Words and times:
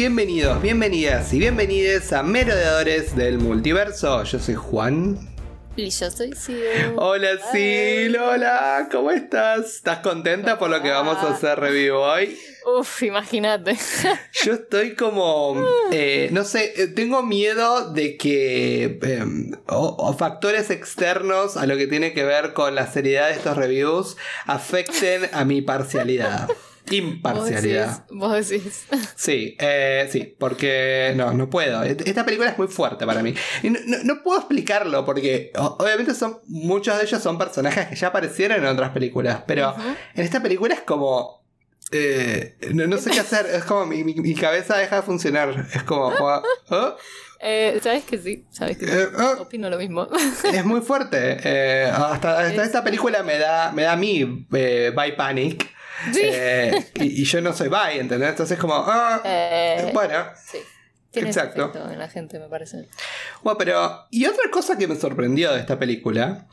Bienvenidos, 0.00 0.62
bienvenidas 0.62 1.30
y 1.34 1.38
bienvenides 1.38 2.14
a 2.14 2.22
Merodeadores 2.22 3.14
del 3.14 3.36
Multiverso. 3.36 4.24
Yo 4.24 4.38
soy 4.38 4.54
Juan. 4.54 5.18
Y 5.76 5.90
yo 5.90 6.10
soy 6.10 6.32
Sil. 6.32 6.96
Hola 6.96 7.28
Sil, 7.52 8.16
hola, 8.16 8.88
¿cómo 8.90 9.10
estás? 9.10 9.74
¿Estás 9.74 9.98
contenta 9.98 10.58
por 10.58 10.70
lo 10.70 10.80
que 10.80 10.88
vamos 10.88 11.18
a 11.18 11.32
hacer 11.32 11.60
review 11.60 11.96
hoy? 11.96 12.34
Uf, 12.78 13.02
imagínate. 13.02 13.76
Yo 14.42 14.54
estoy 14.54 14.94
como, 14.94 15.62
eh, 15.92 16.30
no 16.32 16.44
sé, 16.44 16.72
eh, 16.82 16.86
tengo 16.86 17.22
miedo 17.22 17.92
de 17.92 18.16
que 18.16 18.98
eh, 19.02 19.24
o, 19.66 19.96
o 19.98 20.16
factores 20.16 20.70
externos 20.70 21.58
a 21.58 21.66
lo 21.66 21.76
que 21.76 21.86
tiene 21.86 22.14
que 22.14 22.24
ver 22.24 22.54
con 22.54 22.74
la 22.74 22.90
seriedad 22.90 23.28
de 23.28 23.34
estos 23.34 23.54
reviews 23.54 24.16
afecten 24.46 25.28
a 25.34 25.44
mi 25.44 25.60
parcialidad. 25.60 26.48
Imparcialidad. 26.96 28.04
Vos 28.10 28.48
decís. 28.48 28.84
Sí, 29.16 29.56
eh, 29.60 30.08
sí, 30.10 30.34
porque 30.38 31.12
no, 31.16 31.32
no 31.34 31.48
puedo. 31.50 31.82
Esta 31.82 32.24
película 32.24 32.50
es 32.50 32.58
muy 32.58 32.68
fuerte 32.68 33.04
para 33.06 33.22
mí. 33.22 33.34
Y 33.62 33.70
no, 33.70 33.78
no- 33.86 33.98
no 34.04 34.22
puedo 34.22 34.38
explicarlo 34.40 35.04
porque 35.04 35.52
obviamente 35.56 36.14
son 36.14 36.38
muchos 36.46 36.96
de 36.98 37.04
ellos 37.04 37.22
son 37.22 37.36
personajes 37.38 37.86
que 37.88 37.96
ya 37.96 38.08
aparecieron 38.08 38.58
en 38.60 38.66
otras 38.66 38.90
películas, 38.90 39.42
pero 39.46 39.74
en 40.14 40.24
esta 40.24 40.42
película 40.42 40.74
es 40.74 40.80
como... 40.80 41.44
eh, 41.92 42.56
no, 42.72 42.86
no 42.86 42.98
sé 42.98 43.10
qué 43.10 43.20
hacer, 43.20 43.46
es 43.46 43.64
como 43.64 43.84
mi, 43.86 44.04
mi- 44.04 44.14
mi 44.14 44.34
cabeza 44.34 44.76
deja 44.76 44.96
de 44.96 45.02
funcionar. 45.02 45.66
Es 45.74 45.82
como... 45.82 46.08
¿oh? 46.70 46.96
Eh, 47.42 47.78
¿Sabes 47.82 48.04
que 48.04 48.18
sí? 48.18 48.44
¿Sabes 48.50 48.76
que 48.78 48.86
sí? 48.86 48.92
Eh, 48.94 49.06
oh. 49.18 49.42
Opino 49.42 49.68
lo 49.70 49.78
mismo. 49.78 50.06
Es 50.52 50.64
muy 50.64 50.80
fuerte. 50.82 51.38
Eh, 51.42 51.90
hasta, 51.90 52.38
hasta 52.40 52.64
esta 52.64 52.84
película 52.84 53.22
me 53.22 53.38
da, 53.38 53.72
me 53.72 53.82
da 53.82 53.92
a 53.92 53.96
mí 53.96 54.46
By 54.50 55.16
Panic. 55.16 55.70
Sí. 56.12 56.20
Eh, 56.22 56.86
y, 56.94 57.22
y 57.22 57.24
yo 57.24 57.40
no 57.40 57.52
soy 57.52 57.68
By, 57.68 57.98
¿entendés? 57.98 58.30
Entonces 58.30 58.58
como... 58.58 58.74
ah, 58.74 59.20
Eh, 59.24 59.90
bueno. 59.92 60.26
sí. 60.50 60.58
Tiene 61.10 61.28
exacto. 61.30 61.72
en 61.90 61.98
la 61.98 62.08
gente, 62.08 62.38
me 62.38 62.48
parece. 62.48 62.88
Bueno, 63.42 63.58
pero. 63.58 64.06
Y 64.10 64.26
otra 64.26 64.48
cosa 64.52 64.78
que 64.78 64.86
me 64.86 64.94
sorprendió 64.94 65.52
de 65.52 65.58
esta 65.58 65.76
película 65.76 66.46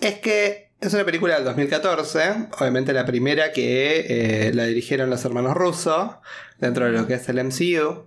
es 0.00 0.20
que 0.20 0.70
es 0.80 0.94
una 0.94 1.04
película 1.04 1.34
del 1.34 1.44
2014, 1.44 2.48
obviamente 2.58 2.94
la 2.94 3.04
primera 3.04 3.52
que 3.52 4.46
eh, 4.48 4.54
la 4.54 4.64
dirigieron 4.64 5.10
los 5.10 5.22
hermanos 5.26 5.52
rusos, 5.54 6.12
dentro 6.58 6.86
de 6.86 6.92
lo 6.92 7.06
que 7.06 7.14
es 7.14 7.28
el 7.28 7.44
MCU. 7.44 8.06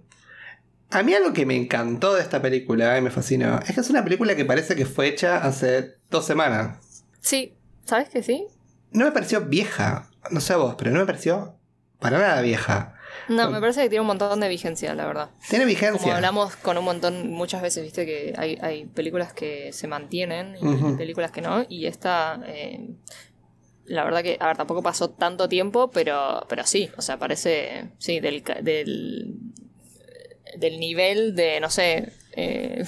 A 0.90 1.04
mí 1.04 1.14
algo 1.14 1.32
que 1.32 1.46
me 1.46 1.56
encantó 1.56 2.16
de 2.16 2.22
esta 2.24 2.42
película 2.42 2.98
y 2.98 3.02
me 3.02 3.12
fascinó 3.12 3.60
es 3.60 3.76
que 3.76 3.82
es 3.82 3.90
una 3.92 4.04
película 4.04 4.36
que 4.36 4.46
parece 4.46 4.76
que 4.76 4.88
fue 4.88 5.08
hecha 5.10 5.38
hace 5.38 5.98
dos 6.10 6.26
semanas. 6.26 7.04
Sí, 7.22 7.56
¿sabes 7.86 8.10
que 8.10 8.24
sí? 8.24 8.48
No 8.92 9.06
me 9.06 9.12
pareció 9.12 9.42
vieja, 9.42 10.10
no 10.32 10.40
sé 10.40 10.54
a 10.54 10.58
vos, 10.58 10.76
pero 10.78 10.92
no 10.92 11.00
me 11.00 11.06
pareció 11.06 11.56
para 12.00 12.18
nada 12.18 12.42
vieja. 12.42 12.96
No, 13.30 13.50
me 13.50 13.62
parece 13.62 13.84
que 13.84 13.90
tiene 13.90 14.02
un 14.02 14.08
montón 14.08 14.40
de 14.40 14.50
vigencia, 14.50 14.94
la 14.96 15.06
verdad. 15.06 15.30
Tiene 15.50 15.64
Como 15.64 15.70
vigencia. 15.70 16.16
hablamos 16.16 16.56
con 16.58 16.78
un 16.78 16.84
montón, 16.84 17.30
muchas 17.30 17.62
veces, 17.62 17.84
viste 17.84 18.06
que 18.06 18.34
hay, 18.38 18.58
hay 18.62 18.86
películas 18.86 19.32
que 19.34 19.72
se 19.72 19.88
mantienen 19.88 20.56
y 20.60 20.98
películas 20.98 21.32
que 21.32 21.42
no. 21.42 21.66
Y 21.70 21.86
esta, 21.86 22.42
eh, 22.46 22.90
la 23.86 24.04
verdad 24.04 24.24
que, 24.24 24.38
a 24.40 24.48
ver, 24.48 24.58
tampoco 24.58 24.82
pasó 24.84 25.10
tanto 25.12 25.48
tiempo, 25.48 25.90
pero, 25.92 26.46
pero 26.50 26.66
sí, 26.66 26.90
o 26.98 27.02
sea, 27.02 27.18
parece, 27.18 27.92
sí, 28.00 28.20
del, 28.20 28.44
del, 28.62 29.36
del 30.58 30.80
nivel 30.80 31.36
de, 31.36 31.60
no 31.62 31.70
sé, 31.70 32.12
eh, 32.34 32.84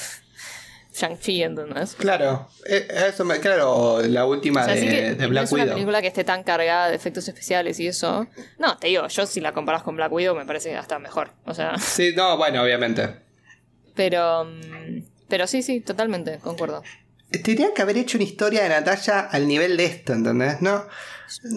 Shang-Chi, 0.96 1.44
¿entendés? 1.44 1.96
Claro, 1.96 2.48
eh, 2.68 2.88
eso 3.10 3.26
me, 3.26 3.40
claro, 3.40 4.02
la 4.02 4.26
última 4.26 4.62
O 4.62 4.66
sea, 4.66 4.76
de, 4.76 4.82
que 4.82 5.02
de 5.16 5.24
no 5.24 5.30
Black 5.30 5.44
es 5.46 5.52
una 5.52 5.64
Widow. 5.64 5.76
película 5.76 6.02
que 6.02 6.08
esté 6.08 6.24
tan 6.24 6.44
cargada 6.44 6.90
de 6.90 6.96
efectos 6.96 7.28
especiales 7.28 7.80
y 7.80 7.88
eso. 7.88 8.28
No, 8.60 8.78
te 8.78 8.88
digo, 8.88 9.08
yo 9.08 9.26
si 9.26 9.42
la 9.42 9.54
comparas 9.54 9.84
con 9.84 9.96
Black 9.96 10.12
Widow 10.12 10.36
me 10.36 10.46
parece 10.46 10.76
hasta 10.76 10.98
mejor. 11.00 11.32
O 11.46 11.54
sea, 11.54 11.78
Sí, 11.78 12.14
no, 12.16 12.38
bueno, 12.38 12.62
obviamente. 12.64 13.10
pero. 13.96 14.46
mm, 14.46 15.04
Pero 15.28 15.48
sí, 15.48 15.62
sí, 15.64 15.82
totalmente, 15.82 16.38
concuerdo. 16.40 16.84
Tendrían 17.32 17.74
que 17.74 17.82
haber 17.82 17.98
hecho 17.98 18.18
una 18.18 18.24
historia 18.26 18.64
de 18.64 18.70
Natalia 18.70 19.20
al 19.22 19.48
nivel 19.48 19.76
de 19.76 19.86
esto, 19.86 20.14
¿entendés? 20.14 20.62
¿No? 20.62 20.86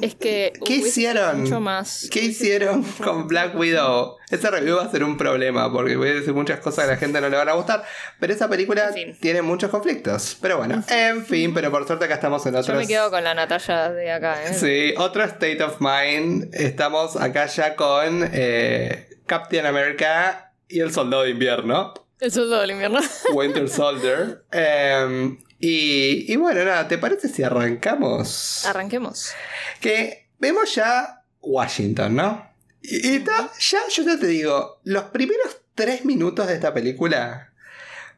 Es 0.03 0.15
que. 0.15 0.53
¿Qué 0.65 0.77
hicieron? 0.77 1.43
Mucho 1.43 1.61
más. 1.61 2.09
¿Qué 2.11 2.21
hicieron 2.21 2.83
con 3.05 3.29
Black 3.29 3.55
Widow? 3.56 4.17
Ese 4.31 4.51
review 4.51 4.77
va 4.77 4.84
a 4.84 4.91
ser 4.91 5.05
un 5.05 5.17
problema 5.17 5.73
porque 5.73 5.97
voy 5.97 6.09
a 6.11 6.15
decir 6.15 6.34
muchas 6.34 6.61
cosas 6.61 6.84
que 6.84 6.91
a 6.91 6.95
la 6.95 7.01
gente 7.01 7.21
no 7.21 7.29
le 7.29 7.37
van 7.37 7.49
a 7.49 7.53
gustar. 7.53 7.84
Pero 8.21 8.33
esa 8.33 8.49
película 8.49 8.89
En 8.89 8.95
fin. 8.95 9.17
tiene 9.21 9.43
muchos 9.43 9.71
conflictos. 9.71 10.37
Pero 10.41 10.59
bueno, 10.59 10.83
en 10.89 11.25
fin, 11.25 11.53
pero 11.55 11.71
por 11.71 11.87
suerte 11.87 12.05
acá 12.06 12.15
estamos 12.15 12.45
en 12.47 12.55
Yo 12.55 12.61
otros. 12.61 12.77
me 12.79 12.87
quedo 12.87 13.11
con 13.11 13.25
la 13.25 13.34
Natalia 13.34 13.91
de 13.91 14.12
acá, 14.12 14.45
¿eh? 14.45 14.55
Sí, 14.55 14.95
otro 14.99 15.23
state 15.25 15.62
of 15.62 15.77
mind. 15.81 16.55
Estamos 16.55 17.17
acá 17.17 17.47
ya 17.47 17.75
con 17.77 18.29
eh, 18.33 19.09
Captain 19.27 19.65
America 19.67 20.53
y 20.69 20.81
el 20.81 20.93
Soldado 20.93 21.23
de 21.25 21.31
Invierno. 21.31 21.95
El 22.21 22.33
soldado 22.33 22.62
del 22.62 22.73
invierno. 22.73 22.99
Winter 23.33 23.69
Soldier. 23.69 24.43
Em, 24.53 25.39
y, 25.60 26.32
y 26.32 26.36
bueno, 26.36 26.64
nada, 26.64 26.86
¿te 26.88 26.98
parece 26.98 27.28
si 27.28 27.42
arrancamos? 27.42 28.64
Arranquemos. 28.66 29.32
que 29.80 30.28
vemos 30.38 30.74
ya 30.74 31.22
Washington, 31.41 32.14
¿no? 32.16 32.48
Y, 32.82 33.14
y 33.16 33.19
ta- 33.20 33.50
ya, 33.58 33.78
yo 33.91 34.02
ya 34.04 34.19
te 34.19 34.26
digo, 34.26 34.80
los 34.84 35.04
primeros 35.04 35.58
tres 35.74 36.04
minutos 36.04 36.46
de 36.46 36.54
esta 36.54 36.72
película 36.72 37.52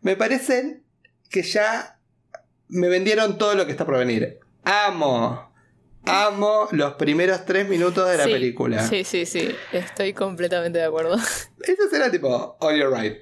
me 0.02 0.16
parecen 0.16 0.82
que 1.30 1.42
ya 1.42 1.98
me 2.68 2.88
vendieron 2.88 3.38
todo 3.38 3.54
lo 3.54 3.64
que 3.66 3.72
está 3.72 3.84
por 3.86 3.98
venir. 3.98 4.38
Amo, 4.64 5.50
amo 6.06 6.68
los 6.72 6.94
primeros 6.94 7.44
tres 7.46 7.68
minutos 7.68 8.08
de 8.10 8.16
la 8.18 8.24
Sí, 8.24 8.30
película. 8.32 8.86
Sí, 8.86 9.04
sí, 9.04 9.26
sí. 9.26 9.54
Estoy 9.72 10.12
completamente 10.12 10.78
de 10.78 10.84
acuerdo. 10.84 11.16
Eso 11.16 11.96
era 11.96 12.10
tipo, 12.10 12.56
on 12.60 12.76
your 12.76 12.92
right. 12.96 13.18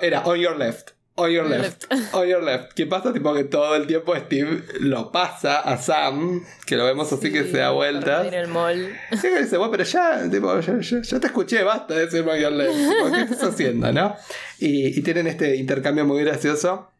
Era 0.00 0.20
on 0.24 0.38
your 0.38 0.56
left. 0.56 0.90
On 1.18 1.30
your 1.30 1.46
left. 1.48 1.84
On 2.12 2.28
your 2.28 2.42
left. 2.42 2.72
¿Qué 2.74 2.86
pasa? 2.86 3.12
Tipo 3.12 3.32
que 3.34 3.44
todo 3.44 3.74
el 3.74 3.86
tiempo 3.86 4.14
Steve 4.16 4.62
lo 4.80 5.10
pasa 5.12 5.60
a 5.60 5.78
Sam, 5.78 6.44
que 6.66 6.76
lo 6.76 6.84
vemos 6.84 7.10
así 7.12 7.32
que 7.32 7.44
se 7.44 7.56
da 7.56 7.70
vueltas. 7.70 8.26
En 8.26 8.34
el 8.34 8.48
mall. 8.48 8.94
Sí, 9.12 9.22
que 9.22 9.42
dice, 9.42 9.56
bueno, 9.56 9.70
pero 9.70 9.84
ya, 9.84 10.28
tipo, 10.30 10.60
ya, 10.60 10.78
ya- 10.78 11.00
ya 11.02 11.20
te 11.20 11.26
escuché, 11.28 11.62
basta 11.62 11.94
de 11.94 12.04
decir 12.04 12.20
on 12.28 12.38
your 12.38 12.52
left. 12.52 12.74
Tipo, 12.76 13.10
¿Qué 13.12 13.20
estás 13.32 13.42
haciendo, 13.44 13.90
no? 13.92 14.14
Y, 14.58 14.98
y 14.98 15.02
tienen 15.02 15.26
este 15.26 15.56
intercambio 15.56 16.04
muy 16.04 16.22
gracioso. 16.22 16.90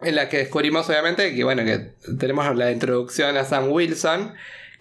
En 0.00 0.14
la 0.16 0.28
que 0.28 0.38
descubrimos, 0.38 0.88
obviamente, 0.88 1.34
que 1.34 1.42
bueno, 1.44 1.64
que 1.64 1.92
tenemos 2.18 2.54
la 2.56 2.70
introducción 2.70 3.36
a 3.36 3.44
Sam 3.44 3.70
Wilson. 3.72 4.34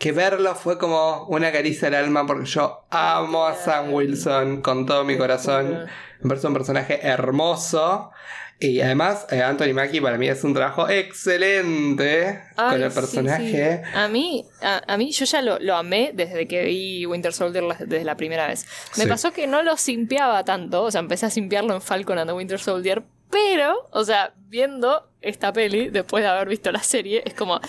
Que 0.03 0.11
verlo 0.11 0.53
fue 0.53 0.77
como 0.77 1.25
una 1.27 1.49
caricia 1.53 1.87
al 1.87 1.95
alma 1.95 2.25
porque 2.27 2.45
yo 2.45 2.85
amo 2.89 3.45
a 3.45 3.55
Sam 3.55 3.93
Wilson 3.93 4.61
con 4.61 4.85
todo 4.85 5.05
mi 5.05 5.17
corazón. 5.17 5.85
Me 6.19 6.27
parece 6.27 6.47
un 6.47 6.53
personaje 6.53 6.99
hermoso. 7.07 8.11
Y 8.59 8.81
además, 8.81 9.25
eh, 9.31 9.41
Anthony 9.41 9.73
Mackie 9.73 10.01
para 10.01 10.17
mí 10.17 10.27
es 10.27 10.43
un 10.43 10.53
trabajo 10.53 10.89
excelente 10.89 12.41
con 12.55 12.81
el 12.81 12.91
personaje. 12.91 13.81
sí. 13.83 13.89
A 13.97 14.07
mí, 14.09 14.45
a, 14.61 14.81
a 14.87 14.97
mí 14.97 15.11
yo 15.11 15.23
ya 15.25 15.41
lo, 15.41 15.57
lo 15.59 15.75
amé 15.75 16.11
desde 16.13 16.47
que 16.47 16.63
vi 16.65 17.05
Winter 17.05 17.31
Soldier 17.33 17.63
la- 17.63 17.75
desde 17.79 18.03
la 18.03 18.17
primera 18.17 18.47
vez. 18.47 18.65
Me 18.97 19.03
Sí. 19.03 19.09
pasó 19.09 19.31
que 19.31 19.47
no 19.47 19.63
lo 19.63 19.77
simpeaba 19.77 20.43
tanto, 20.45 20.83
o 20.83 20.91
sea, 20.91 20.99
empecé 20.99 21.25
a 21.25 21.29
simpearlo 21.29 21.73
en 21.75 21.81
Falcon 21.81 22.17
and 22.17 22.29
the 22.29 22.33
Winter 22.35 22.59
Soldier, 22.59 23.03
pero, 23.29 23.87
o 23.91 24.03
sea, 24.03 24.33
viendo 24.49 25.09
esta 25.21 25.51
peli, 25.53 25.89
después 25.89 26.23
de 26.23 26.29
haber 26.29 26.47
visto 26.49 26.71
la 26.73 26.83
serie, 26.83 27.23
es 27.25 27.33
como... 27.33 27.59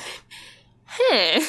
"Eh". 1.13 1.41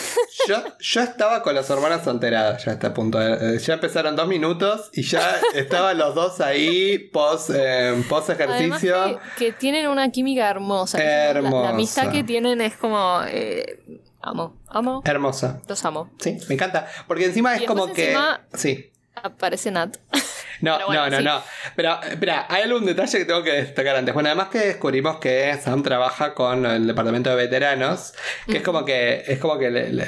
Yo, 0.47 0.63
yo 0.79 1.01
estaba 1.01 1.41
con 1.41 1.55
las 1.55 1.69
hormonas 1.69 2.05
alteradas 2.07 2.63
ya 2.65 2.71
a 2.71 2.73
este 2.75 2.89
punto. 2.91 3.19
Eh, 3.21 3.57
Ya 3.59 3.73
empezaron 3.75 4.15
dos 4.15 4.27
minutos 4.27 4.89
y 4.93 5.03
ya 5.03 5.35
estaban 5.55 5.97
los 5.97 6.13
dos 6.15 6.39
ahí 6.41 6.97
post, 7.13 7.49
eh, 7.53 8.03
post 8.09 8.29
Además 8.29 8.59
ejercicio. 8.59 9.19
que, 9.37 9.45
que 9.45 9.51
tienen 9.53 9.87
una 9.87 10.09
química 10.11 10.49
hermosa. 10.49 10.97
La- 10.97 11.03
La, 11.05 11.39
Hermosa. 11.39 11.69
amistad 11.69 12.11
que 12.11 12.23
tienen 12.23 12.61
es 12.61 12.75
como... 12.77 13.21
eh, 13.27 13.79
amo, 14.21 14.57
amo, 14.67 15.01
Hermosa. 15.05 15.61
los 15.67 15.83
amo. 15.85 16.09
Sí, 16.19 16.37
me 16.49 16.55
encanta. 16.55 16.87
Porque 17.07 17.25
encima 17.25 17.55
es 17.55 17.63
como 17.63 17.91
que. 17.93 18.15
Sí. 18.53 18.91
Aparece 19.21 19.71
Nat. 19.71 19.97
No, 20.61 20.75
Pero 20.75 20.87
bueno, 20.87 21.03
no, 21.03 21.09
no, 21.11 21.17
sí. 21.17 21.23
no. 21.23 21.43
Pero, 21.75 21.99
espera, 22.03 22.45
hay 22.49 22.63
algún 22.63 22.85
detalle 22.85 23.17
que 23.19 23.25
tengo 23.25 23.43
que 23.43 23.51
destacar 23.51 23.95
antes. 23.95 24.13
Bueno, 24.13 24.29
además 24.29 24.47
que 24.49 24.59
descubrimos 24.59 25.17
que 25.19 25.53
Sam 25.61 25.83
trabaja 25.83 26.33
con 26.33 26.65
el 26.65 26.87
departamento 26.87 27.29
de 27.29 27.35
veteranos, 27.35 28.13
que 28.47 28.57
es 28.57 28.63
como 28.63 28.85
que 28.85 29.23
es 29.27 29.39
como 29.39 29.57
que 29.57 29.69
le, 29.69 29.91
le, 29.91 30.05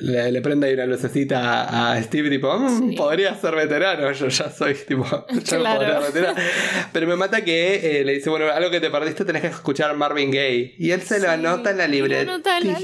le- 0.00 0.32
le 0.32 0.40
prende 0.42 0.66
ahí 0.68 0.74
una 0.74 0.86
lucecita 0.86 1.62
a, 1.64 1.92
a 1.92 2.02
Steve, 2.02 2.30
tipo, 2.30 2.56
"Mm, 2.58 2.90
Sí. 2.90 2.96
podría 2.96 3.34
ser 3.34 3.54
veterano, 3.54 4.12
yo 4.12 4.28
ya 4.28 4.50
soy, 4.50 4.74
tipo, 4.74 5.04
ya 5.44 5.58
Claro. 5.58 5.78
podría 5.80 6.00
ser 6.02 6.12
veterano. 6.12 6.40
Pero 6.92 7.06
me 7.06 7.16
mata 7.16 7.42
que 7.42 8.00
eh, 8.00 8.04
le 8.04 8.12
dice, 8.14 8.30
bueno, 8.30 8.50
algo 8.52 8.70
que 8.70 8.80
te 8.80 8.90
perdiste 8.90 9.24
tenés 9.24 9.42
que 9.42 9.48
escuchar 9.48 9.94
Marvin 9.96 10.30
Gaye. 10.30 10.74
Y 10.78 10.90
él 10.90 11.02
se 11.02 11.18
lo 11.18 11.24
Sí, 11.26 11.30
anota 11.30 11.70
en 11.70 11.78
la 11.78 11.86
libreta. 11.88 12.22
anota 12.32 12.58
en 12.58 12.68
la 12.72 12.78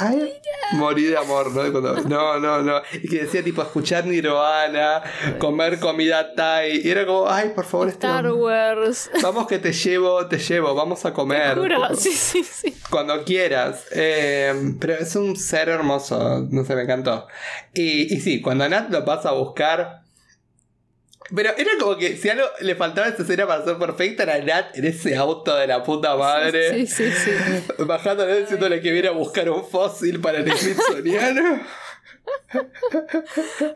Ay, 0.00 0.32
morí 0.72 1.04
de 1.04 1.16
amor, 1.16 1.50
¿no? 1.52 1.70
Cuando- 1.72 1.94
no, 2.08 2.38
no, 2.38 2.62
no. 2.62 2.82
Y 3.02 3.08
que 3.08 3.22
decía, 3.24 3.42
tipo, 3.42 3.62
escuchar 3.62 4.06
Nirvana, 4.06 5.02
comer 5.38 5.78
comida 5.78 6.34
Y 6.66 6.88
era 6.90 7.06
como, 7.06 7.28
ay, 7.28 7.50
por 7.54 7.64
favor, 7.64 7.88
este 7.88 8.06
Star. 8.06 8.30
Wars. 8.32 9.10
Vamos 9.22 9.46
que 9.46 9.58
te 9.58 9.72
llevo, 9.72 10.26
te 10.26 10.38
llevo, 10.38 10.74
vamos 10.74 11.04
a 11.04 11.12
comer. 11.12 11.56
Juro, 11.58 11.94
sí, 11.94 12.12
sí, 12.12 12.42
sí. 12.44 12.74
Cuando 12.90 13.24
quieras. 13.24 13.84
Eh, 13.92 14.74
pero 14.80 14.94
es 14.94 15.14
un 15.16 15.36
ser 15.36 15.68
hermoso, 15.68 16.46
no 16.50 16.64
sé, 16.64 16.74
me 16.74 16.82
encantó. 16.82 17.26
Y, 17.74 18.14
y 18.14 18.20
sí, 18.20 18.40
cuando 18.40 18.68
Nat 18.68 18.90
lo 18.90 19.04
pasa 19.04 19.30
a 19.30 19.32
buscar, 19.32 20.02
Pero 21.34 21.50
era 21.58 21.70
como 21.78 21.96
que 21.98 22.16
si 22.16 22.30
algo 22.30 22.46
le 22.60 22.74
faltaba 22.74 23.08
esa 23.08 23.22
escena 23.22 23.46
para 23.46 23.62
ser 23.64 23.76
perfecta 23.76 24.22
era 24.22 24.38
Nat 24.38 24.76
en 24.76 24.86
ese 24.86 25.14
auto 25.16 25.54
de 25.56 25.66
la 25.66 25.82
puta 25.82 26.16
madre. 26.16 26.86
Sí, 26.86 26.86
sí, 26.86 27.12
sí. 27.12 27.30
Bajándole 27.84 28.40
diciéndole 28.40 28.80
que 28.80 28.90
viene 28.92 29.08
a 29.08 29.12
buscar 29.12 29.50
un 29.50 29.64
fósil 29.64 30.20
para 30.20 30.38
el 30.38 30.50
Smithsoniano. 30.56 31.60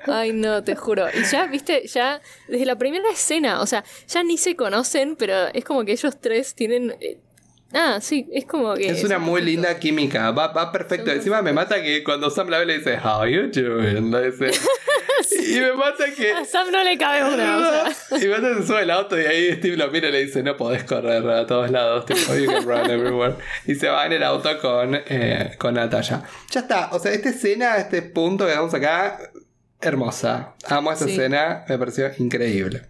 Ay, 0.07 0.33
no, 0.33 0.63
te 0.63 0.75
juro. 0.77 1.07
Y 1.13 1.25
ya, 1.25 1.47
viste, 1.47 1.87
ya 1.87 2.21
desde 2.49 2.65
la 2.67 2.77
primera 2.77 3.11
escena, 3.11 3.61
o 3.61 3.67
sea, 3.67 3.85
ya 4.09 4.23
ni 4.23 4.39
se 4.39 4.57
conocen, 4.57 5.17
pero 5.17 5.49
es 5.53 5.65
como 5.65 5.85
que 5.85 5.93
ellos 5.93 6.19
tres 6.21 6.55
tienen. 6.55 6.97
Ah, 7.75 7.99
sí, 8.01 8.29
es 8.33 8.45
como 8.45 8.75
que. 8.75 8.87
Es 8.89 9.03
una 9.05 9.19
muy 9.19 9.41
linda 9.43 9.79
química, 9.79 10.31
va, 10.31 10.49
va 10.49 10.71
perfecto. 10.73 11.07
Son 11.07 11.17
Encima 11.17 11.43
me 11.43 11.53
mata 11.53 11.83
que 11.83 12.03
cuando 12.05 12.31
Sam 12.31 12.49
la 12.49 12.59
ve 12.59 12.67
le 12.67 12.79
dice, 12.79 12.99
How 13.03 13.27
you 13.27 13.51
doing? 13.53 14.11
Le 14.11 14.31
dice. 14.31 14.51
Y 15.49 15.61
me 15.61 15.73
mata 15.75 16.05
que. 16.17 16.33
A 16.33 16.45
Sam 16.45 16.71
no 16.73 16.83
le 16.83 16.99
cabe 16.99 17.23
una, 17.23 17.57
o 17.57 17.61
sea. 17.61 18.19
Y 18.25 18.27
mata 18.29 18.55
se 18.57 18.67
sube 18.67 18.83
el 18.83 18.91
auto 18.91 19.21
y 19.21 19.25
ahí 19.25 19.53
Steve 19.53 19.77
lo 19.77 19.89
mira 19.91 20.09
y 20.09 20.13
le 20.13 20.25
dice, 20.25 20.43
no 20.43 20.57
podés 20.57 20.83
correr 20.85 21.29
a 21.29 21.47
todos 21.47 21.71
lados, 21.71 22.07
tipo, 22.07 22.35
you 22.35 22.47
can 22.51 22.65
run 22.67 22.91
everywhere. 22.91 23.35
Y 23.67 23.75
se 23.77 23.89
va 23.89 24.05
en 24.07 24.13
el 24.13 24.23
auto 24.25 24.59
con, 24.61 24.95
eh, 25.07 25.55
con 25.59 25.75
Natalia. 25.75 26.23
Ya 26.51 26.61
está, 26.61 26.89
o 26.93 26.99
sea, 26.99 27.13
esta 27.13 27.29
escena, 27.29 27.77
este 27.77 28.03
punto 28.03 28.47
que 28.47 28.53
damos 28.53 28.75
acá, 28.75 29.19
hermosa. 29.81 30.55
Amo 30.67 30.91
esta 30.93 31.05
Sí. 31.05 31.13
escena, 31.13 31.65
me 31.69 31.79
pareció 31.79 32.11
increíble. 32.19 32.83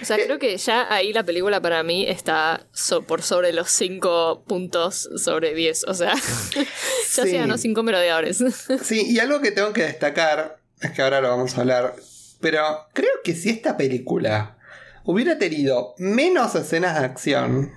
O 0.00 0.04
sea, 0.04 0.16
creo 0.16 0.38
que 0.38 0.56
ya 0.56 0.92
ahí 0.92 1.12
la 1.12 1.24
película 1.24 1.60
para 1.60 1.82
mí 1.82 2.06
está 2.06 2.66
so- 2.72 3.02
por 3.02 3.22
sobre 3.22 3.52
los 3.52 3.70
5 3.70 4.44
puntos 4.46 5.08
sobre 5.16 5.54
10. 5.54 5.84
O 5.88 5.94
sea, 5.94 6.14
ya 6.54 6.64
Sí. 7.06 7.30
se 7.30 7.32
ganó 7.38 7.58
5 7.58 7.82
merodeadores. 7.82 8.38
Sí, 8.82 9.04
y 9.10 9.18
algo 9.18 9.40
que 9.40 9.50
tengo 9.50 9.72
que 9.72 9.82
destacar, 9.82 10.58
es 10.80 10.92
que 10.92 11.02
ahora 11.02 11.20
lo 11.20 11.28
vamos 11.30 11.56
a 11.56 11.60
hablar, 11.62 11.96
pero 12.40 12.86
creo 12.92 13.10
que 13.24 13.34
si 13.34 13.50
esta 13.50 13.76
película 13.76 14.56
hubiera 15.04 15.38
tenido 15.38 15.94
menos 15.98 16.54
escenas 16.54 16.98
de 16.98 17.04
acción, 17.06 17.72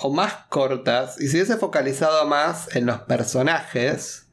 o 0.00 0.12
más 0.12 0.32
cortas, 0.48 1.20
y 1.20 1.26
se 1.26 1.38
hubiese 1.38 1.56
focalizado 1.56 2.24
más 2.26 2.74
en 2.76 2.86
los 2.86 3.00
personajes, 3.00 4.28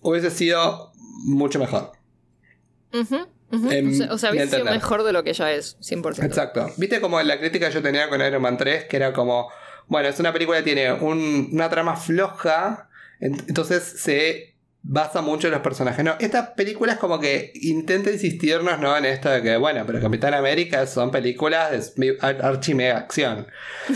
hubiese 0.00 0.30
sido 0.32 0.90
mucho 1.24 1.58
mejor. 1.60 1.92
Ujú. 2.92 3.28
En 3.52 3.88
o 3.88 3.92
sea, 3.94 4.12
o 4.14 4.18
sea, 4.18 4.30
mi 4.30 4.38
hubiese 4.38 4.56
sido 4.56 4.64
mejor 4.70 5.02
de 5.04 5.12
lo 5.12 5.22
que 5.24 5.32
ya 5.34 5.52
es, 5.52 5.76
100%. 5.80 6.24
Exacto. 6.24 6.70
Viste 6.78 7.00
como 7.00 7.20
la 7.22 7.38
crítica 7.38 7.68
que 7.68 7.74
yo 7.74 7.82
tenía 7.82 8.08
con 8.08 8.20
Iron 8.22 8.40
Man 8.42 8.56
3, 8.56 8.84
que 8.84 8.96
era 8.96 9.12
como, 9.12 9.48
bueno, 9.88 10.08
es 10.08 10.18
una 10.20 10.32
película 10.32 10.58
que 10.58 10.64
tiene 10.64 10.92
un- 10.92 11.50
una 11.52 11.68
trama 11.68 11.96
floja, 11.96 12.88
ent- 13.20 13.44
entonces 13.48 13.82
se 13.82 14.51
basa 14.84 15.20
mucho 15.22 15.46
en 15.46 15.52
los 15.52 15.62
personajes. 15.62 16.04
No, 16.04 16.16
esta 16.18 16.54
película 16.54 16.94
es 16.94 16.98
como 16.98 17.20
que 17.20 17.52
intenta 17.54 18.10
insistirnos, 18.10 18.80
¿no? 18.80 18.96
En 18.96 19.04
esto 19.04 19.28
de 19.30 19.40
que, 19.40 19.56
bueno, 19.56 19.84
pero 19.86 20.00
Capitán 20.00 20.34
América 20.34 20.86
son 20.88 21.10
películas 21.12 21.94
de 21.96 22.16
ar- 22.20 22.44
archi 22.44 22.74
mega 22.74 22.98
acción. 22.98 23.46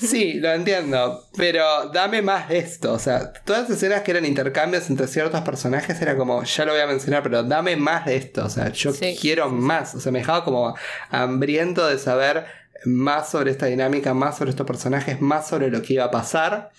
Sí, 0.00 0.34
lo 0.34 0.52
entiendo, 0.52 1.26
pero 1.36 1.88
dame 1.92 2.22
más 2.22 2.48
de 2.48 2.58
esto. 2.58 2.92
O 2.92 2.98
sea, 2.98 3.32
todas 3.32 3.62
las 3.62 3.70
escenas 3.78 4.02
que 4.02 4.10
eran 4.12 4.24
intercambios 4.24 4.88
entre 4.90 5.06
ciertos 5.06 5.40
personajes 5.42 6.00
era 6.00 6.16
como, 6.16 6.42
ya 6.44 6.64
lo 6.64 6.72
voy 6.72 6.80
a 6.80 6.86
mencionar, 6.86 7.22
pero 7.22 7.42
dame 7.42 7.76
más 7.76 8.06
de 8.06 8.16
esto. 8.16 8.44
O 8.44 8.50
sea, 8.50 8.70
yo 8.72 8.92
Sí. 8.92 9.16
quiero 9.20 9.48
más. 9.50 9.94
O 9.94 10.00
sea, 10.00 10.12
me 10.12 10.20
dejaba 10.20 10.44
como 10.44 10.74
hambriento 11.10 11.86
de 11.86 11.98
saber 11.98 12.46
más 12.84 13.30
sobre 13.30 13.50
esta 13.52 13.66
dinámica, 13.66 14.12
más 14.14 14.36
sobre 14.38 14.50
estos 14.50 14.66
personajes, 14.66 15.20
más 15.20 15.46
sobre 15.48 15.70
lo 15.70 15.82
que 15.82 15.94
iba 15.94 16.04
a 16.04 16.10
pasar. 16.10 16.72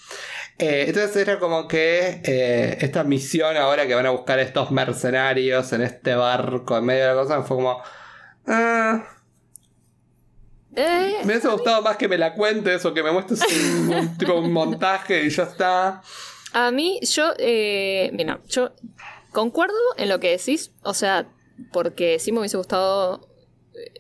Eh, 0.60 0.86
entonces 0.88 1.16
era 1.18 1.40
como 1.40 1.68
que 1.68 2.22
eh, 2.24 2.78
esta 2.80 3.04
misión 3.04 3.58
ahora 3.58 3.88
que 3.88 3.96
van 3.96 4.06
a 4.06 4.12
buscar 4.12 4.40
estos 4.40 4.70
mercenarios 4.72 5.74
en 5.74 5.82
este 5.82 6.16
barco 6.16 6.78
en 6.78 6.86
medio 6.86 7.02
de 7.02 7.08
la 7.16 7.22
cosa 7.22 7.42
fue 7.42 7.58
como... 7.58 7.82
ah, 8.48 9.04
Eh, 10.76 11.18
me 11.24 11.34
hubiese 11.34 11.48
gustado 11.50 11.82
más 11.82 11.98
que 11.98 12.08
me 12.08 12.18
la 12.18 12.34
cuentes 12.34 12.84
o 12.86 12.94
que 12.94 13.04
me 13.04 13.12
muestres 13.12 13.42
un, 13.42 13.94
un 13.94 14.18
tipo 14.18 14.34
un 14.36 14.52
montaje 14.52 15.24
y 15.26 15.30
ya 15.30 15.44
está. 15.44 16.02
a 16.54 16.72
mí, 16.72 17.00
yo, 17.02 17.34
eh, 17.38 18.10
mira, 18.14 18.40
yo 18.48 18.72
concuerdo 19.32 19.76
en 19.98 20.10
lo 20.10 20.20
que 20.20 20.32
decís, 20.32 20.72
o 20.84 20.94
sea, 20.94 21.28
porque 21.72 22.20
sí 22.20 22.32
me 22.32 22.40
hubiese 22.40 22.58
gustado 22.58 23.28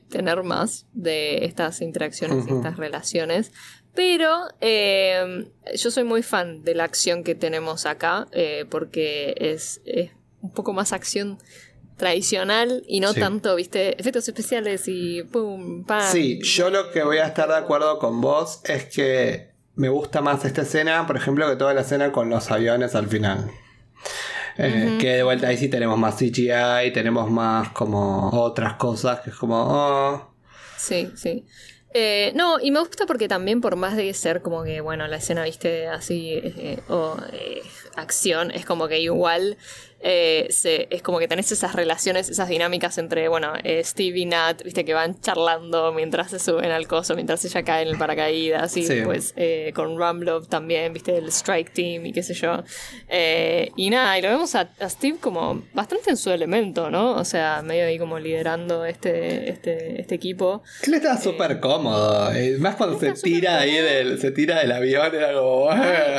tener 0.09 0.43
más 0.43 0.85
de 0.93 1.45
estas 1.45 1.81
interacciones 1.81 2.45
y 2.47 2.53
estas 2.53 2.77
relaciones. 2.77 3.51
Pero 3.95 4.47
eh, 4.61 5.45
yo 5.75 5.91
soy 5.91 6.03
muy 6.03 6.23
fan 6.23 6.63
de 6.63 6.73
la 6.75 6.83
acción 6.83 7.23
que 7.23 7.35
tenemos 7.35 7.85
acá, 7.85 8.27
eh, 8.31 8.65
porque 8.69 9.35
es, 9.37 9.81
es 9.85 10.11
un 10.41 10.51
poco 10.51 10.73
más 10.73 10.93
acción 10.93 11.37
tradicional 11.97 12.83
y 12.87 12.99
no 12.99 13.13
Sí. 13.13 13.19
tanto, 13.19 13.55
viste, 13.55 13.99
efectos 13.99 14.27
especiales 14.27 14.87
y 14.87 15.21
pum, 15.23 15.85
pam. 15.85 16.11
Sí, 16.11 16.39
yo 16.41 16.69
lo 16.71 16.91
que 16.91 17.03
voy 17.03 17.17
a 17.19 17.27
estar 17.27 17.47
de 17.47 17.55
acuerdo 17.55 17.99
con 17.99 18.19
vos 18.19 18.61
es 18.65 18.85
que 18.85 19.51
me 19.75 19.89
gusta 19.89 20.21
más 20.21 20.43
esta 20.43 20.63
escena, 20.63 21.05
por 21.05 21.15
ejemplo, 21.17 21.47
que 21.47 21.55
toda 21.55 21.73
la 21.73 21.81
escena 21.81 22.11
con 22.11 22.29
los 22.29 22.49
aviones 22.51 22.95
al 22.95 23.07
final. 23.07 23.49
Eh. 24.57 24.97
Que 24.99 25.09
de 25.09 25.23
vuelta 25.23 25.47
ahí 25.47 25.57
sí 25.57 25.67
tenemos 25.67 25.97
más 25.97 26.15
CGI, 26.17 26.91
tenemos 26.93 27.29
más 27.31 27.69
como 27.69 28.29
otras 28.31 28.73
cosas 28.75 29.21
que 29.21 29.29
es 29.29 29.35
como... 29.35 29.55
oh, 29.57 30.33
Sí, 30.77 31.11
sí. 31.15 31.45
Eh, 31.93 32.31
no, 32.35 32.59
y 32.59 32.71
me 32.71 32.79
gusta 32.79 33.05
porque 33.05 33.27
también 33.27 33.61
por 33.61 33.75
más 33.75 33.95
de 33.95 34.11
ser 34.13 34.41
como 34.41 34.63
que, 34.63 34.81
bueno, 34.81 35.07
la 35.07 35.17
escena, 35.17 35.43
viste, 35.43 35.87
así, 35.87 36.31
eh, 36.33 36.79
o 36.89 37.17
eh, 37.31 37.61
acción, 37.95 38.49
es 38.51 38.65
como 38.65 38.87
que 38.87 38.99
igual 38.99 39.57
eh, 40.03 40.47
se, 40.51 40.87
es 40.91 41.01
como 41.01 41.17
que 41.19 41.27
tenés 41.27 41.51
esas 41.51 41.73
relaciones, 41.75 42.29
esas 42.29 42.49
dinámicas 42.49 42.97
entre, 42.97 43.27
bueno, 43.29 43.53
eh, 43.63 43.81
Steve 43.83 44.19
y 44.19 44.25
Nat, 44.25 44.61
viste, 44.63 44.83
que 44.85 44.93
van 44.93 45.19
charlando 45.21 45.93
mientras 45.93 46.29
se 46.31 46.39
suben 46.39 46.71
al 46.71 46.87
coso, 46.87 47.15
mientras 47.15 47.43
ella 47.45 47.63
cae 47.63 47.83
en 47.83 47.87
el 47.87 47.97
paracaídas, 47.97 48.75
y 48.77 48.83
Sí. 48.85 49.01
pues 49.03 49.33
eh, 49.37 49.71
con 49.73 49.97
Rumlove 49.97 50.47
también, 50.47 50.91
viste, 50.93 51.17
el 51.17 51.29
Strike 51.31 51.71
Team 51.73 52.05
y 52.07 52.11
qué 52.13 52.21
sé 52.21 52.33
yo. 52.33 52.63
Eh, 53.07 53.71
y 53.77 53.89
nada, 53.89 54.19
y 54.19 54.21
lo 54.21 54.29
vemos 54.29 54.53
a, 54.55 54.69
a 54.79 54.89
Steve 54.89 55.17
como 55.21 55.63
bastante 55.73 56.09
en 56.09 56.17
su 56.17 56.29
elemento, 56.31 56.89
¿no? 56.91 57.13
O 57.15 57.23
sea, 57.25 57.61
medio 57.63 57.85
ahí 57.85 57.97
como 57.97 58.19
liderando 58.19 58.85
este, 58.85 59.49
este, 59.49 60.01
este 60.01 60.15
equipo. 60.15 60.63
Él 60.83 60.95
está 60.95 61.17
súper 61.19 61.59
cómodo, 61.61 62.31
eh, 62.33 62.57
más 62.59 62.75
cuando 62.75 62.99
se 62.99 63.13
tira 63.13 63.59
ahí 63.59 63.71
cómodo. 63.77 63.87
del, 63.89 64.19
se 64.19 64.31
tira 64.31 64.59
del 64.59 64.71
avión, 64.73 65.15
era 65.15 65.33
como... 65.33 65.69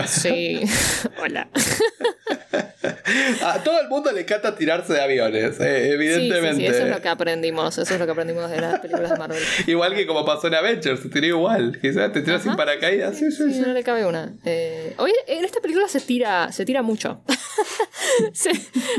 Sí, 0.06 0.62
hola. 1.22 1.48
A 3.42 3.62
todo 3.62 3.80
el 3.80 3.88
mundo 3.88 4.12
le 4.12 4.22
encanta 4.22 4.54
tirarse 4.54 4.92
de 4.92 5.00
aviones, 5.00 5.56
eh, 5.60 5.80
Sí, 5.80 5.86
sí, 5.86 5.92
evidentemente. 5.92 6.56
sí, 6.56 6.66
eso 6.66 6.84
es 6.84 6.90
lo 6.90 7.00
que 7.02 7.08
aprendimos, 7.08 7.78
eso 7.78 7.94
es 7.94 7.98
lo 8.00 8.06
que 8.06 8.12
aprendimos 8.12 8.50
de 8.50 8.60
las 8.60 8.80
películas 8.80 9.10
de 9.10 9.16
Marvel. 9.18 9.42
Igual 9.66 9.94
que 9.94 10.06
como 10.06 10.24
pasó 10.24 10.46
en 10.48 10.54
Avengers, 10.54 11.00
se 11.00 11.08
tiró 11.08 11.26
igual. 11.26 11.78
Quizás 11.80 12.12
te 12.12 12.22
tiras 12.22 12.42
sin 12.42 12.56
paracaídas. 12.56 13.16
Sí, 13.18 13.30
sí, 13.30 13.52
Sí, 13.52 13.60
no 13.60 13.72
le 13.72 13.82
cabe 13.82 14.04
una. 14.06 14.34
Eh, 14.44 14.94
hoy 14.98 15.12
en 15.26 15.44
esta 15.44 15.60
película 15.60 15.88
se 15.88 16.00
tira, 16.00 16.50
se 16.52 16.64
tira 16.64 16.82
mucho. 16.82 17.22
se 18.32 18.50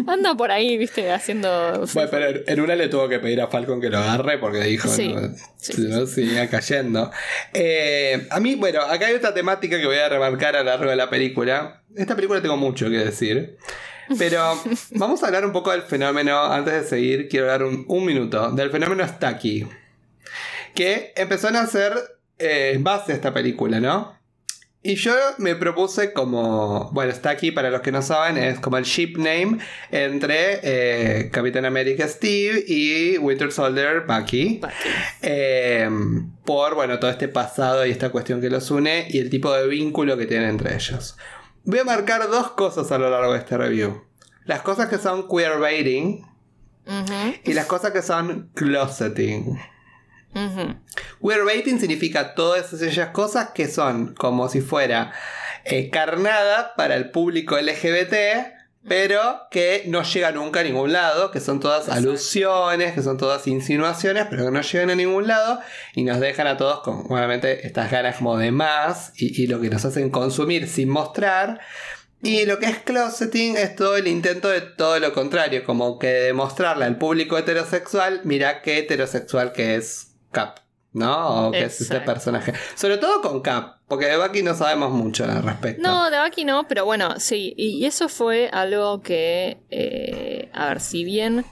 anda 0.07 0.35
por 0.35 0.51
ahí, 0.51 0.77
viste, 0.77 1.11
haciendo. 1.11 1.85
Bueno, 1.93 2.09
pero 2.11 2.43
en- 2.47 2.59
una 2.59 2.75
le 2.75 2.87
tuvo 2.87 3.07
que 3.09 3.19
pedir 3.19 3.41
a 3.41 3.47
Falcon 3.47 3.79
que 3.81 3.89
lo 3.89 3.97
agarre 3.99 4.37
porque 4.37 4.59
dijo, 4.61 4.87
Sí. 4.87 5.13
no, 5.13 5.21
si 5.57 5.81
no, 5.81 6.05
seguía 6.07 6.49
cayendo. 6.49 7.11
Eh, 7.53 8.27
a 8.29 8.39
mí, 8.39 8.55
bueno, 8.55 8.81
acá 8.81 9.07
hay 9.07 9.13
otra 9.15 9.33
temática 9.33 9.77
que 9.79 9.85
voy 9.85 9.97
a 9.97 10.09
remarcar 10.09 10.55
a 10.55 10.59
lo 10.59 10.65
largo 10.71 10.89
de 10.89 10.95
la 10.95 11.09
película. 11.09 11.81
Esta 11.95 12.15
película 12.15 12.41
tengo 12.41 12.57
mucho 12.57 12.89
que 12.89 12.97
decir. 12.97 13.57
Pero 14.17 14.61
vamos 14.91 15.23
a 15.23 15.27
hablar 15.27 15.45
un 15.45 15.51
poco 15.51 15.71
del 15.71 15.83
fenómeno. 15.83 16.43
Antes 16.43 16.73
de 16.73 16.83
seguir, 16.83 17.27
quiero 17.29 17.51
hablar 17.51 17.67
un, 17.67 17.85
un 17.87 18.05
minuto 18.05 18.51
del 18.51 18.69
fenómeno 18.69 19.07
Stucky. 19.07 19.67
Que 20.73 21.13
empezó 21.15 21.47
a 21.47 21.51
nacer 21.51 21.93
eh, 22.37 22.73
en 22.75 22.83
base 22.83 23.13
a 23.13 23.15
esta 23.15 23.33
película, 23.33 23.79
¿no? 23.79 24.15
Y 24.87 24.97
yo 24.97 25.13
me 25.39 25.55
propuse 25.55 26.13
como, 26.13 26.91
bueno, 26.91 27.11
aquí 27.23 27.51
para 27.51 27.71
los 27.71 27.81
que 27.81 27.91
no 27.91 28.03
saben, 28.03 28.37
es 28.37 28.59
como 28.59 28.77
el 28.77 28.83
ship 28.83 29.17
name 29.17 29.57
entre 29.89 30.59
eh, 30.61 31.29
Capitán 31.31 31.65
América 31.65 32.07
Steve 32.07 32.63
y 32.67 33.17
Winter 33.17 33.51
Soldier 33.51 34.01
Bucky. 34.01 34.59
Bucky. 34.61 34.73
Eh, 35.23 35.89
por, 36.43 36.75
bueno, 36.75 36.99
todo 36.99 37.09
este 37.09 37.27
pasado 37.27 37.83
y 37.83 37.89
esta 37.89 38.09
cuestión 38.09 38.41
que 38.41 38.51
los 38.51 38.69
une 38.69 39.07
y 39.09 39.17
el 39.17 39.31
tipo 39.31 39.51
de 39.51 39.65
vínculo 39.67 40.17
que 40.17 40.27
tienen 40.27 40.49
entre 40.49 40.75
ellos. 40.75 41.17
Voy 41.65 41.79
a 41.79 41.83
marcar 41.83 42.29
dos 42.29 42.51
cosas 42.51 42.91
a 42.91 42.97
lo 42.97 43.09
largo 43.09 43.33
de 43.33 43.39
este 43.39 43.57
review. 43.57 44.03
Las 44.45 44.61
cosas 44.61 44.87
que 44.89 44.97
son 44.97 45.27
queerbaiting 45.27 46.23
Ujú, 46.85 47.33
y 47.43 47.53
las 47.53 47.65
cosas 47.65 47.91
que 47.91 48.03
son 48.03 48.51
closeting. 48.53 49.59
ujú. 50.35 50.75
Queerbaiting 51.27 51.79
significa 51.79 52.35
todas 52.35 52.71
aquellas 52.73 53.09
cosas 53.09 53.49
que 53.55 53.67
son 53.67 54.13
como 54.13 54.47
si 54.49 54.61
fuera 54.61 55.11
eh, 55.63 55.89
carnada 55.89 56.75
para 56.75 56.95
el 56.95 57.09
público 57.09 57.57
LGBT, 57.59 58.13
pero 58.87 59.47
que 59.49 59.83
no 59.87 60.03
llega 60.03 60.31
nunca 60.31 60.59
a 60.59 60.63
ningún 60.63 60.93
lado, 60.93 61.31
que 61.31 61.39
son 61.39 61.59
todas 61.59 61.87
Exacto. 61.87 62.09
alusiones, 62.09 62.93
que 62.93 63.01
son 63.01 63.17
todas 63.17 63.47
insinuaciones, 63.47 64.27
pero 64.29 64.45
que 64.45 64.51
no 64.51 64.61
llegan 64.61 64.89
a 64.91 64.95
ningún 64.95 65.27
lado 65.27 65.59
y 65.93 66.03
nos 66.03 66.19
dejan 66.19 66.47
a 66.47 66.57
todos 66.57 66.81
con, 66.81 67.05
obviamente, 67.09 67.65
estas 67.65 67.89
ganas 67.89 68.17
como 68.17 68.37
de 68.37 68.51
más 68.51 69.11
y, 69.15 69.41
y 69.41 69.47
lo 69.47 69.59
que 69.59 69.69
nos 69.69 69.83
hacen 69.85 70.09
consumir 70.09 70.67
sin 70.67 70.89
mostrar. 70.89 71.59
Y 72.21 72.45
lo 72.45 72.59
que 72.59 72.67
es 72.67 72.79
closeting 72.79 73.57
es 73.57 73.75
todo 73.75 73.97
el 73.97 74.07
intento 74.07 74.49
de 74.49 74.61
todo 74.61 74.99
lo 74.99 75.13
contrario, 75.13 75.63
como 75.63 75.99
que 75.99 76.07
demostrarle 76.07 76.85
al 76.85 76.97
público 76.97 77.37
heterosexual, 77.37 78.21
mira 78.23 78.61
qué 78.61 78.79
heterosexual 78.79 79.51
que 79.51 79.75
es 79.75 80.11
Cap, 80.31 80.59
¿no? 80.95 81.47
O 81.47 81.51
que 81.51 81.65
es 81.65 81.81
este 81.81 81.99
personaje. 82.01 82.53
Sobre 82.75 82.97
todo 82.97 83.21
con 83.21 83.41
Cap, 83.41 83.79
porque 83.87 84.05
de 84.05 84.17
Bucky 84.17 84.41
no 84.41 84.55
sabemos 84.55 84.91
mucho 84.91 85.25
al 85.25 85.43
respecto. 85.43 85.81
No, 85.83 86.09
de 86.09 86.19
Bucky 86.23 86.45
no, 86.45 86.67
pero 86.67 86.85
bueno, 86.85 87.19
sí. 87.19 87.53
Y 87.57 87.85
eso 87.85 88.07
fue 88.07 88.49
algo 88.51 89.01
que, 89.01 89.57
eh, 89.69 90.49
a 90.53 90.69
ver, 90.69 90.79
si 90.79 91.03
bien 91.03 91.45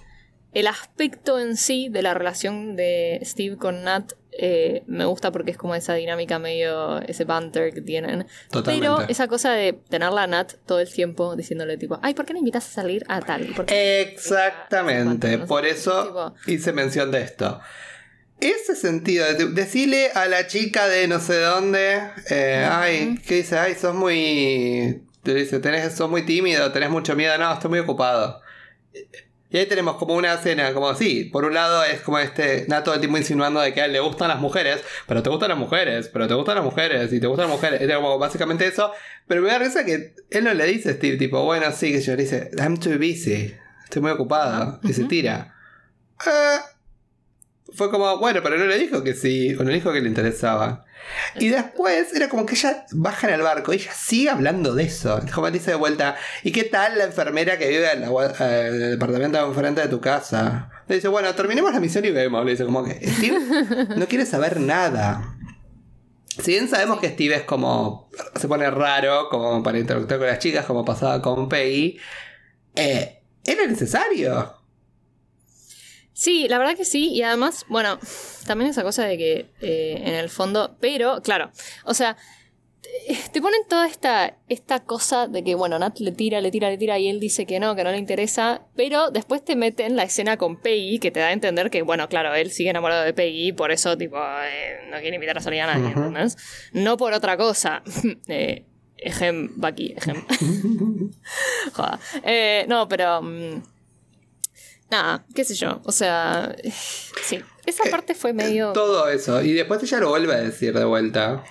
el 0.53 0.67
aspecto 0.67 1.39
en 1.39 1.57
sí 1.57 1.89
de 1.89 2.01
la 2.01 2.13
relación 2.13 2.75
de 2.75 3.19
Steve 3.23 3.57
con 3.57 3.83
Nat 3.83 4.13
eh, 4.35 4.83
me 4.87 5.05
gusta 5.05 5.31
porque 5.31 5.51
es 5.51 5.57
como 5.57 5.75
esa 5.75 5.93
dinámica 5.93 6.39
medio, 6.39 6.99
ese 7.01 7.25
banter 7.25 7.73
que 7.73 7.81
tienen. 7.81 8.25
Totalmente. 8.49 8.87
Pero 8.87 9.09
esa 9.09 9.27
cosa 9.27 9.51
de 9.51 9.73
tenerla 9.73 10.23
a 10.23 10.27
Nat 10.27 10.53
todo 10.65 10.79
el 10.79 10.91
tiempo 10.91 11.35
diciéndole 11.35 11.77
tipo, 11.77 11.99
ay, 12.01 12.13
¿por 12.13 12.25
qué 12.25 12.33
no 12.33 12.39
invitas 12.39 12.65
a 12.65 12.71
salir 12.71 13.03
a 13.09 13.19
tal? 13.19 13.47
¿Por 13.55 13.65
qué 13.65 14.01
Exactamente, 14.01 15.37
por 15.39 15.65
eso 15.65 16.05
tipo- 16.05 16.33
hice 16.47 16.71
mención 16.71 17.11
de 17.11 17.21
esto. 17.21 17.59
Ese 18.43 18.75
sentido, 18.75 19.25
de 19.33 19.45
decirle 19.51 20.11
a 20.13 20.25
la 20.25 20.47
chica 20.47 20.89
de 20.89 21.07
no 21.07 21.21
sé 21.21 21.39
dónde, 21.39 22.01
eh, 22.29 22.67
ay, 22.69 23.17
¿qué 23.25 23.35
dice? 23.35 23.57
Ay, 23.57 23.73
sos 23.73 23.95
muy. 23.95 25.01
Te 25.23 25.33
dice, 25.33 25.59
tenés, 25.59 25.93
sos 25.93 26.09
muy 26.09 26.23
tímido, 26.23 26.69
tenés 26.73 26.89
mucho 26.89 27.15
miedo, 27.15 27.37
no, 27.37 27.53
estoy 27.53 27.69
muy 27.69 27.79
ocupado. 27.79 28.41
Y 29.49 29.57
ahí 29.57 29.65
tenemos 29.65 29.95
como 29.95 30.15
una 30.15 30.33
escena, 30.33 30.73
como 30.73 30.93
sí, 30.93 31.29
por 31.31 31.45
un 31.45 31.53
lado 31.53 31.85
es 31.85 32.01
como 32.01 32.19
este 32.19 32.65
Nato 32.67 32.85
todo 32.85 32.95
el 32.95 32.99
tiempo 32.99 33.17
insinuando 33.17 33.61
de 33.61 33.73
que 33.73 33.79
a 33.79 33.85
él 33.85 33.93
le 33.93 34.01
gustan 34.01 34.27
las 34.27 34.39
mujeres, 34.39 34.83
pero 35.07 35.23
te 35.23 35.29
gustan 35.29 35.47
las 35.47 35.57
mujeres, 35.57 36.09
pero 36.11 36.27
te 36.27 36.33
gustan 36.33 36.55
las 36.55 36.65
mujeres, 36.65 37.13
y 37.13 37.21
te 37.21 37.27
gustan 37.27 37.47
las 37.47 37.55
mujeres. 37.55 37.79
Era 37.79 37.95
como 37.95 38.19
básicamente 38.19 38.67
eso. 38.67 38.91
Pero 39.25 39.41
me 39.41 39.47
da 39.47 39.59
risa 39.59 39.85
que 39.85 40.15
él 40.31 40.43
no 40.43 40.53
le 40.53 40.65
dice 40.65 40.89
a 40.89 40.93
Steve, 40.95 41.15
tipo, 41.15 41.41
bueno, 41.45 41.71
sí, 41.71 41.93
que 41.93 42.01
yo 42.01 42.13
le 42.17 42.23
dice, 42.23 42.51
I'm 42.57 42.77
too 42.77 42.97
busy, 42.97 43.55
estoy 43.85 44.01
muy 44.01 44.11
ocupado, 44.11 44.81
y 44.83 44.91
se 44.91 45.05
tira. 45.05 45.55
Ah. 46.19 46.72
Fue 47.75 47.89
como, 47.89 48.17
bueno, 48.17 48.41
pero 48.43 48.57
no 48.57 48.65
le 48.65 48.77
dijo 48.77 49.03
que 49.03 49.13
sí, 49.13 49.53
o 49.55 49.63
no 49.63 49.69
le 49.69 49.75
dijo 49.75 49.91
que 49.91 50.01
le 50.01 50.07
interesaba. 50.07 50.85
Y 51.39 51.49
después 51.49 52.13
era 52.13 52.29
como 52.29 52.45
que 52.45 52.55
ella 52.55 52.85
baja 52.91 53.27
en 53.27 53.33
el 53.33 53.41
barco 53.41 53.73
y 53.73 53.77
ella 53.77 53.91
sigue 53.93 54.29
hablando 54.29 54.73
de 54.73 54.83
eso. 54.83 55.19
Como 55.33 55.49
dice 55.51 55.71
de 55.71 55.77
vuelta, 55.77 56.15
¿y 56.43 56.51
qué 56.51 56.63
tal 56.63 56.97
la 56.97 57.05
enfermera 57.05 57.57
que 57.57 57.67
vive 57.67 57.91
en, 57.91 58.01
la 58.01 58.07
en 58.07 58.73
el 58.75 58.91
departamento 58.91 59.37
de 59.37 59.45
enfrente 59.45 59.81
de 59.81 59.87
tu 59.87 59.99
casa? 59.99 60.69
Le 60.87 60.95
dice, 60.95 61.07
bueno, 61.07 61.33
terminemos 61.35 61.73
la 61.73 61.79
misión 61.79 62.05
y 62.05 62.11
vemos. 62.11 62.45
Le 62.45 62.51
dice, 62.51 62.65
como 62.65 62.83
que 62.83 62.93
Steve 63.07 63.39
no 63.97 64.07
quiere 64.07 64.25
saber 64.25 64.59
nada. 64.59 65.35
Si 66.41 66.51
bien 66.51 66.67
sabemos 66.67 66.99
que 66.99 67.09
Steve 67.09 67.35
es 67.35 67.43
como. 67.43 68.09
se 68.35 68.47
pone 68.47 68.69
raro, 68.71 69.29
como 69.29 69.61
para 69.61 69.77
interactuar 69.77 70.19
con 70.19 70.27
las 70.27 70.39
chicas, 70.39 70.65
como 70.65 70.83
pasaba 70.83 71.21
con 71.21 71.47
Peggy, 71.47 71.99
eh, 72.75 73.21
era 73.45 73.65
necesario. 73.67 74.62
Sí, 76.23 76.47
la 76.47 76.57
verdad 76.57 76.77
que 76.77 76.85
sí, 76.85 77.09
y 77.11 77.21
además, 77.21 77.65
bueno, 77.67 77.99
también 78.47 78.69
esa 78.71 78.81
cosa 78.83 79.03
de 79.05 79.17
que 79.17 79.45
eh, 79.61 80.01
en 80.05 80.13
el 80.13 80.29
fondo, 80.29 80.77
pero 80.79 81.21
claro, 81.21 81.51
o 81.83 81.93
sea, 81.93 82.15
te- 83.33 83.41
ponen 83.41 83.59
toda 83.67 83.87
esta, 83.87 84.37
esta 84.47 84.85
cosa 84.85 85.27
de 85.27 85.43
que, 85.43 85.53
bueno, 85.55 85.77
Nat 85.79 85.99
le 85.99 86.13
tira, 86.13 86.39
le 86.39 86.49
tira, 86.49 86.69
le 86.69 86.77
tira 86.77 86.97
y 86.97 87.09
él 87.09 87.19
dice 87.19 87.45
que 87.45 87.59
no, 87.59 87.75
que 87.75 87.83
no 87.83 87.91
le 87.91 87.97
interesa, 87.97 88.61
pero 88.73 89.11
después 89.11 89.43
te 89.43 89.57
meten 89.57 89.97
la 89.97 90.03
escena 90.03 90.37
con 90.37 90.55
Peggy 90.55 90.99
que 90.99 91.11
te 91.11 91.19
da 91.19 91.27
a 91.27 91.31
entender 91.33 91.69
que, 91.69 91.81
bueno, 91.81 92.07
claro, 92.07 92.33
él 92.35 92.51
sigue 92.51 92.69
enamorado 92.69 93.03
de 93.03 93.13
Peggy, 93.13 93.51
por 93.51 93.73
eso, 93.73 93.97
tipo, 93.97 94.15
eh, 94.17 94.87
no 94.91 94.99
quiere 95.01 95.15
invitar 95.15 95.37
a 95.37 95.41
salir 95.41 95.59
a 95.61 95.67
nadie. 95.75 95.89
¿entendés? 95.91 96.37
No 96.71 96.95
por 96.95 97.11
otra 97.11 97.35
cosa. 97.35 97.83
eh, 98.29 98.63
ejem, 98.95 99.49
Bucky, 99.57 99.93
ejem. 99.97 100.23
Joda. 101.73 101.99
Eh, 102.23 102.65
no, 102.69 102.87
pero... 102.87 103.21
mm, 103.21 103.72
Nada, 104.93 105.25
qué 105.33 105.43
sé 105.43 105.55
yo. 105.55 105.81
O 105.85 105.91
sea, 105.91 106.55
sí. 107.23 107.41
Esa 107.65 107.83
Eh, 107.85 107.89
parte 107.89 108.13
fue 108.13 108.31
medio. 108.33 108.73
Todo 108.73 109.07
eso. 109.09 109.41
Y 109.41 109.53
después 109.53 109.81
ella 109.81 109.99
lo 109.99 110.09
vuelve 110.09 110.33
a 110.35 110.37
decir 110.37 110.77
de 110.77 110.85
vuelta. 110.85 111.43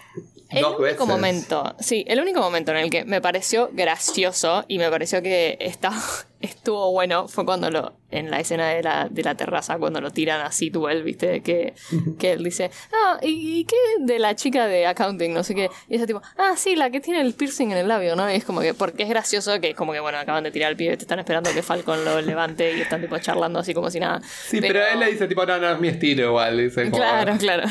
El 0.51 0.61
Dos 0.61 0.73
único 0.79 0.83
veces. 0.83 1.07
momento, 1.07 1.75
sí, 1.81 2.05
el 2.07 2.21
único 2.21 2.41
momento 2.41 2.71
en 2.73 2.77
el 2.77 2.91
que 2.91 3.05
me 3.07 3.21
pareció 3.23 3.71
gracioso 3.73 4.65
y 4.69 4.77
me 4.79 4.91
pareció 4.91 5.23
que 5.23 5.57
está, 5.59 5.91
estuvo 6.41 6.93
bueno 6.93 7.27
fue 7.27 7.45
cuando 7.47 7.71
lo, 7.71 7.95
en 8.13 8.31
la 8.31 8.41
escena 8.41 8.69
de 8.69 8.83
la, 8.83 9.09
de 9.11 9.23
la 9.23 9.35
terraza, 9.35 9.79
cuando 9.79 10.01
lo 10.01 10.11
tiran 10.11 10.41
así 10.41 10.71
tú 10.71 10.89
él, 10.89 11.03
viste, 11.03 11.43
que, 11.43 11.75
que 12.19 12.33
él 12.33 12.45
dice, 12.45 12.71
ah, 12.93 13.19
¿y, 13.23 13.61
y 13.61 13.65
qué 13.65 13.77
de 14.01 14.19
la 14.19 14.37
chica 14.37 14.67
de 14.67 14.87
accounting? 14.87 15.33
No 15.33 15.43
sé 15.43 15.55
qué. 15.55 15.71
Y 15.89 15.97
ese 15.97 16.07
tipo, 16.07 16.23
ah, 16.39 16.55
sí, 16.57 16.77
la 16.77 16.91
que 16.91 17.01
tiene 17.01 17.21
el 17.21 17.35
piercing 17.35 17.73
en 17.73 17.79
el 17.79 17.89
labio, 17.89 18.15
¿no? 18.17 18.31
Y 18.31 18.35
es 18.35 18.45
como 18.45 18.61
que, 18.61 18.75
porque 18.75 19.03
es 19.03 19.09
gracioso 19.09 19.61
que 19.61 19.71
es 19.71 19.77
como 19.77 19.93
que, 19.93 20.01
bueno, 20.01 20.19
acaban 20.19 20.45
de 20.45 20.51
tirar 20.51 20.71
el 20.71 20.77
pibe, 20.77 20.97
te 20.97 21.05
están 21.05 21.19
esperando 21.19 21.51
que 21.53 21.63
Falcon 21.63 22.05
lo 22.05 22.21
levante 22.21 22.77
y 22.77 22.81
están 22.81 23.01
tipo 23.01 23.19
charlando 23.19 23.61
así 23.61 23.75
como 23.75 23.91
si 23.91 24.01
nada. 24.01 24.21
Sí, 24.23 24.61
pero, 24.61 24.81
él 24.87 25.01
le 25.01 25.11
dice, 25.11 25.27
tipo, 25.27 25.45
no, 25.47 25.59
no 25.59 25.73
es 25.73 25.81
mi 25.81 25.89
estilo 25.89 26.27
igual. 26.27 26.59
Dice, 26.59 26.85
como, 26.85 26.97
Claro, 26.97 27.37
claro. 27.39 27.69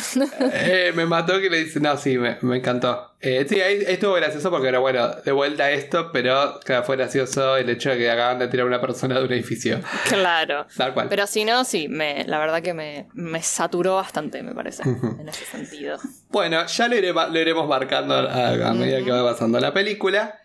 Eh, 0.53 0.91
me 0.95 1.05
mató 1.05 1.39
que 1.39 1.50
le 1.50 1.63
dice, 1.63 1.79
no, 1.79 1.95
sí, 1.98 2.17
me, 2.17 2.38
me 2.41 2.57
encantó. 2.57 3.12
Eh, 3.24 3.45
sí, 3.48 3.62
ahí, 3.62 3.83
ahí 3.86 3.93
estuvo 3.93 4.13
gracioso 4.13 4.50
porque 4.50 4.67
era 4.67 4.79
bueno, 4.79 5.10
de 5.24 5.31
vuelta 5.31 5.65
a 5.65 5.71
esto, 5.71 6.10
pero 6.12 6.60
claro, 6.63 6.83
fue 6.83 6.98
gracioso 6.98 7.55
el 7.55 7.69
hecho 7.69 7.91
de 7.91 8.00
que 8.00 8.10
acaban 8.10 8.39
de 8.39 8.48
tirar 8.48 8.65
a 8.65 8.67
una 8.67 8.81
persona 8.81 9.19
de 9.19 9.25
un 9.25 9.31
edificio. 9.31 9.79
Claro. 10.05 10.30
Tal 10.77 10.93
cual. 10.93 11.07
Pero 11.09 11.27
si 11.27 11.45
no, 11.45 11.63
sí, 11.63 11.88
me, 11.88 12.23
la 12.25 12.39
verdad 12.39 12.61
que 12.61 12.73
me, 12.73 13.07
me 13.13 13.41
saturó 13.41 13.95
bastante, 13.95 14.41
me 14.43 14.53
parece, 14.53 14.83
en 14.83 15.27
ese 15.27 15.45
sentido. 15.45 15.97
Bueno, 16.29 16.65
ya 16.65 16.88
lo, 16.88 16.95
iré- 16.95 17.13
lo 17.31 17.39
iremos 17.39 17.67
marcando 17.67 18.13
a, 18.15 18.69
a 18.69 18.73
medida 18.73 19.03
que 19.03 19.11
va 19.11 19.31
pasando 19.31 19.59
la 19.59 19.73
película. 19.73 20.39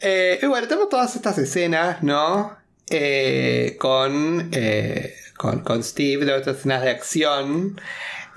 Eh, 0.00 0.38
y 0.42 0.46
bueno, 0.46 0.66
tenemos 0.66 0.88
todas 0.88 1.14
estas 1.16 1.36
escenas, 1.38 2.02
¿no? 2.02 2.56
Eh, 2.88 3.76
con, 3.78 4.48
eh, 4.52 5.14
con, 5.36 5.60
con 5.60 5.82
Steve, 5.84 6.24
todas 6.26 6.40
estas 6.40 6.56
escenas 6.58 6.82
de 6.82 6.90
acción. 6.90 7.80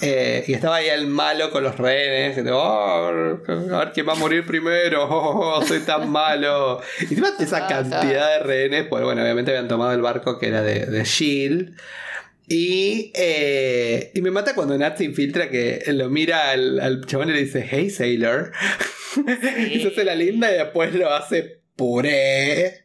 Eh, 0.06 0.44
y 0.48 0.54
estaba 0.54 0.78
ahí 0.78 0.88
el 0.90 1.08
malo 1.08 1.50
con 1.50 1.64
los 1.64 1.78
rehenes. 1.78 2.36
que, 2.36 2.50
"Oh, 2.52 3.08
a 3.08 3.80
ver 3.80 3.92
quién 3.94 4.08
va 4.08 4.14
a 4.14 4.16
morir 4.16 4.46
primero. 4.46 5.08
Oh, 5.10 5.64
soy 5.66 5.80
tan 5.80 6.10
malo. 6.10 6.82
Y 7.00 7.04
encima 7.04 7.30
esa 7.40 7.58
Ajá. 7.58 7.68
cantidad 7.68 8.38
de 8.38 8.40
rehenes, 8.44 8.86
pues 8.90 9.04
bueno, 9.04 9.22
obviamente 9.22 9.52
habían 9.52 9.68
tomado 9.68 9.94
el 9.94 10.02
barco 10.02 10.38
que 10.40 10.48
era 10.48 10.62
de, 10.62 10.86
de 10.86 11.04
Shield. 11.04 11.76
Y, 12.48 13.12
eh, 13.16 14.12
y 14.14 14.22
me 14.22 14.30
mata 14.32 14.54
cuando 14.54 14.78
Nat 14.78 14.98
se 14.98 15.06
infiltra 15.06 15.50
que 15.50 15.82
lo 15.88 16.10
mira 16.10 16.52
al, 16.52 16.80
al 16.82 17.06
chabón 17.06 17.30
y 17.30 17.34
le 17.34 17.40
dice, 17.46 17.66
hey 17.70 17.90
sailor. 17.90 18.52
y 19.72 19.80
se 19.80 19.88
hace 19.88 20.04
la 20.04 20.16
linda 20.16 20.52
y 20.52 20.56
después 20.58 20.94
lo 20.94 21.14
hace 21.14 21.62
puré. 21.76 22.84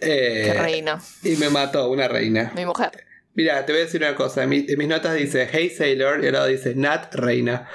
Eh, 0.00 0.42
Qué 0.46 0.54
reina. 0.54 1.00
y 1.22 1.36
me 1.36 1.48
mató 1.50 1.90
una 1.90 2.08
reina. 2.08 2.52
Mi 2.56 2.64
mujer. 2.66 2.90
Mira, 3.34 3.64
te 3.64 3.72
voy 3.72 3.80
a 3.80 3.84
decir 3.84 4.00
una 4.02 4.14
cosa. 4.14 4.42
En, 4.42 4.50
mi- 4.50 4.66
en 4.68 4.78
mis 4.78 4.88
notas 4.88 5.14
dice 5.14 5.48
hey 5.50 5.70
sailor 5.70 6.22
y 6.22 6.26
al 6.26 6.34
lado 6.34 6.46
dice 6.46 6.74
Nat 6.74 7.14
reina. 7.14 7.68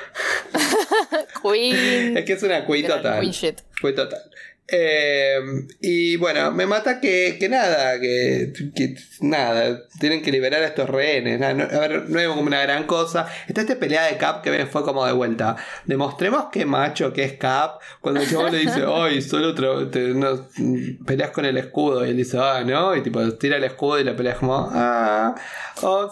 Queen. 1.41 2.17
Es 2.17 2.25
que 2.25 2.33
es 2.33 2.43
una 2.43 2.65
total. 2.97 3.19
queen 3.21 3.31
shit. 3.31 3.59
Fue 3.79 3.93
total. 3.93 4.21
Eh, 4.69 5.39
y 5.79 6.17
bueno, 6.17 6.51
me 6.51 6.65
mata 6.65 6.99
que, 6.99 7.37
que 7.39 7.47
nada, 7.47 7.97
que, 8.01 8.51
que 8.75 8.95
nada, 9.21 9.79
tienen 9.97 10.21
que 10.21 10.29
liberar 10.29 10.61
a 10.61 10.67
estos 10.67 10.89
rehenes. 10.89 11.39
nada, 11.39 11.53
no- 11.53 11.63
a 11.63 11.79
ver, 11.87 12.09
no 12.09 12.19
es 12.19 12.27
como 12.27 12.41
una 12.41 12.61
gran 12.63 12.83
cosa. 12.85 13.27
Está 13.47 13.61
esta 13.61 13.79
pelea 13.79 14.07
de 14.07 14.17
Cap 14.17 14.43
que 14.43 14.65
fue 14.65 14.83
como 14.83 15.05
de 15.05 15.13
vuelta. 15.13 15.55
Demostremos 15.85 16.47
que 16.51 16.65
macho 16.65 17.13
que 17.13 17.23
es 17.23 17.33
Cap. 17.37 17.79
Cuando 18.01 18.19
el 18.19 18.29
chabón 18.29 18.51
le 18.51 18.57
dice, 18.57 18.83
ay, 18.93 19.21
solo 19.21 19.51
otro, 19.51 19.87
te- 19.89 20.09
no, 20.09 20.49
peleas 21.05 21.31
con 21.31 21.45
el 21.45 21.55
escudo. 21.55 22.05
Y 22.05 22.09
él 22.09 22.17
dice, 22.17 22.37
ah, 22.37 22.61
no. 22.65 22.93
Y 22.93 23.01
tipo, 23.03 23.21
tira 23.37 23.55
el 23.55 23.63
escudo 23.63 24.01
y 24.01 24.03
la 24.03 24.17
pelea 24.17 24.33
es 24.33 24.39
como, 24.39 24.69
ah. 24.73 25.33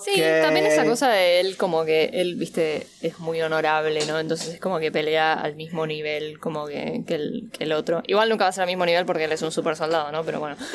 Sí, 0.02 0.22
también 0.42 0.66
esa 0.68 0.86
cosa 0.86 1.10
de 1.10 1.42
él, 1.42 1.58
como 1.58 1.84
que 1.84 2.06
él, 2.14 2.36
viste, 2.36 2.88
es 3.02 3.20
muy 3.20 3.42
honorable, 3.42 4.00
¿no? 4.06 4.18
Entonces 4.20 4.54
es 4.54 4.60
como 4.62 4.80
que 4.80 4.92
pelea 4.94 5.34
al 5.34 5.56
mismo 5.56 5.86
nivel 5.88 6.40
como 6.40 6.68
que, 6.68 7.02
que, 7.06 7.16
el, 7.16 7.50
el 7.60 7.72
otro. 7.72 8.02
Igual 8.08 8.30
nunca 8.30 8.46
va 8.46 8.50
a 8.50 8.54
ser 8.54 8.64
al 8.64 8.68
mismo 8.68 8.86
nivel 8.86 9.06
porque 9.06 9.26
él 9.26 9.32
es 9.32 9.42
un 9.42 9.52
super 9.52 9.76
soldado, 9.76 10.12
¿no? 10.12 10.24
Pero 10.24 10.40
bueno. 10.40 10.56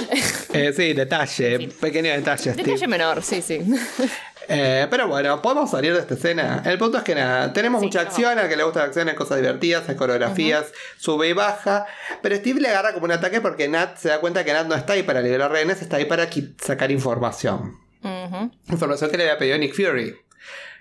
Eh, 0.52 0.72
sí, 0.74 0.94
detalle, 0.94 1.68
pequeño 1.80 2.10
detalle, 2.10 2.52
Steve. 2.52 2.64
Detalle 2.64 2.88
menor, 2.88 3.22
sí, 3.22 3.40
sí. 3.42 3.60
Eh, 4.52 4.88
pero 4.90 5.06
bueno, 5.06 5.40
podemos 5.40 5.70
salir 5.70 5.92
de 5.94 6.00
esta 6.00 6.14
escena. 6.14 6.60
El 6.66 6.76
punto 6.76 6.98
es 6.98 7.04
que 7.04 7.14
nada, 7.14 7.52
tenemos 7.52 7.80
Sí, 7.80 7.86
mucha 7.86 8.00
acción, 8.00 8.36
al 8.36 8.48
que 8.48 8.56
le 8.56 8.64
gusta 8.64 8.80
la 8.80 8.86
acción, 8.86 9.08
hay 9.08 9.14
cosas 9.14 9.36
divertidas, 9.38 9.88
hay 9.88 9.94
coreografías, 9.94 10.72
sube 10.98 11.28
y 11.28 11.32
baja. 11.34 11.86
Pero 12.20 12.34
Steve 12.34 12.60
le 12.60 12.66
agarra 12.68 12.92
como 12.92 13.04
un 13.04 13.12
ataque 13.12 13.40
porque 13.40 13.68
Nat 13.68 13.96
se 13.96 14.08
da 14.08 14.18
cuenta 14.18 14.44
que 14.44 14.52
Nat 14.52 14.66
no 14.66 14.74
está 14.74 14.94
ahí 14.94 15.04
para 15.04 15.20
liberar 15.20 15.52
rehenes, 15.52 15.80
está 15.82 15.98
ahí 15.98 16.06
para 16.06 16.28
sacar 16.60 16.90
información. 16.90 17.78
Información 18.68 19.10
que 19.12 19.18
le 19.18 19.24
había 19.24 19.38
pedido 19.38 19.56
Nick 19.56 19.72
Fury. 19.74 20.16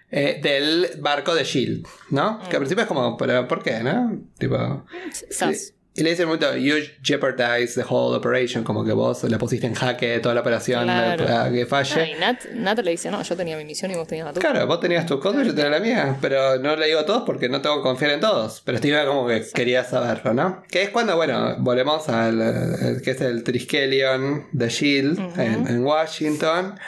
eh, 0.10 0.40
del 0.42 0.90
barco 1.00 1.36
de 1.36 1.44
Shield, 1.44 1.86
¿no? 2.10 2.40
Que 2.50 2.56
al 2.56 2.62
principio 2.62 2.82
es 2.84 2.88
como, 2.88 3.18
¿pero 3.18 3.48
por 3.48 3.62
qué, 3.62 3.84
no? 3.84 4.20
Tipo. 4.40 4.84
Sas. 5.30 5.74
Y 6.00 6.04
le 6.04 6.12
dice 6.12 6.22
en 6.24 6.30
momento, 6.30 6.56
you 6.56 6.76
jeopardize 7.04 7.74
the 7.76 7.84
whole 7.88 8.16
operation, 8.16 8.64
como 8.64 8.86
que 8.86 8.94
vos 8.94 9.22
la 9.26 9.38
pusiste 9.38 9.68
en 9.68 9.74
jaque 9.74 10.20
toda 10.20 10.34
la 10.34 10.40
operación 10.42 10.86
Claro. 10.86 11.26
para 11.26 11.52
que 11.52 11.66
falle. 11.66 12.02
Ah, 12.02 12.08
y 12.08 12.14
Nat, 12.18 12.46
Nat 12.54 12.80
le 12.80 12.92
dice, 12.92 13.12
no, 13.12 13.22
yo 13.22 13.36
tenía 13.36 13.58
mi 13.58 13.66
misión 13.66 13.92
y 13.92 13.96
vos 13.96 14.08
tenías 14.08 14.28
la 14.28 14.34
tuya. 14.34 14.50
Claro, 14.50 14.66
vos 14.66 14.80
tenías 14.80 15.06
tus 15.06 15.20
cosas 15.20 15.44
y 15.44 15.48
yo 15.48 15.54
tenía 15.56 15.72
la 15.72 15.80
mía, 15.82 16.16
pero 16.22 16.58
no 16.60 16.78
le 16.78 16.86
digo 16.88 17.00
a 17.02 17.06
todos 17.06 17.24
porque 17.26 17.50
no 17.50 17.62
tengo 17.62 17.78
que 17.78 17.84
confiar 17.84 18.12
en 18.12 18.22
todos. 18.22 18.62
Pero 18.66 18.78
Steve 18.78 19.06
como 19.06 19.28
que 19.28 19.44
quería 19.54 19.84
saberlo, 19.84 20.34
¿no? 20.34 20.64
Que 20.72 20.84
es 20.84 20.90
cuando, 20.90 21.18
bueno, 21.18 21.56
volvemos 21.60 22.08
al 22.08 22.40
el 22.42 23.02
que 23.02 23.12
es 23.12 23.20
el 23.20 23.44
Triskelion 23.44 24.48
de 24.54 24.70
Shield 24.70 25.20
en, 25.38 25.68
en 25.68 25.84
Washington 25.84 26.80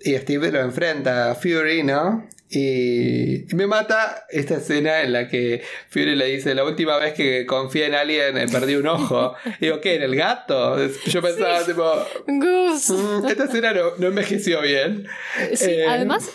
y 0.00 0.16
Steve 0.16 0.52
lo 0.52 0.60
enfrenta 0.60 1.32
a 1.32 1.34
Fury, 1.34 1.82
¿no? 1.82 2.28
Y, 2.50 3.44
me 3.54 3.66
mata 3.66 4.26
esta 4.28 4.56
escena 4.56 5.02
en 5.02 5.12
la 5.12 5.28
que 5.28 5.62
Fury 5.88 6.16
le 6.16 6.26
dice, 6.26 6.54
la 6.54 6.64
última 6.64 6.96
vez 6.98 7.14
que 7.14 7.46
confié 7.46 7.86
en 7.86 7.94
alguien 7.94 8.36
eh, 8.36 8.46
perdí 8.50 8.74
un 8.74 8.86
ojo. 8.88 9.34
Y 9.60 9.64
digo, 9.66 9.80
¿qué? 9.80 9.94
¿En 9.94 10.02
el 10.02 10.16
gato? 10.16 10.76
Yo 11.06 11.22
pensaba, 11.22 11.64
tipo, 11.64 11.84
Gus. 12.26 12.90
"Mm, 12.90 13.26
esta 13.28 13.44
escena 13.44 13.72
no, 13.72 13.96
no 13.98 14.06
envejeció 14.08 14.60
bien. 14.62 15.06
Sí, 15.54 15.70
Eh, 15.70 15.86
además, 15.86 16.28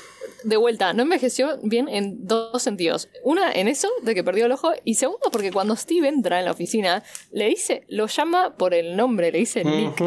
de 0.44 0.58
vuelta, 0.58 0.94
no 0.94 1.04
envejeció 1.04 1.58
bien 1.64 1.90
en 1.90 2.26
dos 2.28 2.62
sentidos. 2.64 3.10
Una, 3.24 3.52
en 3.52 3.68
eso, 3.68 3.90
de 4.04 4.16
que 4.16 4.24
perdió 4.24 4.46
el 4.46 4.52
ojo. 4.54 4.72
Y 4.84 4.96
segundo, 4.96 5.30
porque 5.32 5.52
cuando 5.52 5.76
Steve 5.76 6.08
entra 6.08 6.40
en 6.40 6.46
la 6.46 6.52
oficina, 6.52 7.04
le 7.32 7.48
dice, 7.48 7.84
lo 7.90 8.08
llama 8.08 8.56
por 8.56 8.74
el 8.74 8.96
nombre, 8.96 9.32
le 9.32 9.40
dice 9.40 9.64
Nick. 9.66 10.02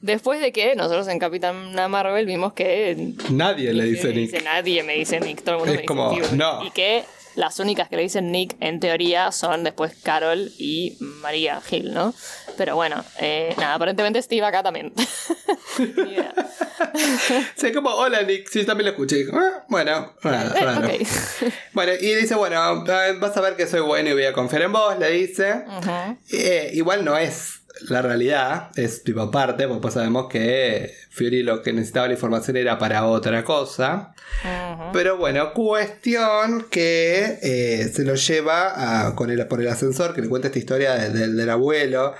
Después 0.00 0.40
de 0.40 0.50
que 0.52 0.74
nosotros 0.76 1.08
en 1.08 1.18
Capitana 1.18 1.88
Marvel 1.88 2.24
vimos 2.26 2.52
que 2.54 3.14
Nadie 3.30 3.72
le 3.74 3.84
dice 3.84 4.08
me 4.08 4.14
Nick. 4.14 4.42
nadie 4.44 4.82
me 4.82 4.94
dice 4.94 5.20
Nick, 5.20 5.42
todo 5.42 5.56
el 5.56 5.58
mundo 5.60 5.72
Es 5.72 5.76
me 5.76 5.82
dice 5.82 5.86
como, 5.86 6.12
Steve. 6.14 6.36
no. 6.36 6.64
Y 6.66 6.70
que 6.70 7.04
las 7.36 7.58
únicas 7.60 7.88
que 7.88 7.96
le 7.96 8.02
dicen 8.02 8.32
Nick 8.32 8.56
en 8.60 8.80
teoría 8.80 9.30
son 9.30 9.62
después 9.62 9.92
Carol 10.02 10.50
y 10.58 10.96
María 11.00 11.60
Hill, 11.70 11.92
¿no? 11.94 12.12
Pero 12.56 12.74
bueno, 12.76 13.04
eh, 13.20 13.54
nada, 13.58 13.74
aparentemente 13.74 14.20
Steve 14.22 14.44
acá 14.44 14.62
también. 14.62 14.92
Ni 15.78 15.84
idea. 16.12 16.32
Sí, 17.56 17.72
como, 17.72 17.90
hola 17.90 18.22
Nick, 18.22 18.48
sí, 18.50 18.64
también 18.64 18.86
lo 18.86 18.92
escuché. 18.92 19.26
"Ah, 19.34 19.64
bueno, 19.68 20.14
raro, 20.22 20.56
Eh, 20.56 20.60
raro. 20.64 20.86
ok. 20.88 20.92
Bueno, 21.74 21.92
y 22.00 22.14
dice, 22.14 22.34
bueno, 22.34 22.56
ah, 22.58 22.82
vas 23.20 23.36
a 23.36 23.40
ver 23.42 23.54
que 23.54 23.66
soy 23.66 23.80
bueno 23.80 24.08
y 24.08 24.12
voy 24.14 24.24
a 24.24 24.32
confiar 24.32 24.62
en 24.62 24.72
vos, 24.72 24.98
le 24.98 25.10
dice. 25.10 25.62
Ujú. 25.78 26.16
Eh, 26.32 26.70
igual 26.72 27.04
no 27.04 27.16
es 27.18 27.59
la 27.88 28.02
realidad, 28.02 28.70
es 28.76 29.02
tipo 29.04 29.20
aparte, 29.20 29.66
porque 29.66 29.80
pues 29.82 29.94
sabemos 29.94 30.26
que 30.28 30.92
Fury 31.10 31.42
lo 31.42 31.62
que 31.62 31.72
necesitaba 31.72 32.06
la 32.08 32.14
información 32.14 32.56
era 32.56 32.78
para 32.78 33.06
otra 33.06 33.44
cosa. 33.44 34.14
Pero 34.92 35.16
bueno, 35.16 35.52
cuestión 35.54 36.66
que 36.70 37.38
eh, 37.42 37.90
se 37.92 38.04
lo 38.04 38.14
lleva 38.14 39.06
a- 39.08 39.14
con 39.16 39.30
el, 39.30 39.46
por 39.46 39.60
el 39.60 39.68
ascensor, 39.68 40.14
que 40.14 40.20
le 40.22 40.28
cuenta 40.28 40.48
esta 40.48 40.58
historia 40.58 40.94
de- 40.94 41.10
del- 41.10 41.36
del 41.36 41.50
abuelo, 41.50 42.14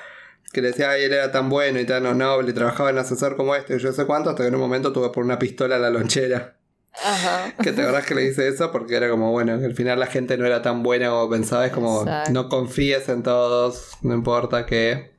que 0.53 0.63
le 0.63 0.69
decía, 0.69 0.91
ay, 0.91 1.05
él 1.05 1.13
era 1.13 1.31
tan 1.31 1.49
bueno 1.49 1.79
y 1.79 1.85
tan 1.87 2.03
noble, 2.19 2.51
y 2.51 2.55
trabajaba 2.55 2.91
en 2.91 2.97
el 2.97 3.03
ascensor 3.03 3.37
como 3.37 3.55
este, 3.55 3.77
y 3.77 3.79
yo 3.79 3.93
sé 3.93 4.05
cuánto, 4.07 4.31
hasta 4.31 4.43
que 4.43 4.49
en 4.49 4.55
un 4.55 4.61
momento 4.61 4.93
tuve 4.93 5.11
por 5.11 5.25
una 5.25 5.39
pistola 5.39 5.77
a 5.77 5.79
la 5.79 5.91
lonchera. 5.91 6.57
Ajá. 7.05 7.53
Que 7.63 7.71
te 7.73 7.83
acordás 7.83 8.05
que 8.05 8.15
le 8.17 8.23
dice 8.23 8.49
eso 8.49 8.73
porque 8.73 8.97
era 8.97 9.09
como, 9.09 9.31
bueno, 9.31 9.59
que 9.61 9.65
al 9.67 9.75
final 9.75 10.01
la 10.01 10.07
gente 10.07 10.37
no 10.37 10.45
era 10.47 10.61
tan 10.61 10.83
buena 10.83 11.09
como 11.11 11.31
pensaba, 11.31 11.65
es 11.67 11.73
como, 11.73 12.03
Exacto. 12.03 12.33
no 12.33 12.49
confíes 12.49 13.09
en 13.09 13.23
todos, 13.23 13.93
no 14.03 14.13
importa 14.15 14.67
qué. 14.67 15.13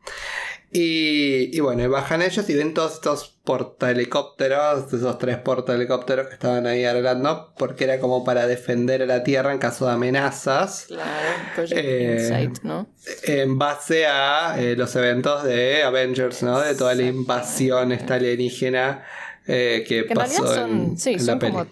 Y, 0.73 1.55
y 1.55 1.59
bueno, 1.59 1.83
y 1.83 1.87
bajan 1.87 2.21
ellos 2.21 2.49
y 2.49 2.55
ven 2.55 2.73
todos 2.73 2.93
estos 2.93 3.37
portahelicópteros, 3.43 4.93
esos 4.93 5.17
tres 5.17 5.37
portahelicópteros 5.37 6.27
que 6.27 6.33
estaban 6.33 6.65
ahí 6.65 6.85
arreglando, 6.85 7.53
porque 7.57 7.83
era 7.83 7.99
como 7.99 8.23
para 8.23 8.47
defender 8.47 9.01
a 9.01 9.05
la 9.05 9.23
Tierra 9.23 9.51
en 9.51 9.59
caso 9.59 9.85
de 9.85 9.91
amenazas, 9.93 10.85
Claro, 10.87 11.67
Eh, 11.71 12.17
Insight, 12.19 12.63
¿no? 12.63 12.87
en 13.23 13.57
base 13.57 14.05
a 14.07 14.55
eh, 14.61 14.75
los 14.77 14.95
eventos 14.95 15.43
de 15.43 15.83
Avengers, 15.83 16.41
¿no? 16.43 16.59
De 16.61 16.73
toda 16.75 16.95
la 16.95 17.03
invasión 17.03 17.91
esta 17.91 18.15
alienígena 18.15 19.03
eh, 19.47 19.83
que, 19.87 20.05
Que 20.05 20.13
en 20.13 20.19
realidad 20.19 20.39
pasó 20.39 20.55
son, 20.55 20.71
en, 20.71 20.97
sí, 20.97 21.13
en 21.13 21.19
son 21.19 21.27
la 21.27 21.39
peli. 21.39 21.51
como 21.51 21.67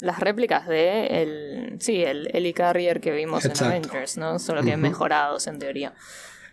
las 0.00 0.20
réplicas 0.20 0.68
de 0.68 1.06
el, 1.22 1.76
sí, 1.80 2.02
el 2.02 2.30
Helicarrier 2.32 3.00
que 3.00 3.10
vimos 3.12 3.44
Exacto. 3.44 3.74
en 3.74 3.84
Avengers, 3.84 4.16
¿no? 4.16 4.38
Solo 4.38 4.62
que 4.62 4.70
Ujú. 4.70 4.78
mejorados 4.78 5.46
en 5.48 5.58
teoría. 5.58 5.92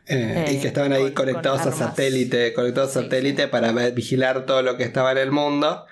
Eh, 0.07 0.45
y 0.51 0.55
Eh, 0.55 0.59
que 0.61 0.67
estaban 0.67 0.93
ahí 0.93 1.01
con- 1.03 1.13
conectados 1.13 1.61
con 1.61 1.73
a 1.73 1.75
satélite, 1.75 2.53
conectados 2.53 2.95
a 2.95 2.99
Sí, 2.99 3.05
satélite 3.05 3.47
para 3.47 3.71
ver- 3.71 3.93
vigilar 3.93 4.45
todo 4.45 4.61
lo 4.61 4.77
que 4.77 4.83
estaba 4.83 5.11
en 5.11 5.17
el 5.17 5.31
mundo. 5.31 5.85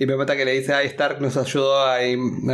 Y 0.00 0.06
me 0.06 0.14
mata 0.16 0.36
que 0.36 0.44
le 0.44 0.52
dice, 0.52 0.72
ay, 0.74 0.86
Stark 0.86 1.20
nos 1.20 1.36
ayudó 1.36 1.80
a, 1.84 1.98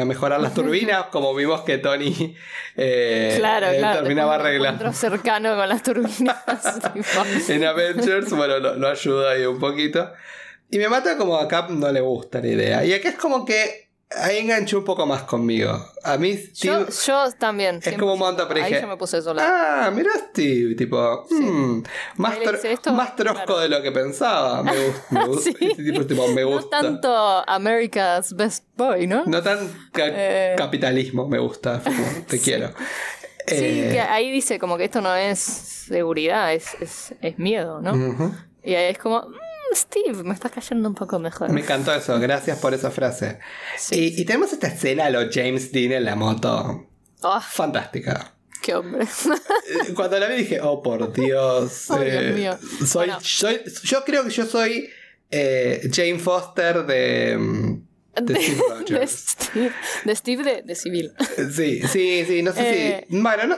mejorar 0.07 0.41
las 0.41 0.55
turbinas, 0.55 1.07
como 1.12 1.35
vimos 1.35 1.61
que 1.61 1.77
Tony 1.79 2.35
eh, 2.77 3.35
claro, 3.37 3.67
eh, 3.71 3.79
claro. 3.79 4.01
terminaba 4.01 4.37
arreglando. 4.37 4.93
cercano 4.95 5.55
con 5.55 5.69
las 5.69 5.83
turbinas. 5.83 6.37
En 7.49 7.65
Avengers, 7.65 8.31
bueno, 8.31 8.59
lo, 8.59 8.77
lo 8.77 8.88
ayuda 8.88 9.33
ahí 9.33 9.45
un 9.45 9.59
poquito. 9.61 10.11
Y 10.71 10.79
me 10.79 10.88
mata 10.88 11.17
como 11.19 11.37
a 11.37 11.47
Cap 11.47 11.71
no 11.71 11.93
le 11.93 12.01
gusta 12.01 12.41
la 12.41 12.49
idea. 12.49 12.85
Y 12.85 12.93
acá 12.95 13.11
es 13.11 13.17
como 13.17 13.45
que 13.45 13.84
ahí 14.18 14.38
enganchó 14.38 14.79
un 14.79 14.85
poco 14.85 15.07
más 15.07 15.22
conmigo. 15.22 15.72
A 16.03 16.16
mí 16.16 16.37
Steve... 16.37 16.87
Yo, 16.88 16.88
yo 17.07 17.33
también. 17.38 17.81
Es 17.83 17.96
como 17.98 18.12
un 18.14 18.18
pero 18.48 18.61
Ahí 18.61 18.70
dije, 18.70 18.83
yo 18.83 18.88
me 18.88 18.96
puse 18.96 19.20
sola. 19.22 19.42
Ah, 19.87 19.90
mira 19.90 20.11
Steve, 20.31 20.74
tipo, 20.74 21.27
mm, 21.31 21.83
más, 22.16 22.35
Ahí 22.35 22.44
tro- 22.46 22.92
más 22.92 23.16
trosco 23.16 23.44
claro. 23.44 23.61
de 23.61 23.68
lo 23.68 23.83
que 23.83 23.92
pensaba. 23.92 24.62
Me 24.62 24.72
gusta, 24.87 25.05
me 25.11 25.24
gusta. 25.27 25.50
Sí. 25.59 25.68
Ese 25.72 25.83
tipo, 25.83 26.07
tipo, 26.07 26.29
me 26.29 26.42
no 26.42 26.64
tanto 26.70 27.14
America's 27.48 28.35
Best 28.35 28.64
Boy, 28.77 29.07
¿no? 29.07 29.24
No 29.27 29.42
tan 29.42 29.59
ca- 29.92 30.03
Eh. 30.07 30.55
capitalismo, 30.57 31.29
me 31.29 31.38
gusta. 31.38 31.81
te 32.29 32.38
quiero. 32.38 32.68
Sí, 33.46 33.55
Eh, 33.57 33.88
que 33.92 34.00
ahí 34.00 34.31
dice 34.31 34.59
como 34.59 34.79
que 34.79 34.85
esto 34.85 35.00
no 35.03 35.14
es 35.14 35.38
seguridad, 35.38 36.53
es, 36.55 36.74
es, 36.81 37.14
es 37.20 37.38
miedo, 37.38 37.81
¿no? 37.83 37.94
Y 38.62 38.74
ahí 38.74 38.90
es 38.92 38.98
como, 38.98 39.20
"Mm, 39.20 39.35
Steve, 39.75 40.23
me 40.23 40.35
estás 40.35 40.53
cayendo 40.53 40.89
un 40.89 40.95
poco 40.95 41.19
mejor. 41.19 41.51
Me 41.51 41.61
encantó 41.61 41.93
eso, 41.95 42.19
gracias 42.21 42.59
por 42.59 42.75
esa 42.75 42.91
frase. 42.91 43.39
Sí. 43.79 44.15
Y, 44.17 44.23
y 44.23 44.25
tenemos 44.25 44.53
esta 44.53 44.69
escena 44.69 45.07
a 45.07 45.11
lo 45.11 45.31
James 45.33 45.73
Dean 45.73 45.93
en 45.93 46.05
la 46.05 46.15
moto. 46.17 46.87
Ah, 47.23 47.41
Fantástica. 47.41 48.35
qué 48.63 48.75
hombre. 48.75 49.05
Eh, 49.05 49.93
Cuando 49.95 50.19
la 50.19 50.27
vi 50.29 50.37
dije, 50.37 50.61
oh 50.63 50.83
por 50.83 51.13
Dios. 51.13 51.87
Oh, 51.91 51.99
Dios 51.99 52.15
eh, 52.15 52.33
mío. 52.35 52.59
Soy, 52.87 53.07
Bueno. 53.09 53.19
soy- 53.23 53.63
yo 53.85 54.05
creo 54.05 54.25
que 54.25 54.31
yo 54.31 54.47
soy 54.47 54.89
eh, 55.31 55.89
Jane 55.93 56.19
Foster 56.19 56.85
de, 56.87 57.79
de 58.23 58.35
Steve 58.35 58.63
de. 59.01 59.07
Steve, 59.07 59.73
de, 60.05 60.17
Steve 60.17 60.43
de, 60.45 60.63
de 60.63 60.75
civil. 60.75 61.13
Sí, 61.55 61.83
sí, 61.89 62.25
sí, 62.27 62.43
no 62.43 62.53
sé 62.53 62.61
Eh, 62.99 63.07
si. 63.09 63.21
Bueno, 63.21 63.47
no. 63.47 63.57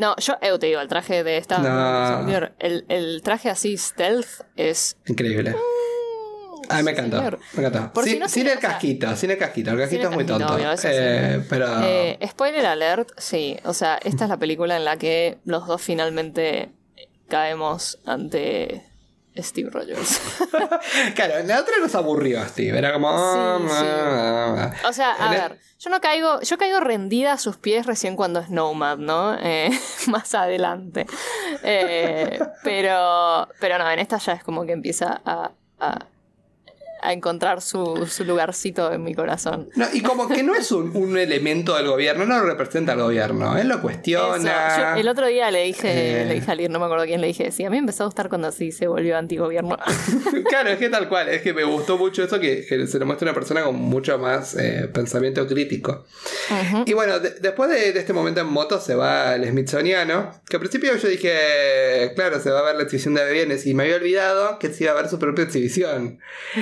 No, 0.00 0.16
yo 0.16 0.34
eh, 0.40 0.58
te 0.58 0.66
digo, 0.66 0.80
el 0.80 0.88
traje 0.88 1.22
de 1.22 1.36
esta. 1.36 1.58
No. 1.58 2.28
El, 2.58 2.84
el 2.88 3.22
traje 3.22 3.50
así 3.50 3.76
stealth 3.76 4.42
es. 4.56 4.96
increíble. 5.06 5.54
Ay, 6.68 6.82
me 6.84 6.92
encantó. 6.92 7.18
señor. 7.18 7.38
Me 7.54 7.66
encantó. 7.66 7.92
Por 7.92 8.04
si 8.04 8.10
sin 8.12 8.20
no 8.20 8.28
sin 8.28 8.46
el 8.46 8.58
sea, 8.60 8.70
casquito, 8.70 9.16
sin 9.16 9.30
el 9.32 9.38
casquito. 9.38 9.70
El 9.72 9.78
casquito 9.78 10.08
es 10.08 10.14
muy 10.14 10.24
tonto. 10.24 10.54
obvio, 10.54 10.70
Eh, 10.84 11.44
pero. 11.48 11.66
Eh, 11.82 12.18
spoiler 12.28 12.64
alert, 12.66 13.10
sí. 13.18 13.56
O 13.64 13.74
sea, 13.74 13.98
esta 14.02 14.24
es 14.24 14.30
la 14.30 14.36
película 14.38 14.76
en 14.76 14.84
la 14.84 14.96
que 14.96 15.38
los 15.44 15.66
dos 15.66 15.82
finalmente 15.82 16.70
caemos 17.28 17.98
ante 18.06 18.84
Steve 19.36 19.70
Rogers. 19.70 20.20
claro, 21.14 21.38
en 21.38 21.48
la 21.48 21.60
otra 21.60 21.74
nos 21.80 21.94
aburrió 21.94 22.44
Steve. 22.46 22.76
Era 22.76 22.92
como. 22.92 23.08
ah, 23.10 23.58
Sí, 23.60 23.66
sí. 23.68 23.84
ah, 23.86 24.72
ah. 24.82 24.88
O 24.88 24.92
sea, 24.92 25.12
a 25.12 25.30
ver, 25.30 25.58
yo 25.78 25.90
no 25.90 26.00
caigo, 26.00 26.40
yo 26.40 26.58
caigo 26.58 26.80
rendida 26.80 27.32
a 27.32 27.38
sus 27.38 27.56
pies 27.56 27.86
recién 27.86 28.16
cuando 28.16 28.40
es 28.40 28.50
Nomad, 28.50 28.98
¿no? 28.98 29.36
Eh, 29.40 29.70
más 30.08 30.34
adelante. 30.34 31.06
Eh, 31.62 32.40
pero, 32.64 33.48
pero 33.60 33.78
no, 33.78 33.90
en 33.90 33.98
esta 33.98 34.18
ya 34.18 34.32
es 34.32 34.44
como 34.44 34.66
que 34.66 34.72
empieza 34.72 35.20
a, 35.24 35.52
a, 35.78 36.06
a 37.02 37.12
encontrar 37.12 37.60
su, 37.62 38.06
su 38.10 38.24
lugarcito 38.24 38.92
en 38.92 39.02
mi 39.02 39.14
corazón. 39.14 39.68
No, 39.74 39.86
y 39.92 40.00
como 40.02 40.28
que 40.28 40.42
no 40.42 40.54
es 40.54 40.70
un, 40.72 40.94
un 40.96 41.16
elemento 41.18 41.76
del 41.76 41.88
gobierno, 41.88 42.24
no 42.26 42.38
lo 42.38 42.46
representa 42.46 42.92
al 42.92 43.00
gobierno. 43.02 43.56
Él 43.56 43.68
lo 43.68 43.80
cuestiona. 43.82 44.94
yo 44.94 45.00
el 45.00 45.08
otro 45.08 45.26
día 45.26 45.50
le 45.50 45.64
dije, 45.64 46.22
Eh. 46.22 46.24
le 46.26 46.34
dije 46.34 46.48
a 46.48 46.52
alguien, 46.52 46.72
no 46.72 46.78
me 46.78 46.84
acuerdo 46.86 47.04
quién 47.06 47.20
le 47.20 47.26
dije, 47.28 47.50
sí, 47.52 47.64
a 47.64 47.70
mí 47.70 47.76
me 47.76 47.80
empezó 47.80 48.04
a 48.04 48.06
gustar 48.06 48.28
cuando 48.28 48.48
así 48.48 48.72
se 48.72 48.86
volvió 48.86 49.16
antigobierno. 49.16 49.76
claro, 50.48 50.70
es 50.70 50.78
que 50.78 50.88
tal 50.88 51.08
cual, 51.08 51.28
es 51.28 51.42
que 51.42 51.52
me 51.52 51.64
gustó 51.64 51.96
mucho 51.98 52.22
eso 52.22 52.38
que, 52.40 52.64
que 52.66 52.86
se 52.86 52.98
le 52.98 53.04
muestra 53.04 53.26
una 53.26 53.34
persona 53.34 53.62
con 53.62 53.76
mucho 53.76 54.18
más 54.18 54.54
eh, 54.56 54.88
pensamiento 54.92 55.46
crítico. 55.46 56.04
Y 56.86 56.92
bueno, 56.92 57.18
de- 57.18 57.30
después 57.40 57.70
de, 57.70 57.92
de 57.92 58.00
este 58.00 58.12
momento 58.12 58.40
en 58.40 58.46
moto 58.48 58.80
se 58.80 58.94
va 58.94 59.34
el 59.34 59.48
Smithsoniano, 59.48 60.30
que 60.48 60.56
al 60.56 60.60
principio 60.60 60.94
yo 60.96 61.08
dije, 61.08 62.12
claro, 62.14 62.40
se 62.40 62.50
va 62.50 62.60
a 62.60 62.62
ver 62.62 62.76
la 62.76 62.82
exhibición 62.82 63.14
de 63.14 63.22
aviones 63.22 63.66
y 63.66 63.74
me 63.74 63.84
había 63.84 63.96
olvidado 63.96 64.58
que 64.58 64.72
se 64.72 64.84
iba 64.84 64.92
a 64.92 64.96
ver 64.96 65.08
su 65.08 65.18
propia 65.18 65.44
exhibición. 65.44 66.18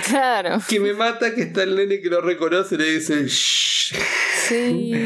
Claro. 0.06 0.26
Que 0.68 0.80
me 0.80 0.92
mata 0.94 1.34
que 1.34 1.42
está 1.42 1.62
el 1.62 1.76
nene 1.76 2.00
que 2.00 2.08
lo 2.08 2.20
reconoce 2.20 2.74
y 2.74 2.78
le 2.78 2.84
dice, 2.92 3.24
"Shh". 3.26 3.94
Sí. 4.48 4.92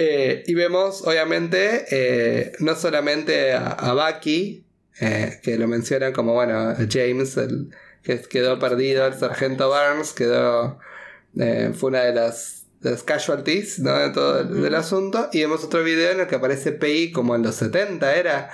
Eh, 0.00 0.44
y 0.46 0.54
vemos, 0.54 1.02
obviamente, 1.06 1.84
eh, 1.90 2.52
no 2.60 2.76
solamente 2.76 3.52
a, 3.52 3.68
a 3.70 3.94
Bucky, 3.94 4.64
eh, 5.00 5.40
que 5.42 5.56
lo 5.58 5.66
mencionan 5.66 6.12
como, 6.12 6.34
bueno, 6.34 6.58
a 6.58 6.76
James, 6.88 7.36
el 7.36 7.70
que 8.02 8.20
quedó 8.22 8.58
perdido, 8.58 9.06
el 9.06 9.14
sargento 9.14 9.68
Barnes, 9.70 10.12
quedó, 10.12 10.78
eh, 11.38 11.72
fue 11.74 11.90
una 11.90 12.02
de 12.02 12.14
las 12.14 12.57
de 12.80 12.92
las 12.92 13.02
casualties, 13.02 13.80
¿no? 13.80 13.92
De 13.98 14.10
todo 14.10 14.40
el 14.40 14.62
del 14.62 14.74
asunto. 14.76 15.28
Y 15.32 15.40
vemos 15.40 15.64
otro 15.64 15.82
video 15.82 16.12
en 16.12 16.20
el 16.20 16.26
que 16.28 16.36
aparece 16.36 16.70
PI 16.70 17.10
como 17.10 17.34
en 17.34 17.42
los 17.42 17.56
70 17.56 18.14
era. 18.14 18.50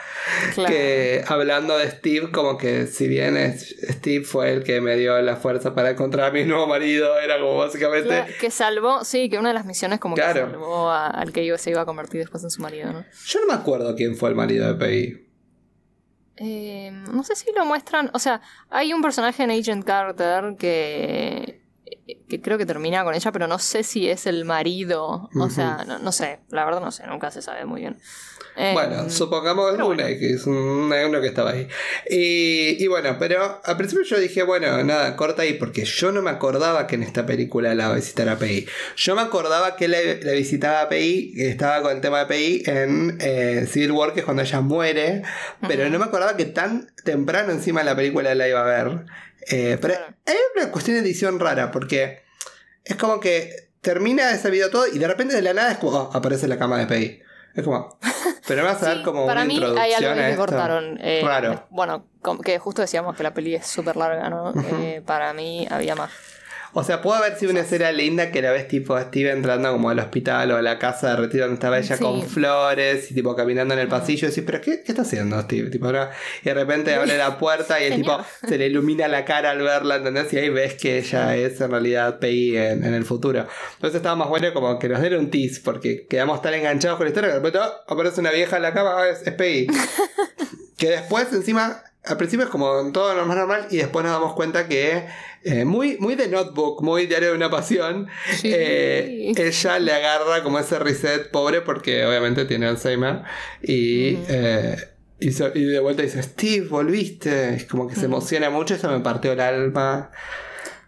Claro. 0.54 0.70
Que 0.72 1.22
hablando 1.28 1.76
de 1.76 1.90
Steve, 1.90 2.30
como 2.32 2.56
que 2.56 2.87
si 2.87 3.06
bien 3.06 3.37
es- 3.37 3.76
Steve 3.90 4.24
fue 4.24 4.52
el 4.52 4.64
que 4.64 4.80
me 4.80 4.96
dio 4.96 5.20
la 5.20 5.37
fuerza 5.37 5.74
para 5.74 5.90
encontrar 5.90 6.30
a 6.30 6.32
mi 6.32 6.44
nuevo 6.44 6.66
marido, 6.66 7.18
era 7.20 7.38
como 7.38 7.58
básicamente... 7.58 8.08
Claro, 8.08 8.32
que 8.40 8.50
salvó, 8.50 9.04
sí, 9.04 9.28
que 9.28 9.38
una 9.38 9.48
de 9.50 9.54
las 9.54 9.66
misiones 9.66 10.00
como 10.00 10.14
Claro. 10.14 10.46
que 10.46 10.50
salvó 10.52 10.90
a- 10.90 11.08
al 11.10 11.30
que 11.32 11.42
iba- 11.44 11.58
se 11.58 11.70
iba 11.70 11.82
a 11.82 11.84
convertir 11.84 12.20
después 12.20 12.42
en 12.44 12.50
su 12.50 12.62
marido, 12.62 12.92
¿no? 12.92 13.04
Yo 13.26 13.40
no 13.40 13.46
me 13.46 13.52
acuerdo 13.54 13.94
quién 13.94 14.16
fue 14.16 14.30
el 14.30 14.34
marido 14.37 14.72
de 14.72 14.87
PI. 14.87 15.20
Eh, 16.37 16.90
no 17.12 17.22
sé 17.22 17.37
si 17.37 17.52
lo 17.56 17.64
muestran, 17.64 18.10
o 18.12 18.18
sea, 18.18 18.40
hay 18.68 18.92
un 18.92 19.02
personaje 19.02 19.44
en 19.44 19.50
Agent 19.52 19.84
Carter 19.84 20.56
que, 20.58 21.62
que 22.28 22.40
creo 22.40 22.58
que 22.58 22.66
termina 22.66 23.02
con 23.04 23.14
ella, 23.14 23.32
pero 23.32 23.46
no 23.46 23.58
sé 23.58 23.82
si 23.82 24.08
es 24.08 24.26
el 24.26 24.44
marido, 24.44 25.30
o 25.34 25.50
sea, 25.50 25.84
no, 25.86 25.98
no 25.98 26.12
sé, 26.12 26.40
la 26.50 26.64
verdad 26.64 26.80
no 26.80 26.90
sé, 26.90 27.06
nunca 27.06 27.30
se 27.30 27.40
sabe 27.42 27.64
muy 27.64 27.80
bien. 27.80 27.98
Eh, 28.56 28.70
Bueno, 28.72 29.10
supongamos 29.10 29.72
pero 29.72 29.88
un 29.88 29.96
bueno. 29.96 30.08
X, 30.08 30.46
un 30.46 30.92
uno 30.92 31.20
que 31.20 31.26
estaba 31.26 31.50
ahí. 31.52 31.66
Y, 32.08 32.82
y 32.82 32.86
bueno, 32.86 33.16
pero 33.18 33.60
al 33.64 33.76
principio 33.76 34.04
yo 34.04 34.18
dije, 34.20 34.42
bueno, 34.44 34.82
nada, 34.84 35.16
corta 35.16 35.42
ahí, 35.42 35.54
porque 35.54 35.84
yo 35.84 36.12
no 36.12 36.22
me 36.22 36.30
acordaba 36.30 36.86
que 36.86 36.94
en 36.94 37.02
esta 37.02 37.26
película 37.26 37.74
la 37.74 37.92
visitara 37.92 38.32
a 38.32 38.38
PI. 38.38 38.66
Yo 38.96 39.16
me 39.16 39.22
acordaba 39.22 39.74
que 39.74 39.88
la, 39.88 39.98
la 40.22 40.32
visitaba 40.32 40.82
a 40.82 40.88
PI, 40.88 41.32
que 41.34 41.48
estaba 41.48 41.82
con 41.82 41.92
el 41.96 42.00
tema 42.00 42.20
de 42.20 42.26
PI 42.26 42.62
en 42.66 43.18
eh, 43.20 43.66
Civil 43.66 43.90
War, 43.92 44.12
que 44.12 44.20
es 44.20 44.24
cuando 44.24 44.42
ella 44.42 44.60
muere, 44.60 45.22
pero 45.66 45.88
no 45.90 45.98
me 45.98 46.04
acordaba 46.04 46.36
que 46.36 46.44
tan 46.44 46.92
temprano 47.02 47.50
encima 47.50 47.80
de 47.80 47.86
la 47.86 47.96
película 47.96 48.34
la 48.34 48.48
iba 48.48 48.60
a 48.60 48.64
ver. 48.64 49.04
Eh, 49.50 49.78
pero 49.80 49.94
hay 50.26 50.37
una 50.57 50.70
cuestión 50.70 50.96
de 50.96 51.02
edición 51.02 51.38
rara, 51.40 51.70
porque 51.70 52.22
es 52.85 52.96
como 52.96 53.20
que 53.20 53.70
termina 53.80 54.30
ese 54.30 54.50
video 54.50 54.70
todo 54.70 54.87
y 54.87 54.98
de 54.98 55.07
repente 55.07 55.35
de 55.35 55.42
la 55.42 55.52
nada 55.52 55.72
es 55.72 55.78
como, 55.78 55.96
oh, 55.98 56.11
aparece 56.14 56.48
la 56.48 56.59
cama 56.59 56.78
de 56.78 56.87
PI. 56.87 57.20
Es 57.54 57.62
como, 57.64 57.98
pero 58.48 58.62
me 58.62 58.68
vas 58.68 58.76
a 58.83 58.90
Sí, 58.90 58.96
dar 58.96 59.02
como 59.04 59.26
para 59.26 59.42
una 59.42 59.48
mí 59.48 59.54
introducción 59.54 59.85
hay 59.85 59.92
algo 59.94 60.11
a 60.11 60.14
que 60.14 60.30
esto. 60.30 60.40
cortaron. 60.40 60.98
eh, 61.00 61.22
Raro. 61.24 61.66
Bueno, 61.70 62.07
que 62.42 62.59
justo 62.59 62.83
decíamos 62.83 63.16
que 63.16 63.22
la 63.22 63.33
peli 63.35 63.54
es 63.54 63.66
súper 63.66 63.96
larga, 63.96 64.28
¿no? 64.30 64.52
Eh, 64.80 65.02
para 65.07 65.33
mí 65.35 65.66
había 65.70 65.94
más. 65.94 66.11
O 66.76 66.82
sea, 66.82 67.00
puede 67.02 67.18
haber 67.20 67.38
sido 67.38 67.52
una 67.52 67.60
escena 67.60 67.92
linda 67.92 68.30
que 68.32 68.42
la 68.42 68.50
ves 68.50 68.66
tipo 68.66 68.96
a 68.96 69.02
Steve 69.04 69.30
entrando 69.30 69.70
como 69.72 69.90
al 69.90 69.98
hospital 70.00 70.50
o 70.50 70.56
a 70.56 70.62
la 70.62 70.78
casa 70.78 71.10
de 71.10 71.16
retiro 71.16 71.44
donde 71.44 71.54
estaba 71.54 71.78
ella 71.78 71.96
Sí. 71.96 72.02
con 72.02 72.22
flores 72.22 73.10
y 73.10 73.14
tipo 73.14 73.37
caminando 73.37 73.74
en 73.74 73.80
el 73.80 73.87
pasillo 73.88 74.26
y 74.26 74.30
decís, 74.30 74.42
pero 74.44 74.60
¿qué, 74.60 74.82
qué 74.82 74.90
está 74.92 75.02
haciendo 75.02 75.40
Steve? 75.42 75.70
Tipo, 75.70 75.92
¿no? 75.92 76.08
Y 76.42 76.44
de 76.46 76.54
repente 76.54 76.92
abre 76.94 77.16
la 77.16 77.38
puerta 77.38 77.80
y 77.80 77.84
el 77.84 77.94
tipo 77.96 78.18
se 78.48 78.58
le 78.58 78.66
ilumina 78.66 79.06
la 79.06 79.24
cara 79.24 79.50
al 79.52 79.62
verla, 79.62 79.96
¿entendés? 79.96 80.32
Y 80.32 80.38
ahí 80.38 80.48
ves 80.48 80.74
que 80.74 80.98
ella 80.98 81.37
es 81.37 81.60
en 81.60 81.70
realidad 81.70 82.18
PI 82.18 82.56
en, 82.56 82.84
en 82.84 82.94
el 82.94 83.04
futuro. 83.04 83.46
Entonces 83.74 83.96
estaba 83.98 84.16
más 84.16 84.28
bueno 84.28 84.52
como 84.52 84.78
que 84.80 84.88
nos 84.88 85.00
den 85.00 85.14
un 85.14 85.30
tease 85.30 85.60
porque 85.64 86.06
quedamos 86.08 86.42
tan 86.42 86.54
enganchados 86.54 86.96
con 86.96 87.04
la 87.04 87.10
historia 87.10 87.28
que 87.30 87.34
de 87.34 87.40
repente 87.40 87.58
oh, 87.60 87.92
aparece 87.92 88.20
una 88.20 88.32
vieja 88.32 88.56
en 88.56 88.62
la 88.62 88.74
cama, 88.74 88.94
ah, 88.98 89.08
es, 89.08 89.24
es 89.24 89.32
PI. 89.34 89.68
que 90.76 90.88
después 90.90 91.32
encima 91.32 91.82
al 92.06 92.16
principio 92.18 92.44
es 92.44 92.50
como 92.50 92.90
todo 92.92 93.14
lo 93.14 93.24
más 93.26 93.36
normal 93.36 93.66
y 93.70 93.78
después 93.78 94.04
nos 94.04 94.12
damos 94.12 94.34
cuenta 94.34 94.68
que 94.68 95.06
eh, 95.42 95.64
muy, 95.64 95.96
muy 95.98 96.14
de 96.14 96.28
notebook, 96.28 96.82
muy 96.82 97.06
diario 97.06 97.30
de 97.30 97.36
una 97.36 97.50
pasión, 97.50 98.08
Sí. 98.36 98.50
eh, 98.54 99.32
ella 99.36 99.78
le 99.78 99.92
agarra 99.92 100.42
como 100.42 100.58
ese 100.58 100.78
reset 100.78 101.30
pobre 101.30 101.60
porque 101.62 102.04
obviamente 102.06 102.44
tiene 102.44 102.66
Alzheimer 102.66 103.22
y, 103.62 104.18
eh, 104.28 104.76
y, 105.20 105.32
so- 105.32 105.50
y 105.54 105.64
de 105.64 105.78
vuelta 105.80 106.02
dice, 106.02 106.22
Steve, 106.22 106.66
volviste, 106.68 107.54
es 107.54 107.64
como 107.64 107.88
que 107.88 107.94
se 107.96 108.04
emociona 108.06 108.50
mucho, 108.50 108.74
eso 108.74 108.90
me 108.90 109.00
partió 109.00 109.32
el 109.32 109.40
alma 109.40 110.10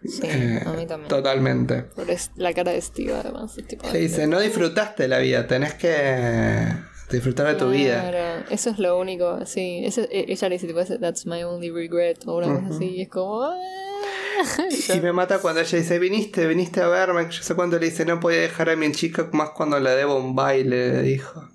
Sí, 0.07 0.27
a 0.27 0.71
mí 0.73 0.85
también. 0.85 1.07
totalmente. 1.09 1.81
Por 1.81 2.09
es- 2.11 2.29
la 2.35 2.53
cara 2.53 2.71
de 2.71 2.81
Steve, 2.81 3.13
además. 3.15 3.55
tipo, 3.67 3.89
Le 3.91 3.99
dice, 3.99 4.27
no 4.27 4.39
disfrutaste 4.39 5.07
la 5.07 5.17
vida, 5.19 5.47
tenés 5.47 5.73
que 5.73 6.67
disfrutar 7.09 7.47
de 7.47 7.55
tu 7.55 7.69
vida. 7.69 8.09
Claro, 8.09 8.45
eso 8.49 8.69
es 8.69 8.79
lo 8.79 8.97
único, 8.99 9.45
sí. 9.45 9.81
Eso, 9.85 10.01
e- 10.01 10.25
ella 10.29 10.49
le 10.49 10.55
dice, 10.55 10.67
tipo, 10.67 10.83
that's 10.99 11.25
my 11.25 11.43
only 11.43 11.69
regret, 11.71 12.19
o 12.25 12.37
una 12.37 12.47
cosa 12.47 12.75
así, 12.75 12.85
y 12.95 13.01
es 13.03 13.09
como... 13.09 13.43
"Ah". 13.43 13.55
Y 14.95 14.99
me 15.01 15.11
mata 15.13 15.39
cuando 15.39 15.61
ella 15.61 15.77
dice, 15.79 15.97
viniste, 15.97 16.45
viniste 16.47 16.81
a 16.81 16.87
verme. 16.87 17.27
Yo 17.29 17.41
sé 17.41 17.55
cuánto 17.55 17.79
le 17.79 17.87
dice, 17.87 18.05
no 18.05 18.19
podía 18.19 18.41
dejar 18.41 18.69
a 18.69 18.75
mi 18.75 18.91
chica 18.91 19.27
más 19.31 19.49
cuando 19.51 19.79
le 19.79 19.89
debo 19.91 20.15
un 20.17 20.35
baile, 20.35 20.91
le 20.93 21.01
dijo. 21.01 21.49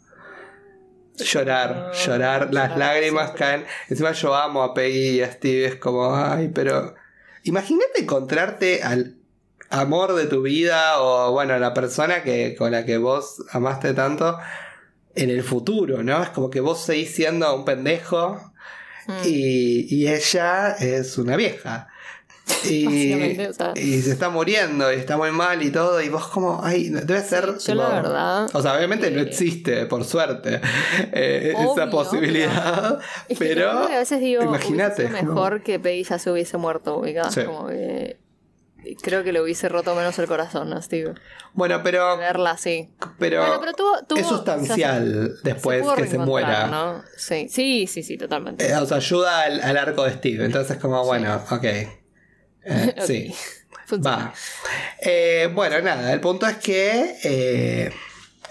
Llorar, 1.17 1.93
llorar, 1.95 2.53
las 2.53 2.71
llorar 2.71 2.79
lágrimas 2.79 3.27
siempre. 3.27 3.39
caen. 3.47 3.65
Encima 3.89 4.13
yo 4.13 4.35
amo 4.35 4.63
a 4.63 4.75
Peggy 4.75 5.19
y 5.19 5.23
a 5.23 5.31
Steve, 5.31 5.67
es 5.67 5.77
como, 5.77 6.15
ay, 6.17 6.51
pero. 6.53 6.95
Imagínate 7.45 8.01
encontrarte 8.01 8.83
al 8.83 9.17
amor 9.69 10.15
de 10.15 10.27
tu 10.27 10.43
vida 10.43 11.01
o, 11.01 11.33
bueno, 11.33 11.59
la 11.59 11.75
persona 11.75 12.23
que, 12.23 12.55
con 12.57 12.73
la 12.73 12.85
que 12.85 12.99
vos 12.99 13.45
amaste 13.53 13.95
tanto 13.95 14.39
en 15.15 15.31
el 15.31 15.43
futuro, 15.43 16.03
¿no? 16.03 16.23
Es 16.23 16.31
como 16.31 16.49
que 16.51 16.61
vos 16.61 16.81
seguís 16.81 17.15
siendo 17.15 17.55
un 17.55 17.65
pendejo 17.65 18.41
Mm. 19.09 19.13
y, 19.25 19.97
y 19.97 20.07
ella 20.07 20.77
es 20.79 21.19
una 21.19 21.35
vieja. 21.35 21.89
Y, 22.71 22.85
Básicamente, 22.85 23.49
o 23.49 23.53
sea. 23.53 23.73
y 23.75 24.01
se 24.01 24.13
está 24.13 24.29
muriendo 24.31 24.93
y 24.93 24.97
está 24.97 25.17
muy 25.17 25.33
mal 25.33 25.61
y 25.61 25.71
todo. 25.73 26.01
Y 26.01 26.09
vos, 26.09 26.29
como, 26.29 26.61
ay, 26.63 26.89
debe 26.89 27.21
ser. 27.21 27.59
yo 27.59 27.75
la 27.75 27.89
verdad 27.89 28.49
O 28.55 28.63
sea, 28.63 28.75
obviamente 28.77 29.11
no 29.11 29.21
existe, 29.21 29.87
por 29.87 30.05
suerte, 30.05 30.61
eh, 31.13 31.53
esa 31.53 31.69
Obvio, 31.85 31.91
posibilidad. 31.91 33.01
Es 33.29 33.39
que 33.41 33.45
pero. 33.45 33.71
a 33.73 33.89
veces 33.99 34.21
digo, 34.21 34.43
imagínate, 34.45 35.05
como- 35.07 35.17
mejor 35.35 35.63
que 35.65 35.81
Peggy 35.81 36.05
ya 36.05 36.19
se 36.21 36.31
hubiese 36.31 36.57
muerto, 36.57 36.99
ubicás, 36.99 37.35
Sí. 37.35 37.43
como 37.43 37.67
que 37.69 38.19
creo 39.03 39.23
que 39.25 39.33
le 39.33 39.41
hubiese 39.41 39.69
roto 39.69 39.95
menos 39.95 40.19
el 40.19 40.27
corazón 40.27 40.73
a 40.73 40.83
Steve. 40.83 41.15
Bueno, 41.55 41.81
pero. 41.83 42.17
Verla 42.19 42.53
así. 42.53 42.91
Pero, 43.19 43.41
Bueno, 43.41 43.61
pero 43.61 43.73
tuvo- 43.73 44.07
tuvo- 44.07 44.19
es 44.19 44.27
sustancial 44.27 45.09
o 45.33 45.37
sea, 45.37 45.41
después 45.45 45.85
que 45.97 46.07
se 46.07 46.19
muera. 46.19 46.67
¿no? 46.67 47.03
Sí, 47.17 47.49
sí, 47.49 47.87
sí, 47.87 48.03
sí, 48.03 48.17
totalmente. 48.17 48.67
Eh, 48.67 48.77
o 48.77 48.87
sea, 48.87 48.99
ayuda 48.99 49.43
al, 49.43 49.61
al 49.61 49.77
arco 49.77 50.05
de 50.05 50.13
Steve. 50.15 50.45
Entonces, 50.45 50.77
como, 50.79 51.05
bueno, 51.05 51.43
ok. 51.51 51.65
Eh, 51.65 51.89
Ok. 52.99 53.03
Sí. 53.07 53.35
Funciona. 53.87 54.17
Va. 54.17 54.35
Eh, 55.01 55.51
bueno, 55.53 55.81
nada, 55.81 56.13
el 56.13 56.21
punto 56.21 56.47
es 56.47 56.57
que. 56.59 57.93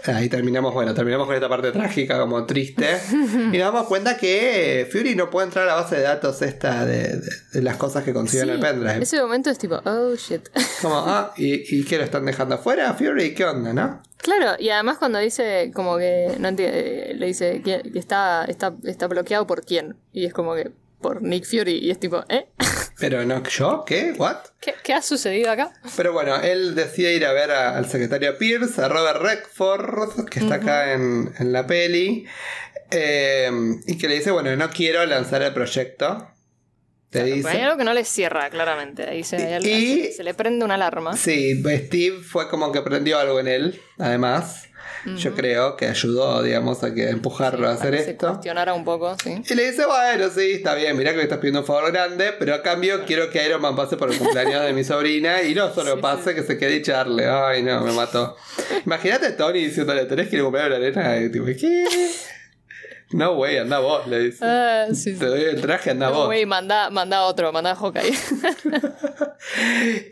Eh, 0.07 0.11
ahí 0.11 0.29
terminamos, 0.29 0.73
bueno, 0.73 0.93
terminamos 0.93 1.27
con 1.27 1.35
esta 1.35 1.49
parte 1.49 1.71
trágica, 1.71 2.19
como 2.19 2.45
triste. 2.45 2.97
y 3.11 3.57
nos 3.57 3.73
damos 3.73 3.87
cuenta 3.87 4.17
que 4.17 4.81
eh, 4.81 4.85
Fury 4.85 5.15
no 5.15 5.29
puede 5.29 5.47
entrar 5.47 5.65
a 5.65 5.67
la 5.67 5.75
base 5.81 5.95
de 5.97 6.01
datos 6.03 6.41
esta 6.41 6.85
de, 6.85 7.17
de- 7.17 7.29
de 7.53 7.61
las 7.61 7.77
cosas 7.77 8.03
que 8.03 8.13
consigue 8.13 8.43
en 8.43 8.49
el 8.49 8.55
Sí, 8.57 8.61
pendrive. 8.61 9.03
Ese 9.03 9.21
momento 9.21 9.49
es 9.49 9.57
tipo, 9.57 9.81
oh 9.85 10.15
shit. 10.15 10.47
Como, 10.81 10.95
ah, 10.97 11.33
¿y, 11.37 11.79
¿y 11.79 11.83
qué 11.85 11.97
lo 11.97 12.03
están 12.03 12.25
dejando 12.25 12.55
afuera? 12.55 12.93
Fury, 12.93 13.33
¿qué 13.33 13.45
onda, 13.45 13.73
no? 13.73 14.01
Claro, 14.17 14.55
y 14.59 14.69
además 14.69 14.97
cuando 14.99 15.17
dice 15.19 15.71
como 15.73 15.97
que 15.97 16.35
no 16.37 16.47
entiende, 16.49 17.13
le 17.15 17.25
dice 17.25 17.61
que, 17.63 17.81
que 17.91 17.97
está, 17.97 18.45
está, 18.45 18.75
está 18.83 19.07
bloqueado 19.07 19.47
por 19.47 19.65
quién. 19.65 19.95
Y 20.13 20.25
es 20.25 20.33
como 20.33 20.53
que 20.53 20.71
por 21.01 21.23
Nick 21.23 21.45
Fury. 21.45 21.79
Y 21.79 21.89
es 21.89 21.99
tipo, 21.99 22.23
¿eh? 22.29 22.47
Pero 23.01 23.25
no, 23.25 23.43
¿yo? 23.43 23.83
¿Qué? 23.85 24.13
¿What? 24.17 24.37
¿Qué, 24.61 24.75
qué 24.83 24.93
ha 24.93 25.01
sucedido 25.01 25.51
acá? 25.51 25.73
Pero 25.97 26.13
bueno, 26.13 26.37
él 26.39 26.75
decide 26.75 27.13
ir 27.15 27.25
a 27.25 27.33
ver 27.33 27.51
a- 27.51 27.75
al 27.75 27.89
secretario 27.89 28.37
Pierce, 28.37 28.79
a 28.81 28.87
Robert 28.87 29.19
Redford, 29.21 30.29
que 30.29 30.39
está 30.39 30.55
acá 30.55 30.93
en, 30.93 31.33
en 31.39 31.51
la 31.51 31.67
peli, 31.67 32.25
eh, 32.91 33.49
y 33.87 33.97
que 33.97 34.07
le 34.07 34.15
dice, 34.15 34.31
bueno, 34.31 34.55
no 34.55 34.69
quiero 34.69 35.05
lanzar 35.05 35.41
el 35.41 35.53
proyecto. 35.53 36.27
Te 37.09 37.19
Pero 37.19 37.25
hay 37.25 37.33
dice. 37.41 37.61
algo 37.63 37.77
que 37.77 37.83
no 37.83 37.93
le 37.93 38.05
cierra, 38.05 38.49
claramente. 38.49 39.03
Ahí 39.09 39.23
se, 39.23 39.55
algo- 39.55 39.67
Y- 39.67 40.11
se 40.13 40.23
le 40.23 40.33
prende 40.33 40.63
una 40.63 40.75
alarma. 40.75 41.15
Sí, 41.17 41.61
Steve 41.61 42.19
fue 42.23 42.47
como 42.49 42.71
que 42.71 42.81
prendió 42.81 43.19
algo 43.19 43.39
en 43.39 43.47
él, 43.49 43.81
además. 43.97 44.67
Yo 45.17 45.33
creo 45.33 45.75
que 45.77 45.87
ayudó, 45.87 46.43
digamos, 46.43 46.83
a 46.83 46.93
que 46.93 47.09
empujarlo 47.09 47.67
a 47.67 47.73
hacer 47.73 47.91
que 47.91 48.03
se 48.03 48.11
esto. 48.11 48.27
cuestionara 48.29 48.73
un 48.73 48.83
poco, 48.85 49.15
sí. 49.23 49.41
Y 49.49 49.55
le 49.55 49.71
dice, 49.71 49.85
bueno, 49.85 50.29
sí, 50.29 50.51
está 50.51 50.75
bien, 50.75 50.95
mira 50.97 51.11
que 51.11 51.17
me 51.17 51.23
estás 51.23 51.39
pidiendo 51.39 51.61
un 51.61 51.65
favor 51.65 51.91
grande, 51.91 52.33
pero 52.37 52.53
a 52.53 52.61
cambio 52.61 53.03
quiero 53.05 53.29
que 53.29 53.45
Iron 53.45 53.61
Man 53.61 53.75
pase 53.75 53.97
por 53.97 54.11
el 54.11 54.17
cumpleaños 54.17 54.63
de 54.63 54.73
mi 54.73 54.83
sobrina 54.83 55.41
y 55.41 55.53
no 55.55 55.73
solo 55.73 55.95
Sí, 55.95 56.01
pase, 56.01 56.35
que 56.35 56.43
se 56.43 56.57
quede 56.57 56.77
y 56.77 56.81
charle. 56.81 57.27
Ay, 57.27 57.63
no, 57.63 57.81
me 57.81 57.91
mató. 57.93 58.35
Imagínate 58.85 59.25
a 59.27 59.37
Tony 59.37 59.65
diciéndole, 59.65 60.05
tenés 60.05 60.27
que 60.29 60.35
ir 60.35 60.41
a 60.41 60.45
cumpleaños 60.45 60.79
de 60.79 60.91
la 60.91 61.01
nena. 61.03 61.25
Y 61.25 61.31
tipo, 61.31 61.45
¿qué? 61.45 61.85
No, 63.13 63.35
güey, 63.35 63.57
anda 63.57 63.79
vos, 63.79 64.07
le 64.07 64.19
dice. 64.19 64.39
Ah, 64.45 64.85
sí. 64.93 65.13
Te 65.13 65.25
doy 65.25 65.41
el 65.43 65.61
traje, 65.61 65.91
anda 65.91 66.09
No, 66.09 66.15
vos. 66.15 66.25
güey, 66.27 66.45
manda, 66.45 66.89
manda 66.89 67.23
otro, 67.23 67.51
manda 67.51 67.71
a 67.71 67.75
Hawkeye. 67.75 68.13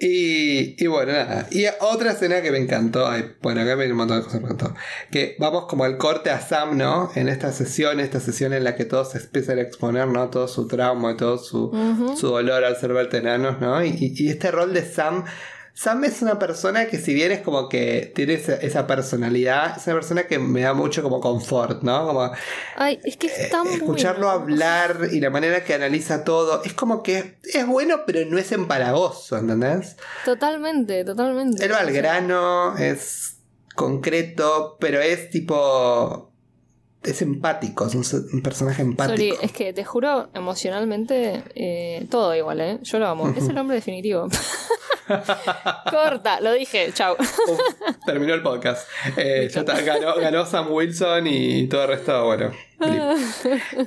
Y, 0.01 0.83
y 0.83 0.87
bueno, 0.87 1.13
nada. 1.13 1.47
Y 1.51 1.65
otra 1.81 2.11
escena 2.13 2.41
que 2.41 2.51
me 2.51 2.57
encantó. 2.57 3.07
ay, 3.07 3.33
bueno, 3.41 3.61
acá 3.61 3.75
me 3.75 3.89
un 3.89 3.97
montón 3.97 4.17
de 4.17 4.23
cosas 4.23 4.39
que 4.39 4.45
me 4.47 4.51
encantó. 4.53 4.75
Que 5.11 5.35
vamos 5.39 5.65
como 5.67 5.83
al 5.83 5.97
corte 5.97 6.29
a 6.31 6.41
Sam, 6.41 6.77
¿no? 6.77 7.11
En 7.15 7.29
esta 7.29 7.51
sesión, 7.51 7.99
esta 7.99 8.19
sesión 8.19 8.53
en 8.53 8.63
la 8.63 8.75
que 8.75 8.85
todos 8.85 9.15
empiezan 9.15 9.59
a 9.59 9.61
exponer, 9.61 10.07
¿no? 10.07 10.29
Todo 10.29 10.47
su 10.47 10.67
trauma 10.67 11.11
y 11.11 11.17
todo 11.17 11.37
su, 11.37 11.71
su 12.19 12.27
dolor 12.27 12.63
al 12.63 12.75
ser 12.77 12.91
enanos, 13.17 13.59
¿no? 13.61 13.83
Y, 13.83 13.89
y- 13.89 14.13
y 14.17 14.29
este 14.29 14.51
rol 14.51 14.73
de 14.73 14.83
Sam 14.83 15.25
Sam 15.79 16.03
es 16.03 16.21
una 16.21 16.37
persona 16.37 16.87
que 16.87 16.97
si 16.97 17.13
bien 17.13 17.31
es 17.31 17.39
como 17.39 17.69
que 17.69 18.11
tiene 18.13 18.33
esa, 18.33 18.55
esa 18.55 18.85
personalidad, 18.85 19.77
es 19.77 19.87
una 19.87 19.95
persona 19.95 20.23
que 20.23 20.37
me 20.37 20.59
da 20.59 20.73
mucho 20.73 21.01
como 21.01 21.21
confort, 21.21 21.83
¿no? 21.83 22.05
Como 22.05 22.31
Ay, 22.75 22.99
es 23.05 23.15
que 23.15 23.27
es 23.27 23.49
tan 23.49 23.65
eh, 23.65 23.75
escucharlo 23.75 24.27
bueno. 24.27 24.41
hablar 24.41 25.07
y 25.13 25.21
la 25.21 25.29
manera 25.29 25.63
que 25.63 25.73
analiza 25.73 26.25
todo, 26.25 26.65
es 26.65 26.73
como 26.73 27.01
que 27.01 27.37
es 27.43 27.65
bueno 27.65 28.01
pero 28.05 28.29
no 28.29 28.37
es 28.37 28.51
empalagoso, 28.51 29.37
¿entendés? 29.37 29.95
Totalmente, 30.25 31.05
totalmente. 31.05 31.63
Él 31.63 31.71
va 31.71 31.77
al 31.77 31.93
grano, 31.93 32.75
es 32.77 33.37
concreto, 33.73 34.75
pero 34.81 34.99
es 34.99 35.29
tipo... 35.29 36.29
Es 37.03 37.21
empático, 37.21 37.87
es 37.87 37.95
un, 37.95 38.03
un 38.33 38.41
personaje 38.41 38.81
empático. 38.81 39.15
Sorry, 39.15 39.33
es 39.41 39.53
que 39.53 39.71
te 39.71 39.85
juro, 39.85 40.29
emocionalmente, 40.33 41.41
eh, 41.55 42.05
todo 42.11 42.35
igual, 42.35 42.59
¿eh? 42.59 42.79
Yo 42.81 42.99
lo 42.99 43.07
amo. 43.07 43.29
Es 43.29 43.47
el 43.47 43.57
hombre 43.57 43.75
definitivo. 43.75 44.27
Corta, 45.91 46.39
lo 46.41 46.53
dije, 46.53 46.91
chau. 46.93 47.15
Uf, 47.19 47.59
terminó 48.05 48.33
el 48.33 48.41
podcast. 48.41 48.87
Eh, 49.17 49.49
ya 49.51 49.61
está, 49.61 49.79
ganó, 49.81 50.15
ganó 50.15 50.45
Sam 50.45 50.71
Wilson 50.71 51.27
y 51.27 51.67
todo 51.67 51.83
el 51.83 51.87
resto, 51.89 52.25
bueno. 52.25 52.51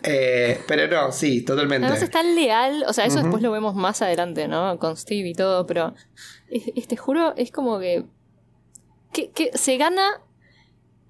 Eh, 0.02 0.60
pero 0.66 0.88
no, 0.88 1.12
sí, 1.12 1.42
totalmente. 1.44 1.86
Además 1.86 2.02
es 2.02 2.10
tan 2.10 2.34
leal, 2.34 2.84
o 2.88 2.92
sea, 2.92 3.06
eso 3.06 3.20
después 3.20 3.42
lo 3.42 3.50
vemos 3.50 3.74
más 3.74 4.02
adelante, 4.02 4.48
¿no? 4.48 4.78
Con 4.78 4.96
Steve 4.96 5.28
y 5.28 5.34
todo, 5.34 5.66
pero 5.66 5.94
es, 6.50 6.64
es- 6.74 6.88
te 6.88 6.96
juro, 6.96 7.34
es 7.36 7.50
como 7.52 7.78
que, 7.78 8.04
que, 9.12 9.30
que 9.30 9.50
se 9.56 9.76
gana... 9.76 10.20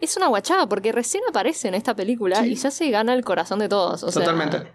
Es 0.00 0.16
una 0.16 0.26
guachada, 0.26 0.68
porque 0.68 0.90
recién 0.90 1.22
aparece 1.28 1.68
en 1.68 1.74
esta 1.74 1.94
película 1.94 2.42
Sí. 2.42 2.50
y 2.52 2.54
ya 2.56 2.72
se 2.72 2.90
gana 2.90 3.14
el 3.14 3.24
corazón 3.24 3.60
de 3.60 3.68
todos. 3.68 4.02
O 4.02 4.10
sea, 4.10 4.22
Totalmente. 4.22 4.66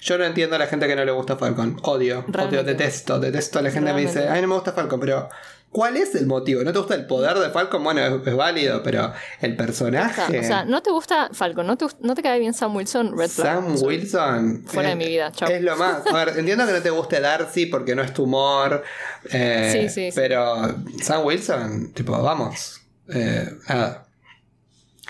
Yo 0.00 0.16
no 0.18 0.24
entiendo 0.24 0.56
a 0.56 0.58
la 0.58 0.66
gente 0.66 0.86
que 0.86 0.96
no 0.96 1.04
le 1.04 1.12
gusta 1.12 1.36
Falcon. 1.36 1.78
Odio, 1.82 2.24
odio, 2.48 2.64
detesto, 2.64 3.18
detesto 3.20 3.58
a 3.58 3.62
la 3.62 3.70
gente 3.70 3.90
que 3.90 3.94
me 3.94 4.00
dice, 4.02 4.28
ay, 4.28 4.40
no 4.42 4.48
me 4.48 4.54
gusta 4.54 4.72
Falcon, 4.72 4.98
pero 4.98 5.28
¿cuál 5.70 5.96
es 5.98 6.14
el 6.14 6.26
motivo? 6.26 6.64
¿No 6.64 6.72
te 6.72 6.78
gusta 6.78 6.94
el 6.94 7.06
poder 7.06 7.38
de 7.38 7.50
Falcon? 7.50 7.84
Bueno, 7.84 8.00
es, 8.00 8.26
es 8.26 8.34
válido, 8.34 8.82
pero 8.82 9.12
el 9.40 9.56
personaje... 9.56 10.38
o 10.40 10.42
sea, 10.42 10.64
no 10.64 10.82
te 10.82 10.90
gusta 10.90 11.28
Falcon, 11.32 11.66
no 11.66 11.76
te, 11.76 11.86
no 12.00 12.14
te 12.14 12.22
cae 12.22 12.38
bien 12.40 12.54
Sam 12.54 12.74
Wilson, 12.76 13.16
Red 13.16 13.28
Flag. 13.28 13.56
Sam. 13.62 13.76
Wilson. 13.82 14.64
Fuera 14.66 14.88
de 14.90 14.96
mi 14.96 15.06
vida, 15.06 15.30
chao. 15.32 15.48
Es 15.48 15.60
lo 15.62 15.76
más. 15.76 16.06
A 16.06 16.24
ver, 16.24 16.38
entiendo 16.38 16.66
que 16.66 16.72
no 16.72 16.80
te 16.80 16.90
guste 16.90 17.20
Darcy 17.20 17.66
porque 17.66 17.94
no 17.94 18.02
es 18.02 18.14
tu 18.14 18.24
humor. 18.24 18.82
eh, 19.30 19.70
Sí, 19.72 19.88
sí, 19.90 20.10
sí. 20.10 20.16
Pero 20.16 20.76
Sam 21.02 21.24
Wilson, 21.26 21.92
tipo, 21.92 22.20
vamos. 22.22 22.80
eh, 23.12 23.48
nada. 23.68 24.06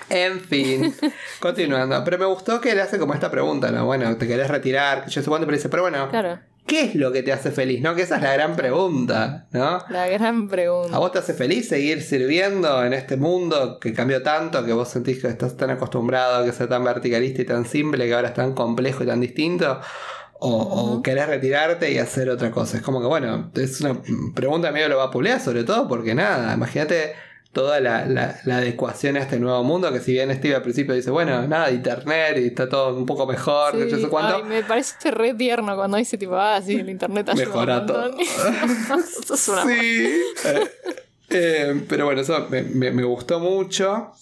En 0.09 0.41
fin, 0.41 0.95
continuando. 1.41 2.03
Pero 2.05 2.19
me 2.19 2.27
gustó 2.27 2.61
que 2.61 2.75
le 2.75 2.83
hace 2.83 2.99
como 2.99 3.15
esta 3.15 3.31
pregunta, 3.31 3.71
¿no? 3.71 3.85
Bueno, 3.87 4.17
¿te 4.17 4.27
querés 4.27 4.49
retirar? 4.49 5.05
Que 5.05 5.11
yo 5.11 5.23
cuándo, 5.25 5.47
pero 5.47 5.57
dice, 5.57 5.69
pero 5.69 5.83
bueno, 5.83 6.09
Claro, 6.09 6.39
¿qué 6.67 6.83
es 6.83 6.95
lo 6.95 7.13
que 7.13 7.23
te 7.23 7.33
hace 7.33 7.51
feliz? 7.51 7.83
¿No? 7.83 7.95
Que 7.95 8.03
esa 8.03 8.17
es 8.17 8.23
la 8.23 8.33
gran 8.33 8.57
pregunta, 8.57 9.47
¿no? 9.53 9.85
la 9.89 10.09
gran 10.09 10.49
pregunta. 10.49 10.95
¿A 10.95 10.99
vos 10.99 11.13
te 11.13 11.19
hace 11.19 11.35
feliz 11.35 11.69
seguir 11.69 12.03
sirviendo 12.03 12.85
en 12.85 12.93
este 12.93 13.17
mundo 13.17 13.79
que 13.81 13.93
cambió 13.93 14.23
tanto, 14.23 14.65
que 14.65 14.73
vos 14.73 14.89
sentís 14.89 15.21
que 15.21 15.29
estás 15.29 15.57
tan 15.57 15.71
acostumbrado 15.71 16.43
a 16.43 16.45
que 16.45 16.53
sea 16.53 16.69
tan 16.69 16.85
verticalista 16.85 17.43
y 17.43 17.45
tan 17.45 17.65
simple, 17.65 18.07
que 18.07 18.15
ahora 18.15 18.29
es 18.29 18.35
tan 18.35 18.55
complejo 18.55 19.03
y 19.05 19.07
tan 19.07 19.21
distinto? 19.21 19.81
O, 20.43 20.57
o 20.57 21.03
querés 21.03 21.27
retirarte 21.27 21.93
y 21.93 21.99
hacer 21.99 22.31
otra 22.31 22.51
cosa. 22.51 22.79
Es 22.79 22.83
como 22.83 23.01
que, 23.01 23.07
bueno, 23.07 23.51
es 23.55 23.81
una 23.83 24.01
pregunta 24.35 24.71
medio 24.73 24.89
lo 24.89 24.97
va 24.97 25.05
a 25.05 25.11
pulear, 25.11 25.39
sobre 25.39 25.65
todo 25.65 25.87
porque 25.87 26.15
nada, 26.15 26.55
imagínate 26.55 27.15
toda 27.53 27.81
la, 27.81 28.07
la- 28.07 28.39
la 28.45 28.59
adecuación 28.59 29.17
a 29.17 29.21
este 29.21 29.41
nuevo 29.41 29.65
mundo, 29.65 29.93
que 29.93 29.99
si 30.01 30.13
bien 30.13 30.33
Steve 30.37 30.55
al 30.55 30.63
principio 30.63 30.95
dice, 30.95 31.11
bueno, 31.11 31.47
nada, 31.49 31.71
internet 31.73 32.37
y 32.39 32.47
está 32.47 32.69
todo 32.69 32.97
un 32.97 33.07
poco 33.07 33.27
mejor, 33.27 33.73
Sí, 33.91 33.91
sé 34.01 34.09
cuánto. 34.09 34.37
ay, 34.37 34.43
me 34.45 34.63
parece 34.63 35.11
re 35.11 35.35
tierno 35.35 35.75
cuando 35.75 35.97
dice 35.97 36.17
tipo, 36.17 36.37
ah, 36.37 36.61
sí, 36.65 36.75
el 36.77 36.89
internet 36.89 37.29
ayuda 37.29 37.45
Mejora 37.47 37.79
un 37.81 37.87
todo. 37.87 38.17
Eso 38.21 39.35
es 39.35 39.49
una 39.49 39.63
Sí. 39.65 40.23
Eh, 40.45 40.71
eh, 41.31 41.81
pero 41.89 42.05
bueno, 42.07 42.21
eso 42.21 42.47
me, 42.51 42.63
me- 42.63 42.91
me 42.93 43.05
gustó 43.05 43.39
mucho. 43.41 44.13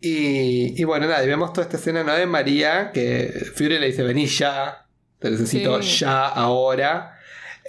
Y, 0.00 0.78
y 0.80 0.84
bueno, 0.84 1.06
nada, 1.06 1.24
y 1.24 1.26
vemos 1.28 1.52
toda 1.52 1.64
esta 1.64 1.78
escena 1.78 2.02
¿no? 2.04 2.14
de 2.14 2.26
María 2.26 2.90
que 2.92 3.32
Fury 3.54 3.78
le 3.78 3.86
dice, 3.86 4.02
vení 4.02 4.26
ya, 4.26 4.86
te 5.18 5.30
necesito 5.30 5.80
Sí. 5.82 6.00
ya, 6.00 6.26
ahora. 6.28 7.18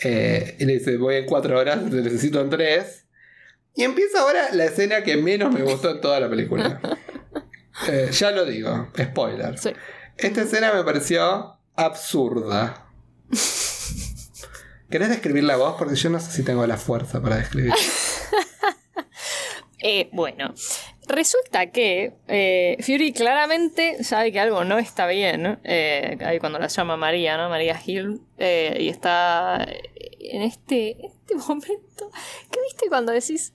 Eh, 0.04 0.58
y 0.60 0.66
le 0.66 0.74
dice, 0.74 0.98
voy 0.98 1.16
en 1.16 1.26
cuatro 1.26 1.58
horas, 1.58 1.80
te 1.90 1.96
necesito 2.02 2.42
en 2.42 2.50
tres. 2.50 3.05
Y 3.76 3.84
empieza 3.84 4.22
ahora 4.22 4.50
la 4.54 4.66
escena 4.66 5.04
que 5.04 5.18
menos 5.18 5.54
me 5.54 5.62
gustó 5.62 5.92
en 5.92 6.02
toda 6.02 6.20
la 6.20 6.30
película. 6.30 6.80
Eh, 7.90 8.08
ya 8.14 8.32
lo 8.32 8.46
digo, 8.46 8.88
spoiler. 8.98 9.58
Sí. 9.58 9.72
Esta 10.16 10.44
escena 10.44 10.72
me 10.72 10.82
pareció 10.86 11.58
absurda. 11.76 12.88
¿Querés 14.90 15.10
describir 15.10 15.44
la 15.44 15.58
voz? 15.58 15.76
Porque 15.78 15.96
yo 15.96 16.10
no 16.10 16.22
sé 16.22 16.32
si 16.32 16.44
tengo 16.44 16.66
la 16.66 16.78
fuerza 16.78 17.22
para 17.22 17.36
describir. 17.36 17.74
Eh, 19.88 20.10
bueno, 20.14 20.52
resulta 21.08 21.70
que 21.70 22.14
eh, 22.28 22.76
Fury 22.80 23.14
claramente 23.14 24.04
sabe 24.04 24.32
que 24.32 24.40
algo 24.40 24.64
no 24.64 24.80
está 24.80 25.06
bien. 25.06 25.60
eh, 25.64 26.18
ahí 26.26 26.40
cuando 26.40 26.58
la 26.58 26.68
llama 26.68 26.98
María, 26.98 27.38
¿no? 27.38 27.50
María 27.50 27.80
Hill. 27.86 28.20
y 28.40 28.90
está 28.90 29.64
en 30.22 30.42
este, 30.42 30.98
este 31.06 31.36
momento. 31.36 32.10
¿Qué 32.50 32.60
viste 32.62 32.88
cuando 32.90 33.12
decís? 33.12 33.54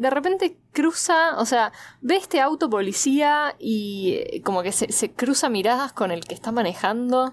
De 0.00 0.10
repente 0.10 0.56
cruza, 0.72 1.38
o 1.38 1.44
sea, 1.46 1.72
ve 2.00 2.16
este 2.16 2.40
auto 2.40 2.70
policía 2.70 3.54
y 3.58 4.14
eh, 4.16 4.42
como 4.42 4.62
que 4.62 4.72
se, 4.72 4.90
se 4.92 5.12
cruza 5.12 5.48
miradas 5.50 5.92
con 5.92 6.10
el 6.10 6.24
que 6.24 6.34
está 6.34 6.52
manejando 6.52 7.32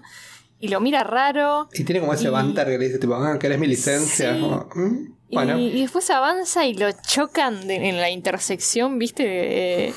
y 0.60 0.68
lo 0.68 0.80
mira 0.80 1.02
raro. 1.04 1.68
Y 1.72 1.84
tiene 1.84 2.00
como 2.00 2.12
ese 2.12 2.28
Y- 2.28 2.30
banter 2.30 2.66
que 2.66 2.78
le 2.78 2.86
dice, 2.86 2.98
tipo, 2.98 3.14
ah, 3.14 3.38
¿querés 3.38 3.58
mi 3.58 3.66
licencia? 3.66 4.34
Sí. 4.34 4.40
Como, 4.40 4.68
"Mm, 4.74 5.14
Y, 5.30 5.34
Bueno, 5.34 5.58
y 5.58 5.82
después 5.82 6.08
avanza 6.10 6.64
y 6.66 6.74
lo 6.74 6.88
chocan 7.06 7.66
de- 7.66 7.88
en 7.88 8.00
la 8.00 8.08
intersección, 8.10 8.98
¿viste? 8.98 9.24
Eh, 9.88 9.94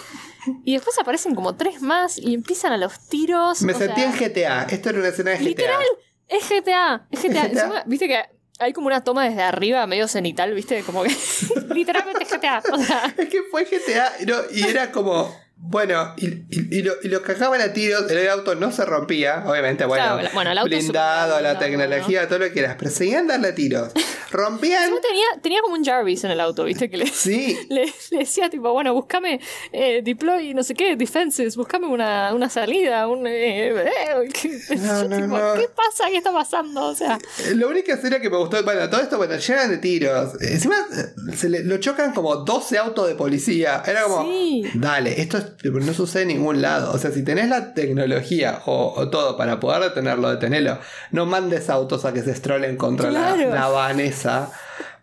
y 0.66 0.74
después 0.74 0.98
aparecen 1.00 1.36
como 1.36 1.56
tres 1.56 1.82
más 1.82 2.18
y 2.18 2.34
empiezan 2.34 2.74
a 2.74 2.78
los 2.78 3.08
tiros. 3.10 3.62
me 3.64 3.74
sentí 3.74 4.02
sea, 4.02 4.06
en 4.12 4.18
GTA. 4.18 4.64
Esto 4.64 4.90
era 4.90 5.00
una 5.00 5.08
escena 5.10 5.32
de 5.32 5.38
GTA. 5.38 5.44
Literal. 5.50 5.84
Es 6.28 6.50
GTA, 6.50 7.08
es 7.12 7.22
GTA. 7.22 7.22
Es 7.22 7.22
GTA. 7.24 7.46
Encima, 7.64 7.84
Viste 7.86 8.08
que 8.08 8.22
hay 8.62 8.74
como 8.74 8.88
una 8.88 9.04
toma 9.04 9.26
desde 9.28 9.42
arriba, 9.42 9.86
medio 9.88 10.08
cenital, 10.08 10.54
¿viste? 10.54 10.84
Como 10.84 11.04
que 11.04 11.10
literalmente 11.74 12.26
GTA. 12.26 12.62
O 12.72 12.78
sea, 12.78 13.14
Es 13.18 13.30
que 13.30 13.42
fue 13.50 13.66
GTA 13.66 14.12
no- 14.28 14.42
y 14.54 14.64
era 14.68 14.92
como. 14.92 15.34
Bueno, 15.64 16.14
y, 16.18 16.26
y- 16.28 16.80
y 16.80 16.82
lo, 16.82 16.94
y 17.04 17.08
lo 17.08 17.22
cagaban 17.22 17.62
a 17.62 17.72
tiros, 17.72 18.10
el 18.10 18.28
auto 18.30 18.56
no 18.56 18.72
se 18.72 18.84
rompía, 18.84 19.44
obviamente, 19.46 19.86
bueno, 19.86 20.04
Claro, 20.18 20.30
bueno, 20.34 20.52
el 20.52 20.58
auto 20.58 20.70
blindado, 20.70 21.40
la 21.40 21.60
tecnología, 21.60 22.28
todo 22.28 22.40
lo 22.40 22.46
que 22.46 22.52
quieras, 22.54 22.76
pero 22.80 22.90
seguían 22.92 23.28
darle 23.28 23.50
a 23.50 23.56
tiros. 23.56 23.92
Rompían. 24.32 24.90
tenía, 25.02 25.26
tenía 25.42 25.62
como 25.62 25.76
un 25.76 25.84
Jarvis 25.84 26.24
en 26.24 26.32
el 26.32 26.40
auto, 26.40 26.64
¿viste? 26.64 26.90
Que 26.90 26.98
le, 26.98 27.08
Sí, 27.08 27.58
le, 27.70 27.86
le 28.12 28.18
decía 28.20 28.50
tipo, 28.50 28.72
bueno, 28.72 28.94
búscame 28.94 29.40
eh, 29.74 30.02
deploy, 30.04 30.54
no 30.54 30.64
sé 30.64 30.74
qué, 30.74 30.96
defenses, 30.96 31.56
búscame 31.58 31.86
una, 31.88 32.34
una 32.34 32.50
salida, 32.50 33.08
un... 33.08 33.28
eh, 33.28 33.70
eh, 33.70 34.30
¿qué, 34.34 34.76
No, 34.78 35.02
yo, 35.04 35.10
no, 35.10 35.16
tipo, 35.18 35.38
no. 35.38 35.54
¿qué 35.56 35.68
pasa? 35.76 36.10
¿Qué 36.10 36.18
está 36.18 36.32
pasando? 36.34 36.86
O 36.88 36.96
sea, 36.96 37.20
La 37.56 37.68
única 37.68 37.94
escena 37.94 38.20
que 38.22 38.30
me 38.30 38.38
gustó, 38.38 38.64
bueno, 38.64 38.90
todo 38.90 39.02
esto, 39.02 39.18
bueno, 39.18 39.36
llegan 39.38 39.70
de 39.70 39.78
tiros. 39.80 40.42
Encima 40.42 40.76
eh, 40.92 41.36
se 41.36 41.50
le- 41.50 41.64
lo 41.66 41.78
chocan 41.78 42.14
como 42.14 42.38
12 42.38 42.78
autos 42.78 43.08
de 43.10 43.16
policía. 43.16 43.84
Era 43.86 44.04
como, 44.04 44.24
Sí. 44.24 44.64
dale, 44.76 45.22
esto 45.22 45.38
es- 45.40 45.51
no 45.64 45.94
sucede 45.94 46.24
en 46.24 46.30
ningún 46.30 46.62
lado. 46.62 46.92
O 46.92 46.98
sea, 46.98 47.12
si 47.12 47.24
tenés 47.24 47.50
la 47.50 47.74
tecnología 47.74 48.62
o, 48.66 48.94
o 48.96 49.10
todo 49.10 49.38
para 49.38 49.60
poder 49.60 49.84
detenerlo, 49.84 50.30
detenerlo, 50.30 50.80
no 51.12 51.26
mandes 51.26 51.70
autos 51.70 52.06
a 52.06 52.14
que 52.14 52.22
se 52.22 52.32
estrolen 52.32 52.78
contra 52.78 53.12
la, 53.12 53.36
la 53.36 53.68
vanesa. 53.68 54.52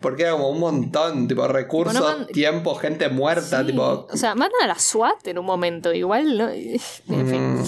Porque 0.00 0.22
era 0.22 0.32
como 0.32 0.50
un 0.50 0.60
montón, 0.60 1.26
tipo, 1.26 1.46
recursos, 1.48 2.00
Bueno, 2.00 2.26
tiempo, 2.26 2.74
gente 2.76 3.08
muerta, 3.08 3.60
sí. 3.60 3.66
tipo. 3.66 4.06
o 4.10 4.16
sea, 4.16 4.34
mandan 4.36 4.62
a 4.62 4.66
la 4.68 4.78
SWAT 4.78 5.26
en 5.26 5.38
un 5.38 5.46
momento, 5.46 5.92
igual, 5.92 6.38
¿no? 6.38 6.48
En 7.08 7.28
fin. 7.28 7.54
Mm. 7.56 7.64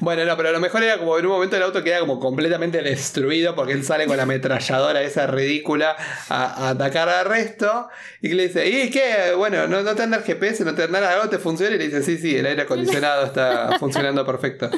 Bueno, 0.00 0.24
no, 0.24 0.36
pero 0.36 0.52
lo 0.52 0.60
mejor 0.60 0.82
era 0.82 0.98
como 0.98 1.18
en 1.18 1.26
un 1.26 1.32
momento 1.32 1.56
el 1.56 1.62
auto 1.62 1.82
queda 1.82 2.00
como 2.00 2.20
completamente 2.20 2.80
destruido 2.82 3.54
porque 3.54 3.72
él 3.72 3.84
sale 3.84 4.06
con 4.06 4.16
la 4.16 4.22
ametralladora 4.24 5.02
esa 5.02 5.26
ridícula 5.26 5.96
a, 6.28 6.66
a 6.66 6.68
atacar 6.70 7.08
al 7.08 7.26
resto 7.26 7.88
y 8.20 8.28
le 8.34 8.48
dice, 8.48 8.68
¿y 8.68 8.90
qué? 8.90 9.32
Bueno, 9.36 9.66
no, 9.66 9.82
no 9.82 9.94
te 9.94 10.02
anda 10.02 10.18
el 10.18 10.22
GPS, 10.22 10.64
no 10.64 10.74
te 10.74 10.84
anda 10.84 11.12
algo, 11.12 11.28
te 11.28 11.38
funciona 11.38 11.74
y 11.74 11.78
le 11.78 11.84
dice, 11.86 12.02
sí, 12.02 12.18
sí, 12.18 12.36
el 12.36 12.46
aire 12.46 12.62
acondicionado 12.62 13.24
está 13.26 13.76
funcionando 13.78 14.24
perfecto. 14.24 14.70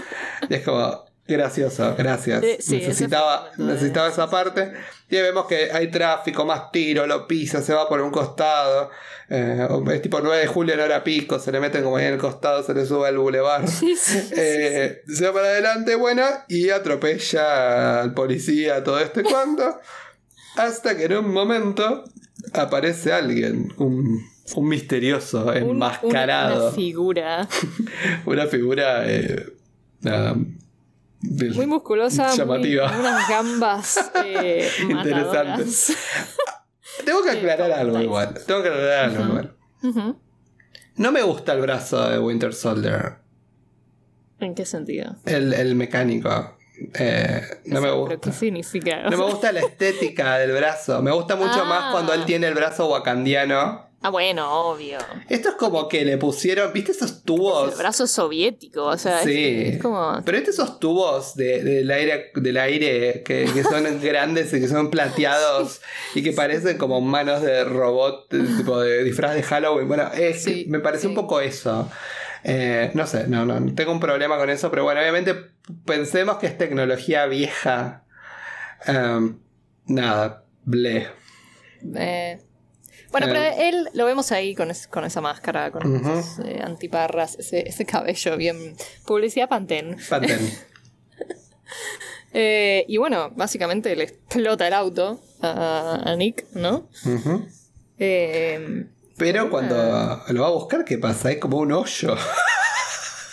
Y 0.49 0.55
es 0.55 0.62
como, 0.62 1.05
gracioso, 1.27 1.95
gracias. 1.97 2.43
Eh, 2.43 2.59
sí, 2.61 2.77
necesitaba, 2.77 3.51
necesitaba 3.57 4.09
esa 4.09 4.29
parte. 4.29 4.73
Y 5.09 5.17
vemos 5.17 5.47
que 5.47 5.71
hay 5.73 5.91
tráfico, 5.91 6.45
más 6.45 6.71
tiro, 6.73 7.07
lo 7.07 7.27
pisa, 7.27 7.63
se 7.63 7.73
va 7.73 7.89
por 7.89 8.01
un 8.01 8.11
costado. 8.11 8.91
Eh, 9.31 9.67
es 9.93 10.03
tipo 10.03 10.21
9 10.21 10.39
de 10.41 10.47
julio 10.47 10.75
en 10.75 10.81
hora 10.81 11.03
pico, 11.05 11.39
se 11.39 11.51
le 11.53 11.61
meten 11.61 11.83
como 11.83 11.97
ahí 11.97 12.07
en 12.07 12.15
el 12.15 12.19
costado, 12.19 12.63
se 12.63 12.75
le 12.75 12.85
sube 12.85 13.09
al 13.09 13.19
bulevar. 13.19 13.67
Sí, 13.69 13.95
sí, 13.97 14.21
sí, 14.21 14.35
Eh, 14.37 15.03
se 15.07 15.27
va 15.27 15.33
para 15.35 15.47
adelante, 15.47 15.95
bueno, 15.95 16.23
y 16.49 16.71
atropella 16.71 18.01
al 18.03 18.13
policía, 18.15 18.83
todo 18.85 18.99
esto 18.99 19.21
y 19.21 19.25
cuanto. 19.25 19.79
Hasta 20.57 20.97
que 20.97 21.05
en 21.05 21.17
un 21.17 21.33
momento 21.33 22.05
aparece 22.53 23.13
alguien, 23.13 23.73
un, 23.79 24.21
un 24.57 24.69
misterioso, 24.69 25.47
Un- 25.47 25.57
enmascarado. 25.57 26.67
Una, 26.69 26.75
figura 26.77 27.49
Una 28.27 28.47
figura. 28.47 29.03
eh, 29.11 29.47
nada, 30.03 30.37
del- 31.25 31.55
muy 31.55 31.67
musculosa, 31.67 32.29
muy- 32.29 32.37
Llamativa. 32.37 32.99
unas 32.99 33.29
gambas 33.29 34.11
eh, 34.25 34.69
Interesantes. 34.89 35.97
Tengo 37.05 37.23
que 37.23 37.31
aclarar 37.31 37.73
algo 37.73 38.01
igual. 38.01 38.35
Tengo 38.47 38.63
que 38.63 38.69
aclarar 38.69 39.05
algo 39.11 39.25
igual. 39.25 39.57
No 40.97 41.11
me 41.13 41.23
gusta 41.23 41.53
el 41.55 41.61
brazo 41.61 42.09
de 42.09 42.19
Winter 42.19 42.55
Soldier. 42.55 43.17
¿En 44.41 44.55
qué 44.55 44.65
sentido? 44.65 45.17
El, 45.25 45.53
el 45.55 45.75
mecánico. 45.75 46.57
Eh, 46.99 47.41
no 47.67 47.81
me 47.81 47.87
¿Pero 47.89 47.99
gusta. 48.01 48.17
qué 48.21 48.33
significa? 48.33 49.03
No 49.11 49.17
me 49.17 49.25
gusta 49.25 49.53
la 49.53 49.61
estética 49.61 50.39
del 50.39 50.53
brazo. 50.53 51.03
Me 51.03 51.11
gusta 51.13 51.37
mucho 51.37 51.63
Ah. 51.63 51.65
más 51.65 51.93
cuando 51.93 52.13
él 52.13 52.25
tiene 52.25 52.47
el 52.49 52.55
brazo 52.55 52.89
wakandiano. 52.89 53.84
Ah, 54.07 54.11
bueno, 54.11 54.53
obvio. 54.69 54.99
Esto 55.31 55.49
es 55.49 55.55
como 55.55 55.88
que 55.88 56.05
le 56.05 56.19
pusieron, 56.19 56.71
¿viste 56.75 56.93
esos 56.93 57.23
tubos? 57.23 57.73
El 57.73 57.79
brazo 57.79 58.07
soviético, 58.07 58.85
o 58.85 58.99
sea, 58.99 59.21
es- 59.21 59.25
Sí. 59.25 59.62
es, 59.64 59.83
como... 59.83 60.21
Pero 60.23 60.37
¿viste 60.37 60.51
esos 60.51 60.79
tubos 60.79 61.35
de- 61.37 61.64
del 61.64 61.90
aire, 61.90 62.31
del 62.35 62.57
aire 62.59 63.23
que, 63.25 63.47
que 63.53 63.62
son 63.64 63.85
grandes 64.03 64.53
y 64.53 64.61
que 64.61 64.69
son 64.69 64.90
plateados 64.90 65.81
y 66.14 66.23
que 66.23 66.33
parecen 66.33 66.77
como 66.77 67.01
manos 67.01 67.40
de 67.40 67.64
robot, 67.64 68.31
de- 68.31 68.57
tipo 68.59 68.79
de 68.79 69.05
disfraz 69.05 69.35
de 69.37 69.43
Halloween? 69.43 69.88
Bueno, 69.88 70.11
es 70.12 70.43
Sí, 70.43 70.67
me 70.69 70.81
parece 70.81 71.07
un 71.07 71.14
poco 71.14 71.40
eso. 71.40 71.90
Eh, 72.43 72.90
no 72.93 73.07
sé, 73.07 73.27
no, 73.27 73.47
no, 73.47 73.75
tengo 73.75 73.90
un 73.93 74.01
problema 74.01 74.37
con 74.37 74.51
eso, 74.51 74.69
pero 74.71 74.85
bueno, 74.85 75.01
obviamente 75.01 75.35
pensemos 75.87 76.37
que 76.37 76.47
es 76.47 76.59
tecnología 76.59 77.25
vieja. 77.25 78.05
Em, 78.87 79.38
nada, 79.87 80.45
ble. 80.67 81.09
eh, 81.97 82.38
Bueno, 83.14 83.29
Eh. 83.29 83.31
pero 83.33 83.62
él 83.68 83.88
lo 83.94 84.07
vemos 84.07 84.33
ahí 84.33 84.55
con, 84.57 84.70
es- 84.72 84.88
con 84.88 85.05
esa 85.05 85.20
máscara, 85.20 85.70
con 85.70 85.96
esas 85.96 86.40
eh, 86.40 86.61
antiparras, 86.64 87.37
ese, 87.38 87.68
ese 87.68 87.85
cabello 87.87 88.37
bien... 88.37 88.77
Publicidad 89.07 89.48
Pantene. 89.48 89.96
Pantene. 90.09 90.53
Eh, 92.37 92.85
y 92.88 92.96
bueno, 92.96 93.31
básicamente 93.37 93.94
le 93.94 94.05
explota 94.05 94.66
el 94.66 94.72
auto 94.74 95.20
a, 95.40 96.00
a 96.05 96.16
Nick, 96.16 96.44
¿no? 96.55 96.88
Eh, 97.98 98.87
Pero 99.16 99.50
cuando 99.50 99.77
lo 100.29 100.42
va 100.42 100.48
a 100.48 100.50
buscar, 100.50 100.85
¿qué 100.85 100.98
pasa? 100.98 101.31
Es 101.31 101.38
como 101.38 101.59
un 101.59 101.70
hoyo. 101.72 102.16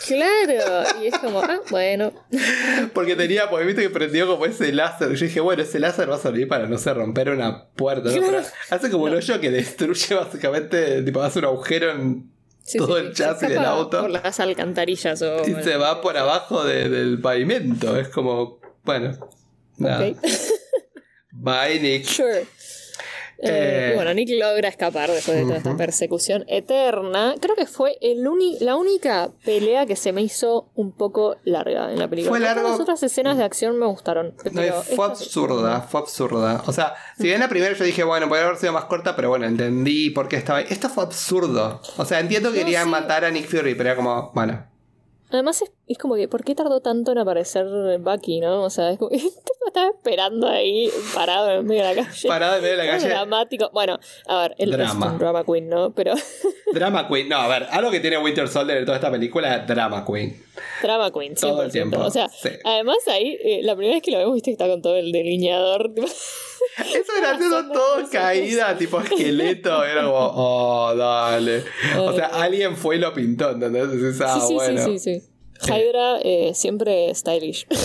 Claro, 0.05 0.83
y 1.01 1.07
es 1.07 1.17
como, 1.19 1.39
ah, 1.41 1.59
bueno. 1.69 2.11
Porque 2.93 3.15
tenía, 3.15 3.49
porque 3.49 3.65
viste 3.65 3.81
que 3.83 3.89
prendió 3.89 4.27
como 4.27 4.45
ese 4.45 4.71
láser. 4.73 5.13
Yo 5.13 5.25
dije, 5.25 5.39
bueno, 5.39 5.63
ese 5.63 5.79
láser 5.79 6.09
va 6.09 6.15
a 6.15 6.19
servir 6.19 6.47
para, 6.47 6.67
no 6.67 6.77
sé, 6.77 6.93
romper 6.93 7.29
una 7.29 7.67
puerta. 7.69 8.09
¿no? 8.09 8.37
Hace 8.69 8.89
como 8.89 9.05
un 9.05 9.13
hoyo 9.15 9.39
que 9.39 9.51
destruye 9.51 10.15
básicamente, 10.15 11.01
tipo, 11.03 11.21
hace 11.21 11.39
un 11.39 11.45
agujero 11.45 11.91
en 11.91 12.31
Sí, 12.63 12.77
todo 12.77 12.97
sí, 12.99 13.05
el 13.07 13.13
chasis 13.13 13.49
del 13.49 13.57
auto 13.65 14.01
Por 14.01 14.11
las 14.11 14.39
alcantarillas 14.39 15.19
o... 15.23 15.41
y 15.47 15.63
se 15.63 15.77
va 15.77 15.99
por 16.01 16.15
abajo 16.17 16.63
de- 16.63 16.89
del 16.89 17.19
pavimento. 17.19 17.97
Es 17.97 18.07
como, 18.09 18.59
bueno, 18.83 19.17
nada. 19.77 20.07
Ok. 20.07 20.17
Bye, 21.31 21.79
Nick. 21.79 22.03
Sure. 22.05 22.45
Eh, 23.43 23.47
Eh. 23.49 23.89
y 23.91 23.95
bueno, 23.95 24.13
Nick 24.13 24.29
logra 24.39 24.69
escapar 24.69 25.09
después 25.09 25.35
de 25.37 25.43
toda 25.43 25.57
esta 25.57 25.75
persecución 25.75 26.45
eterna. 26.47 27.35
Creo 27.41 27.55
que 27.55 27.65
fue 27.65 27.97
el 28.01 28.21
la 28.61 28.75
única 28.75 29.31
pelea 29.43 29.85
que 29.85 29.95
se 29.95 30.11
me 30.13 30.21
hizo 30.21 30.69
un 30.75 30.91
poco 30.91 31.37
larga 31.43 31.91
en 31.91 31.99
la 31.99 32.07
película. 32.07 32.29
Fue 32.31 32.39
largo. 32.39 32.69
Las 32.69 32.79
otras 32.79 33.01
escenas 33.03 33.37
de 33.37 33.43
acción 33.43 33.77
me 33.79 33.85
gustaron. 33.87 34.35
No, 34.51 34.61
fue 34.83 35.05
absurda, 35.05 35.81
fue 35.81 36.01
absurda. 36.01 36.63
O 36.67 36.71
sea, 36.71 36.93
si 37.17 37.23
bien 37.23 37.39
la 37.39 37.49
primera 37.49 37.73
yo 37.75 37.83
dije, 37.83 38.03
bueno, 38.03 38.27
podría 38.29 38.45
haber 38.45 38.57
sido 38.59 38.73
más 38.73 38.85
corta, 38.85 39.15
pero 39.15 39.29
bueno, 39.29 39.45
entendí 39.47 40.11
por 40.11 40.27
qué 40.27 40.35
estaba 40.35 40.59
ahí. 40.59 40.65
Esto 40.69 40.87
fue 40.89 41.03
absurdo. 41.03 41.81
O 41.97 42.05
sea, 42.05 42.19
entiendo 42.19 42.51
que 42.51 42.59
No, 42.59 42.63
querían 42.65 42.85
sí. 42.85 42.89
matar 42.91 43.25
a 43.25 43.31
Nick 43.31 43.47
Fury, 43.47 43.75
pero 43.75 43.89
era 43.89 43.95
como, 43.95 44.31
bueno. 44.33 44.67
Además 45.31 45.61
es, 45.61 45.71
es 45.91 45.97
como 45.97 46.15
que, 46.15 46.27
¿por 46.27 46.43
qué 46.43 46.55
tardó 46.55 46.81
tanto 46.81 47.11
en 47.11 47.17
aparecer 47.17 47.65
Bucky, 47.99 48.39
no? 48.39 48.63
O 48.63 48.69
sea, 48.69 48.91
es 48.91 48.97
como 48.99 49.09
que 49.09 49.17
el 49.61 49.67
estaba 49.67 49.89
esperando 49.89 50.47
ahí, 50.47 50.89
parado 51.13 51.51
en 51.51 51.65
medio 51.65 51.83
de 51.85 51.95
la 51.95 52.03
calle. 52.03 52.27
Parado 52.27 52.55
en 52.57 52.61
medio 52.61 52.77
de 52.77 52.83
la 52.83 52.91
Todo 52.91 52.99
calle. 53.01 53.09
dramático. 53.09 53.69
Bueno, 53.73 53.99
a 54.27 54.41
ver, 54.41 54.55
él 54.57 54.71
Drama. 54.71 55.05
es 55.07 55.11
un 55.13 55.17
drama 55.19 55.43
queen, 55.45 55.69
¿no? 55.69 55.91
Pero 55.93 56.13
Drama 56.73 57.07
Queen. 57.07 57.29
No, 57.29 57.37
a 57.37 57.47
ver, 57.47 57.67
algo 57.71 57.91
que 57.91 57.99
tiene 57.99 58.17
Winter 58.17 58.47
Soldier 58.47 58.77
en 58.79 58.85
toda 58.85 58.97
esta 58.97 59.11
película 59.11 59.55
es 59.57 59.67
Drama 59.67 60.05
Queen. 60.05 60.41
drama 60.81 61.11
queen, 61.11 61.35
100%. 61.35 61.39
Todo 61.39 61.63
el 61.63 61.71
tiempo, 61.71 61.99
O 61.99 62.09
sea, 62.09 62.27
sí. 62.29 62.49
además 62.63 62.97
ahí, 63.07 63.37
eh, 63.43 63.61
la 63.63 63.75
primera 63.75 63.95
vez 63.95 64.03
que 64.03 64.11
lo 64.11 64.17
vemos, 64.17 64.33
viste 64.33 64.49
que 64.51 64.53
está 64.53 64.67
con 64.67 64.81
todo 64.81 64.95
el 64.95 65.11
delineador. 65.11 65.93
tipo, 65.93 66.07
Eso 66.77 67.11
era 67.17 67.37
todo 67.37 67.67
cosas. 67.95 68.09
caída, 68.09 68.77
tipo 68.77 68.99
esqueleto. 68.99 69.83
Era 69.83 70.03
como, 70.03 70.17
oh, 70.17 70.95
dale. 70.95 71.63
O 71.99 72.13
sea, 72.13 72.27
alguien 72.27 72.75
fue 72.77 72.95
y 72.97 72.99
lo 72.99 73.13
pintó, 73.13 73.51
¿entendés? 73.51 73.87
Ah, 74.21 74.39
sí, 74.39 74.47
sí, 74.47 74.53
bueno. 74.53 74.83
sí, 74.85 74.99
sí, 74.99 75.19
sí. 75.19 75.27
Hydra 75.67 76.19
eh, 76.23 76.51
siempre 76.53 77.13
stylish. 77.13 77.67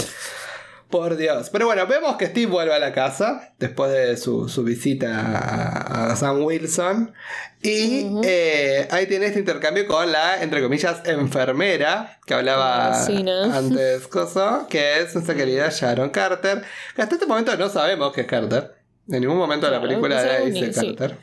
Por 0.90 1.16
Dios. 1.16 1.50
Pero 1.50 1.66
bueno, 1.66 1.84
vemos 1.88 2.16
que 2.16 2.26
Steve 2.26 2.46
vuelve 2.46 2.72
a 2.72 2.78
la 2.78 2.92
casa 2.92 3.52
después 3.58 3.90
de 3.90 4.16
su, 4.16 4.48
su 4.48 4.62
visita 4.62 5.18
a, 5.20 6.12
a 6.12 6.16
Sam 6.16 6.44
Wilson. 6.44 7.12
Y 7.60 8.06
eh, 8.22 8.86
ahí 8.92 9.06
tiene 9.06 9.26
este 9.26 9.40
intercambio 9.40 9.84
con 9.88 10.12
la, 10.12 10.40
entre 10.40 10.62
comillas, 10.62 11.02
enfermera 11.04 12.20
que 12.24 12.34
hablaba 12.34 12.90
La 12.90 12.98
vecina. 13.00 13.56
antes, 13.58 14.08
que 14.70 15.00
es 15.00 15.12
nuestra 15.14 15.34
querida 15.34 15.68
Sharon 15.70 16.10
Carter. 16.10 16.62
Que 16.94 17.02
hasta 17.02 17.16
este 17.16 17.26
momento 17.26 17.56
no 17.56 17.68
sabemos 17.68 18.12
que 18.12 18.20
es 18.20 18.26
Carter. 18.28 18.75
En 19.08 19.20
ningún 19.20 19.36
momento 19.36 19.66
de 19.66 19.72
la 19.72 19.78
Claro, 19.80 19.88
película 20.00 20.40
dice 20.40 20.66
ni- 20.66 20.72
sí. 20.72 20.94
Carter. 20.96 21.16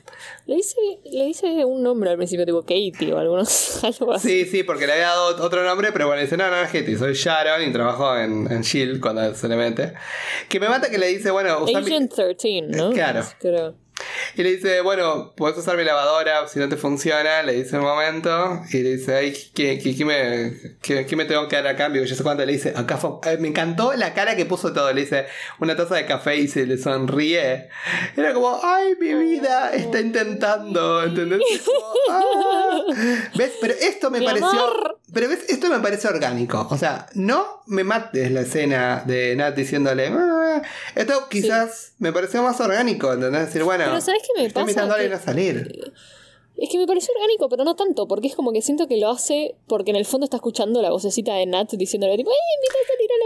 Le 0.46 0.56
dice, 0.56 0.76
le 1.12 1.26
dice 1.26 1.66
un 1.66 1.84
nombre 1.84 2.10
al 2.12 2.18
principio, 2.18 2.46
tipo 2.46 2.62
Katie 2.62 3.12
o 3.14 3.18
algunos, 3.18 3.84
algo 3.84 4.14
así. 4.14 4.46
Sí, 4.46 4.46
sí, 4.50 4.64
porque 4.64 4.88
le 4.88 4.94
había 4.94 5.08
dado 5.08 5.44
otro 5.46 5.64
nombre, 5.64 5.92
pero 5.92 6.08
bueno, 6.08 6.22
dice, 6.22 6.38
no, 6.38 6.50
no, 6.50 6.62
es 6.62 6.74
Hetty, 6.74 6.96
soy 6.96 7.14
Sharon 7.14 7.62
y 7.62 7.74
trabajo 7.74 8.18
en, 8.18 8.48
en 8.52 8.60
S.H.I.E.L.D. 8.62 9.00
cuando 9.02 9.36
se 9.36 9.48
le 9.50 9.56
mete. 9.58 9.94
Que 10.48 10.60
me 10.62 10.70
mata 10.70 10.90
que 10.90 10.98
le 10.98 11.08
dice, 11.08 11.30
bueno, 11.32 11.62
usa 11.64 11.82
mi- 11.82 11.88
Agent 11.88 12.14
13, 12.14 12.62
¿no? 12.70 12.92
Claro. 12.92 13.24
Creo. 13.40 13.76
Y 14.36 14.44
le 14.44 14.56
dice, 14.56 14.82
bueno, 14.82 15.34
puedes 15.36 15.58
usar 15.58 15.78
mi 15.78 15.84
lavadora 15.84 16.48
si 16.48 16.60
no 16.60 16.68
te 16.70 16.78
funciona. 16.78 17.44
Le 17.44 17.54
dice 17.54 17.78
un 17.78 17.84
momento. 17.84 18.62
Y 18.72 18.78
le 18.80 18.98
dice, 18.98 19.16
ay, 19.16 19.34
¿qué, 19.54 19.80
qué, 19.80 19.96
qué 19.96 20.06
me, 20.06 20.54
qué, 20.82 21.06
qué 21.06 21.16
me 21.16 21.26
tengo 21.26 21.48
que 21.48 21.56
dar 21.56 21.68
a 21.68 21.76
cambio? 21.76 22.04
Yo 22.04 22.16
sé 22.16 22.24
cuánto. 22.24 22.46
Le 22.46 22.54
dice, 22.54 22.74
acá 22.76 23.00
eh, 23.26 23.38
me 23.40 23.48
encantó 23.50 23.94
la 23.94 24.14
cara 24.14 24.36
que 24.36 24.46
puso 24.46 24.74
todo. 24.74 24.92
Le 24.94 25.02
dice, 25.02 25.26
una 25.60 25.76
taza 25.76 25.96
de 25.96 26.06
café 26.06 26.38
y 26.38 26.48
se 26.48 26.66
le 26.66 26.78
sonríe. 26.78 27.70
Era 28.18 28.34
como, 28.34 28.60
ay, 28.64 28.96
mi 29.00 29.14
vida 29.14 29.72
está 29.74 30.00
intentando. 30.00 31.04
¿Entendés? 31.04 31.40
Como, 31.66 31.94
"Ah". 32.12 32.82
¿Ves? 33.36 33.54
Pero 33.62 33.74
esto 33.80 34.10
me 34.12 34.20
Mi 34.20 34.26
pareció. 34.26 34.48
amor. 34.50 35.00
Pero 35.14 35.30
ves, 35.30 35.46
esto 35.50 35.70
me 35.70 35.80
parece 35.80 36.08
orgánico. 36.08 36.68
O 36.72 36.78
sea, 36.78 37.08
no 37.14 37.62
me 37.68 37.84
mates 37.84 38.32
la 38.32 38.42
escena 38.42 39.04
de 39.06 39.36
Nat 39.36 39.56
diciéndole. 39.56 40.08
"Ah". 40.08 40.43
Esto 40.96 41.28
quizás 41.30 41.94
me 42.00 42.12
pareció 42.14 42.44
más 42.44 42.60
orgánico, 42.60 43.12
¿entendés? 43.14 43.48
Decir, 43.48 43.64
bueno, 43.64 43.86
Pero 43.86 44.02
¿sabes 44.02 44.22
qué 44.22 44.42
me 44.42 44.48
estoy 44.48 44.62
pasa? 44.64 44.72
invitando 44.72 44.94
a 44.94 44.98
alguien 44.98 45.14
a 45.14 45.20
salir. 45.20 45.94
Es 46.56 46.70
que 46.70 46.78
me 46.78 46.86
pareció 46.86 47.12
orgánico, 47.16 47.50
pero 47.50 47.64
no 47.64 47.76
tanto, 47.76 48.08
porque 48.08 48.28
es 48.28 48.36
como 48.36 48.54
que 48.54 48.62
siento 48.62 48.88
que 48.88 48.98
lo 48.98 49.10
hace 49.10 49.56
porque 49.66 49.90
en 49.90 49.98
el 49.98 50.06
fondo 50.06 50.26
está 50.26 50.38
escuchando 50.38 50.84
la 50.84 50.92
vocecita 50.92 51.34
de 51.34 51.48
Nat 51.48 51.72
diciéndole 51.72 52.16
tipo, 52.16 52.30
¡ay, 52.30 52.36
invita 52.58 52.76
a 52.84 52.88
salir 52.94 53.10
a 53.12 53.18
la 53.18 53.26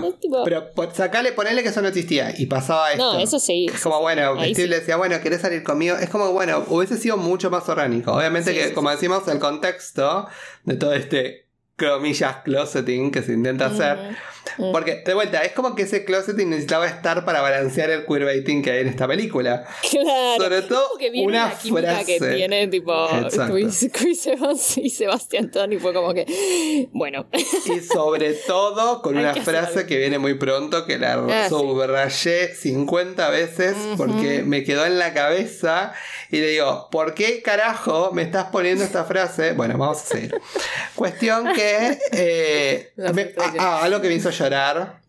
enfermera! 0.00 0.10
Bueno, 0.32 0.44
pero 0.44 0.72
po- 0.74 0.90
sacale, 0.92 1.30
ponele 1.32 1.62
que 1.62 1.68
eso 1.68 1.80
no 1.82 1.86
existía 1.88 2.34
y 2.36 2.46
pasaba 2.46 2.90
esto. 2.90 3.12
No, 3.14 3.18
eso 3.20 3.38
sí, 3.38 3.66
Es 3.72 3.80
como, 3.80 3.98
sí. 3.98 4.02
bueno, 4.02 4.34
Steve 4.40 4.54
sí. 4.56 4.66
le 4.66 4.80
decía, 4.80 4.96
bueno, 4.96 5.20
¿querés 5.20 5.40
salir 5.40 5.62
conmigo? 5.62 5.96
Es 5.98 6.10
como, 6.10 6.32
bueno, 6.32 6.64
hubiese 6.68 6.96
sido 6.98 7.16
mucho 7.16 7.48
más 7.48 7.68
orgánico. 7.68 8.10
Obviamente 8.12 8.50
Sí, 8.50 8.58
que, 8.58 8.74
como 8.74 8.90
decimos, 8.90 9.26
el 9.28 9.38
contexto 9.38 10.26
de 10.64 10.74
todo 10.74 10.94
este 10.94 11.47
comillas 11.78 12.36
closeting 12.44 13.10
que 13.10 13.22
se 13.22 13.32
intenta 13.32 13.66
hacer. 13.66 14.16
Porque, 14.72 15.02
de 15.04 15.12
vuelta, 15.14 15.42
es 15.42 15.52
como 15.52 15.74
que 15.74 15.82
ese 15.82 16.04
closeting 16.06 16.48
necesitaba 16.48 16.86
estar 16.86 17.24
para 17.26 17.42
balancear 17.42 17.90
el 17.90 18.06
queerbaiting 18.06 18.62
que 18.62 18.70
hay 18.72 18.80
en 18.80 18.88
esta 18.88 19.06
película. 19.06 19.64
Claro. 19.90 20.42
Sobre 20.42 20.62
todo 20.68 20.96
que 20.98 21.10
viene 21.10 21.28
una 21.28 21.50
frase. 21.50 22.18
que 22.18 22.34
tiene 22.34 22.66
tipo. 22.68 22.92
Chris, 23.48 23.90
Chris 23.92 24.26
Evans 24.26 24.78
y 24.78 24.88
Sebastián 24.90 25.50
Tony 25.50 25.78
fue 25.78 25.92
como 25.92 26.14
que 26.14 26.88
bueno 26.92 27.26
Y 27.66 27.80
sobre 27.80 28.32
todo 28.46 29.02
con 29.02 29.16
una 29.18 29.34
que 29.34 29.42
frase 29.42 29.86
que 29.86 29.98
viene 29.98 30.18
muy 30.18 30.34
pronto, 30.34 30.86
que 30.86 30.98
la 30.98 31.14
Ah, 31.14 31.44
sí. 31.44 31.50
subrayé 31.50 32.54
50 32.54 33.28
veces 33.30 33.76
porque 33.96 34.42
me 34.44 34.64
quedó 34.64 34.86
en 34.86 34.98
la 34.98 35.12
cabeza. 35.12 35.92
Y 36.30 36.40
le 36.40 36.48
digo, 36.48 36.88
¿por 36.90 37.14
qué 37.14 37.40
carajo 37.42 38.10
me 38.12 38.22
estás 38.22 38.46
poniendo 38.50 38.84
esta 38.84 39.04
frase? 39.04 39.52
Bueno, 39.52 39.78
vamos 39.78 40.02
a 40.02 40.04
seguir. 40.06 40.34
Cuestión 40.94 41.52
que... 41.54 41.98
eh, 42.12 42.92
me- 42.96 43.24
frustración. 43.26 43.56
ah, 43.64 43.80
algo 43.82 44.00
que 44.00 44.08
me 44.08 44.14
hizo 44.14 44.30
llorar. 44.30 45.00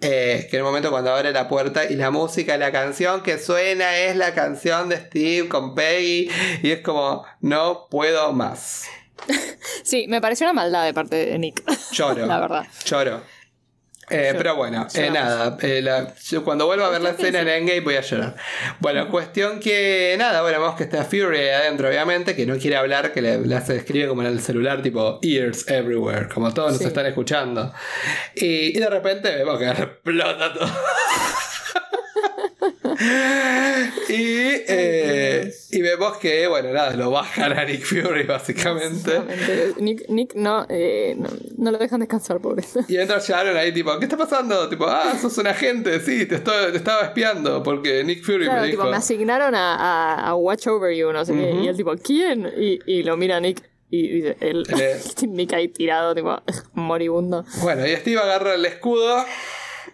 eh, 0.00 0.46
que 0.50 0.56
en 0.56 0.60
el 0.60 0.64
momento 0.64 0.90
cuando 0.90 1.14
abre 1.14 1.30
la 1.32 1.48
puerta 1.48 1.84
y 1.84 1.94
la 1.94 2.10
música, 2.10 2.56
la 2.58 2.72
canción 2.72 3.22
que 3.22 3.38
suena 3.38 3.96
es 3.96 4.16
la 4.16 4.34
canción 4.34 4.88
de 4.88 4.96
Steve 4.96 5.48
con 5.48 5.74
Peggy. 5.74 6.30
Y 6.62 6.70
es 6.72 6.80
como, 6.80 7.24
no 7.40 7.86
puedo 7.90 8.32
más. 8.32 8.84
sí 9.84 10.06
me 10.08 10.20
pareció 10.20 10.46
una 10.46 10.52
maldad 10.52 10.84
de 10.84 10.92
parte 10.94 11.16
de 11.26 11.38
Nick 11.38 11.62
Lloro. 11.92 12.26
la 12.26 12.38
verdad 12.38 12.66
Lloro. 12.84 13.22
Eh, 14.08 14.34
pero 14.36 14.54
bueno, 14.54 14.86
eh, 14.94 15.10
nada. 15.10 15.56
eh, 15.62 15.82
la- 15.82 16.14
yo 16.28 16.44
cuando 16.44 16.66
vuelva 16.66 16.86
a 16.86 16.90
ver 16.90 17.00
la 17.00 17.10
escena 17.10 17.40
en 17.40 17.48
Endgame 17.48 17.80
voy 17.80 17.96
a 17.96 18.02
llorar. 18.02 18.36
Bueno, 18.78 19.08
cuestión 19.10 19.58
que 19.58 20.14
nada, 20.16 20.42
bueno, 20.42 20.60
vemos 20.60 20.76
que 20.76 20.84
está 20.84 21.04
Fury 21.04 21.48
adentro, 21.48 21.88
obviamente, 21.88 22.36
que 22.36 22.46
no 22.46 22.56
quiere 22.56 22.76
hablar, 22.76 23.12
que 23.12 23.20
le, 23.20 23.38
le 23.38 23.54
hace 23.56 23.74
escribe 23.76 24.06
como 24.06 24.22
en 24.22 24.28
el 24.28 24.40
celular, 24.40 24.80
tipo 24.80 25.18
ears 25.22 25.66
everywhere, 25.68 26.28
como 26.32 26.54
todos 26.54 26.72
nos 26.74 26.80
están 26.82 27.06
escuchando. 27.06 27.72
Y, 28.34 28.76
y 28.76 28.80
de 28.80 28.88
repente 28.90 29.34
vemos 29.34 29.58
que 29.58 29.68
explota 29.68 30.52
todo. 30.54 30.70
y 34.08 34.46
eh, 34.68 35.52
y 35.70 35.82
vemos 35.82 36.16
que, 36.18 36.46
bueno, 36.46 36.72
nada, 36.72 36.94
lo 36.94 37.10
bajan 37.10 37.52
a 37.52 37.64
Nick 37.64 37.82
Fury, 37.84 38.24
básicamente. 38.24 39.20
Nick, 39.78 40.08
Nick 40.08 40.34
no, 40.34 40.66
eh, 40.68 41.14
no, 41.18 41.28
no 41.58 41.70
lo 41.70 41.78
dejan 41.78 42.00
descansar, 42.00 42.40
pobre. 42.40 42.64
Y 42.88 42.96
entra 42.96 43.18
Sharon 43.18 43.56
ahí, 43.56 43.72
tipo, 43.72 43.96
¿qué 43.98 44.04
está 44.06 44.16
pasando? 44.16 44.68
Tipo, 44.68 44.86
ah, 44.86 45.16
sos 45.20 45.36
un 45.38 45.46
agente, 45.46 46.00
sí, 46.00 46.26
te, 46.26 46.36
estoy- 46.36 46.70
te 46.72 46.78
estaba 46.78 47.02
espiando 47.02 47.62
porque 47.62 48.02
Nick 48.04 48.24
Fury 48.24 48.44
Claro, 48.46 48.60
me 48.62 48.66
dijo. 48.68 48.78
tipo, 48.82 48.90
me 48.90 48.96
asignaron 48.96 49.54
a, 49.54 49.74
a, 49.74 50.28
a 50.28 50.34
Watch 50.34 50.66
Over 50.68 50.94
You, 50.96 51.12
no 51.12 51.24
sé 51.24 51.32
qué. 51.34 51.50
Y 51.62 51.68
él, 51.68 51.76
tipo, 51.76 51.94
¿quién? 51.96 52.50
Y, 52.58 52.78
y 52.86 53.02
lo 53.02 53.16
mira 53.16 53.38
Nick 53.40 53.62
y 53.90 54.08
dice, 54.08 54.36
él, 54.40 54.64
Eh. 54.80 55.00
Nick 55.28 55.52
ahí 55.52 55.68
tirado, 55.68 56.14
tipo, 56.14 56.40
moribundo. 56.74 57.44
Bueno, 57.62 57.86
y 57.86 57.94
Steve 57.96 58.20
agarra 58.20 58.54
el 58.54 58.64
escudo 58.64 59.24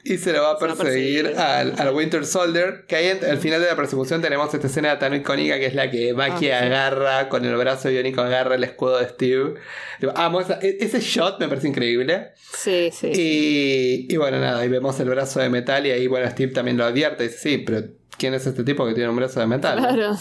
y 0.05 0.19
se 0.19 0.33
lo 0.33 0.43
va 0.43 0.53
a 0.53 0.59
Se 0.59 0.67
va 0.67 0.73
a 0.73 0.77
perseguir 0.77 1.35
al, 1.37 1.75
al 1.79 1.95
Winter 1.95 2.27
Soldier. 2.27 2.85
Que 2.89 2.97
ahí 2.97 3.07
en- 3.09 3.25
al 3.25 3.39
final 3.39 3.61
de 3.61 3.69
la 3.69 3.77
persecución 3.77 4.21
tenemos 4.21 4.53
esta 4.53 4.67
escena 4.67 4.99
tan 4.99 5.15
icónica 5.15 5.59
que 5.59 5.67
es 5.67 5.75
la 5.75 5.91
que 5.91 6.13
Bucky 6.13 6.31
Ah, 6.31 6.39
sí. 6.39 6.51
agarra 6.51 7.29
con 7.29 7.45
el 7.45 7.55
brazo 7.57 7.89
biónico, 7.89 8.21
agarra 8.21 8.55
el 8.57 8.65
escudo 8.65 8.99
de 8.99 9.09
Steve. 9.09 9.55
Amo 10.17 10.41
esa- 10.41 10.59
e- 10.61 10.79
ese 10.81 11.01
shot, 11.01 11.39
me 11.39 11.49
parece 11.49 11.69
increíble. 11.69 12.33
Sí, 12.57 12.91
sí. 12.93 13.13
Y, 13.15 14.13
y 14.13 14.17
bueno, 14.17 14.41
nada, 14.41 14.61
ahí 14.61 14.69
vemos 14.69 14.99
el 15.01 15.09
brazo 15.09 15.41
de 15.41 15.49
metal 15.49 15.87
y 15.87 15.91
ahí, 15.93 16.07
bueno, 16.07 16.29
Steve 16.31 16.53
también 16.53 16.77
lo 16.77 16.85
advierte. 16.85 17.25
Dice, 17.25 17.39
sí, 17.39 17.59
pero 17.59 17.83
¿quién 18.19 18.35
es 18.35 18.47
este 18.47 18.65
tipo 18.65 18.87
que 18.87 18.95
tiene 18.95 19.09
un 19.09 19.17
brazo 19.17 19.39
de 19.41 19.47
metal? 19.47 19.79
Claro. 19.79 20.17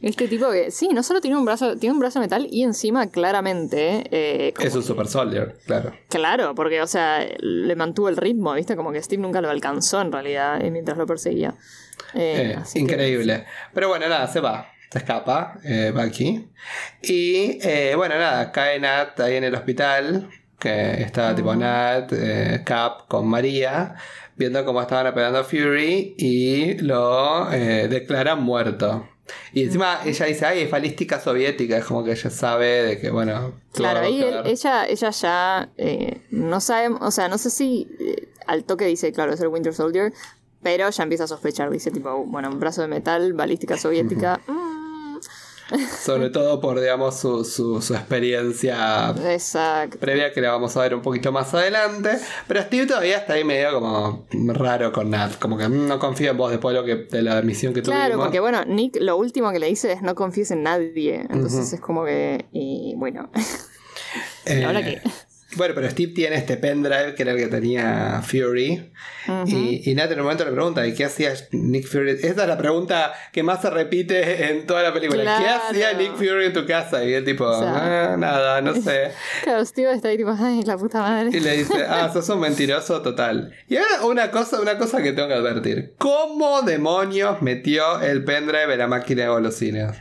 Este 0.00 0.28
tipo 0.28 0.50
que, 0.52 0.70
sí, 0.70 0.88
no 0.92 1.02
solo 1.02 1.20
tiene 1.20 1.36
un 1.36 1.44
brazo, 1.44 1.76
tiene 1.76 1.92
un 1.94 1.98
brazo 1.98 2.20
de 2.20 2.26
metal 2.26 2.46
y 2.50 2.62
encima 2.62 3.10
claramente. 3.10 4.04
eh, 4.10 4.54
Es 4.58 4.74
un 4.74 4.80
que- 4.82 4.86
super 4.86 5.08
soldier, 5.08 5.56
claro. 5.66 5.92
Claro, 6.08 6.54
porque, 6.54 6.80
o 6.80 6.86
sea, 6.86 7.26
le 7.40 7.74
mantuvo 7.74 8.08
el 8.08 8.16
ritmo, 8.16 8.52
¿viste? 8.54 8.76
Como 8.76 8.92
que 8.92 9.02
Steve 9.02 9.20
nunca 9.22 9.40
lo 9.40 9.50
alcanzó 9.50 10.00
en 10.00 10.12
realidad 10.12 10.64
eh, 10.64 10.70
mientras 10.70 10.96
lo 10.98 11.06
perseguía. 11.06 11.54
Eh, 12.14 12.54
Eh, 12.56 12.58
que- 12.72 12.78
increíble. 12.78 13.44
Pero 13.74 13.88
bueno, 13.88 14.08
nada, 14.08 14.26
se 14.28 14.38
va. 14.40 14.68
Se 14.90 14.98
escapa, 14.98 15.58
eh, 15.64 15.92
Bucky. 15.94 16.48
Y 17.02 17.58
eh, 17.62 17.92
bueno, 17.96 18.14
nada, 18.16 18.52
cae 18.52 18.78
Nat 18.80 19.18
ahí 19.20 19.34
en 19.36 19.44
el 19.44 19.54
hospital. 19.54 20.30
Que 20.58 21.02
está 21.02 21.34
tipo 21.36 21.54
Nat, 21.54 22.12
Cap 22.64 23.06
con 23.08 23.28
María. 23.28 23.94
Viendo 24.36 24.64
cómo 24.64 24.80
estaban 24.80 25.06
apelando 25.06 25.38
a 25.40 25.44
Fury. 25.44 26.14
Y 26.18 26.74
lo 26.82 27.52
eh, 27.52 27.86
declaran 27.88 28.42
muerto. 28.42 29.08
Y 29.52 29.64
encima 29.64 30.00
ella 30.04 30.26
dice, 30.26 30.46
ay, 30.46 30.60
es 30.62 30.70
balística 30.70 31.20
soviética. 31.20 31.76
Es 31.78 31.84
como 31.84 32.04
que 32.04 32.12
ella 32.12 32.30
sabe 32.30 32.66
de 32.82 32.98
que, 33.00 33.10
bueno. 33.10 33.52
Claro, 33.72 34.00
ahí 34.00 34.22
él- 34.22 34.42
ella, 34.46 34.86
ella 34.86 35.10
ya 35.10 35.68
eh, 35.76 36.20
no 36.30 36.60
sabe, 36.60 36.88
o 37.00 37.10
sea, 37.10 37.28
no 37.28 37.38
sé 37.38 37.50
si 37.50 37.88
eh, 38.00 38.28
al 38.46 38.64
toque 38.64 38.86
dice, 38.86 39.12
claro, 39.12 39.32
es 39.32 39.40
el 39.40 39.48
Winter 39.48 39.74
Soldier, 39.74 40.12
pero 40.62 40.90
ya 40.90 41.02
empieza 41.02 41.24
a 41.24 41.28
sospechar, 41.28 41.70
dice 41.70 41.90
tipo, 41.90 42.24
bueno, 42.24 42.48
un 42.50 42.58
brazo 42.58 42.82
de 42.82 42.88
metal, 42.88 43.32
balística 43.32 43.76
soviética. 43.76 44.40
mm, 44.46 44.52
Sobre 46.00 46.30
todo 46.30 46.60
por, 46.60 46.80
digamos, 46.80 47.18
su, 47.18 47.44
su, 47.44 47.82
su 47.82 47.94
experiencia 47.94 49.14
exacto. 49.26 49.98
previa 49.98 50.32
que 50.32 50.40
la 50.40 50.52
vamos 50.52 50.76
a 50.76 50.82
ver 50.82 50.94
un 50.94 51.02
poquito 51.02 51.30
más 51.32 51.52
adelante. 51.54 52.18
Pero 52.46 52.62
Steve 52.62 52.86
todavía 52.86 53.18
está 53.18 53.34
ahí 53.34 53.44
medio 53.44 53.72
como 53.74 54.26
raro 54.54 54.92
con 54.92 55.10
Nat. 55.10 55.38
Como 55.38 55.58
que 55.58 55.68
mm, 55.68 55.86
no 55.86 55.98
confía 55.98 56.30
en 56.30 56.36
vos 56.36 56.50
después 56.50 56.74
de, 56.74 56.80
lo 56.80 56.86
que, 56.86 56.96
de 57.14 57.22
la 57.22 57.42
misión 57.42 57.74
que 57.74 57.82
Claro, 57.82 58.04
tuvimos. 58.12 58.26
porque 58.26 58.40
bueno, 58.40 58.64
Nick 58.64 58.96
lo 59.00 59.16
último 59.16 59.52
que 59.52 59.58
le 59.58 59.66
dice 59.66 59.92
es 59.92 60.02
no 60.02 60.14
confíes 60.14 60.50
en 60.50 60.62
nadie. 60.62 61.26
Entonces 61.28 61.72
es 61.72 61.80
como 61.80 62.04
que, 62.04 62.46
y 62.52 62.94
bueno, 62.96 63.30
Eh, 64.46 64.64
ahora 64.66 64.82
que... 64.82 65.00
Bueno, 65.56 65.74
pero 65.74 65.88
Steve 65.88 66.12
tiene 66.14 66.36
este 66.36 66.58
pendrive 66.58 67.14
que 67.14 67.22
era 67.22 67.32
el 67.32 67.38
que 67.38 67.46
tenía 67.46 68.20
Fury. 68.22 68.90
y, 69.46 69.90
y 69.90 69.94
Nat 69.94 70.10
en 70.12 70.18
un 70.18 70.24
momento 70.24 70.44
le 70.44 70.52
pregunta: 70.52 70.86
¿y 70.86 70.94
qué 70.94 71.06
hacía 71.06 71.32
Nick 71.52 71.86
Fury? 71.86 72.10
Esa 72.10 72.28
es 72.42 72.48
la 72.48 72.58
pregunta 72.58 73.12
que 73.32 73.42
más 73.42 73.62
se 73.62 73.70
repite 73.70 74.50
en 74.50 74.66
toda 74.66 74.82
la 74.82 74.92
película. 74.92 75.22
¿Qué 75.38 75.48
hacía 75.48 75.94
Nick 75.94 76.16
Fury 76.16 76.46
en 76.46 76.52
tu 76.52 76.66
casa? 76.66 77.02
Y 77.02 77.14
él, 77.14 77.24
tipo, 77.24 77.44
O 77.46 77.58
sea- 77.58 78.12
"Ah, 78.12 78.16
nada, 78.18 78.60
no 78.60 78.74
sé. 78.74 79.10
Claro, 79.42 79.64
Steve 79.64 79.92
está 79.94 80.08
ahí 80.08 80.18
tipo, 80.18 80.36
ay, 80.38 80.62
la 80.64 80.76
puta 80.76 81.00
madre. 81.00 81.30
Y 81.36 81.40
le 81.40 81.56
dice, 81.56 81.82
ah, 81.88 82.10
sos 82.12 82.28
un 82.28 82.40
mentiroso 82.40 83.00
total. 83.00 83.52
Y 83.68 83.76
ahora 83.78 84.04
una 84.04 84.30
cosa, 84.30 84.60
una 84.60 84.76
cosa 84.76 85.02
que 85.02 85.12
tengo 85.12 85.28
que 85.28 85.34
advertir. 85.34 85.94
¿Cómo 85.96 86.60
demonios 86.62 87.40
metió 87.40 88.00
el 88.02 88.22
pendrive 88.24 88.74
en 88.74 88.78
la 88.78 88.86
máquina 88.86 89.22
de 89.22 89.28
golosinas? 89.28 89.96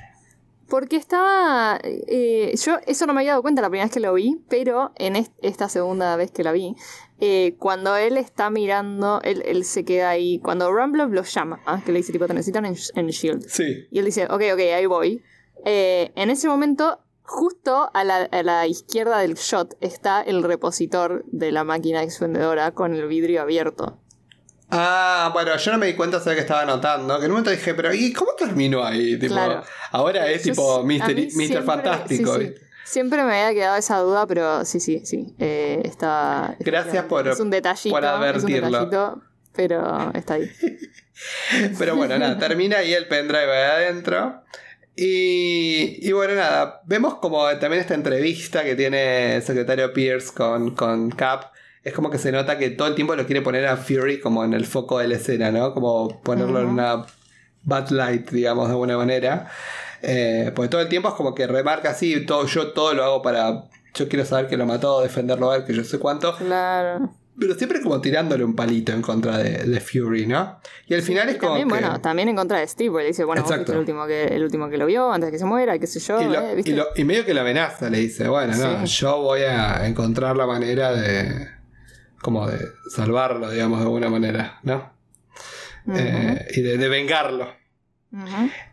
Porque 0.70 0.98
estaba. 0.98 1.80
eh, 1.84 2.54
yo 2.64 2.78
eso 2.86 3.06
no 3.06 3.14
me 3.14 3.22
había 3.22 3.32
dado 3.32 3.42
cuenta 3.42 3.62
la 3.62 3.70
primera 3.70 3.86
vez 3.86 3.94
que 3.94 4.00
lo 4.02 4.14
vi, 4.14 4.42
pero 4.50 4.92
en 4.96 5.16
est- 5.16 5.32
esta 5.42 5.70
segunda 5.70 6.16
vez 6.18 6.32
que 6.32 6.44
la 6.44 6.52
vi, 6.52 6.76
eh, 7.20 7.56
cuando 7.58 7.96
él 7.96 8.18
está 8.18 8.50
mirando, 8.50 9.22
él, 9.24 9.44
él 9.46 9.64
se 9.64 9.86
queda 9.86 10.10
ahí. 10.10 10.40
Cuando 10.40 10.72
Rumble 10.72 11.08
lo 11.08 11.24
llama, 11.24 11.62
¿ah? 11.66 11.82
que 11.86 11.92
le 11.92 12.00
dice, 12.00 12.12
tipo, 12.12 12.28
te 12.28 12.34
necesitan 12.34 12.66
en, 12.66 12.76
en 12.96 13.08
Shield. 13.08 13.48
Sí. 13.48 13.88
Y 13.92 14.00
él 14.00 14.06
dice, 14.06 14.26
ok, 14.26 14.42
ok, 14.54 14.60
ahí 14.76 14.86
voy. 14.86 15.24
Eh, 15.66 16.12
en 16.16 16.30
ese 16.30 16.48
momento, 16.48 17.00
justo 17.24 17.90
a 17.94 18.04
la, 18.04 18.24
a 18.24 18.44
la 18.44 18.68
izquierda 18.68 19.20
del 19.20 19.36
shot 19.36 19.76
está 19.82 20.22
el 20.22 20.44
repositor 20.44 21.24
de 21.28 21.52
la 21.52 21.64
máquina 21.64 22.04
expendedora 22.04 22.72
con 22.74 22.94
el 22.94 23.08
vidrio 23.08 23.42
abierto. 23.42 24.00
Ah, 24.70 25.30
bueno, 25.34 25.56
yo 25.56 25.72
no 25.72 25.78
me 25.78 25.88
di 25.88 25.94
cuenta 25.94 26.20
de 26.20 26.36
que 26.36 26.42
estaba 26.42 26.62
anotando. 26.62 27.18
Que 27.20 27.26
en 27.26 27.32
un 27.32 27.36
momento 27.38 27.52
dije, 27.52 27.74
pero 27.74 27.94
¿y 27.94 28.12
cómo 28.14 28.32
terminó 28.38 28.84
ahí? 28.84 29.18
Tipo, 29.18 29.34
Claro. 29.36 29.64
Ahora 29.92 30.28
es 30.30 30.42
tipo 30.44 30.86
siempre- 30.88 31.62
Fantástico. 31.64 32.34
sí, 32.36 32.40
sí. 32.42 32.46
¿viste? 32.50 32.68
Siempre 32.84 33.24
me 33.24 33.42
había 33.42 33.54
quedado 33.54 33.76
esa 33.78 33.98
duda, 34.00 34.26
pero 34.28 34.64
sí, 34.66 34.80
sí, 34.80 35.02
sí. 35.06 35.36
eh, 35.40 35.82
está, 35.84 36.56
Gracias 36.60 37.06
por- 37.06 37.28
Es 37.28 37.40
un 37.40 37.50
detallito. 37.50 37.90
por 37.96 38.04
Es 38.04 38.10
un 38.10 38.16
advertirlo. 38.16 38.68
detallito, 38.70 39.22
pero 39.54 40.12
está 40.14 40.36
ahí. 40.36 40.50
Pero 41.80 41.96
bueno, 41.96 42.16
nada, 42.20 42.38
termina 42.40 42.78
ahí 42.78 42.94
el 42.94 43.08
pendrive 43.08 43.52
ahí 43.52 43.86
adentro. 43.86 44.44
Y, 44.96 45.98
y 46.08 46.12
bueno, 46.12 46.36
nada, 46.36 46.82
vemos 46.86 47.16
como 47.16 47.44
también 47.58 47.82
esta 47.82 47.94
entrevista 47.96 48.64
que 48.64 48.76
tiene 48.76 49.38
el 49.38 49.42
secretario 49.44 49.92
Pierce 49.94 50.32
con, 50.34 50.76
con 50.76 51.10
Cap. 51.12 51.52
Es 51.88 51.94
como 51.94 52.10
que 52.10 52.18
se 52.18 52.32
nota 52.32 52.58
que 52.58 52.70
todo 52.72 52.88
el 52.88 52.96
tiempo 52.96 53.16
lo 53.16 53.26
quiere 53.26 53.42
poner 53.42 53.66
a 53.66 53.78
Fury 53.78 54.20
como 54.20 54.44
en 54.44 54.54
el 54.54 54.66
foco 54.66 55.00
de 55.00 55.08
la 55.08 55.16
escena, 55.16 55.52
¿no? 55.52 55.74
Como 55.74 56.22
ponerlo 56.22 56.60
en 56.60 56.68
una 56.68 57.06
bad 57.64 57.90
light, 57.90 58.30
digamos, 58.32 58.68
de 58.68 58.72
alguna 58.74 58.98
manera. 58.98 59.48
Eh, 60.02 60.52
porque 60.56 60.70
todo 60.70 60.82
el 60.82 60.90
tiempo 60.90 61.08
es 61.10 61.16
como 61.16 61.34
que 61.34 61.48
remarca 61.48 61.92
así, 61.92 62.26
todo, 62.26 62.46
yo 62.46 62.72
todo 62.74 62.94
lo 62.94 63.04
hago 63.04 63.22
para... 63.22 63.64
Yo 63.94 64.08
quiero 64.08 64.26
saber 64.26 64.48
que 64.48 64.58
lo 64.58 64.66
mató, 64.66 65.02
defenderlo 65.02 65.50
a 65.52 65.56
él, 65.56 65.66
que 65.66 65.74
yo 65.74 65.84
sé 65.84 65.98
cuánto. 65.98 66.36
Claro. 66.36 67.10
Pero 67.40 67.54
siempre 67.56 67.82
como 67.82 68.02
tirándole 68.02 68.44
un 68.44 68.56
palito 68.56 68.92
en 68.92 69.02
contra 69.02 69.38
de, 69.38 69.64
de 69.64 69.80
Fury, 69.80 70.26
¿no? 70.28 70.60
Y 70.88 70.94
al 70.96 71.02
final 71.04 71.30
es 71.30 71.38
como 71.38 71.52
también, 71.54 71.68
que... 71.68 71.74
bueno, 71.74 72.02
también 72.02 72.30
en 72.30 72.36
contra 72.36 72.60
de 72.60 72.68
Steve, 72.68 72.90
porque 72.92 73.04
le 73.04 73.08
dice, 73.10 73.24
bueno, 73.24 73.44
vos 73.44 73.52
el 73.52 73.78
último, 73.78 74.06
que, 74.08 74.26
el 74.26 74.44
último 74.44 74.70
que 74.70 74.78
lo 74.78 74.86
vio 74.88 75.12
antes 75.12 75.28
de 75.28 75.32
que 75.32 75.40
se 75.40 75.46
muera, 75.46 75.78
qué 75.80 75.88
sé 75.88 76.00
yo, 76.00 76.20
Y, 76.22 76.26
lo- 76.26 76.42
eh, 76.42 76.56
¿viste? 76.56 76.72
y 76.72 76.74
lo- 76.74 76.88
y 76.96 77.04
medio 77.06 77.26
que 77.26 77.34
la 77.36 77.42
amenaza, 77.42 77.90
le 77.92 78.00
dice, 78.00 78.28
bueno, 78.28 78.56
no, 78.56 78.86
Sí. 78.88 78.94
yo 79.02 79.22
voy 79.22 79.42
a 79.42 79.86
encontrar 79.88 80.36
la 80.36 80.46
manera 80.48 80.92
de, 80.94 81.48
como 82.22 82.48
de 82.48 82.60
salvarlo, 82.94 83.50
digamos, 83.52 83.80
de 83.80 83.86
alguna 83.86 84.10
manera, 84.10 84.60
¿no? 84.64 84.92
Eh, 85.96 86.46
y 86.56 86.62
de, 86.62 86.78
de 86.78 86.90
vengarlo. 86.90 87.48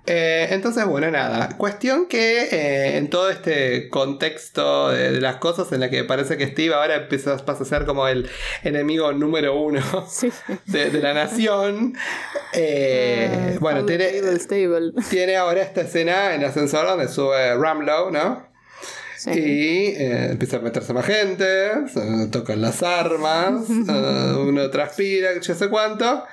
Eh, 0.06 0.48
entonces, 0.50 0.84
bueno, 0.86 1.10
nada. 1.10 1.50
Cuestión 1.58 2.06
que 2.06 2.44
eh, 2.44 2.96
en 2.96 3.10
todo 3.10 3.30
este 3.30 3.88
contexto 3.88 4.90
de, 4.90 5.10
de 5.12 5.20
las 5.20 5.36
cosas 5.36 5.70
en 5.72 5.80
la 5.80 5.90
que 5.90 6.04
parece 6.04 6.36
que 6.36 6.46
Steve 6.46 6.72
ahora 6.74 6.94
empieza, 6.96 7.36
pasa 7.44 7.64
a 7.64 7.66
ser 7.66 7.84
como 7.84 8.06
el 8.06 8.28
enemigo 8.62 9.12
número 9.12 9.56
uno 9.58 9.80
Sí. 10.08 10.30
de, 10.66 10.90
de 10.90 11.00
la 11.00 11.14
nación. 11.14 11.94
eh, 12.52 13.28
Eh, 13.54 13.58
bueno, 13.60 13.84
tiene, 13.84 14.06
tiene 15.10 15.36
ahora 15.36 15.62
esta 15.62 15.80
escena 15.82 16.34
en 16.34 16.42
el 16.42 16.48
ascensor 16.48 16.86
donde 16.86 17.08
sube 17.08 17.54
Ramlow, 17.56 18.10
¿no? 18.12 18.53
Sí. 19.24 19.40
Y 19.40 19.86
eh, 19.96 20.28
empieza 20.32 20.58
a 20.58 20.60
meterse 20.60 20.92
más 20.92 21.06
gente, 21.06 21.88
se 21.92 22.28
tocan 22.30 22.60
las 22.60 22.82
armas, 22.82 23.62
eh, 23.70 24.34
uno 24.38 24.68
transpira, 24.70 25.30
yo 25.40 25.54
sé 25.54 25.68
cuánto. 25.68 26.24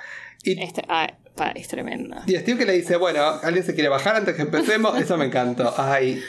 Y, 0.42 0.60
Este- 0.62 0.82
ah, 0.88 1.06
es 1.54 1.68
tremendo. 1.68 2.16
y 2.26 2.36
Steve 2.36 2.58
que 2.58 2.66
le 2.66 2.72
dice, 2.74 2.96
bueno, 2.96 3.24
¿alguien 3.42 3.64
se 3.64 3.74
quiere 3.74 3.88
bajar 3.88 4.16
antes 4.16 4.34
que 4.36 4.42
empecemos? 4.42 5.00
Eso 5.00 5.16
me 5.16 5.24
encantó. 5.26 5.72
Ay, 5.78 6.20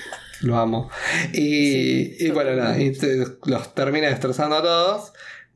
lo 0.42 0.58
amo. 0.58 0.90
Y, 1.34 2.26
y 2.26 2.30
bueno, 2.32 2.56
nada, 2.56 2.80
y 2.80 2.94
los 3.46 3.76
termina 3.76 4.08
destrozando 4.08 4.56
a 4.58 4.62
todos. 4.62 5.14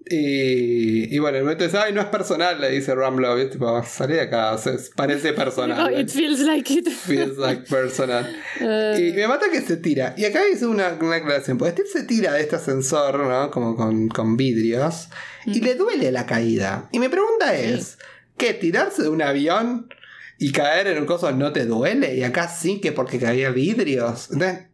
Y, 0.09 1.13
y 1.15 1.19
bueno, 1.19 1.37
el 1.37 1.43
momento 1.43 1.63
dice, 1.65 1.77
ay, 1.77 1.91
no 1.93 1.99
es 2.01 2.07
personal, 2.07 2.59
le 2.61 2.69
dice 2.71 2.95
Ramlow. 2.95 3.39
Y 3.39 3.49
tipo, 3.49 3.83
salí 3.83 4.13
de 4.13 4.21
acá, 4.21 4.57
se- 4.57 4.77
parece 4.95 5.33
personal. 5.33 5.93
Oh, 5.93 5.99
it 5.99 6.09
feels 6.09 6.39
like 6.41 6.73
it. 6.73 6.87
Feels 6.89 7.37
like 7.37 7.63
personal. 7.69 8.25
Y 8.61 9.11
me 9.13 9.27
mata 9.27 9.47
que 9.51 9.61
se 9.61 9.77
tira. 9.77 10.13
Y 10.17 10.25
acá 10.25 10.39
hice 10.51 10.65
una, 10.65 10.97
una 11.01 11.15
aclaración. 11.17 11.57
Porque 11.57 11.71
Steve 11.83 11.89
se 11.91 12.03
tira 12.03 12.33
de 12.33 12.41
este 12.41 12.55
ascensor, 12.55 13.19
¿no? 13.19 13.51
Como 13.51 13.75
con, 13.75 14.07
con 14.09 14.37
vidrios. 14.37 15.09
Y 15.45 15.61
le 15.61 15.75
duele 15.75 16.11
la 16.11 16.25
caída. 16.25 16.89
Y 16.91 16.99
mi 16.99 17.07
pregunta 17.09 17.55
es: 17.55 17.97
¿qué? 18.37 18.53
¿Tirarse 18.53 19.03
de 19.03 19.09
un 19.09 19.21
avión 19.21 19.87
y 20.39 20.51
caer 20.51 20.87
en 20.87 20.99
un 20.99 21.05
coso 21.05 21.31
no 21.31 21.51
te 21.53 21.65
duele? 21.65 22.15
Y 22.15 22.23
acá 22.23 22.47
sí 22.47 22.79
que 22.81 22.91
porque 22.91 23.19
caía 23.19 23.51
vidrios. 23.51 24.29
Entonces, 24.31 24.65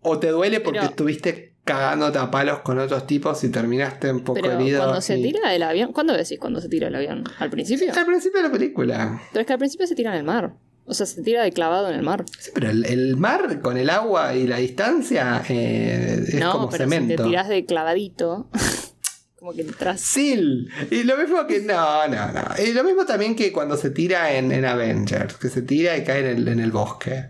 o 0.00 0.18
te 0.18 0.28
duele 0.28 0.60
porque 0.60 0.80
Pero- 0.80 0.90
estuviste 0.90 1.51
cagándote 1.64 2.18
a 2.18 2.30
palos 2.30 2.60
con 2.60 2.78
otros 2.78 3.06
tipos 3.06 3.42
y 3.44 3.48
terminaste 3.50 4.10
un 4.10 4.24
poco 4.24 4.40
Pero 4.40 4.54
herido. 4.58 4.80
cuando 4.80 5.00
se 5.00 5.16
tira 5.16 5.48
del 5.50 5.62
avión, 5.62 5.92
¿cuándo 5.92 6.12
decís 6.12 6.38
cuando 6.40 6.60
se 6.60 6.68
tira 6.68 6.86
del 6.86 6.96
avión? 6.96 7.24
¿Al 7.38 7.50
principio? 7.50 7.92
Al 7.94 8.06
principio 8.06 8.42
de 8.42 8.48
la 8.48 8.52
película. 8.52 9.22
Pero 9.32 9.40
es 9.40 9.46
que 9.46 9.52
al 9.52 9.58
principio 9.58 9.86
se 9.86 9.94
tira 9.94 10.10
en 10.12 10.18
el 10.18 10.24
mar. 10.24 10.54
O 10.84 10.94
sea, 10.94 11.06
se 11.06 11.22
tira 11.22 11.44
de 11.44 11.52
clavado 11.52 11.88
en 11.88 11.94
el 11.94 12.02
mar. 12.02 12.24
Sí, 12.38 12.50
pero 12.52 12.68
el, 12.70 12.84
el 12.86 13.16
mar 13.16 13.60
con 13.60 13.76
el 13.76 13.88
agua 13.88 14.34
y 14.34 14.48
la 14.48 14.56
distancia 14.56 15.40
eh, 15.48 16.24
es 16.26 16.34
no, 16.34 16.50
como 16.52 16.68
pero 16.70 16.84
cemento. 16.84 17.12
si 17.12 17.16
te 17.16 17.22
tiras 17.22 17.48
de 17.48 17.64
clavadito, 17.64 18.48
como 19.38 19.52
que 19.52 19.60
entras. 19.62 20.00
Sil. 20.02 20.66
Y 20.90 21.04
lo 21.04 21.16
mismo 21.16 21.46
que. 21.46 21.60
No, 21.60 22.08
no, 22.08 22.32
no. 22.32 22.42
Y 22.60 22.72
lo 22.72 22.82
mismo 22.82 23.06
también 23.06 23.36
que 23.36 23.52
cuando 23.52 23.76
se 23.76 23.90
tira 23.90 24.34
en, 24.34 24.50
en 24.50 24.64
Avengers, 24.64 25.36
que 25.36 25.48
se 25.48 25.62
tira 25.62 25.96
y 25.96 26.02
cae 26.02 26.18
en 26.28 26.38
el, 26.38 26.48
en 26.48 26.58
el 26.58 26.72
bosque. 26.72 27.26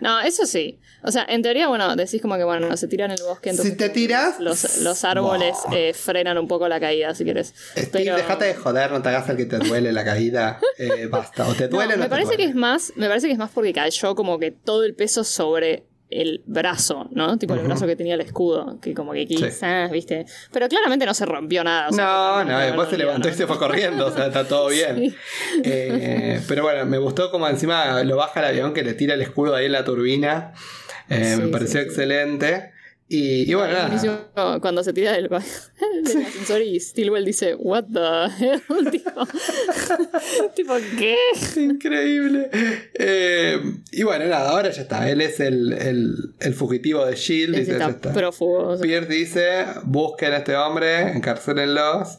No, 0.00 0.20
eso 0.20 0.44
sí. 0.44 0.80
O 1.02 1.12
sea, 1.12 1.24
en 1.28 1.42
teoría, 1.42 1.68
bueno, 1.68 1.94
decís 1.96 2.20
como 2.20 2.36
que, 2.36 2.44
bueno, 2.44 2.76
se 2.76 2.88
tira 2.88 3.04
en 3.04 3.12
el 3.12 3.22
bosque. 3.22 3.50
Entonces 3.50 3.72
Si 3.72 3.78
te 3.78 3.88
tiras, 3.88 4.40
Los, 4.40 4.78
los 4.82 5.04
árboles 5.04 5.56
eh, 5.72 5.94
frenan 5.94 6.38
un 6.38 6.48
poco 6.48 6.68
la 6.68 6.80
caída, 6.80 7.14
si 7.14 7.24
quieres. 7.24 7.54
Steve, 7.76 7.88
Pero- 8.04 8.16
dejate 8.16 8.44
de 8.46 8.54
joder, 8.54 8.90
no 8.90 9.00
te 9.00 9.08
hagas 9.10 9.28
el 9.28 9.36
que 9.36 9.46
te 9.46 9.58
duele 9.58 9.92
la 9.92 10.04
caída. 10.04 10.58
Eh, 10.76 11.06
basta. 11.10 11.46
O 11.48 11.54
te 11.54 11.64
No, 11.68 11.76
duele 11.76 11.94
o 11.94 11.96
no 11.96 12.02
me 12.02 12.06
te 12.06 12.10
parece 12.10 12.36
que 12.36 12.44
es 12.44 12.54
más, 12.54 12.92
me 12.96 13.08
parece 13.08 13.26
que 13.28 13.32
es 13.32 13.38
más 13.38 13.50
porque 13.50 13.72
cayó 13.72 14.14
como 14.14 14.38
que 14.38 14.50
todo 14.50 14.84
el 14.84 14.94
peso 14.94 15.22
sobre 15.24 15.84
el 16.10 16.42
brazo, 16.46 17.06
¿no? 17.12 17.36
Tipo 17.38 17.52
el 17.52 17.60
brazo 17.60 17.86
que 17.86 17.94
tenía 17.94 18.14
el 18.14 18.22
escudo, 18.22 18.80
que 18.80 18.94
como 18.94 19.12
que 19.12 19.26
quizás, 19.26 19.90
¿viste? 19.90 20.24
Pero 20.50 20.66
claramente 20.66 21.04
no 21.04 21.12
se 21.12 21.26
rompió 21.26 21.62
nada. 21.62 21.88
o 21.90 21.92
sea, 21.92 22.04
No, 22.04 22.44
no, 22.44 22.52
no 22.52 22.58
después 22.60 22.88
se 22.88 22.92
dolió, 22.92 23.06
levantó 23.08 23.28
y 23.28 23.34
se 23.34 23.46
fue 23.46 23.58
corriendo, 23.58 24.06
o 24.06 24.10
sea, 24.10 24.28
está 24.28 24.48
todo 24.48 24.68
bien. 24.70 24.96
Sí. 24.96 25.16
Eh, 25.64 26.40
pero 26.48 26.62
bueno, 26.62 26.86
me 26.86 26.96
gustó 26.96 27.30
como 27.30 27.46
encima 27.46 28.02
lo 28.04 28.16
baja 28.16 28.40
el 28.40 28.46
avión 28.46 28.72
que 28.72 28.82
le 28.82 28.94
tira 28.94 29.14
el 29.14 29.20
escudo 29.22 29.54
ahí 29.54 29.66
en 29.66 29.72
la 29.72 29.84
turbina. 29.84 30.54
Eh, 31.10 31.34
Sí, 31.36 31.42
me 31.42 31.48
pareció 31.48 31.80
sí. 31.80 31.86
excelente. 31.86 32.72
Y, 33.10 33.50
y 33.50 33.54
bueno, 33.54 33.72
nada. 33.72 34.60
cuando 34.60 34.84
se 34.84 34.92
tira 34.92 35.12
del, 35.12 35.28
del 36.04 36.22
ascensor 36.26 36.60
y 36.60 36.78
Stilwell 36.78 37.24
dice, 37.24 37.54
What 37.54 37.84
the 37.84 37.98
hell? 38.44 38.90
tipo, 38.90 39.10
tipo, 40.54 40.74
¿qué? 40.98 41.16
Increíble. 41.56 42.50
Eh, 42.94 43.58
y 43.92 44.02
bueno, 44.02 44.26
nada, 44.26 44.50
ahora 44.50 44.70
ya 44.70 44.82
está. 44.82 45.08
Él 45.08 45.20
es 45.22 45.40
el, 45.40 45.72
el, 45.72 46.34
el 46.40 46.54
fugitivo 46.54 47.06
de 47.06 47.16
Shield. 47.16 47.56
Dice, 47.56 47.72
está 47.72 47.86
ya 47.86 47.90
está. 47.92 48.12
prófugo. 48.12 48.68
o 48.68 48.76
sea, 48.76 48.82
Pierce 48.82 49.08
dice: 49.10 49.64
busquen 49.84 50.32
a 50.32 50.36
este 50.38 50.54
hombre, 50.56 51.12
encarcelenlos. 51.12 52.18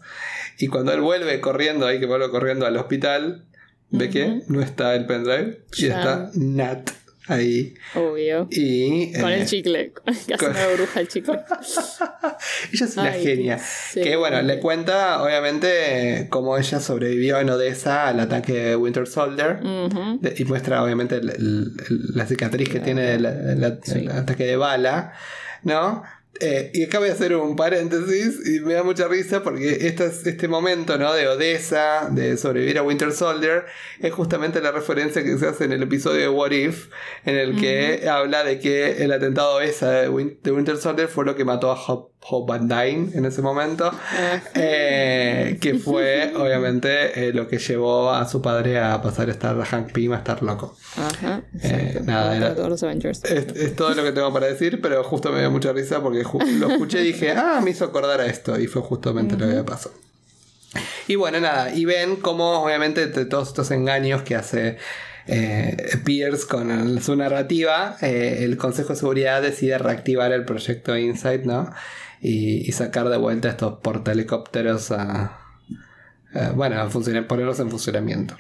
Y 0.57 0.67
cuando 0.67 0.91
él 0.93 1.01
vuelve 1.01 1.39
corriendo, 1.39 1.85
ahí 1.85 1.99
que 1.99 2.05
vuelve 2.07 2.29
corriendo 2.31 2.65
al 2.65 2.75
hospital, 2.77 3.45
ve 3.91 4.09
que 4.09 4.41
no 4.47 4.61
está 4.61 4.95
el 4.95 5.05
pendrive 5.05 5.61
y 5.77 5.87
Ya. 5.87 5.99
está 5.99 6.31
Nat 6.33 6.89
ahí. 7.31 7.73
obvio. 7.95 8.47
Y 8.51 9.13
Con 9.13 9.29
eh, 9.31 9.41
el 9.41 9.45
chicle, 9.47 9.93
que 10.27 10.33
hace 10.33 10.37
con- 10.37 10.51
una 10.51 10.67
bruja 10.67 10.99
el 10.99 11.07
chicle. 11.07 11.39
ella 12.73 12.85
es 12.85 12.97
una 12.97 13.11
Ay, 13.11 13.23
genia. 13.23 13.57
sí. 13.59 14.01
Que 14.01 14.15
bueno, 14.15 14.41
le 14.41 14.59
cuenta 14.59 15.21
obviamente 15.23 16.27
cómo 16.29 16.57
ella 16.57 16.79
sobrevivió 16.79 17.39
en 17.39 17.49
Odessa 17.49 18.07
al 18.07 18.19
ataque 18.19 18.53
de 18.53 18.75
Winter 18.75 19.07
Soldier. 19.07 19.59
De- 19.61 20.33
y 20.37 20.45
muestra 20.45 20.83
obviamente 20.83 21.15
el- 21.17 21.29
el- 21.29 21.71
el- 21.89 22.15
la 22.15 22.25
cicatriz 22.25 22.69
que 22.69 22.79
tiene 22.79 23.13
el, 23.15 23.25
el- 23.25 23.79
Sí. 23.83 23.99
el 23.99 24.11
ataque 24.11 24.45
de 24.45 24.55
bala, 24.57 25.13
¿no? 25.63 26.03
Eh, 26.41 26.71
y 26.73 26.83
acá 26.85 26.99
voy 26.99 27.09
a 27.09 27.13
hacer 27.13 27.35
un 27.35 27.55
paréntesis 27.57 28.39
y 28.47 28.61
me 28.61 28.73
da 28.73 28.83
mucha 28.83 29.07
risa 29.09 29.43
porque 29.43 29.87
este, 29.87 30.05
es- 30.05 30.25
este 30.25 30.47
momento 30.47 30.97
¿no? 30.97 31.11
de 31.13 31.27
Odessa, 31.27 32.07
de 32.11 32.37
sobrevivir 32.37 32.77
a 32.77 32.83
Winter 32.83 33.11
Soldier, 33.11 33.65
es 33.99 34.13
justamente 34.13 34.61
la 34.61 34.71
referencia 34.71 35.21
que 35.23 35.37
se 35.37 35.47
hace 35.47 35.65
en 35.65 35.73
el 35.73 35.83
episodio 35.83 36.21
de 36.21 36.29
What 36.29 36.51
If, 36.51 36.87
en 37.25 37.35
el 37.35 37.59
que 37.59 38.07
habla 38.07 38.43
de 38.45 38.59
que 38.59 39.03
el 39.03 39.11
atentado 39.11 39.55
Odessa 39.55 39.91
de, 39.91 40.09
Win- 40.09 40.39
de 40.41 40.51
Winter 40.51 40.77
Soldier 40.77 41.07
fue 41.09 41.25
lo 41.25 41.35
que 41.35 41.43
mató 41.43 41.71
a 41.71 41.75
Hope, 41.85 42.13
Hope 42.21 42.51
Van 42.51 42.67
Dyne 42.67 43.11
en 43.13 43.25
ese 43.25 43.41
momento. 43.41 43.89
Ah. 43.93 44.39
Eh, 44.53 45.57
que 45.61 45.75
fue 45.75 46.33
obviamente 46.37 47.27
eh, 47.29 47.33
lo 47.33 47.47
que 47.47 47.57
llevó 47.57 48.11
a 48.11 48.27
su 48.27 48.41
padre 48.41 48.79
a 48.79 49.01
pasar 49.01 49.29
a 49.29 49.31
estar 49.31 49.59
a 49.59 49.65
Hank 49.65 49.91
Pym 49.93 50.11
a 50.13 50.17
estar 50.17 50.43
loco. 50.43 50.75
Ajá. 50.97 51.41
Eh, 51.63 52.01
nada, 52.03 52.35
era- 52.35 52.55
todos 52.55 52.69
los 52.69 52.83
Avengers. 52.83 53.23
Es, 53.23 53.47
es 53.55 53.75
todo 53.75 53.93
lo 53.95 54.03
que 54.03 54.11
tengo 54.11 54.31
para 54.33 54.47
decir, 54.47 54.79
pero 54.81 55.03
justo 55.03 55.31
me 55.31 55.39
dio 55.39 55.49
mucha 55.49 55.71
risa 55.73 56.01
porque 56.01 56.23
lo 56.59 56.69
escuché 56.69 57.01
y 57.01 57.05
dije, 57.13 57.31
ah, 57.37 57.61
me 57.63 57.71
hizo 57.71 57.85
acordar 57.85 58.19
a 58.21 58.25
esto, 58.25 58.59
y 58.59 58.67
fue 58.67 58.81
justamente 58.81 59.35
lo 59.37 59.47
que 59.49 59.63
pasó. 59.63 59.91
Y 61.07 61.15
bueno, 61.15 61.39
nada, 61.39 61.73
y 61.73 61.85
ven 61.85 62.17
cómo 62.17 62.61
obviamente 62.63 63.07
de 63.07 63.25
todos 63.25 63.47
estos 63.47 63.71
engaños 63.71 64.21
que 64.21 64.35
hace 64.35 64.77
eh, 65.25 65.75
Pierce 66.03 66.45
con 66.45 66.69
el- 66.69 67.01
su 67.01 67.15
narrativa, 67.15 67.95
eh, 68.01 68.39
el 68.41 68.57
Consejo 68.57 68.89
de 68.93 68.99
Seguridad 68.99 69.41
decide 69.41 69.77
reactivar 69.79 70.31
el 70.31 70.45
proyecto 70.45 70.95
Insight, 70.97 71.43
¿no? 71.45 71.71
Y, 72.21 72.67
y 72.67 72.71
sacar 72.73 73.07
de 73.09 73.17
vuelta 73.17 73.49
estos 73.49 73.79
portahelicópteros 73.79 74.91
a... 74.91 75.39
a, 76.33 76.51
bueno, 76.55 76.81
a 76.81 76.89
funcionar, 76.89 77.27
ponerlos 77.27 77.59
en 77.59 77.69
funcionamiento. 77.69 78.35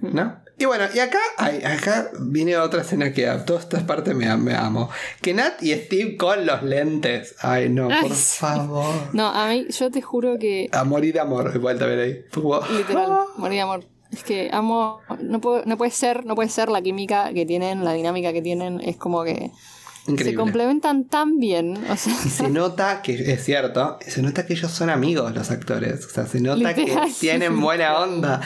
¿No? 0.00 0.36
Y 0.58 0.64
bueno, 0.64 0.84
y 0.94 1.00
acá, 1.00 1.18
ay, 1.36 1.62
acá 1.64 2.08
viene 2.20 2.56
otra 2.56 2.80
escena 2.82 3.12
que 3.12 3.28
a 3.28 3.44
todas 3.44 3.64
estas 3.64 3.82
partes 3.82 4.14
me, 4.14 4.34
me 4.36 4.54
amo. 4.54 4.88
Que 5.20 5.34
Nat 5.34 5.62
y 5.62 5.74
Steve 5.74 6.16
con 6.16 6.46
los 6.46 6.62
lentes. 6.62 7.34
Ay, 7.40 7.68
no, 7.68 7.88
Ay, 7.90 8.02
por 8.02 8.14
sí. 8.14 8.38
favor. 8.38 8.94
No, 9.12 9.26
a 9.26 9.48
mí, 9.48 9.66
yo 9.68 9.90
te 9.90 10.00
juro 10.00 10.38
que 10.38 10.68
Amor 10.72 11.04
y 11.04 11.12
de 11.12 11.20
amor, 11.20 11.52
igual 11.54 11.78
también 11.78 12.00
ahí. 12.00 12.24
Literal, 12.74 13.06
ah. 13.10 13.24
morir 13.36 13.56
de 13.56 13.60
amor. 13.62 13.84
Es 14.12 14.22
que 14.22 14.48
amo. 14.52 15.00
No, 15.20 15.40
puedo- 15.40 15.64
no 15.66 15.76
puede 15.76 15.90
ser, 15.90 16.24
no 16.24 16.34
puede 16.36 16.48
ser 16.48 16.68
la 16.70 16.80
química 16.80 17.32
que 17.34 17.44
tienen, 17.44 17.84
la 17.84 17.92
dinámica 17.92 18.32
que 18.32 18.40
tienen. 18.40 18.80
Es 18.80 18.96
como 18.96 19.24
que 19.24 19.50
se 20.06 20.34
complementan 20.34 21.04
tan 21.08 21.38
bien. 21.38 21.76
O 21.90 21.96
sea, 21.96 22.12
Y 22.24 22.28
se 22.28 22.48
nota 22.50 23.02
que, 23.02 23.32
es 23.32 23.44
cierto, 23.44 23.98
se 24.06 24.22
nota 24.22 24.46
que 24.46 24.52
ellos 24.54 24.70
son 24.70 24.90
amigos 24.90 25.34
los 25.34 25.50
actores. 25.50 26.04
O 26.06 26.08
sea, 26.10 26.26
se 26.26 26.40
nota 26.40 26.56
Literal, 26.72 27.08
que 27.08 27.14
tienen 27.20 27.60
buena 27.60 27.98
onda. 27.98 28.40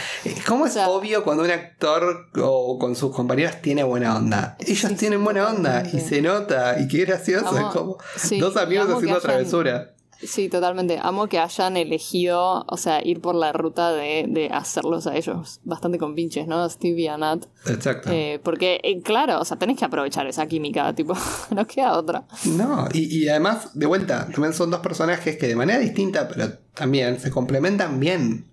¿Cómo 0.46 0.66
es 0.66 0.72
O 0.72 0.74
sea- 0.74 0.88
obvio 0.88 1.22
cuando 1.24 1.44
un 1.44 1.50
actor 1.50 2.28
o 2.40 2.78
con 2.78 2.94
sus 2.96 3.14
compañeros 3.14 3.56
tiene 3.62 3.82
buena 3.82 4.16
onda? 4.16 4.56
Ellos 4.60 4.94
tienen 4.96 5.22
buena 5.22 5.48
onda 5.48 5.82
y 5.92 6.00
se 6.00 6.22
nota 6.22 6.78
y 6.80 6.88
qué 6.88 7.04
gracioso. 7.04 7.48
Amo- 7.48 7.58
es 7.68 7.74
como 7.74 7.96
sí, 8.16 8.38
dos 8.40 8.56
amigos 8.56 8.88
haciendo 8.90 9.20
travesura. 9.20 9.94
Sí, 10.22 10.48
totalmente. 10.48 10.98
Amo 11.00 11.26
que 11.26 11.38
hayan 11.38 11.76
elegido, 11.76 12.64
o 12.66 12.76
sea, 12.76 13.04
ir 13.04 13.20
por 13.20 13.34
la 13.34 13.52
ruta 13.52 13.92
de, 13.92 14.26
de 14.28 14.48
hacerlos 14.48 15.06
a 15.06 15.16
ellos 15.16 15.60
bastante 15.64 15.98
con 15.98 16.14
pinches, 16.14 16.46
¿no? 16.46 16.68
Steve 16.68 17.00
y 17.00 17.06
a 17.08 17.16
Nat. 17.16 17.46
Exacto. 17.66 18.10
Eh, 18.12 18.40
porque, 18.42 18.80
eh, 18.82 19.00
claro, 19.02 19.40
o 19.40 19.44
sea, 19.44 19.58
tenés 19.58 19.78
que 19.78 19.84
aprovechar 19.84 20.26
esa 20.26 20.46
química, 20.46 20.92
tipo, 20.94 21.14
no 21.50 21.66
queda 21.66 21.96
otra. 21.96 22.24
No, 22.44 22.88
y, 22.92 23.22
y 23.24 23.28
además, 23.28 23.70
de 23.74 23.86
vuelta, 23.86 24.28
también 24.32 24.52
son 24.52 24.70
dos 24.70 24.80
personajes 24.80 25.36
que 25.36 25.48
de 25.48 25.56
manera 25.56 25.78
distinta, 25.78 26.28
pero 26.28 26.52
también 26.74 27.20
se 27.20 27.30
complementan 27.30 28.00
bien. 28.00 28.49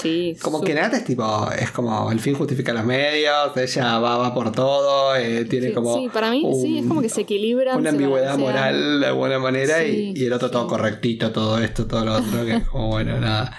Sí, 0.00 0.36
Como 0.40 0.60
que 0.62 0.74
Nat 0.74 0.92
es 0.94 1.04
tipo, 1.04 1.50
es 1.52 1.70
como 1.70 2.10
el 2.10 2.20
fin 2.20 2.34
justifica 2.34 2.72
los 2.72 2.84
medios, 2.84 3.56
ella 3.56 3.98
va, 3.98 4.16
va 4.18 4.32
por 4.34 4.50
todo, 4.52 5.14
eh, 5.16 5.44
tiene 5.44 5.68
sí, 5.68 5.72
como. 5.74 5.96
sí, 5.96 6.08
para 6.12 6.30
mí, 6.30 6.40
sí, 6.60 6.78
es 6.78 6.82
un- 6.82 6.88
como 6.88 7.02
que 7.02 7.08
se 7.08 7.22
equilibran. 7.22 7.76
Una 7.78 7.90
ambigüedad 7.90 8.38
moral 8.38 9.00
de 9.00 9.06
alguna 9.06 9.38
manera 9.38 9.78
Sí, 9.80 10.12
y, 10.14 10.22
y 10.22 10.26
el 10.26 10.32
otro 10.32 10.50
todo 10.50 10.66
correctito, 10.66 11.30
todo 11.32 11.58
esto, 11.58 11.86
todo 11.86 12.04
lo 12.04 12.14
otro, 12.14 12.44
que 12.44 12.56
es 12.56 12.68
como, 12.68 12.88
bueno, 12.88 13.18
nada. 13.20 13.56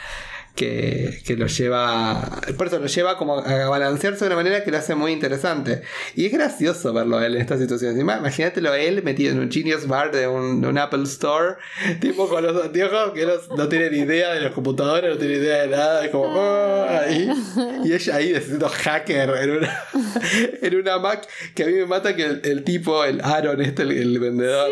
Que, 0.56 1.22
que 1.26 1.38
lo 1.38 1.47
lleva. 1.47 2.30
Por 2.58 2.68
eso 2.68 2.78
lo 2.78 2.88
lleva 2.88 3.18
como 3.18 3.39
a 3.39 3.70
balancearse 3.70 4.26
de 4.26 4.28
una 4.28 4.36
manera 4.36 4.64
que 4.64 4.70
lo 4.72 4.78
hace 4.78 4.95
muy 4.95 5.12
interesante. 5.14 5.82
Y 6.16 6.26
es 6.26 6.32
gracioso 6.34 6.91
verlo 6.93 7.18
a 7.18 7.26
él 7.26 7.36
en 7.36 7.41
esta 7.41 7.58
situación. 7.58 7.97
Imagínatelo 7.99 8.72
a 8.72 8.78
él 8.78 9.02
metido 9.02 9.32
en 9.32 9.39
un 9.39 9.49
Genius 9.52 9.88
Bar 9.88 10.12
de 10.12 10.28
un, 10.28 10.62
de 10.62 10.68
un 10.68 10.78
Apple 10.78 11.04
Store, 11.04 11.56
tipo 12.02 12.28
con 12.28 12.43
los 12.43 12.64
anteojos 12.66 13.14
que 13.14 13.26
no, 13.26 13.34
no 13.56 13.70
tiene 13.70 13.89
ni 13.91 13.99
idea 13.99 14.34
de 14.34 14.41
los 14.41 14.52
computadores, 14.52 15.10
no 15.10 15.18
tiene 15.18 15.36
idea 15.36 15.62
de 15.62 15.68
nada. 15.70 16.04
Es 16.06 16.12
como, 16.12 16.26
"Ah", 16.38 16.99
ahí. 17.06 17.32
Y 17.86 17.93
ella 17.93 18.16
ahí 18.16 18.36
siendo 18.45 18.68
hacker 18.70 19.30
en 19.41 19.49
una, 19.52 19.84
en 20.62 20.76
una 20.76 20.99
Mac 20.99 21.28
que 21.56 21.64
a 21.64 21.68
mí 21.68 21.74
me 21.74 21.86
mata 21.86 22.16
que 22.16 22.26
el, 22.26 22.41
el 22.43 22.64
tipo, 22.64 23.04
el 23.06 23.22
Aaron, 23.22 23.62
este, 23.62 23.84
el, 23.84 23.91
el 23.93 24.20
vendedor, 24.20 24.70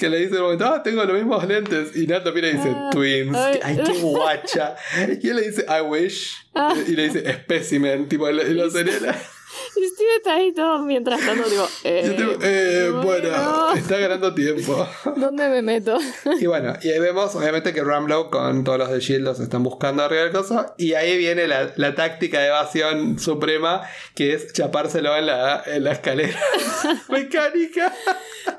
que 0.00 0.08
le 0.08 0.18
dice 0.18 0.30
en 0.34 0.36
un 0.38 0.42
momento, 0.44 0.66
ah, 0.66 0.82
tengo 0.82 1.04
los 1.04 1.16
mismos 1.16 1.46
lentes. 1.46 1.96
Y 1.96 2.06
Nato 2.08 2.32
mira 2.32 2.48
y 2.48 2.52
dice, 2.54 2.72
Ah, 2.74 2.90
twins. 2.92 3.36
Ay, 3.62 3.80
qué 3.86 3.92
guacha. 4.00 4.74
Y 5.20 5.28
él 5.28 5.36
le 5.36 5.50
dice, 5.50 5.64
I 5.68 5.82
wish. 5.82 6.36
Ah. 6.54 6.74
Y 6.86 6.92
le 6.92 7.08
dice, 7.08 7.32
specimen. 7.42 8.08
Tipo, 8.08 8.30
y 8.30 8.54
lo 8.54 8.70
señala. 8.70 9.20
Y 9.76 9.86
Steve 9.88 10.10
está 10.16 10.34
ahí 10.34 10.52
todo 10.52 10.80
mientras 10.80 11.24
tanto, 11.24 11.48
digo, 11.48 11.66
eh, 11.84 12.16
eh, 12.42 12.90
bueno, 13.02 13.74
está 13.74 13.98
ganando 13.98 14.34
tiempo. 14.34 14.86
¿dónde 15.16 15.48
me 15.48 15.62
meto? 15.62 15.98
Y 16.40 16.46
bueno, 16.46 16.74
y 16.82 16.88
ahí 16.88 16.98
vemos 16.98 17.34
obviamente 17.34 17.72
que 17.72 17.82
Ramlow 17.82 18.30
con 18.30 18.64
todos 18.64 18.78
los 18.78 18.90
de 18.90 19.00
Shield 19.00 19.24
los 19.24 19.40
están 19.40 19.62
buscando 19.62 20.02
arriba 20.02 20.22
del 20.22 20.32
coso. 20.32 20.74
Y 20.78 20.94
ahí 20.94 21.16
viene 21.16 21.46
la, 21.46 21.72
la 21.76 21.94
táctica 21.94 22.40
de 22.40 22.48
evasión 22.48 23.18
suprema, 23.18 23.82
que 24.14 24.34
es 24.34 24.52
chapárselo 24.52 25.16
en 25.16 25.26
la, 25.26 25.62
en 25.66 25.84
la 25.84 25.92
escalera 25.92 26.38
mecánica. 27.08 27.92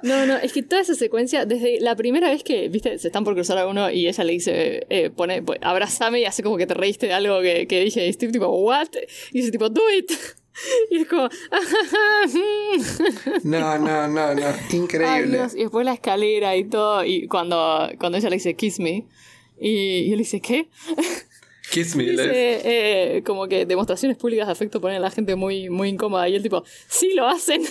No, 0.02 0.26
no, 0.26 0.38
es 0.38 0.54
que 0.54 0.64
toda 0.64 0.82
esa 0.82 0.96
secuencia, 0.96 1.46
desde 1.46 1.80
la 1.80 1.96
primera 1.96 2.30
vez 2.30 2.44
que, 2.44 2.70
viste, 2.70 2.98
se 2.98 3.08
están 3.08 3.24
por 3.24 3.34
cruzar 3.34 3.58
a 3.58 3.68
uno 3.68 3.90
y 3.90 4.08
ella 4.08 4.24
le 4.24 4.34
dice, 4.34 4.86
eh, 4.90 5.10
pone, 5.10 5.42
pues, 5.42 5.60
abrázame 5.62 6.22
y 6.22 6.26
hace 6.26 6.44
como 6.44 6.58
que 6.58 6.68
te 6.68 6.74
reíste 6.74 7.08
de 7.08 7.14
algo 7.14 7.42
que, 7.42 7.68
que 7.68 7.82
dije, 7.82 8.08
y 8.08 8.14
Steve 8.14 8.32
tipo, 8.32 8.48
what? 8.48 8.90
Y 9.32 9.40
dice 9.40 9.52
tipo, 9.52 9.70
do 9.70 9.82
it. 9.92 10.12
Y 10.90 11.02
es 11.02 11.08
como. 11.08 11.30
No, 13.44 13.78
no, 13.78 14.08
no, 14.08 14.36
no. 14.36 14.48
Ay, 14.48 14.56
Increíble. 14.72 15.38
Dios, 15.38 15.56
Y 15.56 15.60
después 15.60 15.86
la 15.86 15.94
escalera 15.94 16.56
y 16.56 16.64
todo. 16.66 17.04
Y 17.04 17.28
cuando, 17.28 17.90
cuando 18.00 18.18
ella 18.18 18.30
le 18.30 18.38
dice 18.38 18.56
kiss 18.56 18.80
me. 18.80 19.06
Y, 19.60 19.70
y 19.70 20.14
él 20.14 20.20
dice, 20.20 20.42
¿qué? 20.42 20.68
Kiss 21.72 21.96
me. 21.96 22.04
Dice, 22.04 23.16
eh, 23.16 23.24
como 23.24 23.48
que 23.48 23.66
demostraciones 23.66 24.18
públicas 24.18 24.46
de 24.46 24.52
afecto 24.52 24.80
ponen 24.82 24.98
a 24.98 25.00
la 25.00 25.10
gente 25.10 25.36
muy, 25.36 25.70
muy 25.70 25.90
incómoda. 25.90 26.28
Y 26.30 26.36
él 26.36 26.44
tipo, 26.44 26.64
sí 26.88 27.14
lo 27.16 27.28
hacen. 27.28 27.64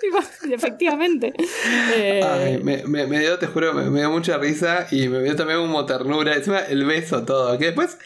tipo, 0.00 0.18
efectivamente. 0.52 1.32
Eh, 1.94 2.20
Ay, 2.24 2.58
me, 2.62 2.82
me, 2.84 3.06
me 3.06 3.20
dio, 3.20 3.38
te 3.38 3.46
juro, 3.46 3.74
me, 3.74 3.90
me 3.90 4.00
dio 4.00 4.10
mucha 4.10 4.38
risa 4.38 4.88
y 4.90 5.08
me 5.08 5.22
dio 5.22 5.36
también 5.36 5.60
como 5.60 5.84
ternura. 5.86 6.34
Encima 6.34 6.60
el 6.60 6.84
beso, 6.84 7.24
todo. 7.24 7.56
Que 7.58 7.66
después. 7.66 7.96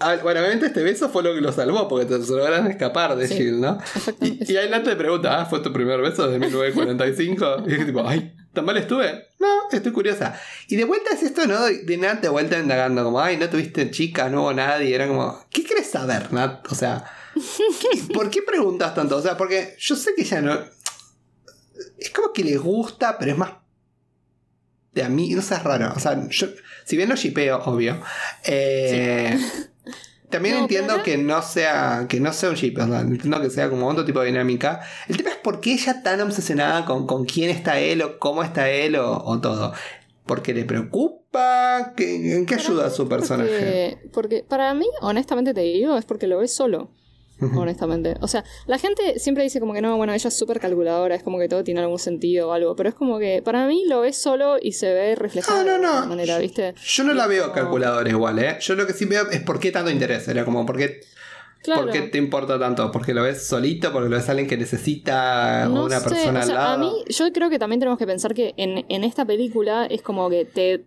Ah, 0.00 0.16
bueno, 0.22 0.40
obviamente 0.40 0.66
este 0.66 0.82
beso 0.82 1.08
fue 1.08 1.22
lo 1.22 1.34
que 1.34 1.40
lo 1.40 1.52
salvó 1.52 1.88
porque 1.88 2.06
te 2.06 2.18
lograron 2.18 2.66
escapar 2.68 3.16
de 3.16 3.28
Sí, 3.28 3.50
¿no? 3.52 3.78
Y, 4.20 4.52
y 4.52 4.56
ahí 4.56 4.68
Nat 4.70 4.84
te 4.84 4.96
pregunta, 4.96 5.40
¿ah, 5.40 5.46
fue 5.46 5.60
tu 5.60 5.72
primer 5.72 6.00
beso 6.00 6.28
de 6.28 6.38
1945? 6.38 7.64
Y 7.66 7.74
es 7.74 7.86
tipo, 7.86 8.06
ay, 8.06 8.34
¿tan 8.52 8.64
mal 8.64 8.76
estuve? 8.76 9.28
No, 9.40 9.48
estoy 9.70 9.92
curiosa. 9.92 10.38
Y 10.68 10.76
de 10.76 10.84
vuelta 10.84 11.10
es 11.14 11.22
esto, 11.22 11.46
¿no? 11.46 11.64
De 11.64 11.96
Nat 11.96 12.20
de 12.20 12.28
vuelta 12.28 12.58
indagando, 12.58 13.04
como, 13.04 13.20
ay, 13.20 13.36
no 13.36 13.48
tuviste 13.48 13.90
chicas, 13.90 14.30
no 14.30 14.42
hubo 14.42 14.52
nadie. 14.54 14.94
Era 14.94 15.06
como, 15.08 15.44
¿qué 15.50 15.64
querés 15.64 15.90
saber, 15.90 16.32
Nat? 16.32 16.66
O 16.70 16.74
sea, 16.74 17.04
¿qué- 17.34 18.12
¿por 18.14 18.30
qué 18.30 18.42
preguntas 18.42 18.94
tanto? 18.94 19.16
O 19.16 19.22
sea, 19.22 19.36
porque 19.36 19.74
yo 19.78 19.96
sé 19.96 20.14
que 20.14 20.22
ella 20.22 20.40
no. 20.40 20.58
Es 21.98 22.10
como 22.10 22.32
que 22.32 22.44
le 22.44 22.56
gusta, 22.56 23.18
pero 23.18 23.32
es 23.32 23.38
más. 23.38 23.52
De 24.92 25.02
a 25.02 25.08
mí, 25.08 25.30
no 25.30 25.42
sé, 25.42 25.54
es 25.56 25.62
raro. 25.64 25.92
O 25.96 25.98
sea, 25.98 26.26
yo, 26.28 26.46
si 26.84 26.96
bien 26.96 27.08
lo 27.08 27.16
shipeo, 27.16 27.58
obvio. 27.64 28.00
eh, 28.44 29.38
También 30.30 30.56
No, 30.56 30.60
entiendo 30.62 31.02
que 31.04 31.16
no 31.16 31.42
sea 31.42 32.06
que 32.08 32.18
no 32.18 32.32
sea 32.32 32.48
un 32.50 32.56
ship, 32.56 32.76
o 32.78 32.86
sea, 32.86 33.00
entiendo 33.00 33.40
que 33.40 33.50
sea 33.50 33.70
como 33.70 33.86
otro 33.86 34.04
tipo 34.04 34.20
de 34.20 34.26
dinámica. 34.26 34.80
El 35.08 35.16
tema 35.16 35.30
es 35.30 35.36
por 35.36 35.60
qué 35.60 35.74
ella 35.74 36.02
tan 36.02 36.20
obsesionada 36.20 36.84
con, 36.84 37.06
con 37.06 37.24
quién 37.24 37.50
está 37.50 37.78
él 37.78 38.02
o 38.02 38.18
cómo 38.18 38.42
está 38.42 38.68
él 38.68 38.96
o, 38.96 39.16
o 39.24 39.40
todo. 39.40 39.72
Porque 40.26 40.52
le 40.54 40.64
preocupa, 40.64 41.92
¿Qué- 41.96 42.34
¿en 42.36 42.46
qué 42.46 42.54
ayuda 42.54 42.86
a 42.86 42.90
su 42.90 43.08
personaje? 43.08 43.50
Porque, 43.50 44.08
porque 44.12 44.44
para 44.48 44.72
mí, 44.74 44.86
honestamente 45.02 45.52
te 45.54 45.60
digo, 45.60 45.96
es 45.98 46.04
porque 46.04 46.26
lo 46.26 46.38
ves 46.38 46.52
solo. 46.54 46.90
Honestamente. 47.40 48.16
O 48.20 48.28
sea, 48.28 48.44
la 48.66 48.78
gente 48.78 49.18
siempre 49.18 49.42
dice 49.44 49.60
como 49.60 49.74
que 49.74 49.82
no, 49.82 49.96
bueno, 49.96 50.12
ella 50.14 50.28
es 50.28 50.36
súper 50.36 50.60
calculadora, 50.60 51.14
es 51.14 51.22
como 51.22 51.38
que 51.38 51.48
todo 51.48 51.64
tiene 51.64 51.80
algún 51.80 51.98
sentido 51.98 52.48
o 52.48 52.52
algo, 52.52 52.76
pero 52.76 52.88
es 52.88 52.94
como 52.94 53.18
que 53.18 53.42
para 53.42 53.66
mí 53.66 53.84
lo 53.86 54.00
ves 54.00 54.16
solo 54.16 54.56
y 54.60 54.72
se 54.72 54.92
ve 54.94 55.14
reflejado 55.14 55.60
Ah, 55.60 55.64
no, 55.64 55.68
de 55.70 55.74
alguna 55.74 56.06
manera, 56.06 56.38
¿viste? 56.38 56.74
Yo 56.84 57.04
no 57.04 57.12
la 57.12 57.26
veo 57.26 57.48
No. 57.48 57.52
calculadora 57.52 58.08
igual, 58.08 58.38
¿eh? 58.38 58.56
Yo 58.60 58.74
lo 58.76 58.86
que 58.86 58.92
sí 58.92 59.04
veo 59.04 59.28
es 59.30 59.40
por 59.40 59.58
qué 59.58 59.70
tanto 59.72 59.90
interés. 59.90 60.26
Era 60.28 60.44
como, 60.44 60.64
¿por 60.64 60.76
qué, 60.76 61.00
Claro. 61.62 61.82
por 61.82 61.90
qué 61.92 62.02
te 62.02 62.18
importa 62.18 62.58
tanto? 62.58 62.90
¿Porque 62.92 63.12
lo 63.14 63.22
ves 63.22 63.46
solito? 63.46 63.90
¿Porque 63.92 64.08
lo 64.08 64.16
ves 64.16 64.28
a 64.28 64.32
alguien 64.32 64.46
que 64.48 64.56
necesita 64.56 65.66
No 65.66 65.84
una 65.84 65.98
sé, 66.00 66.08
persona 66.08 66.40
o 66.40 66.42
sea, 66.42 66.54
al 66.54 66.54
lado? 66.54 66.74
A 66.74 66.78
mí, 66.78 66.92
yo 67.08 67.32
creo 67.32 67.50
que 67.50 67.58
también 67.58 67.80
tenemos 67.80 67.98
que 67.98 68.06
pensar 68.06 68.32
que 68.34 68.54
en, 68.56 68.84
en 68.88 69.04
esta 69.04 69.24
película 69.24 69.86
es 69.86 70.02
como 70.02 70.30
que 70.30 70.44
te. 70.44 70.84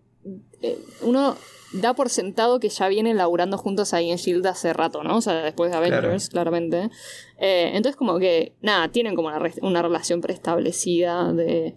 eh, 0.61 0.77
uno 1.01 1.35
da 1.74 1.93
por 1.93 2.09
sentado 2.09 2.59
que 2.59 2.70
ya 2.70 2.88
vienen 2.88 3.18
laburando 3.18 3.57
juntos 3.57 3.93
ahí 3.93 4.09
en 4.11 4.18
Shield 4.18 4.45
hace 4.47 4.74
rato, 4.74 5.03
¿no? 5.03 5.18
O 5.18 5.22
sea, 5.22 5.43
después 5.43 5.72
de 5.72 5.78
Avengers, 5.78 6.30
claramente. 6.30 6.89
Eh, 7.38 7.72
entonces, 7.74 7.95
como 7.95 8.20
que, 8.20 8.53
nada, 8.61 8.88
tienen 8.89 9.15
como 9.15 9.28
una, 9.28 9.39
re- 9.39 9.53
una 9.61 9.82
relación 9.82 10.22
preestablecida 10.22 11.34
de. 11.34 11.76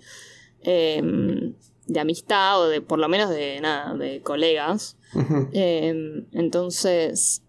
eh, 0.63 1.53
de 1.87 1.99
amistad 1.99 2.61
o 2.61 2.69
de, 2.69 2.81
por 2.83 3.01
lo 3.01 3.09
menos, 3.09 3.31
de 3.31 3.61
nada, 3.61 3.95
de 3.97 4.21
colegas. 4.23 4.97
Eh, 5.53 5.93
entonces, 6.33 7.43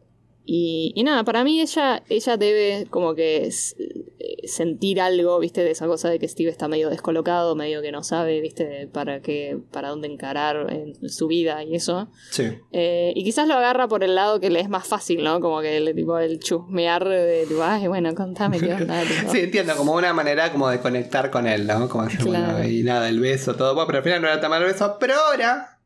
y, 0.53 0.91
y 0.95 1.03
nada, 1.03 1.23
para 1.23 1.45
mí 1.45 1.61
ella, 1.61 2.03
ella 2.09 2.35
debe 2.35 2.85
como 2.89 3.15
que 3.15 3.47
eh, 3.47 4.47
sentir 4.47 4.99
algo, 4.99 5.39
viste, 5.39 5.63
de 5.63 5.71
esa 5.71 5.87
cosa 5.87 6.09
de 6.09 6.19
que 6.19 6.27
Steve 6.27 6.49
está 6.51 6.67
medio 6.67 6.89
descolocado, 6.89 7.55
medio 7.55 7.81
que 7.81 7.93
no 7.93 8.03
sabe, 8.03 8.41
viste, 8.41 8.89
para 8.91 9.21
qué, 9.21 9.57
para 9.71 9.87
dónde 9.87 10.09
encarar 10.09 10.67
en 10.73 11.07
su 11.09 11.27
vida 11.27 11.63
y 11.63 11.75
eso. 11.75 12.09
Sí. 12.31 12.49
Eh, 12.73 13.13
y 13.15 13.23
quizás 13.23 13.47
lo 13.47 13.53
agarra 13.53 13.87
por 13.87 14.03
el 14.03 14.13
lado 14.13 14.41
que 14.41 14.49
le 14.49 14.59
es 14.59 14.67
más 14.67 14.85
fácil, 14.85 15.23
¿no? 15.23 15.39
Como 15.39 15.61
que 15.61 15.77
el 15.77 15.95
tipo 15.95 16.19
el 16.19 16.39
chusmear 16.39 17.07
de 17.07 17.45
tipo, 17.47 17.63
ay, 17.63 17.87
bueno, 17.87 18.13
contame 18.13 18.59
qué 18.59 18.73
onda. 18.73 19.03
Sí, 19.31 19.39
entiendo, 19.39 19.77
como 19.77 19.93
una 19.93 20.11
manera 20.11 20.51
como 20.51 20.67
de 20.67 20.81
conectar 20.81 21.31
con 21.31 21.47
él, 21.47 21.65
¿no? 21.65 21.87
Como 21.87 22.07
Claro. 22.07 22.55
bueno, 22.57 22.67
y 22.67 22.83
nada, 22.83 23.07
el 23.07 23.21
beso, 23.21 23.55
todo, 23.55 23.73
bueno, 23.73 23.87
pero 23.87 23.99
al 23.99 24.03
final 24.03 24.21
no 24.21 24.27
era 24.27 24.41
tan 24.41 24.49
mal 24.49 24.61
el 24.63 24.67
beso, 24.73 24.97
pero 24.99 25.13
ahora, 25.13 25.77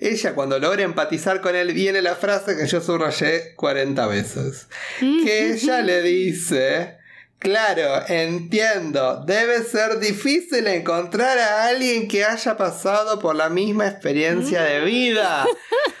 ella 0.00 0.34
cuando 0.34 0.58
logra 0.58 0.82
empatizar 0.82 1.40
con 1.40 1.54
él, 1.54 1.72
viene 1.72 2.02
la 2.02 2.16
frase 2.16 2.56
que 2.56 2.66
yo 2.66 2.80
subrayé 2.80 3.54
40 3.56 4.06
veces, 4.06 4.68
que 5.00 5.52
ella 5.52 5.82
le 5.82 6.02
dice... 6.02 6.98
Claro, 7.44 8.06
entiendo. 8.08 9.22
Debe 9.26 9.62
ser 9.64 9.98
difícil 9.98 10.66
encontrar 10.66 11.38
a 11.38 11.66
alguien 11.66 12.08
que 12.08 12.24
haya 12.24 12.56
pasado 12.56 13.18
por 13.18 13.36
la 13.36 13.50
misma 13.50 13.86
experiencia 13.86 14.62
de 14.62 14.80
vida. 14.80 15.46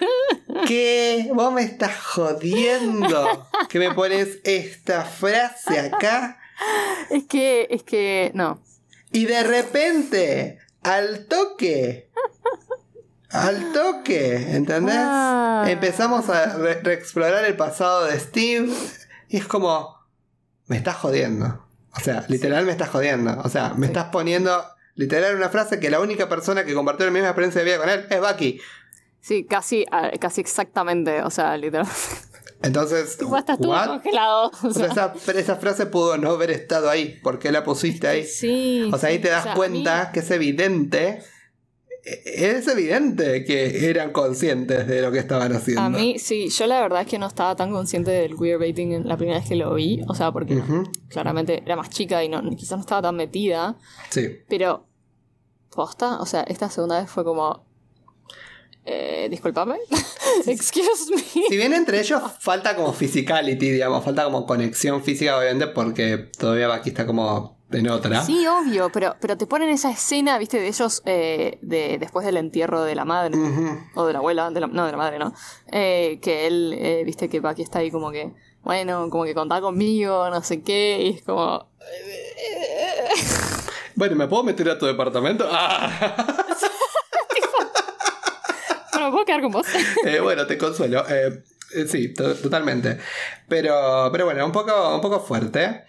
¿Qué? 0.66 1.28
¿Vos 1.34 1.52
me 1.52 1.62
estás 1.62 2.00
jodiendo? 2.02 3.46
¿Que 3.68 3.78
me 3.78 3.92
pones 3.92 4.38
esta 4.44 5.04
frase 5.04 5.78
acá? 5.80 6.40
Es 7.10 7.24
que, 7.24 7.66
es 7.68 7.82
que, 7.82 8.30
no. 8.32 8.62
Y 9.12 9.26
de 9.26 9.42
repente, 9.42 10.58
al 10.82 11.26
toque, 11.26 12.08
al 13.34 13.72
toque, 13.72 14.54
¿entendés? 14.56 14.96
Ah. 14.98 15.64
Empezamos 15.68 16.28
a 16.30 16.56
re- 16.56 16.80
reexplorar 16.82 17.44
el 17.44 17.56
pasado 17.56 18.06
de 18.06 18.18
Steve 18.18 18.68
y 19.28 19.36
es 19.36 19.46
como, 19.46 19.96
me 20.66 20.76
estás 20.76 20.96
jodiendo. 20.96 21.64
O 21.96 22.00
sea, 22.00 22.24
literal 22.28 22.64
me 22.64 22.72
estás 22.72 22.88
jodiendo. 22.88 23.40
O 23.44 23.48
sea, 23.48 23.74
me 23.74 23.86
Sí. 23.86 23.92
estás 23.92 24.06
poniendo 24.10 24.64
literal 24.94 25.36
una 25.36 25.48
frase 25.48 25.78
que 25.80 25.90
la 25.90 26.00
única 26.00 26.28
persona 26.28 26.64
que 26.64 26.74
compartió 26.74 27.06
la 27.06 27.12
misma 27.12 27.28
experiencia 27.28 27.60
de 27.60 27.64
vida 27.66 27.78
con 27.78 27.88
él 27.88 28.06
es 28.10 28.20
Bucky. 28.20 28.60
Sí, 29.20 29.44
casi, 29.44 29.84
ah, 29.90 30.10
casi 30.20 30.40
exactamente, 30.40 31.22
o 31.22 31.30
sea, 31.30 31.56
literal. 31.56 31.86
Entonces, 32.62 33.10
estuvo 33.20 33.30
¿what? 33.30 33.44
congelado. 33.86 34.50
o 34.62 34.66
O 34.68 34.72
sea, 34.72 34.92
sea. 34.92 35.12
esa, 35.16 35.32
esa 35.38 35.56
frase 35.56 35.86
pudo 35.86 36.18
no 36.18 36.30
haber 36.32 36.50
estado 36.50 36.90
ahí. 36.90 37.18
¿Por 37.22 37.38
qué 37.38 37.50
la 37.52 37.64
pusiste 37.64 38.06
ahí? 38.08 38.26
Sí. 38.26 38.90
O 38.92 38.98
sea, 38.98 39.08
ahí 39.10 39.16
sí, 39.16 39.22
te 39.22 39.28
das 39.30 39.40
o 39.40 39.44
sea, 39.44 39.54
cuenta 39.54 40.04
mí- 40.06 40.12
que 40.12 40.20
es 40.20 40.30
evidente. 40.30 41.22
Es 42.04 42.68
evidente 42.68 43.44
que 43.44 43.88
eran 43.88 44.12
conscientes 44.12 44.86
de 44.86 45.00
lo 45.00 45.10
que 45.10 45.18
estaban 45.18 45.52
haciendo. 45.54 45.82
A 45.82 45.88
mí, 45.88 46.18
sí, 46.18 46.50
yo 46.50 46.66
la 46.66 46.82
verdad 46.82 47.00
es 47.00 47.06
que 47.06 47.18
no 47.18 47.26
estaba 47.26 47.56
tan 47.56 47.70
consciente 47.70 48.10
del 48.10 48.36
queerbaiting 48.36 49.08
la 49.08 49.16
primera 49.16 49.38
vez 49.38 49.48
que 49.48 49.56
lo 49.56 49.72
vi. 49.74 50.02
O 50.06 50.14
sea, 50.14 50.30
porque 50.30 50.62
claramente 51.08 51.62
era 51.64 51.76
más 51.76 51.88
chica 51.88 52.22
y 52.22 52.28
no, 52.28 52.42
quizás 52.56 52.72
no 52.78 52.80
estaba 52.82 53.00
tan 53.00 53.16
metida. 53.16 53.78
Sí. 54.10 54.28
Pero, 54.48 54.86
posta, 55.70 56.20
o 56.20 56.26
sea, 56.26 56.42
esta 56.42 56.68
segunda 56.68 57.00
vez 57.00 57.10
fue 57.10 57.24
como. 57.24 57.64
Eh, 58.84 59.28
disculpame. 59.30 59.78
Excuse 60.46 61.10
me. 61.10 61.22
Si 61.22 61.56
bien 61.56 61.72
entre 61.72 62.00
ellos 62.00 62.20
falta 62.38 62.76
como 62.76 62.92
physicality, 62.92 63.70
digamos, 63.70 64.04
falta 64.04 64.24
como 64.24 64.44
conexión 64.44 65.02
física, 65.02 65.38
obviamente, 65.38 65.68
porque 65.68 66.18
todavía 66.18 66.68
Bucky 66.68 66.90
está 66.90 67.06
como 67.06 67.63
en 67.78 67.88
otra. 67.88 68.22
Sí, 68.22 68.46
obvio, 68.46 68.90
pero, 68.92 69.16
pero 69.20 69.36
te 69.36 69.46
ponen 69.46 69.68
esa 69.70 69.90
escena, 69.90 70.38
viste, 70.38 70.58
de 70.60 70.68
ellos 70.68 71.02
eh, 71.06 71.58
de, 71.62 71.98
después 71.98 72.24
del 72.26 72.36
entierro 72.36 72.82
de 72.84 72.94
la 72.94 73.04
madre. 73.04 73.36
O 73.94 74.06
de 74.06 74.12
la 74.12 74.18
abuela, 74.20 74.50
de 74.50 74.60
la- 74.60 74.66
no, 74.66 74.84
de 74.86 74.92
la 74.92 74.98
madre, 74.98 75.18
¿no? 75.18 75.32
Eh, 75.72 76.18
que 76.22 76.46
él, 76.46 76.74
eh, 76.78 77.02
viste, 77.04 77.28
que 77.28 77.40
Bucky 77.40 77.62
está 77.62 77.80
ahí 77.80 77.90
como 77.90 78.10
que, 78.10 78.32
bueno, 78.62 79.08
como 79.10 79.24
que 79.24 79.34
contá 79.34 79.60
conmigo, 79.60 80.28
no 80.30 80.42
sé 80.42 80.62
qué, 80.62 80.98
y 81.02 81.10
es 81.16 81.22
como... 81.22 81.68
Bueno, 83.96 84.16
¿me 84.16 84.26
puedo 84.26 84.42
meter 84.42 84.68
a 84.70 84.78
tu 84.78 84.86
departamento? 84.86 85.46
Ah. 85.50 86.26
Bueno, 88.92 89.06
¿me 89.06 89.12
puedo 89.12 89.24
quedar 89.24 89.40
con 89.42 89.52
vos? 89.52 89.66
Bueno, 90.22 90.46
te 90.46 90.56
consuelo. 90.58 91.04
Sí, 91.88 92.14
to- 92.14 92.34
totalmente. 92.36 92.98
Pero, 93.48 94.08
pero 94.12 94.24
bueno, 94.26 94.46
un 94.46 94.52
poco, 94.52 94.94
un 94.94 95.00
poco 95.00 95.20
fuerte. 95.20 95.84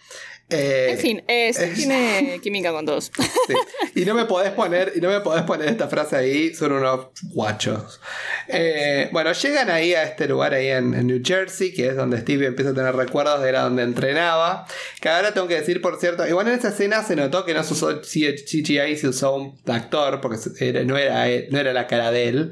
Eh, 0.48 0.90
en 0.92 0.98
fin, 1.00 1.24
eh, 1.28 1.52
sí 1.54 1.72
tiene 1.76 2.40
química 2.44 2.72
con 2.72 2.86
todos. 2.86 3.12
Sí. 3.48 3.54
Y 4.02 4.06
no 4.06 4.14
me 4.14 4.26
podés 4.26 4.52
poner, 4.52 4.94
y 4.96 5.02
no 5.02 5.10
me 5.10 5.20
podés 5.22 5.42
poner 5.44 5.68
esta 5.70 5.88
frase 5.88 6.16
ahí, 6.18 6.54
son 6.54 6.72
unos 6.74 7.08
guachos. 7.34 8.00
Eh, 8.48 9.10
bueno, 9.12 9.32
llegan 9.32 9.72
ahí 9.72 9.96
a 9.96 10.04
este 10.04 10.28
lugar 10.28 10.54
ahí 10.54 10.68
en, 10.68 10.94
en 10.94 11.08
New 11.08 11.20
Jersey, 11.26 11.74
que 11.74 11.88
es 11.88 11.96
donde 11.96 12.20
Steve 12.20 12.46
empieza 12.46 12.72
a 12.72 12.74
tener 12.76 12.96
recuerdos 12.96 13.42
de 13.42 13.50
era 13.50 13.62
donde 13.62 13.82
entrenaba. 13.82 14.68
Que 15.02 15.10
ahora 15.10 15.34
tengo 15.34 15.48
que 15.48 15.56
decir, 15.56 15.82
por 15.82 16.00
cierto, 16.00 16.28
igual 16.28 16.48
en 16.48 16.54
esa 16.60 16.70
escena 16.70 17.02
se 17.04 17.16
notó 17.16 17.44
que 17.44 17.56
no 17.56 17.64
se 17.64 17.74
usó 17.74 18.00
CGI, 18.02 18.98
se 18.98 19.08
usó 19.08 19.36
un 19.36 19.60
actor, 19.66 20.22
porque 20.22 20.38
era- 20.60 20.84
no, 20.84 20.96
era, 20.96 21.26
no 21.50 21.60
era 21.60 21.74
la 21.74 21.88
cara 21.88 22.12
de 22.12 22.28
él. 22.28 22.52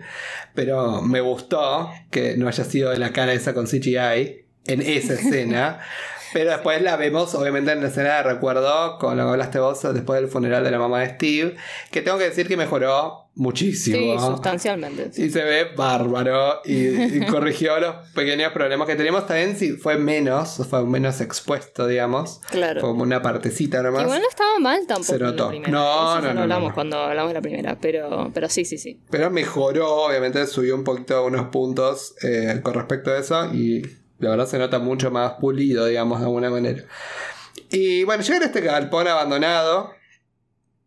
Pero 0.56 1.02
me 1.04 1.22
gustó 1.22 1.92
que 2.10 2.38
no 2.38 2.48
haya 2.48 2.64
sido 2.64 2.92
la 2.96 3.14
cara 3.14 3.34
esa 3.34 3.54
con 3.54 3.68
CGI 3.68 4.46
en 4.66 4.82
esa 4.82 5.14
escena. 5.14 5.80
Pero 6.34 6.50
después 6.50 6.82
la 6.82 6.98
vemos, 6.98 7.36
obviamente, 7.36 7.72
en 7.72 7.82
la 7.82 7.88
escena 7.88 8.18
de 8.18 8.24
recuerdo, 8.24 8.98
con 8.98 9.16
lo 9.18 9.24
que 9.26 9.30
hablaste 9.30 9.60
vos 9.60 9.82
después 9.94 10.20
del 10.20 10.30
funeral 10.30 10.64
de 10.64 10.72
la 10.72 10.80
mamá 10.80 11.02
de 11.02 11.10
Steve. 11.12 11.56
Que 11.92 12.02
tengo 12.02 12.18
que 12.18 12.26
decir 12.26 12.48
que 12.48 12.58
mejoró 12.58 13.30
muchísimo. 13.36 14.20
Sí, 14.20 14.26
sustancialmente. 14.26 15.12
sí. 15.12 15.24
Y 15.24 15.30
se 15.30 15.44
ve 15.44 15.66
bárbaro 15.76 16.62
y, 16.66 17.18
y 17.18 17.26
corrigió 17.30 17.80
los 17.80 18.08
pequeños 18.10 18.52
problemas 18.52 18.88
que 18.88 18.96
teníamos. 18.96 19.28
También 19.28 19.56
si 19.56 19.74
fue 19.74 19.98
menos, 19.98 20.62
fue 20.70 20.84
menos 20.86 21.22
expuesto, 21.22 21.88
digamos. 21.88 22.42
Claro. 22.50 22.82
Fue 22.82 22.90
como 22.90 23.04
una 23.04 23.22
partecita 23.22 23.82
nomás. 23.82 24.04
Igual 24.04 24.22
no 24.22 24.30
estaba 24.30 24.60
mal 24.60 24.80
tampoco. 24.88 25.04
Se 25.04 25.16
en 25.16 25.22
la 25.22 25.32
notó. 25.32 25.52
No, 25.52 26.16
no, 26.16 26.22
no, 26.22 26.34
lo 26.34 26.42
hablamos 26.42 26.70
no. 26.70 26.76
cuando 26.76 26.98
hablamos 26.98 27.30
de 27.30 27.34
la 27.36 27.42
primera, 27.42 27.78
pero, 27.80 28.32
pero 28.34 28.50
sí, 28.50 28.66
sí, 28.66 28.78
sí. 28.78 29.00
Pero 29.10 29.30
mejoró, 29.30 30.06
obviamente 30.06 30.46
subió 30.48 30.76
un 30.76 30.84
poquito 30.84 31.26
unos 31.26 31.48
puntos 31.48 32.16
eh, 32.24 32.60
con 32.64 32.74
respecto 32.74 33.12
a 33.12 33.18
eso 33.18 33.54
y 33.54 33.84
la 34.24 34.32
verdad 34.32 34.48
se 34.48 34.58
nota 34.58 34.80
mucho 34.80 35.12
más 35.12 35.34
pulido, 35.34 35.86
digamos, 35.86 36.20
de 36.20 36.26
alguna 36.26 36.50
manera. 36.50 36.84
Y 37.70 38.04
bueno, 38.04 38.24
llegan 38.24 38.44
a 38.44 38.46
este 38.46 38.62
galpón 38.62 39.08
abandonado. 39.08 39.94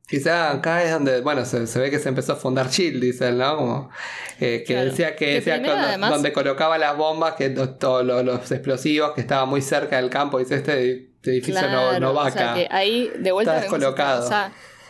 Quizá 0.09 0.53
acá 0.53 0.85
es 0.85 0.93
donde, 0.93 1.21
bueno, 1.21 1.45
se, 1.45 1.67
se 1.67 1.81
ve 1.81 1.91
que 1.91 1.99
se 1.99 2.09
empezó 2.09 2.35
a 2.35 2.37
fundar 2.37 2.71
Shield, 2.71 3.03
dicen, 3.03 3.39
¿no? 3.39 3.57
Como, 3.57 3.91
eh, 4.39 4.63
que 4.65 4.75
Claro. 4.75 4.91
decía 4.91 5.17
que, 5.17 5.25
Que 5.27 5.35
decía 5.35 5.55
primero, 5.55 5.73
cuando- 5.75 5.89
además- 5.89 6.11
donde 6.13 6.33
colocaba 6.33 6.79
las 6.79 6.97
bombas, 6.97 7.35
que 7.35 7.51
to- 7.51 7.71
todos 7.71 8.05
los, 8.07 8.25
los 8.25 8.53
explosivos, 8.53 9.13
que 9.15 9.21
estaba 9.21 9.47
muy 9.47 9.63
cerca 9.63 9.97
del 9.97 10.09
campo, 10.09 10.39
dice 10.39 10.55
este 10.57 11.11
edificio 11.25 11.61
no, 11.63 11.69
Claro, 11.69 11.99
no 12.01 12.15
va 12.15 12.27
o 12.27 12.31
sea 12.31 12.53
acá. 12.53 12.55
que 12.55 12.69
ahí 12.71 13.11
de 13.19 13.33
vuelta 13.33 13.55
Está 13.55 13.63
descolocado. 13.63 14.29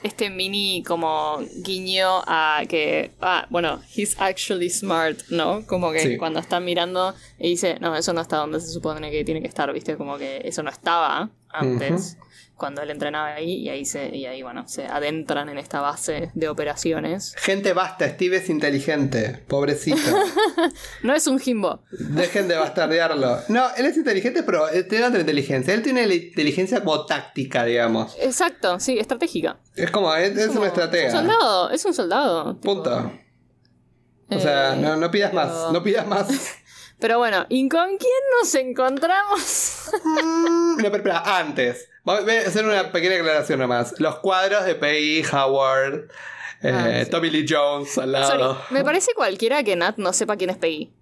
Este 0.07 0.30
mini 0.30 0.82
como 0.86 1.38
guiño 1.62 2.22
a 2.26 2.62
que, 2.68 3.11
ah, 3.20 3.46
bueno, 3.50 3.80
he's 3.94 4.16
actually 4.18 4.70
smart, 4.70 5.18
¿no? 5.30 5.66
Como 5.66 5.92
que 5.92 6.00
Sí. 6.00 6.16
cuando 6.16 6.40
están 6.40 6.64
mirando 6.64 7.14
y 7.38 7.50
dice, 7.50 7.78
no, 7.80 7.94
eso 7.96 8.12
no 8.12 8.20
está 8.22 8.36
donde 8.38 8.61
se 8.61 8.68
supone 8.72 9.11
que 9.11 9.24
tiene 9.24 9.40
que 9.42 9.48
estar, 9.48 9.72
¿viste? 9.72 9.96
Como 9.96 10.16
que 10.18 10.40
eso 10.44 10.62
no 10.62 10.70
estaba 10.70 11.30
antes. 11.50 12.16
Cuando 12.57 12.80
él 12.80 12.90
entrenaba 12.90 13.34
ahí 13.34 13.52
y 13.64 13.68
ahí 13.68 13.84
se 13.84 14.16
y 14.16 14.24
ahí 14.24 14.42
bueno 14.42 14.66
se 14.66 14.86
adentran 14.86 15.48
en 15.50 15.59
esta 15.59 15.80
base 15.82 16.30
de 16.34 16.48
operaciones 16.48 17.34
Gente, 17.36 17.74
basta, 17.74 18.09
Steve 18.09 18.38
es 18.38 18.48
inteligente, 18.48 19.44
pobrecito. 19.46 19.98
no 21.02 21.14
es 21.14 21.26
un 21.26 21.38
Jimbo 21.38 21.82
Dejen 21.90 22.48
de 22.48 22.57
bastardearlo. 22.57 23.40
No, 23.48 23.66
él 23.76 23.84
es 23.86 23.96
inteligente, 23.98 24.42
pero 24.42 24.68
él 24.70 24.88
tiene 24.88 25.04
otra 25.07 25.20
inteligencia. 25.20 25.74
Él 25.74 25.82
tiene 25.82 26.07
la 26.07 26.14
inteligencia 26.14 26.80
como 26.82 27.04
táctica, 27.04 27.64
digamos. 27.64 28.16
exacto 28.20 28.80
sí 28.80 28.98
estratégica 28.98 29.59
Es 29.74 29.90
como, 29.90 30.14
es, 30.14 30.36
es 30.36 30.46
Como- 30.48 30.61
una 30.61 30.66
es 30.68 30.72
un 30.72 30.82
estratega. 30.82 31.11
soldado 31.11 31.70
es 31.70 31.84
un 31.84 31.94
soldado 31.94 32.57
tipo, 32.57 32.74
Punto. 32.74 33.12
O 34.28 34.40
sea, 34.40 34.74
eh, 34.74 34.78
no, 34.80 34.96
no 34.96 35.11
pidas 35.11 35.30
pero- 35.30 35.42
más, 35.44 35.72
no 35.72 35.82
pidas 35.82 36.07
más. 36.07 36.26
Pero 36.99 37.18
bueno, 37.18 37.44
¿y 37.51 37.68
con 37.68 37.88
quién 37.99 38.22
nos 38.40 38.55
encontramos? 38.55 39.90
No, 40.82 40.90
pero 40.92 41.14
antes. 41.24 41.88
Voy 42.05 42.16
a 42.30 42.40
hacer 42.47 42.64
una 42.64 42.92
pequeña 42.92 43.16
aclaración 43.16 43.59
nomás. 43.61 43.94
Los 43.99 44.16
cuadros 44.18 44.64
de 44.64 44.74
Peggy, 44.74 45.24
Howard, 45.32 46.09
eh, 46.62 46.70
Ah, 46.72 47.05
sí. 47.05 47.11
Tommy 47.11 47.30
Lee 47.30 47.47
Jones 47.49 47.97
al 47.99 48.12
Sorry, 48.12 48.38
lado. 48.38 48.61
me 48.70 48.84
parece 48.84 49.12
cualquiera 49.14 49.62
que 49.64 49.74
Nat 49.76 49.97
no 49.97 50.12
sepa 50.12 50.36
quién 50.36 50.51
es 50.51 50.57
Peggy. 50.57 50.92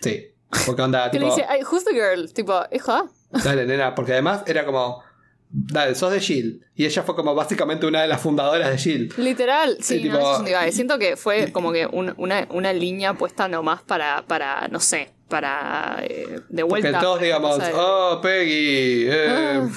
Sí. 0.00 0.28
Porque 0.66 0.82
onda, 0.82 1.10
Que 1.10 1.18
le 1.18 1.24
tipo, 1.26 1.36
dice, 1.36 1.46
"Ay, 1.48 1.62
who's 1.62 1.84
the 1.84 1.92
girl? 1.92 2.32
Tipo, 2.32 2.62
hija. 2.72 3.04
dale, 3.44 3.66
nena. 3.66 3.94
Porque 3.94 4.12
además 4.12 4.42
era 4.46 4.64
como, 4.64 5.02
dale, 5.50 5.94
sos 5.94 6.10
de 6.12 6.20
Shield. 6.20 6.62
Y 6.74 6.86
ella 6.86 7.02
fue 7.02 7.14
como 7.14 7.34
básicamente 7.34 7.86
una 7.86 8.02
de 8.02 8.08
las 8.08 8.20
fundadoras 8.20 8.70
de 8.70 8.76
Shield. 8.78 9.18
Literal, 9.18 9.76
sí, 9.80 10.00
Sí, 10.00 10.08
no, 10.08 10.42
tipo-. 10.44 10.72
Siento 10.72 10.98
que 10.98 11.16
fue 11.16 11.52
como 11.52 11.72
que 11.72 11.86
un- 11.86 12.14
una, 12.16 12.46
una 12.50 12.72
línea 12.72 13.14
puesta 13.14 13.46
nomás 13.48 13.82
para, 13.82 14.24
para 14.26 14.66
no 14.68 14.80
sé, 14.80 15.10
para 15.32 15.96
eh, 16.02 16.40
de 16.48 16.62
vuelta. 16.62 16.90
Porque 16.90 17.04
todos 17.04 17.20
digamos, 17.20 17.58
oh, 17.74 18.20
Peggy. 18.22 19.06
eh". 19.08 19.26
Ah. 19.28 19.68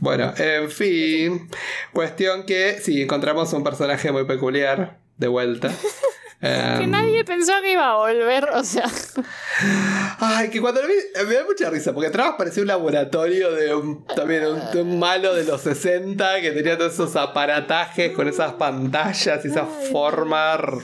Bueno, 0.00 0.32
en 0.36 0.70
fin. 0.70 1.48
Cuestión 1.92 2.44
que 2.44 2.78
sí, 2.80 3.02
encontramos 3.02 3.52
un 3.52 3.64
personaje 3.64 4.12
muy 4.12 4.24
peculiar 4.24 4.98
de 5.18 5.28
vuelta. 5.28 5.70
Que 6.40 6.46
Em, 6.84 6.90
nadie 6.92 7.24
pensó 7.24 7.50
que 7.60 7.72
iba 7.72 7.90
a 7.90 7.96
volver, 7.96 8.44
o 8.54 8.62
sea. 8.62 8.88
Ay, 10.20 10.50
que 10.50 10.60
cuando 10.60 10.80
lo 10.80 10.86
vi, 10.86 10.94
me 11.26 11.34
da 11.34 11.44
mucha 11.44 11.68
risa, 11.68 11.92
porque 11.92 12.10
atrás 12.10 12.34
parecía 12.38 12.62
un 12.62 12.68
laboratorio 12.68 13.50
de 13.50 13.74
un, 13.74 14.04
también 14.06 14.46
un, 14.46 14.60
de 14.72 14.82
un 14.82 15.00
malo 15.00 15.34
de 15.34 15.42
los 15.42 15.62
60 15.62 16.40
que 16.40 16.52
tenía 16.52 16.78
todos 16.78 16.94
esos 16.94 17.16
aparatajes 17.16 18.12
con 18.12 18.28
esas 18.28 18.52
pantallas 18.52 19.44
y 19.44 19.48
esa 19.48 19.64
forma 19.66 20.54
r- 20.54 20.78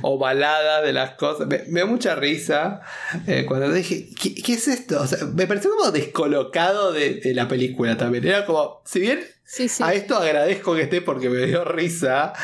ovalada 0.00 0.80
de 0.80 0.94
las 0.94 1.10
cosas. 1.16 1.46
Me, 1.48 1.64
me 1.68 1.80
da 1.80 1.86
mucha 1.86 2.14
risa 2.14 2.80
eh, 3.26 3.44
cuando 3.46 3.70
dije, 3.70 4.08
¿qué, 4.20 4.34
qué 4.34 4.54
es 4.54 4.68
esto? 4.68 5.02
O 5.02 5.06
sea, 5.06 5.18
me 5.26 5.46
pareció 5.46 5.70
como 5.76 5.90
descolocado 5.90 6.92
de, 6.92 7.16
de 7.16 7.34
la 7.34 7.46
película 7.46 7.96
también. 7.98 8.26
Era 8.26 8.46
como, 8.46 8.80
si 8.86 9.00
bien 9.00 9.20
Sí, 9.50 9.66
sí. 9.66 9.82
a 9.82 9.94
esto 9.94 10.14
agradezco 10.18 10.74
que 10.74 10.82
esté 10.82 11.00
porque 11.00 11.30
me 11.30 11.46
dio 11.46 11.64
risa. 11.64 12.34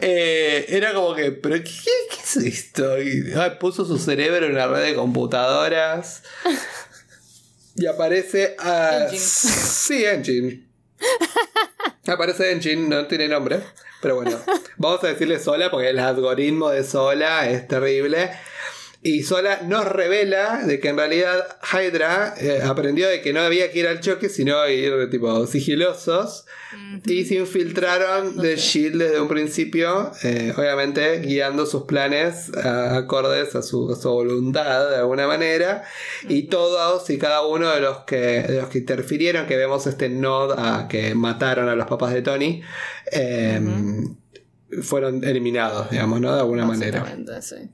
Eh, 0.00 0.64
era 0.68 0.94
como 0.94 1.12
que, 1.12 1.32
¿pero 1.32 1.56
qué, 1.56 1.64
qué 1.64 2.20
es 2.22 2.36
esto? 2.36 3.02
Y, 3.02 3.32
ah, 3.36 3.58
puso 3.58 3.84
su 3.84 3.98
cerebro 3.98 4.46
en 4.46 4.52
una 4.52 4.68
red 4.68 4.84
de 4.84 4.94
computadoras. 4.94 6.22
Y 7.74 7.86
aparece. 7.86 8.54
a 8.58 9.04
Engine. 9.04 9.18
Sí, 9.18 10.04
Engine. 10.04 10.66
Aparece 12.06 12.52
Engine, 12.52 12.86
no 12.86 13.06
tiene 13.06 13.28
nombre. 13.28 13.60
Pero 14.02 14.16
bueno, 14.16 14.38
vamos 14.76 15.02
a 15.04 15.08
decirle 15.08 15.38
Sola 15.38 15.70
porque 15.70 15.88
el 15.90 15.98
algoritmo 15.98 16.68
de 16.68 16.84
Sola 16.84 17.48
es 17.48 17.66
terrible. 17.66 18.30
Y 19.04 19.24
Sola 19.24 19.62
nos 19.66 19.84
revela 19.84 20.64
de 20.64 20.78
que 20.78 20.88
en 20.90 20.96
realidad 20.96 21.44
Hydra 21.72 22.34
eh, 22.38 22.60
aprendió 22.64 23.08
de 23.08 23.20
que 23.20 23.32
no 23.32 23.40
había 23.40 23.72
que 23.72 23.80
ir 23.80 23.88
al 23.88 23.98
choque, 24.00 24.28
sino 24.28 24.64
ir 24.68 25.10
tipo 25.10 25.44
sigilosos. 25.48 26.46
Y 27.04 27.24
se 27.24 27.34
infiltraron 27.34 28.36
de 28.36 28.54
Shield 28.56 29.02
desde 29.02 29.20
un 29.20 29.26
principio, 29.26 30.12
eh, 30.22 30.54
obviamente 30.56 31.18
guiando 31.18 31.66
sus 31.66 31.82
planes 31.82 32.54
a- 32.56 32.96
acordes 32.96 33.56
a 33.56 33.62
su, 33.62 33.90
a 33.92 33.96
su 33.96 34.08
voluntad 34.08 34.88
de 34.90 34.96
alguna 34.98 35.26
manera. 35.26 35.82
Y 36.28 36.44
todos 36.44 37.10
y 37.10 37.18
cada 37.18 37.44
uno 37.44 37.70
de 37.74 37.80
los 37.80 37.98
que, 38.04 38.16
de 38.44 38.60
los 38.60 38.68
que 38.68 38.78
interfirieron, 38.78 39.46
que 39.46 39.56
vemos 39.56 39.86
este 39.88 40.08
nod 40.10 40.52
a 40.56 40.86
que 40.86 41.16
mataron 41.16 41.68
a 41.68 41.74
los 41.74 41.88
papás 41.88 42.14
de 42.14 42.22
Tony, 42.22 42.62
eh, 43.10 43.60
fueron 44.82 45.24
eliminados, 45.24 45.90
digamos, 45.90 46.20
¿no? 46.20 46.32
De 46.34 46.40
alguna 46.40 46.64
manera. 46.64 47.00
Sí. 47.42 47.68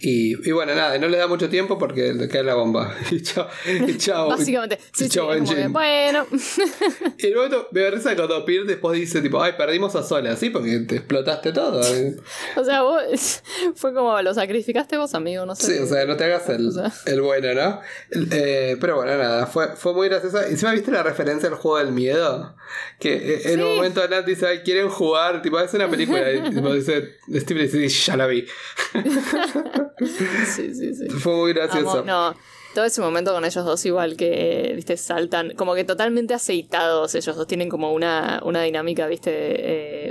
Y, 0.00 0.48
y 0.48 0.52
bueno, 0.52 0.74
nada, 0.74 0.98
no 0.98 1.08
le 1.08 1.16
da 1.16 1.26
mucho 1.26 1.48
tiempo 1.48 1.78
porque 1.78 2.12
le 2.12 2.28
cae 2.28 2.42
la 2.42 2.54
bomba. 2.54 2.94
Y 3.10 3.22
chao. 3.22 3.48
Y 3.66 3.96
chao. 3.96 4.28
Básicamente, 4.28 4.78
y 4.80 4.98
sí, 4.98 5.04
sí, 5.04 5.08
chao, 5.10 5.28
que, 5.28 5.68
bueno. 5.68 6.26
Y 7.18 7.32
momento 7.32 7.68
me 7.70 7.90
risa 7.90 8.14
cuando 8.16 8.44
Pierre 8.44 8.66
después 8.66 8.98
dice, 8.98 9.20
tipo, 9.22 9.42
ay, 9.42 9.52
perdimos 9.56 9.94
a 9.94 10.02
Sola, 10.02 10.36
¿sí? 10.36 10.50
Porque 10.50 10.80
te 10.80 10.96
explotaste 10.96 11.52
todo. 11.52 11.80
o 12.56 12.64
sea, 12.64 12.82
vos 12.82 13.42
fue 13.74 13.94
como 13.94 14.20
lo 14.20 14.34
sacrificaste 14.34 14.96
vos, 14.96 15.14
amigo, 15.14 15.46
no 15.46 15.54
sé. 15.54 15.76
Sí, 15.76 15.82
o 15.82 15.86
sea, 15.86 16.04
no 16.06 16.16
te 16.16 16.24
hagas 16.24 16.48
el, 16.48 16.68
O 16.68 16.72
sea. 16.72 16.92
el 17.06 17.20
bueno, 17.20 17.54
¿no? 17.54 17.80
Eh, 18.30 18.76
pero 18.80 18.96
bueno, 18.96 19.16
nada, 19.16 19.46
fue, 19.46 19.68
fue 19.76 19.94
muy 19.94 20.08
graciosa. 20.08 20.46
Encima 20.48 20.72
viste 20.72 20.90
la 20.90 21.02
referencia 21.02 21.48
al 21.48 21.54
juego 21.54 21.78
del 21.78 21.92
miedo. 21.92 22.54
Que 22.98 23.14
eh, 23.14 23.52
en 23.52 23.62
un 23.62 23.76
momento 23.76 24.06
Nat 24.08 24.26
dice, 24.26 24.46
ay, 24.46 24.58
quieren 24.60 24.88
jugar, 24.88 25.40
tipo, 25.42 25.58
es 25.60 25.72
una 25.74 25.88
película. 25.88 26.30
Y 26.32 26.50
tipo, 26.50 26.72
dice, 26.74 27.16
Steve 27.32 27.62
dice, 27.62 27.88
"Sí, 27.88 28.02
ya 28.06 28.16
la 28.16 28.26
vi. 28.26 28.46
Sí, 30.00 30.74
sí, 30.74 30.94
sí. 30.94 31.08
Fue 31.10 31.34
muy 31.34 31.52
gracioso. 31.52 31.98
Amo- 32.00 32.04
no, 32.04 32.34
todo 32.74 32.84
ese 32.84 33.00
momento 33.00 33.32
con 33.32 33.44
ellos 33.44 33.64
dos 33.64 33.86
igual 33.86 34.16
que, 34.16 34.72
viste, 34.74 34.96
saltan, 34.96 35.54
como 35.54 35.74
que 35.76 35.84
totalmente 35.84 36.34
aceitados 36.34 37.14
ellos 37.14 37.36
dos, 37.36 37.46
tienen 37.46 37.68
como 37.68 37.92
una, 37.92 38.40
una 38.44 38.62
dinámica, 38.62 39.06
viste, 39.06 39.30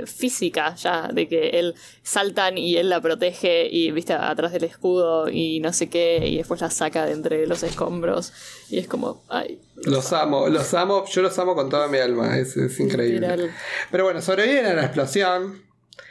eh, 0.00 0.06
física 0.06 0.74
ya, 0.76 1.08
de 1.12 1.28
que 1.28 1.50
él 1.50 1.74
saltan 2.02 2.56
y 2.56 2.76
él 2.78 2.88
la 2.88 3.02
protege 3.02 3.68
y, 3.70 3.90
viste, 3.90 4.14
atrás 4.14 4.52
del 4.52 4.64
escudo 4.64 5.28
y 5.28 5.60
no 5.60 5.74
sé 5.74 5.90
qué, 5.90 6.26
y 6.26 6.38
después 6.38 6.62
la 6.62 6.70
saca 6.70 7.04
de 7.04 7.12
entre 7.12 7.46
los 7.46 7.62
escombros 7.62 8.32
y 8.70 8.78
es 8.78 8.88
como, 8.88 9.22
ay, 9.28 9.60
Los 9.84 10.14
amo, 10.14 10.48
los 10.48 10.72
amo, 10.72 11.04
yo 11.06 11.20
los 11.20 11.38
amo 11.38 11.54
con 11.54 11.68
toda 11.68 11.88
mi 11.88 11.98
alma, 11.98 12.38
es, 12.38 12.56
es 12.56 12.80
increíble. 12.80 13.28
Literal. 13.28 13.50
Pero 13.90 14.04
bueno, 14.04 14.22
sobreviven 14.22 14.64
a 14.64 14.72
la 14.72 14.84
explosión. 14.84 15.63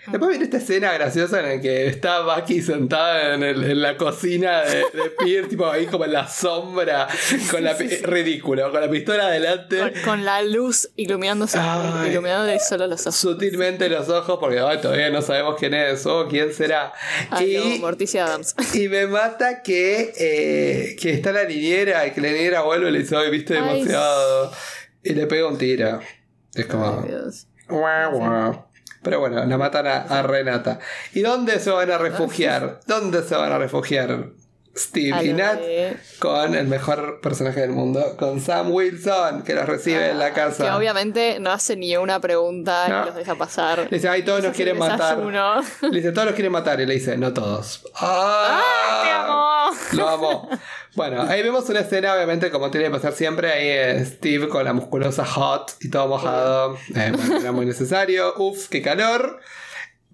Después 0.07 0.29
viene 0.31 0.43
esta 0.43 0.57
escena 0.57 0.91
graciosa 0.91 1.39
en 1.39 1.45
la 1.55 1.61
que 1.61 1.87
está 1.87 2.21
Bucky 2.21 2.61
sentada 2.61 3.35
en, 3.35 3.43
el- 3.43 3.63
en 3.63 3.81
la 3.81 3.95
cocina 3.95 4.61
de, 4.61 4.77
de 4.79 5.09
Pierre, 5.17 5.47
tipo 5.47 5.65
ahí 5.65 5.85
como 5.85 6.03
en 6.03 6.11
la 6.11 6.27
sombra, 6.27 7.07
con 7.49 7.63
la 7.63 7.73
ridículo, 7.73 8.69
con 8.69 8.81
la 8.81 8.89
pistola 8.89 9.27
adelante, 9.27 9.79
con, 9.79 9.91
con 10.03 10.25
la 10.25 10.41
luz 10.41 10.89
iluminándose, 10.97 11.57
Ay. 11.57 12.11
iluminando 12.11 12.51
solo 12.59 12.87
los 12.87 12.99
ojos. 13.01 13.15
sutilmente 13.15 13.87
los 13.87 14.09
ojos, 14.09 14.39
porque 14.41 14.57
todavía 14.81 15.09
no 15.09 15.21
sabemos 15.21 15.55
quién 15.57 15.73
es 15.73 16.05
o 16.05 16.27
quién 16.27 16.53
será. 16.53 16.91
Ay, 17.29 17.55
no, 17.57 17.75
y, 17.75 17.79
Morticia 17.79 18.25
Adams. 18.25 18.55
y 18.73 18.89
me 18.89 19.07
mata 19.07 19.63
que, 19.63 20.13
eh, 20.17 20.95
que 20.99 21.11
está 21.11 21.31
la 21.31 21.45
niñera 21.45 22.05
y 22.07 22.11
que 22.11 22.19
la 22.19 22.27
niñera 22.29 22.61
vuelve 22.63 22.89
y 22.89 22.91
le 22.91 22.99
dice, 22.99 23.15
viste 23.29 23.57
Ay, 23.57 23.79
demasiado. 23.79 24.51
Y 25.01 25.13
le 25.13 25.27
pega 25.27 25.47
un 25.47 25.57
tiro. 25.57 26.01
Es 26.55 26.65
como. 26.65 26.99
Ay, 27.03 27.07
Dios. 27.09 27.47
Guau, 27.69 28.11
guau. 28.17 28.65
Pero 29.03 29.19
bueno, 29.19 29.43
la 29.45 29.57
matan 29.57 29.87
a, 29.87 29.97
a 30.01 30.23
Renata. 30.23 30.79
¿Y 31.13 31.21
dónde 31.21 31.59
se 31.59 31.69
van 31.69 31.91
a 31.91 31.97
refugiar? 31.97 32.79
¿Dónde 32.87 33.21
se 33.23 33.35
van 33.35 33.51
a 33.51 33.57
refugiar? 33.57 34.29
Steve 34.75 35.23
y 35.25 35.33
Nat 35.33 35.59
de- 35.59 35.97
con 36.19 36.55
el 36.55 36.67
mejor 36.67 37.21
personaje 37.21 37.59
del 37.61 37.69
mundo, 37.71 38.15
con 38.17 38.41
Sam 38.41 38.71
Wilson, 38.71 39.43
que 39.43 39.53
los 39.53 39.65
recibe 39.67 40.09
en 40.09 40.17
la 40.19 40.29
Que 40.29 40.41
casa. 40.41 40.75
obviamente 40.75 41.39
no 41.39 41.51
hace 41.51 41.75
ni 41.75 41.95
una 41.95 42.19
pregunta 42.19 42.87
No. 42.87 43.03
y 43.03 43.05
los 43.07 43.15
deja 43.15 43.35
pasar. 43.35 43.79
Le 43.89 43.97
dice, 43.97 44.09
ay, 44.09 44.23
todos 44.23 44.43
nos 44.43 44.55
quieren 44.55 44.77
matar. 44.79 45.17
Le 45.19 45.89
dice, 45.91 46.11
todos 46.11 46.25
los 46.25 46.33
quieren 46.35 46.51
matar. 46.51 46.81
Y 46.81 46.85
le 46.87 46.93
dice, 46.95 47.17
no 47.17 47.33
todos. 47.33 47.83
¡Ah, 47.95 48.61
te 49.03 49.09
amo! 49.11 49.53
Lo 49.93 50.09
amo. 50.09 50.49
Bueno, 50.95 51.23
ahí 51.23 51.41
vemos 51.43 51.67
una 51.69 51.79
escena, 51.81 52.13
obviamente, 52.15 52.49
como 52.51 52.69
tiene 52.71 52.87
que 52.87 52.91
pasar 52.93 53.13
siempre. 53.13 53.51
Ahí 53.51 53.67
eh, 53.67 54.05
Steve 54.05 54.47
con 54.49 54.63
la 54.63 54.73
musculosa 54.73 55.25
hot 55.25 55.73
y 55.81 55.89
todo 55.89 56.07
mojado. 56.07 56.77
Eh, 56.95 57.11
bueno, 57.15 57.37
era 57.39 57.51
muy 57.51 57.65
necesario. 57.65 58.33
Uf, 58.37 58.69
qué 58.69 58.81
calor. 58.81 59.39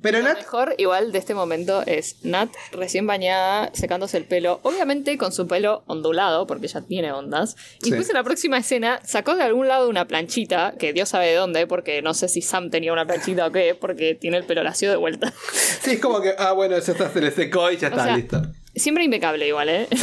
Pero 0.02 0.20
Lo 0.20 0.26
Nat. 0.26 0.38
mejor 0.38 0.76
igual 0.78 1.12
de 1.12 1.20
este 1.20 1.34
momento 1.34 1.84
es 1.86 2.18
Nat 2.24 2.50
recién 2.72 3.06
bañada, 3.06 3.70
secándose 3.74 4.18
el 4.18 4.26
pelo, 4.26 4.60
obviamente 4.64 5.18
con 5.18 5.32
su 5.34 5.47
pelo 5.47 5.84
ondulado, 5.88 6.47
porque 6.47 6.68
ya 6.68 6.82
tiene 6.82 7.12
ondas. 7.12 7.56
Y 7.82 7.86
Sí. 7.86 7.89
después 7.91 8.10
en 8.10 8.16
la 8.16 8.24
próxima 8.24 8.58
escena 8.58 9.02
sacó 9.04 9.36
de 9.36 9.43
algún 9.43 9.68
lado 9.68 9.89
una 9.89 10.06
planchita, 10.08 10.76
que 10.80 10.93
Dios 10.93 11.10
sabe 11.10 11.28
de 11.28 11.36
dónde, 11.36 11.68
porque 11.68 12.02
no 12.02 12.14
sé 12.14 12.30
si 12.30 12.41
Sam 12.41 12.70
tenía 12.70 12.93
una 12.93 13.06
planchita 13.06 13.47
o 13.47 13.52
qué, 13.52 13.76
porque 13.80 14.16
tiene 14.16 14.38
el 14.38 14.45
pelo 14.45 14.64
lacio 14.64 14.89
de 14.89 14.95
vuelta. 14.95 15.34
Sí, 15.82 15.91
es 15.91 16.00
como 16.00 16.22
que, 16.22 16.34
ah, 16.38 16.52
bueno, 16.54 16.78
ya 16.80 16.91
está, 16.91 17.10
se 17.12 17.20
le 17.22 17.32
secó 17.32 17.70
y 17.72 17.78
ya 17.78 17.88
O 17.89 17.91
está, 17.91 18.04
sea, 18.06 18.16
listo. 18.16 18.41
Siempre 18.76 19.03
impecable 19.03 19.47
igual, 19.47 19.70
¿eh? 19.70 19.88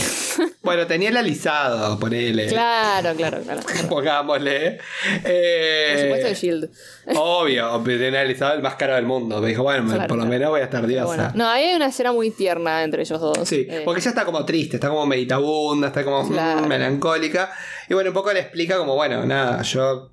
Bueno, 0.63 0.87
tenía 0.87 1.09
el 1.11 1.17
alisado, 1.17 1.97
ponele. 1.99 2.49
claro, 2.49 3.15
claro, 3.17 3.41
claro. 3.43 3.61
Por 3.63 3.89
Pongámosle. 3.89 4.79
Eh, 5.25 5.99
supuesto 6.03 6.27
de 6.29 6.35
Shield. 6.35 6.71
Obvio, 7.15 7.81
tenía 7.85 8.09
el 8.09 8.17
alisado 8.17 8.55
el 8.55 8.63
más 8.63 8.75
caro 8.75 8.97
del 8.97 9.07
mundo. 9.07 9.41
Me 9.41 9.49
dijo, 9.51 9.63
bueno, 9.63 9.85
Claro, 9.87 10.09
por 10.09 10.17
lo 10.17 10.25
claro. 10.25 10.29
menos 10.31 10.51
voy 10.51 10.61
a 10.61 10.65
estar 10.65 10.87
diosa. 10.87 11.07
bueno. 11.07 11.31
No, 11.35 11.49
ahí 11.49 11.65
hay 11.67 11.77
una 11.77 11.87
escena 11.87 12.13
muy 12.13 12.31
tierna 12.33 12.83
entre 12.83 13.03
ellos 13.03 13.21
dos. 13.21 13.49
Sí, 13.49 13.67
Eh, 13.71 13.83
porque 13.85 14.01
ella 14.01 14.11
está 14.11 14.25
como 14.25 14.45
triste, 14.45 14.77
está 14.77 14.89
como 14.89 15.07
meditabunda, 15.07 15.87
está 15.87 16.05
como 16.05 16.25
mm, 16.25 16.33
Claro. 16.33 16.67
melancólica. 16.67 17.53
Y 17.89 17.95
bueno, 17.95 18.11
un 18.11 18.15
poco 18.15 18.33
le 18.33 18.41
explica 18.41 18.77
como, 18.77 18.97
bueno, 18.97 19.25
nada, 19.25 19.63
yo... 19.63 20.11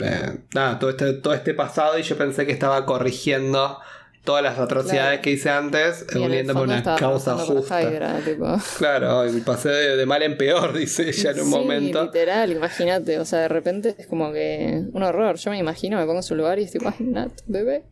eh, 0.00 0.38
nada, 0.54 0.78
todo 0.78 0.90
este, 0.90 1.14
todo 1.14 1.32
este 1.34 1.54
pasado 1.54 1.98
y 1.98 2.02
yo 2.02 2.16
pensé 2.18 2.44
que 2.46 2.52
estaba 2.52 2.84
corrigiendo 2.84 3.80
todas 4.24 4.42
las 4.42 4.58
atrocidades 4.58 5.08
Claro. 5.08 5.22
que 5.22 5.30
hice 5.30 5.48
antes, 5.50 6.02
a 6.02 6.12
fondo 6.12 6.62
una 6.62 6.82
causa 6.96 7.36
por 7.36 7.46
justa. 7.58 8.20
Tipo. 8.24 8.56
Claro, 8.78 9.26
y 9.28 9.40
pasé 9.40 9.70
de, 9.70 9.96
de 9.96 10.06
mal 10.06 10.22
en 10.22 10.36
peor, 10.36 10.72
dice 10.78 11.08
ella 11.08 11.30
en 11.30 11.40
un 11.40 11.44
Sí, 11.46 11.50
momento. 11.50 12.04
literal, 12.04 12.52
imagínate. 12.52 13.18
O 13.18 13.24
sea, 13.24 13.40
de 13.40 13.48
repente 13.48 13.94
es 13.98 14.06
como 14.06 14.32
que 14.32 14.82
un 14.92 15.02
horror. 15.02 15.36
Yo 15.36 15.50
me 15.50 15.58
imagino, 15.58 15.96
me 15.96 16.04
pongo 16.04 16.18
en 16.18 16.22
su 16.22 16.34
lugar 16.34 16.58
y 16.58 16.64
es 16.64 16.70
tipo, 16.72 16.88
ay, 16.88 17.04
Nat, 17.06 17.32
bebé. 17.46 17.84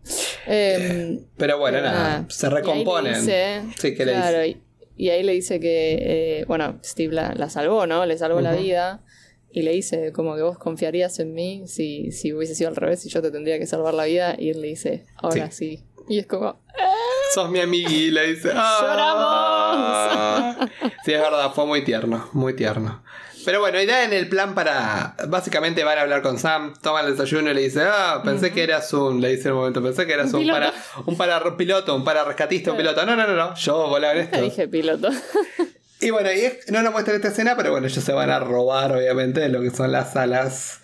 Eh, 0.47 1.21
Pero 1.37 1.59
bueno, 1.59 1.79
pero 1.79 1.89
nada, 1.89 2.09
nada. 2.21 2.27
se 2.29 2.49
recomponen. 2.51 3.15
dice- 3.21 3.63
sí, 3.79 3.95
que 3.95 4.05
le 4.07 4.13
claro, 4.13 4.41
dice. 4.41 4.59
Y, 4.97 5.07
y 5.07 5.11
ahí 5.11 5.23
le 5.23 5.33
dice 5.33 5.61
que, 5.61 6.41
eh, 6.41 6.45
bueno, 6.47 6.79
Steve 6.85 7.15
la, 7.15 7.35
la 7.35 7.51
salvó, 7.51 7.87
¿no? 7.87 8.05
Le 8.07 8.17
salvó 8.19 8.41
la 8.41 8.55
vida. 8.55 9.03
Y 9.51 9.63
le 9.63 9.71
dice 9.73 10.13
como 10.13 10.37
que 10.37 10.43
vos 10.43 10.59
confiarías 10.59 11.19
en 11.19 11.33
mí 11.33 11.63
si, 11.67 12.13
si 12.13 12.35
hubiese 12.35 12.55
sido 12.55 12.69
al 12.69 12.77
revés 12.77 13.07
y 13.07 13.09
yo 13.09 13.23
te 13.23 13.31
tendría 13.31 13.59
que 13.59 13.65
salvar 13.67 13.95
la 13.95 14.05
vida. 14.05 14.37
Y 14.39 14.51
él 14.51 14.61
le 14.61 14.69
dice, 14.69 15.07
ahora 15.17 15.51
sí. 15.51 15.83
Y 16.09 16.19
es 16.21 16.27
como, 16.27 16.61
Sos 17.35 17.51
mi 17.51 17.61
amigui, 17.61 18.11
le 18.11 18.35
dice. 18.35 18.51
¡Ah! 18.57 20.57
Sí, 21.05 21.13
es 21.13 21.21
verdad, 21.21 21.53
fue 21.55 21.67
muy 21.67 21.85
tierno, 21.85 22.29
muy 22.33 22.55
tierno. 22.55 23.03
Pero 23.45 23.61
bueno, 23.61 23.81
idea 23.81 24.03
en 24.05 24.13
el 24.13 24.29
plan 24.29 24.57
para. 24.57 25.15
Básicamente 25.29 25.85
van 25.85 25.99
a 25.99 26.01
hablar 26.03 26.21
con 26.21 26.37
Sam, 26.37 26.75
toman 26.83 27.05
el 27.07 27.13
desayuno 27.13 27.51
y 27.51 27.55
le 27.55 27.61
dice: 27.61 27.83
Ah, 27.85 28.21
pensé 28.25 28.53
que 28.53 28.65
eras 28.65 28.93
un. 28.93 29.21
Le 29.21 29.29
dice 29.37 29.49
en 29.49 29.55
un 29.55 29.61
momento: 29.61 29.81
Pensé 29.83 30.05
que 30.05 30.15
eras 30.15 30.33
Un 30.33 30.49
para. 30.49 30.73
Un 31.07 31.17
para 31.17 31.57
piloto, 31.57 31.95
un 31.95 32.03
para 32.03 32.25
rescatista, 32.25 32.73
un 32.73 32.77
piloto. 32.77 33.07
No, 33.07 33.15
no, 33.15 33.25
no, 33.25 33.35
no. 33.35 33.55
Yo 33.55 33.87
volaba 33.87 34.15
en 34.15 34.29
te 34.31 34.37
esto. 34.37 34.45
dije 34.45 34.69
piloto. 34.69 35.11
Y 35.99 36.11
bueno, 36.11 36.31
y 36.31 36.41
es- 36.41 36.71
no 36.71 36.83
nos 36.83 36.93
muestran 36.93 37.17
esta 37.17 37.29
escena, 37.29 37.57
pero 37.57 37.71
bueno, 37.71 37.87
ellos 37.87 38.05
se 38.05 38.13
van 38.13 38.29
a 38.29 38.39
robar, 38.39 38.93
obviamente, 38.95 39.49
lo 39.49 39.63
que 39.63 39.71
son 39.71 39.93
las 39.93 40.15
alas 40.15 40.81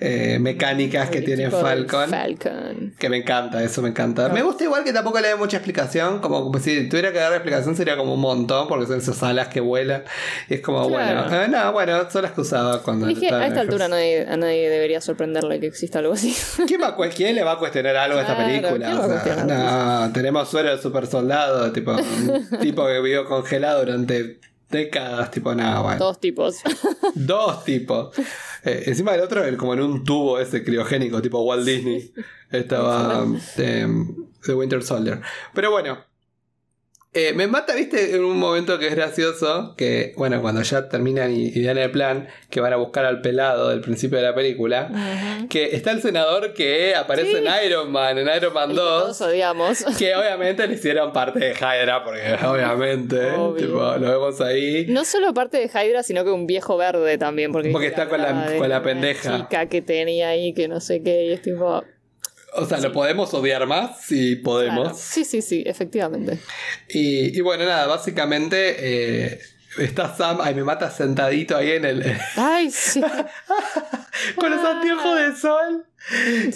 eh, 0.00 0.38
mecánicas 0.40 1.10
que 1.10 1.22
tiene 1.22 1.50
Falcon. 1.50 2.08
Falcon. 2.08 2.94
Que 2.98 3.08
me 3.08 3.18
encanta, 3.18 3.62
eso 3.62 3.82
me 3.82 3.88
encanta. 3.90 4.28
Me 4.28 4.42
gusta 4.42 4.64
igual 4.64 4.84
que 4.84 4.92
tampoco 4.92 5.20
le 5.20 5.28
dé 5.28 5.36
mucha 5.36 5.56
explicación. 5.56 6.20
Como 6.20 6.44
como 6.44 6.58
si 6.58 6.88
tuviera 6.88 7.12
que 7.12 7.18
dar 7.18 7.32
explicación 7.32 7.74
sería 7.76 7.96
como 7.96 8.14
un 8.14 8.20
montón, 8.20 8.68
porque 8.68 8.86
son 8.86 8.98
esas 8.98 9.22
alas 9.22 9.48
que 9.48 9.60
vuelan. 9.60 10.04
Y 10.48 10.54
es 10.54 10.60
como, 10.60 10.86
Claro. 10.88 11.28
bueno, 11.28 11.42
eh, 11.44 11.48
no, 11.48 11.72
bueno, 11.72 12.10
son 12.10 12.22
las 12.22 12.32
que 12.32 12.40
usaba 12.42 12.82
cuando. 12.82 13.06
Dije, 13.06 13.30
a 13.30 13.46
esta 13.46 13.60
altura 13.60 13.88
nadie, 13.88 14.26
a 14.28 14.36
nadie 14.36 14.68
debería 14.68 15.00
sorprenderle 15.00 15.60
que 15.60 15.66
exista 15.66 15.98
algo 16.00 16.12
así. 16.12 16.34
¿Quién, 16.66 16.80
va, 16.82 16.96
quién 17.14 17.34
le 17.34 17.42
va 17.42 17.52
a 17.52 17.58
cuestionar 17.58 17.96
algo 17.96 18.18
a 18.18 18.22
esta 18.22 18.34
Claro, 18.36 18.68
película? 18.68 19.44
no, 20.06 20.12
tenemos 20.12 20.48
suero 20.48 20.74
de 20.76 20.82
super 20.82 21.06
soldado, 21.06 21.72
tipo, 21.72 21.92
un 21.92 22.48
tipo 22.60 22.86
que 22.86 23.00
vivió 23.00 23.24
congelado 23.26 23.84
durante 23.84 24.38
décadas, 24.70 25.30
tipo, 25.30 25.54
nada, 25.54 25.80
bueno. 25.80 25.98
Dos 25.98 26.20
tipos. 26.20 26.56
Dos 27.14 27.64
tipos. 27.64 28.14
Eh, 28.64 28.82
encima 28.86 29.12
del 29.12 29.20
otro, 29.20 29.44
como 29.58 29.74
en 29.74 29.80
un 29.80 30.02
tubo 30.02 30.40
ese 30.40 30.64
criogénico, 30.64 31.22
tipo 31.22 31.40
Walt 31.40 31.64
Disney. 31.64 32.12
Estaba 32.50 33.24
eh, 33.58 33.86
The 34.44 34.54
Winter 34.54 34.82
Soldier. 34.82 35.20
Pero 35.54 35.70
bueno. 35.70 35.98
Eh, 37.16 37.32
me 37.34 37.46
mata, 37.46 37.74
viste, 37.74 38.14
en 38.14 38.22
un 38.24 38.38
momento 38.38 38.78
que 38.78 38.88
es 38.88 38.94
gracioso. 38.94 39.74
Que, 39.76 40.12
bueno, 40.16 40.40
cuando 40.42 40.62
ya 40.62 40.88
terminan 40.88 41.32
y, 41.34 41.46
y 41.48 41.62
dan 41.62 41.78
el 41.78 41.90
plan, 41.90 42.28
que 42.50 42.60
van 42.60 42.72
a 42.72 42.76
buscar 42.76 43.04
al 43.04 43.20
pelado 43.22 43.70
del 43.70 43.80
principio 43.80 44.18
de 44.18 44.24
la 44.24 44.34
película. 44.34 44.90
Que 45.50 45.74
está 45.76 45.90
el 45.92 46.02
senador 46.02 46.52
que 46.54 46.94
aparece 46.94 47.30
Sí. 47.30 47.36
en 47.38 47.66
Iron 47.66 47.90
Man, 47.90 48.18
en 48.18 48.28
Iron 48.36 48.52
Man 48.52 48.70
El 48.70 48.76
que 48.76 48.82
2. 48.82 49.02
todos 49.02 49.20
odiamos. 49.22 49.84
Que 49.98 50.14
obviamente 50.14 50.66
le 50.66 50.74
hicieron 50.74 51.12
parte 51.12 51.38
de 51.40 51.52
Hydra, 51.52 52.04
porque 52.04 52.36
obviamente, 52.46 53.16
tipo, 53.56 53.80
lo 53.98 54.10
vemos 54.10 54.40
ahí. 54.40 54.86
No 54.88 55.04
solo 55.04 55.32
parte 55.34 55.58
de 55.58 55.66
Hydra, 55.66 56.02
sino 56.02 56.24
que 56.24 56.30
un 56.30 56.46
viejo 56.46 56.76
verde 56.76 57.18
también. 57.18 57.50
Porque, 57.52 57.70
Porque 57.70 57.86
está 57.88 58.08
con 58.08 58.20
la- 58.20 58.54
con 58.58 58.68
la 58.68 58.82
pendeja. 58.82 59.36
chica 59.38 59.66
que 59.66 59.82
tenía 59.82 60.28
ahí 60.28 60.52
que 60.52 60.68
no 60.68 60.80
sé 60.80 61.02
qué. 61.02 61.24
Y 61.26 61.32
es 61.32 61.42
tipo. 61.42 61.82
O 62.56 62.66
sea, 62.66 62.78
lo 62.78 62.92
podemos 62.92 63.32
odiar 63.34 63.66
más 63.66 64.00
si 64.04 64.36
podemos. 64.36 64.82
claro. 64.88 64.98
Sí, 64.98 65.24
sí, 65.24 65.42
sí, 65.42 65.62
efectivamente. 65.66 66.38
Y, 66.88 67.36
y 67.36 67.40
bueno, 67.40 67.64
nada, 67.64 67.86
básicamente 67.86 68.76
eh, 68.78 69.40
está 69.78 70.14
Sam, 70.16 70.38
ay, 70.40 70.54
me 70.54 70.64
mata 70.64 70.90
sentadito 70.90 71.56
ahí 71.56 71.72
en 71.72 71.84
el. 71.84 72.16
Ay, 72.36 72.70
sí. 72.70 73.00
con 74.36 74.50
los 74.50 74.64
anteojos 74.64 75.18
de 75.18 75.36
sol. 75.36 75.84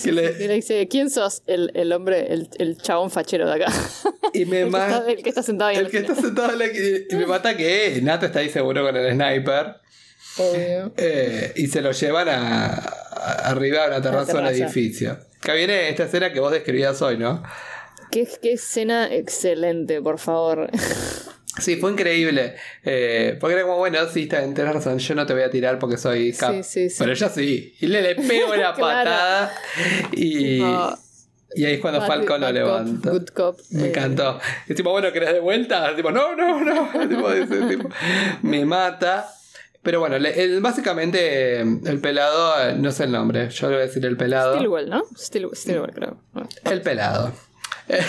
Que 0.03 0.13
le- 0.13 0.37
Y 0.45 0.47
le 0.49 0.55
dice: 0.55 0.87
¿Quién 0.89 1.11
sos? 1.11 1.43
El, 1.47 1.73
el 1.75 1.93
hombre, 1.93 2.33
el, 2.33 2.49
el 2.59 2.77
chabón 2.81 3.11
fachero 3.11 3.47
de 3.49 3.55
acá. 3.65 3.73
y 4.33 4.45
me 4.45 4.61
El 4.63 4.71
que, 4.71 4.79
está, 4.79 5.11
el 5.11 5.23
que 5.25 5.29
está 5.29 5.43
sentado 5.43 5.71
ahí 5.71 5.77
El 5.77 5.85
la 5.85 5.91
que 5.91 5.99
está 5.99 6.15
sentado 6.15 6.53
en 6.53 6.59
la- 6.61 6.67
y 6.67 7.17
me 7.17 7.27
mata 7.27 7.57
que 7.57 7.99
Nato 8.03 8.27
está 8.27 8.39
ahí 8.41 8.49
seguro 8.49 8.85
con 8.85 8.97
el 8.97 9.13
sniper. 9.13 9.77
Obvio. 10.39 10.93
eh, 10.97 11.53
y 11.57 11.67
se 11.67 11.83
lo 11.83 11.91
llevan 11.91 12.29
a, 12.29 12.67
a- 12.77 13.51
arriba 13.51 13.85
a 13.85 13.89
una 13.89 14.01
terraza 14.01 14.33
de 14.33 14.39
un 14.39 14.45
terraza. 14.47 14.65
edificio. 14.65 15.19
Acá 15.41 15.55
viene 15.55 15.89
esta 15.89 16.05
escena 16.05 16.33
que 16.33 16.41
vos 16.41 16.53
describías 16.53 17.01
hoy, 17.03 17.17
¿no? 17.17 17.43
Qué, 18.11 18.29
qué 18.43 18.53
escena 18.55 19.13
excelente, 19.13 20.01
por 20.03 20.19
favor. 20.19 20.71
Sí, 21.59 21.77
fue 21.77 21.91
increíble. 21.91 22.55
Eh, 22.85 23.37
porque 23.39 23.55
era 23.57 23.65
como, 23.65 23.77
bueno, 23.77 23.99
sí, 24.09 24.27
tenés 24.27 24.57
razón, 24.57 24.99
yo 24.99 25.15
no 25.17 25.27
te 25.27 25.35
voy 25.35 25.43
a 25.43 25.51
tirar 25.51 25.79
porque 25.81 25.99
soy 25.99 26.33
cap. 26.33 26.55
Sí, 26.55 26.63
sí, 26.63 26.89
sí. 26.91 26.97
Pero 27.01 27.13
ella 27.13 27.29
sí. 27.29 27.75
Y 27.81 27.87
le, 27.89 28.01
le 28.03 28.15
pego 28.15 28.55
la 28.55 28.73
Claro. 28.75 28.81
patada. 28.81 29.53
Y, 30.13 30.61
y 30.61 31.65
ahí 31.65 31.75
es 31.75 31.81
cuando 31.81 31.99
bad- 32.01 32.07
Falcon 32.07 32.41
lo 32.41 32.47
bad 32.47 32.55
cop, 32.55 32.55
levanta. 32.55 33.11
good 33.11 33.27
cop. 33.35 33.59
Me 33.71 33.83
Eh, 33.83 33.89
encantó. 33.89 34.41
Y 34.69 34.75
tipo, 34.75 34.91
bueno, 34.93 35.13
¿querés 35.13 35.33
de 35.35 35.41
vuelta? 35.41 35.95
Tipo, 35.97 36.13
no, 36.13 36.35
no, 36.37 36.61
no. 36.65 37.09
Tipo, 37.09 37.31
dice, 37.33 37.61
tipo, 37.69 37.89
me 38.43 38.65
mata. 38.65 39.29
Pero 39.83 39.99
bueno, 40.01 40.19
le- 40.19 40.43
el- 40.43 40.61
básicamente 40.61 41.61
el 41.61 42.01
pelado, 42.03 42.75
no 42.77 42.93
sé 42.93 43.05
el 43.05 43.13
nombre, 43.13 43.49
yo 43.49 43.69
le 43.69 43.77
voy 43.77 43.83
a 43.83 43.87
decir 43.87 44.05
el 44.05 44.17
pelado. 44.17 44.55
Stilwell, 44.57 44.91
¿no? 44.91 45.03
Stil- 45.17 45.55
Stilwell, 45.55 45.93
creo. 45.93 46.19
Bueno, 46.33 46.49
El 46.65 46.83
pelado. 46.83 47.33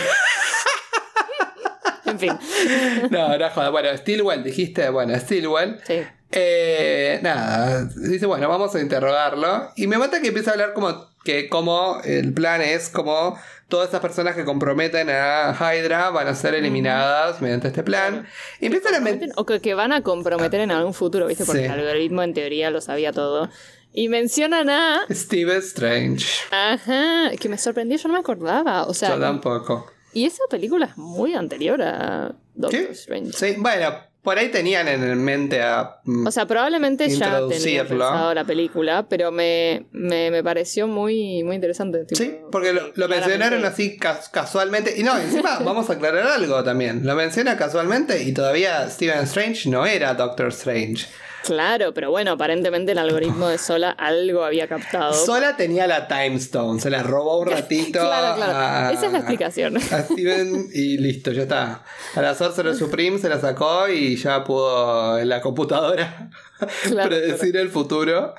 En 2.06 2.20
fin. 2.20 2.34
No, 3.10 3.38
no 3.38 3.50
joda. 3.50 3.70
Bueno, 3.70 3.96
Stilwell, 3.98 4.44
dijiste, 4.44 4.90
bueno, 4.90 5.18
Stilwell. 5.20 5.80
Sí. 5.86 6.02
Eh, 6.32 7.20
nada, 7.22 7.86
dice, 7.96 8.26
bueno, 8.26 8.48
vamos 8.50 8.74
a 8.76 8.80
interrogarlo. 8.80 9.72
Y 9.76 9.88
me 9.88 9.98
mata 9.98 10.22
que 10.22 10.28
empieza 10.30 10.52
a 10.52 10.54
hablar 10.54 10.74
como 10.74 11.10
que 11.24 11.50
como 11.50 12.02
el 12.04 12.34
plan 12.34 12.62
es 12.62 12.90
como 12.90 13.38
todas 13.72 13.90
esas 13.90 14.02
personas 14.02 14.36
que 14.36 14.46
comprometen 14.46 15.10
a 15.10 15.58
Hydra 15.60 16.12
van 16.12 16.28
a 16.28 16.36
ser 16.36 16.54
eliminadas 16.54 17.42
mediante 17.42 17.70
este 17.70 17.82
plan. 17.82 18.28
Y 18.60 18.68
empiezan 18.68 18.94
a 18.96 19.32
O 19.38 19.46
que, 19.48 19.60
que 19.60 19.74
van 19.74 19.92
a 19.94 20.04
comprometer 20.04 20.60
en 20.62 20.70
algún 20.70 20.94
futuro, 20.94 21.26
¿viste? 21.26 21.46
Porque 21.46 21.62
Sí. 21.62 21.66
el 21.66 21.72
algoritmo 21.72 22.22
en 22.22 22.36
teoría 22.36 22.70
lo 22.70 22.82
sabía 22.82 23.12
todo. 23.12 23.50
Y 23.94 24.08
mencionan 24.08 24.70
a. 24.70 25.02
Steve 25.10 25.58
Strange. 25.58 26.26
Ajá, 26.52 27.32
que 27.40 27.50
me 27.50 27.58
sorprendió, 27.58 27.98
yo 27.98 28.08
no 28.08 28.14
me 28.14 28.20
acordaba. 28.20 28.84
O 28.86 28.94
sea, 28.94 29.10
Yo 29.16 29.20
tampoco. 29.20 29.88
y 30.14 30.26
esa 30.26 30.44
película 30.50 30.86
es 30.86 30.98
muy 30.98 31.34
anterior 31.34 31.82
a 31.82 32.36
Doctor 32.54 32.88
¿Qué? 32.88 32.92
Strange. 32.92 33.32
Sí, 33.34 33.56
bueno, 33.58 33.96
por 34.24 34.38
ahí 34.38 34.50
tenían 34.50 34.88
en 34.88 35.24
mente 35.24 35.62
a. 35.62 35.98
mm, 36.04 36.28
O 36.28 36.32
sea, 36.32 36.46
probablemente 36.46 37.10
ya 37.10 37.26
Introducirlo. 37.26 37.88
pensado 37.88 38.34
la 38.34 38.44
película, 38.44 39.08
pero 39.10 39.32
me, 39.32 39.86
me, 39.92 40.30
me 40.32 40.44
pareció 40.44 40.88
muy, 40.88 41.44
muy 41.44 41.56
interesante. 41.56 42.06
tipo, 42.06 42.22
Sí, 42.22 42.36
porque 42.52 42.72
lo, 42.74 42.92
lo 42.94 43.08
mencionaron 43.08 43.66
así 43.66 43.98
cas- 43.98 44.30
casualmente. 44.30 44.94
Y 44.98 45.04
no, 45.04 45.18
encima 45.18 45.60
vamos 45.66 45.90
a 45.90 45.94
aclarar 45.94 46.28
algo 46.28 46.64
también. 46.64 47.06
Lo 47.06 47.16
menciona 47.16 47.58
casualmente 47.58 48.22
y 48.24 48.32
todavía 48.34 48.90
Stephen 48.90 49.24
Strange 49.24 49.70
no 49.70 49.86
era 49.86 50.14
Doctor 50.14 50.50
Strange. 50.50 51.08
Claro, 51.44 51.94
pero 51.94 52.12
bueno, 52.12 52.32
aparentemente 52.32 52.92
el 52.92 52.98
algoritmo 53.00 53.48
de 53.48 53.58
Sola 53.58 53.92
algo 53.92 54.44
había 54.44 54.68
captado. 54.68 55.14
Sola 55.14 55.58
tenía 55.58 55.88
la 55.88 56.08
Time 56.08 56.36
Stone, 56.36 56.80
se 56.80 56.90
la 56.90 57.02
robó 57.04 57.40
un 57.40 57.48
ratito. 57.52 58.00
Claro, 58.00 58.36
claro. 58.36 58.54
a- 58.58 58.92
Esa 58.94 59.08
es 59.08 59.12
la 59.12 59.18
explicación. 59.20 59.78
A 59.78 60.02
Steven 60.04 60.68
y 60.74 60.98
listo, 60.98 61.32
ya 61.32 61.44
está. 61.44 61.84
A 62.16 62.22
la 62.22 62.36
Sorcerer 62.36 62.76
Supreme 62.76 63.18
se 63.18 63.30
la 63.30 63.40
sacó 63.40 63.88
y 63.90 64.16
ya 64.18 64.44
pudo 64.44 65.18
en 65.18 65.30
la 65.30 65.42
computadora 65.42 66.30
Claro, 66.92 67.10
predecir 67.10 67.56
el 67.58 67.70
futuro 67.70 68.34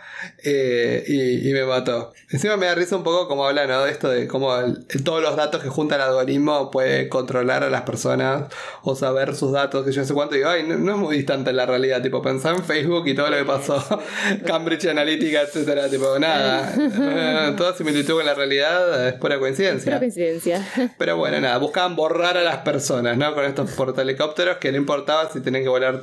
eh, 0.44 1.04
y, 1.06 1.48
y 1.48 1.52
me 1.52 1.64
mató. 1.64 2.12
Encima 2.30 2.56
me 2.56 2.66
da 2.66 2.74
risa 2.74 2.96
un 2.96 3.02
poco 3.02 3.28
como 3.28 3.46
habla 3.46 3.66
¿no? 3.66 3.84
de 3.84 3.90
esto 3.90 4.08
de 4.08 4.26
cómo 4.28 4.56
el- 4.56 4.86
todos 5.04 5.22
los 5.22 5.36
datos 5.36 5.62
que 5.62 5.68
junta 5.68 5.96
el 5.96 6.02
algoritmo 6.02 6.70
puede 6.70 7.08
controlar 7.08 7.64
a 7.64 7.70
las 7.70 7.82
personas 7.82 8.44
o 8.82 8.94
saber 8.94 9.34
sus 9.34 9.52
datos, 9.52 9.84
que 9.84 9.92
yo 9.92 10.00
no 10.02 10.06
sé 10.06 10.14
cuánto. 10.14 10.34
Y 10.34 10.38
digo, 10.38 10.50
ay, 10.50 10.62
no, 10.64 10.76
no 10.78 10.92
es 10.92 10.98
muy 10.98 11.16
distante 11.16 11.52
la 11.52 11.66
realidad. 11.66 12.02
Tipo, 12.02 12.22
pensá 12.22 12.50
en 12.50 12.64
Facebook 12.64 13.06
y 13.08 13.14
todo 13.14 13.30
lo 13.30 13.36
que 13.36 13.44
pasó, 13.44 13.82
Cambridge 14.46 14.86
Analytica, 14.86 15.42
etcétera. 15.42 15.88
Tipo, 15.88 16.18
nada. 16.18 16.72
Eh, 16.78 17.54
toda 17.56 17.74
similitud 17.74 18.14
con 18.16 18.26
la 18.26 18.34
realidad 18.34 19.08
es 19.08 19.14
pura 19.14 19.38
coincidencia. 19.38 19.84
Pura 19.84 19.98
coincidencia. 19.98 20.66
Pero 20.98 21.16
bueno, 21.16 21.40
nada, 21.40 21.58
buscaban 21.58 21.96
borrar 21.96 22.36
a 22.36 22.42
las 22.42 22.58
personas, 22.58 23.16
¿no? 23.16 23.34
Con 23.34 23.44
estos 23.44 23.70
portahelicópteros 23.72 24.56
que 24.60 24.70
no 24.72 24.78
importaba 24.78 25.30
si 25.30 25.40
tenían 25.40 25.62
que 25.64 25.68
volar 25.68 26.02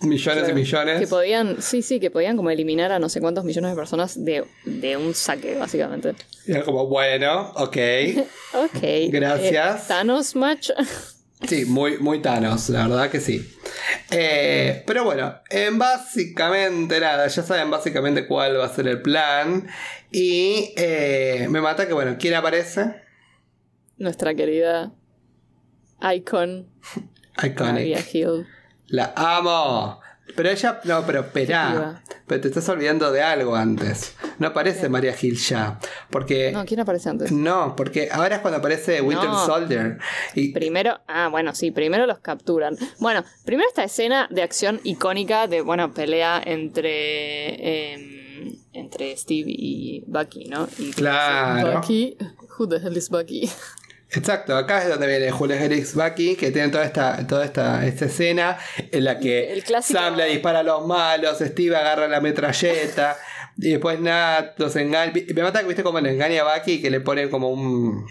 millones 0.00 0.48
y 0.48 0.52
millones. 0.52 1.00
Que 1.00 1.06
podían, 1.06 1.60
sí, 1.62 1.82
sí, 1.82 2.00
que 2.00 2.10
podían 2.10 2.36
como 2.36 2.50
eliminar 2.50 2.92
a 2.92 2.98
no 2.98 3.08
sé 3.08 3.20
cuántos 3.20 3.44
millones 3.44 3.70
de 3.70 3.76
personas 3.76 4.24
de, 4.24 4.44
de 4.64 4.96
un 4.96 5.14
saque, 5.14 5.56
básicamente. 5.56 6.14
Y 6.46 6.52
era 6.52 6.64
como, 6.64 6.86
bueno, 6.86 7.52
ok. 7.56 7.76
Ok. 8.54 9.10
Gracias. 9.10 9.82
Eh, 9.82 9.84
Thanos 9.88 10.34
Match. 10.34 10.70
Sí, 11.46 11.66
muy, 11.66 11.98
muy 11.98 12.22
Thanos, 12.22 12.70
la 12.70 12.88
verdad 12.88 13.10
que 13.10 13.20
sí. 13.20 13.46
Eh, 14.10 14.82
pero 14.86 15.04
bueno, 15.04 15.34
en 15.50 15.76
básicamente 15.78 16.98
nada, 16.98 17.26
ya 17.26 17.42
saben 17.42 17.70
básicamente 17.70 18.26
cuál 18.26 18.58
va 18.58 18.64
a 18.64 18.74
ser 18.74 18.88
el 18.88 19.02
plan. 19.02 19.68
Y 20.10 20.72
eh, 20.76 21.46
me 21.50 21.60
mata 21.60 21.86
que, 21.86 21.92
bueno, 21.92 22.16
¿quién 22.18 22.34
aparece? 22.34 23.02
Nuestra 23.98 24.34
querida 24.34 24.92
Icon 26.14 26.68
Maria 27.58 27.98
Iconic. 27.98 28.14
Hill. 28.14 28.46
La 28.88 29.12
amo. 29.16 30.00
Pero 30.34 30.50
ella, 30.50 30.80
no, 30.84 31.06
pero 31.06 31.20
espera. 31.20 31.62
Efectiva. 31.68 32.02
Pero 32.26 32.40
te 32.40 32.48
estás 32.48 32.68
olvidando 32.68 33.12
de 33.12 33.22
algo 33.22 33.54
antes. 33.54 34.16
No 34.38 34.48
aparece 34.48 34.88
María 34.88 35.12
Gil 35.12 35.36
ya. 35.36 35.78
Porque. 36.10 36.50
No, 36.50 36.64
¿quién 36.64 36.80
aparece 36.80 37.08
antes? 37.08 37.30
No, 37.30 37.76
porque 37.76 38.08
ahora 38.10 38.36
es 38.36 38.40
cuando 38.42 38.58
aparece 38.58 39.00
Winter 39.00 39.28
No. 39.28 39.46
Soldier. 39.46 39.98
Y 40.34 40.52
Primero, 40.52 40.98
ah, 41.06 41.28
bueno, 41.28 41.54
sí, 41.54 41.70
primero 41.70 42.06
los 42.06 42.18
capturan. 42.18 42.76
Bueno, 42.98 43.24
primero 43.44 43.68
esta 43.68 43.84
escena 43.84 44.26
de 44.30 44.42
acción 44.42 44.80
icónica 44.82 45.46
de, 45.46 45.60
bueno, 45.62 45.94
pelea 45.94 46.42
entre 46.44 47.92
em, 47.94 48.56
entre 48.72 49.16
Steve 49.16 49.46
y 49.48 50.02
Bucky, 50.08 50.46
¿no? 50.48 50.68
Y 50.78 50.90
Claro. 50.90 51.74
Bucky, 51.80 52.16
who 52.58 52.68
the 52.68 52.76
hell 52.76 52.96
is 52.96 53.08
Bucky? 53.08 53.48
Exacto, 54.12 54.56
acá 54.56 54.82
es 54.82 54.88
donde 54.88 55.06
viene 55.08 55.30
Julia 55.32 55.62
Helix 55.62 55.94
Bucky, 55.94 56.36
que 56.36 56.50
tiene 56.52 56.68
toda 56.68 56.84
esta, 56.84 57.26
toda 57.26 57.44
esta, 57.44 57.84
esta 57.86 58.04
escena 58.04 58.56
en 58.92 59.04
la 59.04 59.18
que 59.18 59.60
clásico- 59.66 59.98
Sam 59.98 60.16
le 60.16 60.26
dispara 60.26 60.60
a 60.60 60.62
los 60.62 60.86
malos, 60.86 61.38
Steve 61.40 61.76
agarra 61.76 62.06
la 62.06 62.20
metralleta, 62.20 63.16
y 63.58 63.70
después 63.70 63.98
Nat 64.00 64.58
los 64.58 64.76
engaña. 64.76 65.12
Me 65.34 65.42
mata 65.42 65.60
que 65.60 65.66
viste 65.66 65.82
como 65.82 66.00
le 66.00 66.10
engaña 66.12 66.42
a 66.42 66.56
Bucky 66.58 66.80
que 66.80 66.90
le 66.90 67.00
pone 67.00 67.28
como 67.30 67.50
un. 67.50 68.06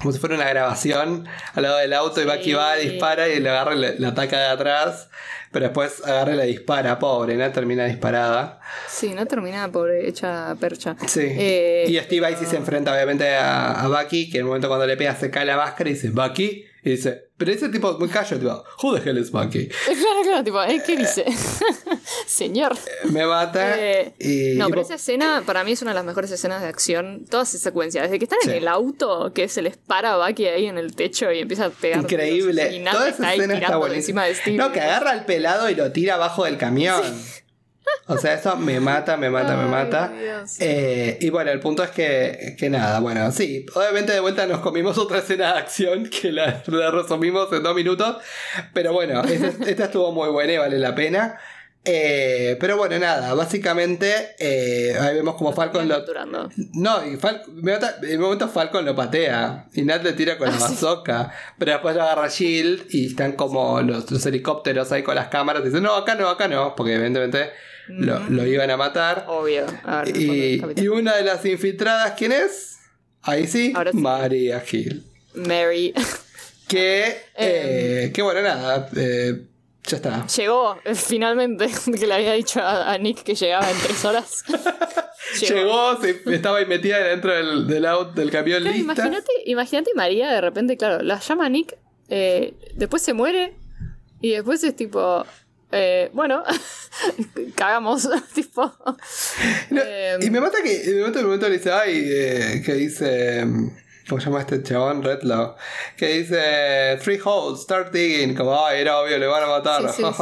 como 0.00 0.10
si 0.12 0.18
fuera 0.18 0.34
una 0.34 0.48
grabación 0.48 1.28
al 1.54 1.62
lado 1.62 1.78
del 1.78 1.92
auto 1.92 2.20
y 2.20 2.24
Bucky 2.24 2.54
va, 2.54 2.74
dispara 2.76 3.28
y 3.28 3.38
le 3.38 3.48
agarra 3.48 3.74
y 3.74 3.78
le, 3.78 3.98
le 4.00 4.06
ataca 4.06 4.38
de 4.38 4.46
atrás. 4.46 5.08
Pero 5.52 5.66
después 5.66 6.02
agarra 6.04 6.32
y 6.32 6.36
le 6.38 6.46
dispara, 6.46 6.98
pobre, 6.98 7.36
Nat 7.36 7.52
termina 7.52 7.84
disparada. 7.84 8.58
Sí, 8.88 9.10
no 9.14 9.26
termina 9.26 9.70
pobre 9.70 10.08
hecha 10.08 10.54
percha. 10.58 10.96
Sí. 11.06 11.20
Eh, 11.24 11.84
y 11.88 11.98
Steve 11.98 12.26
ahí 12.26 12.36
sí 12.38 12.46
se 12.46 12.56
enfrenta 12.56 12.92
obviamente 12.92 13.28
a, 13.34 13.82
a 13.82 13.88
Bucky, 13.88 14.30
que 14.30 14.38
en 14.38 14.42
el 14.42 14.46
momento 14.46 14.68
cuando 14.68 14.86
le 14.86 14.96
pega 14.96 15.14
se 15.14 15.30
cae 15.30 15.44
la 15.44 15.56
máscara 15.56 15.90
y 15.90 15.92
dice, 15.92 16.08
Bucky. 16.10 16.64
Y 16.84 16.90
dice, 16.90 17.28
pero 17.36 17.52
ese 17.52 17.68
tipo 17.68 17.96
muy 17.96 18.08
callo, 18.08 18.36
tipo, 18.40 18.64
who 18.82 18.98
the 18.98 19.08
hell 19.08 19.16
is 19.16 19.30
Bucky? 19.30 19.68
Claro, 19.84 20.22
claro, 20.24 20.42
tipo, 20.42 20.60
¿eh? 20.64 20.82
¿qué 20.84 20.96
dice? 20.96 21.24
Señor. 22.26 22.76
Me 23.10 23.24
mata. 23.26 23.78
Eh, 23.78 24.14
y, 24.18 24.58
no, 24.58 24.68
pero 24.68 24.82
esa 24.82 24.94
escena 24.94 25.42
para 25.46 25.62
mí 25.64 25.72
es 25.72 25.82
una 25.82 25.92
de 25.92 25.96
las 25.96 26.04
mejores 26.04 26.30
escenas 26.30 26.60
de 26.62 26.68
acción. 26.68 27.24
Toda 27.30 27.44
esa 27.44 27.58
secuencia. 27.58 28.02
Desde 28.02 28.18
que 28.18 28.24
están 28.24 28.38
Sí. 28.42 28.50
en 28.50 28.56
el 28.56 28.68
auto, 28.68 29.32
que 29.32 29.48
se 29.48 29.62
les 29.62 29.76
para 29.76 30.14
a 30.14 30.26
Bucky 30.28 30.46
ahí 30.46 30.66
en 30.66 30.76
el 30.78 30.94
techo 30.96 31.30
y 31.30 31.38
empieza 31.40 31.66
a 31.66 31.70
pegar. 31.70 32.04
tiros, 32.04 32.12
Increíble. 32.24 32.74
Y 32.74 32.80
Nat 32.80 32.94
Toda 32.94 33.08
está 33.10 33.22
esa 33.22 33.28
ahí 33.30 33.38
escena 33.38 33.58
está 33.58 33.76
buenísima. 33.76 34.24
de 34.24 34.34
Steve. 34.34 34.56
No, 34.56 34.72
que 34.72 34.80
agarra 34.80 35.10
al 35.12 35.24
pelado 35.42 35.68
y 35.68 35.74
lo 35.74 35.90
tira 35.90 36.14
abajo 36.14 36.44
del 36.44 36.56
camión. 36.56 37.02
O 38.06 38.16
sea, 38.16 38.34
eso 38.34 38.56
me 38.56 38.78
mata, 38.78 39.16
me 39.16 39.28
mata, 39.28 39.56
me 39.56 39.68
mata. 39.68 40.12
Eh, 40.60 41.18
y 41.20 41.30
bueno, 41.30 41.50
el 41.50 41.58
punto 41.58 41.82
es 41.82 41.90
que, 41.90 42.54
que 42.56 42.70
nada, 42.70 43.00
bueno, 43.00 43.30
sí, 43.32 43.66
obviamente 43.74 44.12
de 44.12 44.20
vuelta 44.20 44.46
nos 44.46 44.60
comimos 44.60 44.98
otra 44.98 45.18
escena 45.18 45.52
de 45.52 45.58
acción 45.58 46.08
que 46.08 46.30
la, 46.30 46.62
la 46.66 46.90
resumimos 46.92 47.52
en 47.52 47.64
dos 47.64 47.74
minutos, 47.74 48.18
pero 48.72 48.92
bueno, 48.92 49.22
esta, 49.24 49.68
esta 49.68 49.84
estuvo 49.84 50.12
muy 50.12 50.28
buena 50.28 50.52
y 50.52 50.58
vale 50.58 50.78
la 50.78 50.94
pena. 50.94 51.40
Eh, 51.84 52.56
pero 52.60 52.76
bueno, 52.76 52.96
nada, 53.00 53.34
básicamente 53.34 54.36
eh, 54.38 54.96
ahí 55.00 55.16
vemos 55.16 55.34
como 55.34 55.52
Falcon 55.52 55.88
lo... 55.88 55.96
capturando. 55.96 56.48
No, 56.74 57.04
y 57.04 57.16
Fal- 57.16 57.42
en 58.04 58.16
un 58.18 58.22
momento 58.22 58.48
Falcon 58.48 58.84
lo 58.84 58.94
patea 58.94 59.68
y 59.74 59.82
Nat 59.82 60.04
le 60.04 60.12
tira 60.12 60.38
con 60.38 60.48
la 60.48 60.56
bazooka, 60.58 61.32
pero 61.58 61.72
después 61.72 61.96
lo 61.96 62.02
agarra 62.02 62.28
Shield 62.28 62.86
y 62.94 63.06
están 63.08 63.32
como 63.32 63.80
los, 63.82 64.08
los 64.12 64.24
helicópteros 64.26 64.92
ahí 64.92 65.02
con 65.02 65.16
las 65.16 65.26
cámaras 65.26 65.62
y 65.62 65.66
dicen, 65.66 65.82
no, 65.82 65.94
acá 65.94 66.14
no, 66.14 66.28
acá 66.28 66.46
no, 66.46 66.76
porque 66.76 66.94
evidentemente 66.94 67.50
lo, 67.88 68.20
lo 68.30 68.46
iban 68.46 68.70
a 68.70 68.76
matar. 68.76 69.24
Obvio. 69.26 69.66
A 69.84 70.02
ver, 70.04 70.16
Y, 70.16 70.62
y 70.76 70.86
una 70.88 71.16
de 71.16 71.24
las 71.24 71.44
infiltradas, 71.44 72.12
¿quién 72.16 72.30
es? 72.30 72.76
Ahí 73.22 73.48
sí, 73.48 73.72
sí. 73.74 73.96
María 73.96 74.60
Gil. 74.60 75.04
Mary. 75.34 75.94
Que, 76.68 77.16
eh, 77.36 78.12
que 78.14 78.22
bueno, 78.22 78.40
nada, 78.42 78.88
eh, 78.96 79.46
ya 79.84 79.96
está. 79.96 80.26
Llegó, 80.26 80.78
eh, 80.84 80.94
finalmente, 80.94 81.68
que 81.98 82.06
le 82.06 82.14
había 82.14 82.32
dicho 82.34 82.60
a, 82.60 82.92
a 82.92 82.98
Nick 82.98 83.22
que 83.22 83.34
llegaba 83.34 83.70
en 83.70 83.76
tres 83.78 84.04
horas. 84.04 84.44
Llegó, 85.40 86.00
se- 86.00 86.20
estaba 86.26 86.58
ahí 86.58 86.66
metida 86.66 86.98
dentro 86.98 87.32
del, 87.34 87.66
del, 87.66 87.86
auto, 87.86 88.12
del 88.12 88.30
camión 88.30 88.60
Claro, 88.60 88.76
lista. 88.76 88.92
imagínate, 88.92 89.32
imagínate 89.46 89.90
María 89.94 90.30
de 90.30 90.40
repente, 90.40 90.76
claro, 90.76 91.02
la 91.02 91.20
llama 91.20 91.48
Nick, 91.48 91.76
eh, 92.08 92.54
después 92.74 93.02
se 93.02 93.12
muere 93.14 93.54
y 94.20 94.32
después 94.32 94.62
es 94.64 94.76
tipo, 94.76 95.24
eh, 95.70 96.10
bueno, 96.12 96.42
cagamos, 97.54 98.08
tipo. 98.34 98.74
No, 99.70 99.80
eh, 99.82 100.18
y 100.20 100.28
me 100.30 100.40
mata 100.40 100.58
que 100.62 100.82
momento, 100.98 101.18
en 101.18 101.24
el 101.24 101.24
momento 101.24 101.48
le 101.48 101.56
dice, 101.58 101.72
ay, 101.72 102.02
eh, 102.04 102.62
que 102.64 102.74
dice, 102.74 103.44
¿cómo 104.12 104.20
se 104.20 104.26
llama 104.26 104.40
este 104.40 104.62
chabón? 104.62 105.02
Redlaw. 105.02 105.54
Que 105.96 106.18
dice, 106.18 106.98
three 107.02 107.18
holes, 107.24 107.62
start 107.62 107.92
digging. 107.92 108.34
Como, 108.34 108.62
ay, 108.64 108.82
era 108.82 108.98
obvio, 108.98 109.18
le 109.18 109.26
van 109.26 109.42
a 109.42 109.46
matar. 109.46 109.90
Sí, 109.90 110.02
sí, 110.04 110.12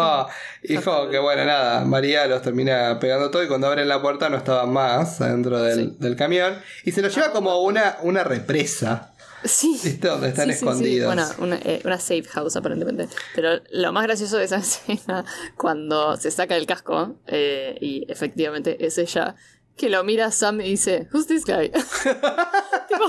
dijo 0.75 1.09
que 1.11 1.19
bueno, 1.19 1.45
nada, 1.45 1.85
María 1.85 2.27
los 2.29 2.41
termina 2.43 2.99
pegando 3.01 3.31
todo 3.33 3.43
y 3.43 3.49
cuando 3.49 3.67
abren 3.67 3.89
la 3.89 4.01
puerta 4.01 4.29
no 4.31 4.37
estaban 4.37 4.73
más 4.73 5.21
adentro 5.21 5.61
del, 5.61 6.17
camión. 6.17 6.57
Y 6.85 6.93
se 6.93 7.03
los 7.03 7.13
lleva 7.15 7.33
como 7.33 7.63
una, 7.63 7.97
una 8.03 8.23
represa. 8.23 9.13
sí. 9.43 9.79
¿Viste? 9.83 10.07
Donde 10.07 10.29
están 10.29 10.47
Sí, 10.47 10.53
sí, 10.53 10.59
sí. 10.61 10.65
escondidos. 10.67 11.07
Bueno, 11.13 11.29
una, 11.39 11.57
eh, 11.57 11.81
una 11.85 11.99
safe 11.99 12.25
house 12.25 12.55
aparentemente. 12.57 13.09
Pero 13.35 13.61
lo 13.73 13.93
más 13.93 14.05
gracioso 14.05 14.37
de 14.37 14.45
esa 14.45 14.57
escena, 14.59 15.25
cuando 15.57 16.17
se 16.17 16.31
saca 16.31 16.55
el 16.57 16.67
casco, 16.67 17.17
eh, 17.27 17.77
y 17.81 18.07
efectivamente 18.09 18.87
es 18.87 18.99
ella, 18.99 19.35
que 19.81 19.89
lo 19.89 20.05
mira 20.05 20.27
a 20.27 20.31
Sam 20.31 20.61
y 20.61 20.65
dice, 20.71 21.09
Who's 21.13 21.27
this 21.27 21.45
guy? 21.47 21.71
Tipo, 22.89 23.05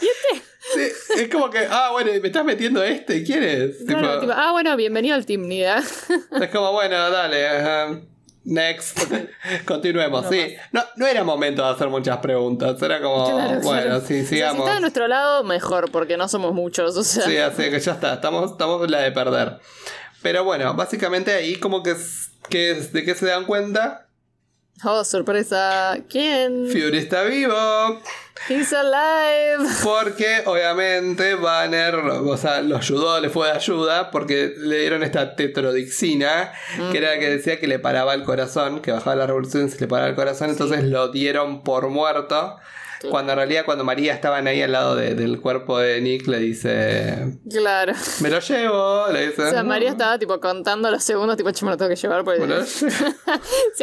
¿y 0.00 0.06
este? 0.06 0.44
Sí, 0.74 1.20
es 1.22 1.28
como 1.30 1.48
que, 1.48 1.66
ah, 1.70 1.90
bueno, 1.92 2.10
me 2.20 2.26
estás 2.26 2.44
metiendo 2.44 2.82
este, 2.82 3.24
¿quién 3.24 3.42
es? 3.42 3.76
Claro, 3.86 4.08
Tipo, 4.08 4.20
tipo, 4.20 4.32
ah, 4.36 4.52
bueno, 4.52 4.76
bienvenido 4.76 5.14
al 5.14 5.24
team, 5.24 5.42
ni 5.48 5.56
idea. 5.58 5.78
Es 6.42 6.48
como, 6.50 6.72
bueno, 6.72 7.10
dale. 7.10 7.48
ajá. 7.48 8.00
Next. 8.44 8.98
Continuemos, 9.66 10.24
No 10.24 10.30
sí. 10.30 10.54
No, 10.72 10.82
no 10.96 11.06
era 11.06 11.22
momento 11.24 11.62
de 11.64 11.70
hacer 11.70 11.88
muchas 11.88 12.18
preguntas. 12.18 12.80
Era 12.82 13.00
como, 13.00 13.24
Claro, 13.30 13.60
bueno, 13.60 13.82
claro. 13.82 14.00
sí, 14.00 14.04
O 14.04 14.06
sea, 14.06 14.22
si 14.22 14.26
sigamos. 14.26 14.60
está 14.60 14.74
de 14.74 14.80
nuestro 14.80 15.08
lado, 15.08 15.44
mejor, 15.44 15.90
porque 15.90 16.16
no 16.16 16.28
somos 16.28 16.52
muchos. 16.54 16.96
O 16.96 17.04
sea, 17.04 17.24
Sí, 17.24 17.36
así 17.38 17.70
que 17.70 17.78
ya 17.80 17.92
está. 17.92 18.14
Estamos, 18.14 18.52
estamos 18.52 18.84
en 18.84 18.90
la 18.90 19.00
de 19.00 19.12
perder. 19.12 19.58
Pero 20.22 20.44
bueno, 20.44 20.74
básicamente 20.74 21.32
ahí 21.32 21.56
como 21.56 21.82
que, 21.82 21.94
que 22.50 22.74
de 22.74 23.04
qué 23.04 23.14
se 23.14 23.26
dan 23.26 23.44
cuenta. 23.44 24.07
Oh, 24.84 25.04
sorpresa. 25.04 25.98
¿Quién? 26.08 26.68
Fury 26.68 26.98
está 26.98 27.24
vivo. 27.24 28.00
He's 28.48 28.72
alive. 28.72 29.68
Porque 29.82 30.42
obviamente 30.46 31.34
Banner, 31.34 31.96
o 31.96 32.36
sea, 32.36 32.62
lo 32.62 32.76
ayudó, 32.76 33.20
le 33.20 33.28
fue 33.28 33.48
de 33.48 33.54
ayuda, 33.54 34.10
porque 34.10 34.54
le 34.56 34.78
dieron 34.80 35.02
esta 35.02 35.34
tetrodixina, 35.34 36.52
que 36.92 36.98
era 36.98 37.14
la 37.14 37.18
que 37.18 37.28
decía 37.28 37.58
que 37.58 37.66
le 37.66 37.78
paraba 37.78 38.14
el 38.14 38.22
corazón, 38.22 38.80
que 38.80 38.92
bajaba 38.92 39.16
la 39.16 39.26
revolución 39.26 39.66
y 39.66 39.70
se 39.70 39.80
le 39.80 39.88
paraba 39.88 40.08
el 40.08 40.14
corazón, 40.14 40.50
entonces 40.50 40.84
lo 40.84 41.08
dieron 41.08 41.62
por 41.62 41.88
muerto. 41.88 42.56
Cuando 43.10 43.32
en 43.32 43.36
realidad 43.38 43.64
cuando 43.64 43.84
María 43.84 44.12
estaban 44.12 44.46
ahí 44.48 44.60
al 44.60 44.72
lado 44.72 44.96
de- 44.96 45.14
del 45.14 45.40
cuerpo 45.40 45.78
de 45.78 46.00
Nick 46.00 46.26
le 46.26 46.38
dice, 46.40 47.38
Claro. 47.48 47.92
me 48.20 48.28
lo 48.30 48.40
llevo, 48.40 49.06
le 49.12 49.28
dice. 49.28 49.42
O 49.42 49.50
sea, 49.50 49.62
María 49.62 49.90
estaba 49.90 50.18
tipo 50.18 50.40
contando 50.40 50.90
los 50.90 51.04
segundos, 51.04 51.36
tipo, 51.36 51.50
che, 51.52 51.64
me 51.64 51.70
lo 51.70 51.76
tengo 51.76 51.88
que 51.90 51.96
llevar 51.96 52.24
porque 52.24 52.40
"Me 52.40 52.46
lo 52.48 52.64
se 52.66 52.86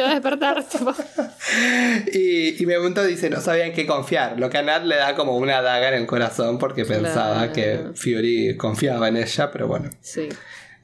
va 0.02 0.10
a 0.10 0.14
despertar, 0.14 0.62
tipo. 0.64 0.92
Y, 2.12 2.62
y 2.62 2.66
me 2.66 2.74
preguntó, 2.74 3.04
dice, 3.04 3.30
no 3.30 3.40
sabía 3.40 3.66
en 3.66 3.72
qué 3.72 3.86
confiar. 3.86 4.38
Lo 4.38 4.50
que 4.50 4.58
a 4.58 4.62
Nat 4.62 4.84
le 4.84 4.96
da 4.96 5.14
como 5.14 5.36
una 5.36 5.62
daga 5.62 5.88
en 5.88 5.94
el 5.94 6.06
corazón 6.06 6.58
porque 6.58 6.84
pensaba 6.84 7.52
que 7.52 7.90
Fury 7.94 8.56
confiaba 8.56 9.08
en 9.08 9.16
ella, 9.16 9.50
pero 9.50 9.66
bueno, 9.68 9.90
Sí. 10.00 10.28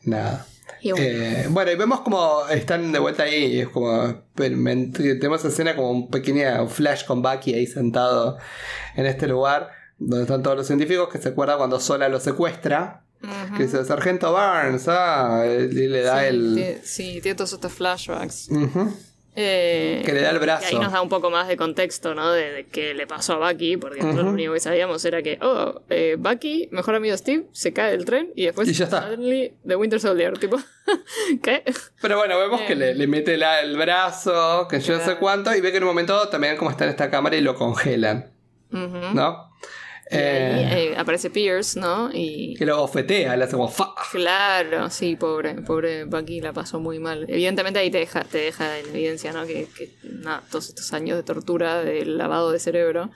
nada. 0.05 0.47
Y 0.83 0.91
bueno. 0.93 1.07
Eh, 1.07 1.47
bueno, 1.51 1.71
y 1.71 1.77
vemos 1.77 2.01
como 2.01 2.47
están 2.51 2.91
de 2.93 2.99
vuelta 2.99 3.23
ahí. 3.25 3.45
y 3.57 3.61
Es 3.61 3.69
como. 3.69 4.23
Tenemos 4.35 5.45
escena 5.45 5.77
como 5.77 5.91
un 5.91 6.11
pequeño 6.11 6.67
flash 6.69 7.05
con 7.05 7.23
Bucky 7.23 7.55
ahí 7.55 7.67
sentado 7.67 8.39
en 8.97 9.07
este 9.07 9.27
lugar 9.29 9.71
donde 9.99 10.23
están 10.25 10.43
todos 10.43 10.57
los 10.57 10.67
científicos 10.67 11.09
que 11.09 11.19
se 11.19 11.29
acuerda 11.29 11.57
cuando 11.57 11.79
Sola 11.79 12.09
lo 12.09 12.19
secuestra. 12.21 13.05
Que 13.57 13.63
dice 13.65 13.85
Sargento 13.85 14.33
Barnes, 14.33 14.89
ah, 14.89 15.45
y 15.47 15.69
le 15.87 16.03
da 16.03 16.21
sí, 16.23 16.27
el. 16.27 16.55
tiene- 16.57 16.81
sí, 16.83 17.21
tiene 17.23 17.37
todos 17.37 17.53
estos 17.53 17.73
flashbacks. 17.73 18.49
Ujú, 18.51 18.93
Eh, 19.35 20.03
que 20.05 20.13
le 20.13 20.21
da 20.21 20.31
el 20.31 20.37
y 20.37 20.41
brazo. 20.41 20.67
ahí 20.69 20.75
nos 20.79 20.93
da 20.93 21.01
un 21.01 21.09
poco 21.09 21.31
más 21.31 21.49
de 21.49 21.57
contexto, 21.57 22.15
¿no? 22.15 22.31
De, 22.33 22.51
de 22.53 22.67
qué 22.67 22.93
le 22.93 23.07
pasó 23.07 23.43
a 23.43 23.51
Bucky, 23.53 23.79
porque 23.79 24.01
nosotros 24.01 24.27
lo 24.27 24.31
único 24.33 24.53
que 24.53 24.61
sabíamos 24.61 25.03
era 25.07 25.23
que, 25.23 25.39
oh, 25.41 25.81
eh, 25.89 26.17
Bucky, 26.19 26.69
mejor 26.71 26.95
amigo 26.97 27.17
Steve, 27.17 27.47
se 27.53 27.73
cae 27.73 27.93
del 27.93 28.05
tren 28.05 28.31
y 28.37 28.45
después 28.45 28.69
Y 28.69 28.75
ya 28.75 28.85
está. 28.85 29.03
suddenly 29.05 29.55
The 29.67 29.77
Winter 29.77 30.01
Soldier, 30.01 30.37
tipo, 30.39 30.59
¿qué? 31.43 31.63
Pero 32.03 32.19
bueno, 32.19 32.39
vemos 32.39 32.61
que 32.63 32.75
le, 32.77 32.95
le 32.95 33.07
mete 33.07 33.39
la- 33.39 33.61
el 33.61 33.77
brazo, 33.79 34.69
que 34.69 34.81
yo 34.81 34.93
no 34.95 34.99
sé 35.01 35.05
Claro. 35.07 35.21
cuánto, 35.21 35.55
y 35.57 35.61
ve 35.63 35.71
que 35.71 35.79
en 35.79 35.85
un 35.85 35.89
momento 35.89 36.29
también 36.29 36.57
como 36.59 36.71
está 36.71 36.85
en 36.85 36.91
esta 36.91 37.11
cámara 37.11 37.35
y 37.37 37.41
lo 37.41 37.55
congelan. 37.55 38.31
¿no? 38.71 39.52
Y 40.13 40.17
ahí, 40.17 40.23
Eh, 40.25 40.93
eh, 40.93 40.95
aparece 40.97 41.31
Pierce, 41.31 41.81
¿no? 41.81 42.11
Y 42.13 42.55
que 42.55 42.67
lo 42.67 42.77
bofetea, 42.79 43.37
le 43.37 43.45
hace 43.45 43.53
como 43.53 43.69
fa. 43.69 43.95
Claro, 44.11 44.91
sí, 44.91 45.17
pobre, 45.17 45.55
pobre 45.63 46.05
Bucky 46.05 46.41
la 46.41 46.53
pasó 46.53 46.81
muy 46.81 46.99
mal. 46.99 47.25
Evidentemente 47.29 47.79
ahí 47.79 47.91
te 47.91 47.99
deja, 47.99 48.25
te 48.25 48.39
deja 48.39 48.79
en 48.79 48.89
evidencia, 48.89 49.33
¿no? 49.33 49.47
Que, 49.47 49.67
que 49.77 49.91
nada, 50.03 50.43
todos 50.51 50.69
estos 50.69 50.93
años 50.93 51.17
de 51.17 51.23
tortura, 51.23 51.83
de 51.83 52.05
lavado 52.05 52.53
de 52.53 52.59
cerebro. 52.59 53.11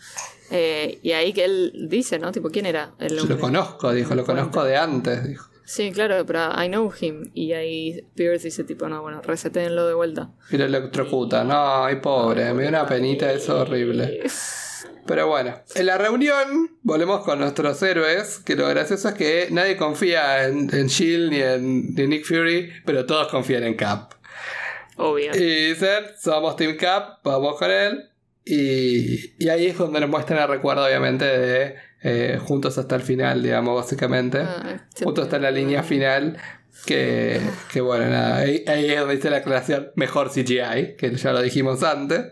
Eh, 0.50 0.98
y 1.02 1.12
ahí 1.12 1.32
que 1.32 1.44
él 1.44 1.86
dice, 1.88 2.18
¿no? 2.18 2.32
Tipo, 2.32 2.50
¿quién 2.50 2.66
era 2.66 2.92
el 2.98 3.16
Yo 3.18 3.24
lo 3.26 3.38
conozco, 3.38 3.92
dijo, 3.92 4.14
lo 4.14 4.24
conozco 4.24 4.64
de 4.64 4.76
antes, 4.76 5.26
dijo. 5.26 5.50
Sí, 5.64 5.90
claro, 5.90 6.24
pero 6.24 6.50
I 6.62 6.68
know 6.68 6.92
him. 7.00 7.32
Y 7.34 7.52
ahí 7.52 8.00
Pierce 8.14 8.44
dice, 8.44 8.62
tipo, 8.62 8.88
no, 8.88 9.02
bueno, 9.02 9.20
resetéenlo 9.22 9.88
de 9.88 9.94
vuelta. 9.94 10.30
Y 10.48 10.56
lo 10.58 10.64
electrocuta. 10.64 11.42
No, 11.42 11.84
ay 11.84 11.96
pobre, 11.96 12.54
me 12.54 12.62
dio 12.62 12.68
una 12.68 12.86
penita 12.86 13.32
eso 13.32 13.62
horrible. 13.62 14.20
Pero 15.06 15.28
bueno, 15.28 15.60
en 15.74 15.86
la 15.86 15.98
reunión 15.98 16.78
volvemos 16.82 17.24
con 17.24 17.38
nuestros 17.38 17.82
héroes, 17.82 18.38
que 18.38 18.56
lo 18.56 18.68
gracioso 18.68 19.08
es 19.08 19.14
que 19.14 19.48
nadie 19.50 19.76
confía 19.76 20.44
en, 20.44 20.68
en 20.74 20.86
Shield 20.88 21.30
ni 21.30 21.40
en, 21.40 21.94
ni 21.94 22.06
Nick 22.06 22.24
Fury, 22.24 22.72
pero 22.84 23.06
todos 23.06 23.28
confían 23.28 23.64
en 23.64 23.74
Cap. 23.74 24.14
Obvio. 24.96 25.34
Y 25.34 25.68
dicen, 25.68 26.04
somos 26.18 26.56
Team 26.56 26.76
Cap, 26.76 27.20
vamos 27.22 27.58
con 27.58 27.70
él. 27.70 28.10
Y, 28.44 29.34
y 29.44 29.48
ahí 29.48 29.66
es 29.66 29.78
donde 29.78 30.00
nos 30.00 30.08
muestran 30.08 30.40
el 30.40 30.48
recuerdo, 30.48 30.84
obviamente, 30.84 31.24
de 31.24 31.74
eh, 32.02 32.38
juntos 32.40 32.78
hasta 32.78 32.94
el 32.94 33.02
final, 33.02 33.42
digamos, 33.42 33.74
básicamente. 33.74 34.38
Ah. 34.38 34.86
Juntos 35.02 35.24
hasta 35.24 35.38
la 35.38 35.50
línea 35.50 35.82
final. 35.82 36.38
Que, 36.84 37.40
que 37.72 37.80
bueno, 37.80 38.08
nada, 38.08 38.36
ahí, 38.36 38.64
ahí 38.68 38.90
es 38.90 38.98
donde 39.00 39.16
dice 39.16 39.28
la 39.30 39.38
aclaración, 39.38 39.90
mejor 39.96 40.30
CGI, 40.30 40.94
que 40.96 41.12
ya 41.16 41.32
lo 41.32 41.42
dijimos 41.42 41.82
antes, 41.82 42.26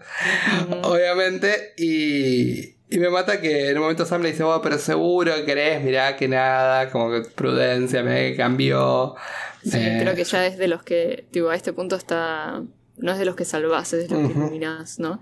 obviamente. 0.82 1.74
Y, 1.76 2.74
y 2.90 2.99
me 2.99 3.11
mata 3.11 3.40
que 3.40 3.70
en 3.70 3.76
un 3.76 3.82
momento 3.82 4.07
Sam 4.07 4.22
le 4.22 4.30
dice, 4.30 4.42
oh, 4.45 4.61
pero 4.62 4.78
seguro 4.78 5.34
que 5.34 5.45
querés, 5.45 5.82
mirá 5.82 6.16
que 6.16 6.28
nada, 6.28 6.90
como 6.90 7.11
que 7.11 7.22
prudencia, 7.28 8.03
me 8.03 8.36
cambió. 8.36 9.14
Sí, 9.62 9.78
Eh, 9.78 9.99
creo 10.03 10.14
que 10.14 10.24
ya 10.24 10.47
es 10.47 10.59
de 10.59 10.68
los 10.68 10.82
que, 10.82 11.26
tipo, 11.30 11.49
a 11.49 11.57
este 11.57 11.72
punto 11.72 11.97
está. 11.97 12.62
No 12.97 13.12
es 13.12 13.18
de 13.18 13.24
los 13.24 13.34
que 13.34 13.45
salvás, 13.45 13.92
es 13.92 14.09
de 14.09 14.14
los 14.14 14.28
que 14.30 14.38
iluminás, 14.38 15.01
¿no? 15.01 15.20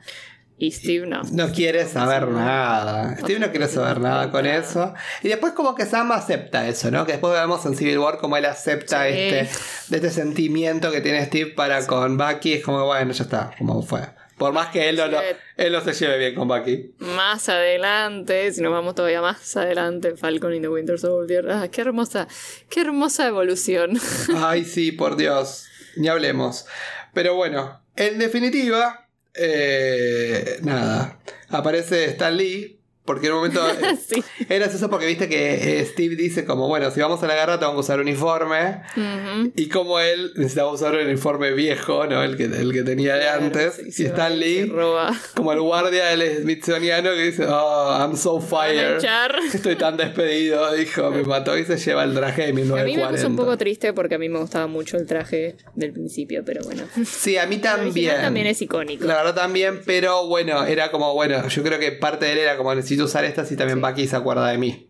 Y 0.59 0.70
Steve 0.70 1.07
no. 1.07 1.22
No 1.32 1.50
quiere 1.53 1.86
saber 1.86 2.28
nada. 2.28 3.16
Steve 3.18 3.40
no 3.40 3.50
quiere 3.50 3.66
saber 3.68 4.00
nada 4.00 4.30
con 4.30 4.46
eso. 4.46 4.94
Y 5.22 5.28
después 5.28 5.55
como 5.55 5.74
que 5.74 5.86
Sam 5.86 6.12
acepta 6.12 6.68
eso, 6.68 6.90
¿no? 6.90 7.05
Que 7.05 7.12
después 7.12 7.32
vemos 7.34 7.66
en 7.66 7.74
Civil 7.76 7.98
War 7.98 8.18
como 8.18 8.36
él 8.36 8.44
acepta 8.44 9.05
Sí. 9.05 9.12
este, 9.12 9.48
de 9.88 9.96
este 9.96 10.11
sentimiento 10.11 10.92
que 10.92 11.00
tiene 11.00 11.24
Steve 11.26 11.50
para 11.50 11.84
con 11.86 12.16
Bucky. 12.16 12.53
Es 12.55 12.64
como, 12.64 12.84
bueno, 12.86 13.12
ya 13.12 13.24
está, 13.24 13.50
como 13.59 13.82
fue. 13.82 14.00
Por 14.38 14.53
más 14.53 14.68
que 14.68 14.88
él 14.88 14.96
no, 14.96 15.07
Sí. 15.09 15.14
él 15.57 15.72
no 15.72 15.80
se 15.80 15.92
lleve 15.92 16.18
bien 16.18 16.34
con 16.34 16.46
Bucky. 16.48 16.94
Más 16.98 17.48
adelante, 17.48 18.53
si 18.53 18.61
nos 18.61 18.72
vamos 18.72 18.94
todavía 18.94 19.20
más 19.20 19.57
adelante, 19.57 20.16
Falcon 20.16 20.55
y 20.55 20.61
the 20.61 20.68
Winter 20.68 20.98
Soldier. 20.98 21.48
Ah, 21.50 21.68
qué 21.68 21.80
hermosa, 21.80 22.28
qué 22.70 22.80
hermosa 22.82 23.26
evolución. 23.26 23.98
Ay, 24.36 24.64
sí, 24.64 24.92
por 24.92 25.16
Dios. 25.16 25.66
Ni 25.96 26.09
hablemos. 26.09 26.66
Pero 27.14 27.34
bueno, 27.34 27.82
en 27.96 28.18
definitiva, 28.18 29.09
eh, 29.35 30.59
nada. 30.62 31.18
Aparece 31.49 32.07
Stan 32.07 32.37
Lee. 32.37 32.82
Porque 33.05 33.26
en 33.26 33.32
un 33.32 33.38
momento. 33.38 33.61
sí. 34.09 34.22
Es 34.40 34.48
gracioso 34.48 34.88
porque 34.88 35.07
viste 35.07 35.28
que 35.28 35.80
eh, 35.80 35.84
Steve 35.86 36.14
dice 36.14 36.44
como, 36.44 36.68
bueno, 36.68 36.90
si 36.92 37.00
vamos 37.00 37.20
a 37.22 37.26
la 37.26 37.34
guerra 37.34 37.59
tengo 37.59 37.72
que 37.74 37.80
usar 37.80 37.98
uniforme. 38.00 38.82
Ujú. 38.96 39.53
Y 39.57 39.68
como 39.68 39.98
él 39.98 40.32
necesitaba 40.36 40.70
usar 40.70 40.94
un 40.94 41.07
uniforme 41.07 41.50
viejo, 41.53 42.07
¿no? 42.07 42.22
El 42.22 42.36
que, 42.36 42.44
el 42.44 42.72
que 42.72 42.82
tenía 42.82 43.16
de 43.16 43.28
antes. 43.28 43.74
Sí, 43.74 43.82
y 43.88 43.92
se 43.92 44.07
Stan 44.07 44.38
Lee, 44.38 44.66
roba. 44.66 45.12
como 45.34 45.53
el 45.53 45.61
guardia 45.61 46.07
del 46.07 46.42
Smithsoniano 46.42 47.11
que 47.11 47.22
dice, 47.24 47.46
oh, 47.48 47.96
I'm 47.98 48.16
so 48.16 48.40
fired. 48.40 48.98
Estoy 49.53 49.74
tan 49.76 49.96
despedido, 49.96 50.72
dijo, 50.74 51.11
me 51.11 51.24
mató 51.24 51.59
y 51.59 51.64
se 51.64 51.76
lleva 51.78 52.05
el 52.05 52.14
traje 52.14 52.42
de 52.42 52.48
A 52.48 52.53
mí 52.53 52.62
me 52.62 52.84
1940. 52.84 53.11
puso 53.11 53.26
un 53.26 53.36
poco 53.36 53.57
triste 53.59 53.92
porque 53.92 54.14
a 54.14 54.18
mí 54.18 54.28
me 54.28 54.38
gustaba 54.38 54.68
mucho 54.68 54.96
el 54.96 55.07
traje 55.07 55.57
del 55.74 55.92
principio, 55.92 56.44
pero 56.44 56.62
bueno. 56.62 56.84
Sí, 57.05 57.36
a 57.36 57.46
mí 57.46 57.57
El 57.57 57.61
también. 57.62 58.20
también 58.20 58.46
es 58.46 58.62
icónico. 58.62 59.05
La 59.07 59.16
verdad 59.16 59.34
también, 59.34 59.80
pero 59.84 60.26
bueno, 60.28 60.64
era 60.64 60.90
como, 60.92 61.14
bueno, 61.14 61.48
yo 61.48 61.62
creo 61.64 61.78
que 61.80 61.90
parte 61.92 62.26
de 62.26 62.32
él 62.32 62.38
era 62.38 62.57
como, 62.57 62.72
necesito 62.74 62.91
usar 63.01 63.24
esta 63.24 63.45
si 63.45 63.57
también 63.57 63.80
Bucky 63.80 64.07
se 64.07 64.16
acuerda 64.16 64.49
de 64.49 64.59
mí. 64.59 64.88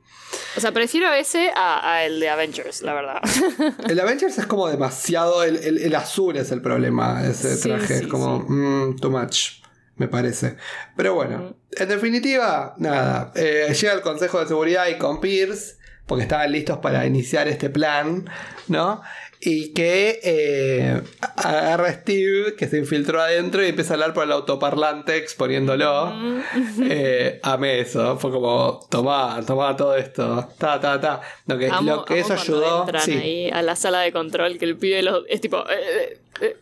O 0.56 0.60
sea, 0.60 0.72
prefiero 0.72 1.12
ese 1.12 1.50
a, 1.54 1.92
a 1.94 2.04
el 2.04 2.18
de 2.20 2.28
Avengers, 2.30 2.82
la 2.82 2.94
verdad. 2.94 3.20
El 3.88 4.00
Avengers 4.00 4.38
es 4.38 4.46
como 4.46 4.68
demasiado, 4.68 5.42
el, 5.44 5.56
el- 5.56 5.78
el 5.78 5.94
azul 5.94 6.36
es 6.36 6.50
el 6.52 6.62
problema 6.62 7.22
ese 7.26 7.56
Sí, 7.56 7.68
traje, 7.68 7.86
sí, 7.98 8.04
es 8.04 8.06
como, 8.06 8.38
mm, 8.48 8.96
too 8.96 9.10
much, 9.10 9.60
me 9.96 10.08
parece. 10.08 10.56
Pero 10.96 11.14
bueno, 11.14 11.54
en 11.70 11.88
definitiva, 11.88 12.74
nada, 12.78 13.32
eh, 13.34 13.74
llega 13.78 13.92
el 13.92 14.00
Consejo 14.00 14.40
de 14.40 14.46
Seguridad 14.46 14.88
y 14.88 14.96
con 14.96 15.20
Pierce, 15.20 15.76
porque 16.06 16.22
estaban 16.22 16.50
listos 16.50 16.78
para 16.78 17.04
iniciar 17.06 17.46
este 17.48 17.68
plan, 17.70 18.28
¿no? 18.68 19.02
Y 19.44 19.72
que 19.72 20.20
eh, 20.22 21.02
agarra 21.36 21.88
a 21.88 21.92
Steve, 21.94 22.54
que 22.56 22.68
se 22.68 22.78
infiltró 22.78 23.20
adentro 23.20 23.64
y 23.64 23.68
empieza 23.70 23.92
a 23.92 23.96
hablar 23.96 24.14
por 24.14 24.22
el 24.22 24.30
autoparlante 24.30 25.16
exponiéndolo. 25.16 26.12
Eh, 26.88 27.40
amé 27.42 27.80
eso, 27.80 28.16
fue 28.18 28.30
como, 28.30 28.86
tomá, 28.88 29.40
tomá 29.44 29.76
todo 29.76 29.96
esto, 29.96 30.48
ta, 30.58 30.78
ta, 30.80 31.00
ta. 31.00 31.20
Lo 31.46 31.58
que, 31.58 31.68
Amo- 31.68 31.96
lo 31.96 32.04
que 32.04 32.20
eso 32.20 32.34
ayudó. 32.34 32.82
entran 32.82 33.02
sí. 33.02 33.12
ahí 33.12 33.50
a 33.50 33.62
la 33.62 33.74
sala 33.74 34.00
de 34.02 34.12
control 34.12 34.58
que 34.58 34.64
el 34.64 34.76
pibe 34.76 35.02
lo, 35.02 35.26
es 35.26 35.40
tipo. 35.40 35.58
eh, 35.68 36.18
eh, 36.40 36.56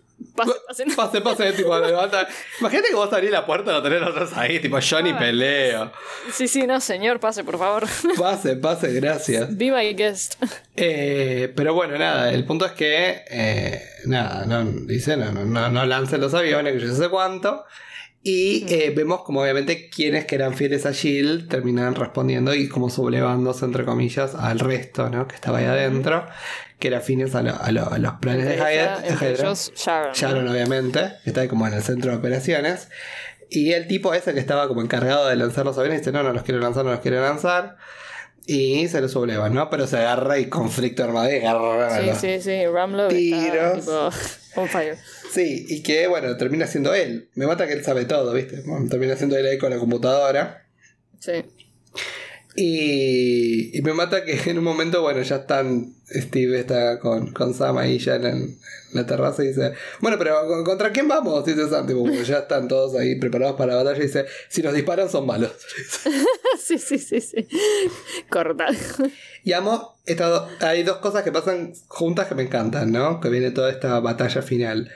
pase, 0.45 0.53
pase, 0.69 0.87
no. 0.87 0.97
Pase, 0.97 1.21
pase, 1.21 1.53
tipo, 1.53 1.79
levanta. 1.79 2.27
Imagínate 2.61 2.89
que 2.89 2.95
vos 2.95 3.13
abrís 3.13 3.31
la 3.31 3.47
puerta 3.47 3.71
y 3.71 3.75
lo 3.75 3.83
tenés 3.83 4.03
otros 4.03 4.37
ahí, 4.37 4.61
tipo, 4.61 4.79
yo 4.79 5.03
ni 5.03 5.13
peleo. 5.13 5.93
Sí, 6.33 6.49
sí, 6.49 6.67
no, 6.67 6.81
señor, 6.81 7.21
pase, 7.21 7.45
por 7.45 7.59
favor. 7.59 7.87
Pase, 8.19 8.57
pase, 8.57 8.93
gracias. 8.93 9.57
Be 9.57 9.71
my 9.71 9.95
guest. 9.95 10.35
Eh, 10.77 11.53
pero 11.55 11.75
bueno, 11.75 11.97
nada, 11.99 12.33
el 12.33 12.45
punto 12.45 12.67
es 12.67 12.73
que, 12.73 13.23
eh, 13.29 13.83
nada, 14.07 14.45
no, 14.47 14.65
dice, 14.65 15.17
no, 15.17 15.33
no, 15.33 15.45
no, 15.45 15.71
no 15.71 15.87
lancen 15.87 16.21
los 16.21 16.35
aviones, 16.35 16.75
que 16.75 16.81
yo 16.81 16.95
sé 16.95 17.09
cuánto. 17.09 17.65
Y 18.23 18.67
eh, 18.69 18.93
vemos 18.95 19.23
como 19.23 19.41
obviamente 19.41 19.89
quienes 19.89 20.27
que 20.27 20.35
eran 20.35 20.55
fieles 20.55 20.85
a 20.85 20.93
Shield 20.93 21.49
terminan 21.49 21.95
respondiendo 21.95 22.55
y 22.55 22.69
como 22.69 22.91
sublevándose, 22.91 23.65
entre 23.65 23.87
comillas, 23.87 24.35
al 24.35 24.59
resto, 24.59 25.09
¿no? 25.09 25.27
Que 25.27 25.37
estaba 25.37 25.59
ahí 25.59 25.65
adentro, 25.65 26.27
que 26.81 26.89
eran 26.89 27.03
fines 27.03 27.35
a, 27.37 27.43
lo- 27.43 27.55
a 27.61 27.71
lo- 27.71 27.93
a 27.93 27.99
los 27.99 28.15
planes 28.15 28.47
de 28.47 28.55
ella- 28.57 29.01
entre 29.05 29.31
ellos, 29.31 29.73
Sharon. 29.77 30.13
Sharon, 30.15 30.49
obviamente, 30.49 31.13
que 31.23 31.31
está 31.31 31.47
como 31.47 31.67
en 31.69 31.75
el 31.75 31.83
centro 31.83 32.11
de 32.11 32.17
operaciones. 32.17 32.89
Y 33.49 33.73
el 33.73 33.87
tipo 33.87 34.15
ese 34.15 34.33
que 34.35 34.41
estaba 34.41 34.67
como 34.69 34.81
encargado 34.81 35.29
de 35.29 35.37
lanzar 35.37 35.65
los 35.65 35.77
aviones 35.79 36.01
dice: 36.01 36.11
No, 36.13 36.23
no 36.23 36.33
los 36.33 36.43
quiero 36.43 36.61
lanzar, 36.61 36.85
no 36.85 36.91
los 36.93 37.01
quiero 37.01 37.21
lanzar. 37.21 37.77
Y 38.47 38.89
se 38.89 39.01
lo 39.01 39.09
sublevan, 39.09 39.55
¿no? 39.55 39.71
Pero 39.71 39.87
se 39.87 39.99
agarra 39.99 40.39
y 40.39 40.47
conflicto 40.49 41.05
armado 41.05 41.31
y 41.31 41.37
agarra. 41.37 42.15
Sí, 42.15 42.39
sí, 42.39 42.41
sí. 42.43 42.67
Ramlo 42.67 43.09
está 43.09 43.15
Tiros. 43.17 43.81
tipo. 43.81 44.11
On 44.63 44.69
fire. 44.69 44.97
Sí, 45.31 45.67
y 45.69 45.83
que 45.83 46.09
bueno, 46.09 46.37
termina 46.37 46.67
siendo 46.67 46.93
él. 46.95 47.29
Me 47.35 47.47
mata 47.47 47.67
que 47.69 47.75
él 47.75 47.85
sabe 47.85 48.05
todo, 48.07 48.33
¿viste? 48.33 48.63
Bueno, 48.67 48.89
termina 48.89 49.15
siendo 49.17 49.37
él 49.37 49.47
ahí 49.47 49.59
con 49.59 49.71
la 49.71 49.79
computadora. 49.79 50.65
Sí. 51.21 51.45
Y, 52.57 53.77
y 53.79 53.83
me 53.83 53.93
mata 53.95 54.25
que 54.25 54.39
en 54.51 54.59
un 54.59 54.65
momento, 54.65 55.03
bueno, 55.03 55.23
ya 55.23 55.37
están. 55.37 55.95
Steve 56.13 56.59
está 56.59 56.99
con, 56.99 57.33
con 57.33 57.55
Sam 57.55 57.79
ahí 57.79 57.99
ya 58.01 58.17
en, 58.17 58.25
en 58.27 58.59
la 58.93 59.07
terraza 59.07 59.45
y 59.45 59.49
dice: 59.49 59.75
Bueno, 60.01 60.19
pero 60.19 60.45
¿con- 60.49 60.65
¿contra 60.65 60.91
quién 60.91 61.07
vamos? 61.07 61.45
Dice 61.45 61.69
Sam, 61.69 61.87
tipo, 61.87 62.05
ya 62.11 62.39
están 62.39 62.67
todos 62.67 62.97
ahí 62.99 63.15
preparados 63.21 63.55
para 63.57 63.75
la 63.77 63.83
batalla. 63.85 64.03
Y 64.03 64.07
dice: 64.09 64.27
Si 64.49 64.61
nos 64.63 64.75
disparan, 64.75 65.09
son 65.09 65.27
malos. 65.27 65.53
sí, 66.61 66.79
sí, 66.79 66.99
sí, 66.99 67.21
sí. 67.21 67.47
Corta. 68.29 68.67
Y 69.45 69.53
amo, 69.53 69.97
estas 70.05 70.31
do- 70.31 70.49
hay 70.61 70.83
dos 70.83 70.97
cosas 70.97 71.23
que 71.23 71.31
pasan 71.31 71.73
juntas 71.87 72.27
que 72.27 72.35
me 72.35 72.43
encantan, 72.43 72.91
¿no? 72.91 73.21
Que 73.21 73.29
viene 73.29 73.53
toda 73.53 73.71
esta 73.71 74.01
batalla 74.01 74.43
final. 74.43 74.91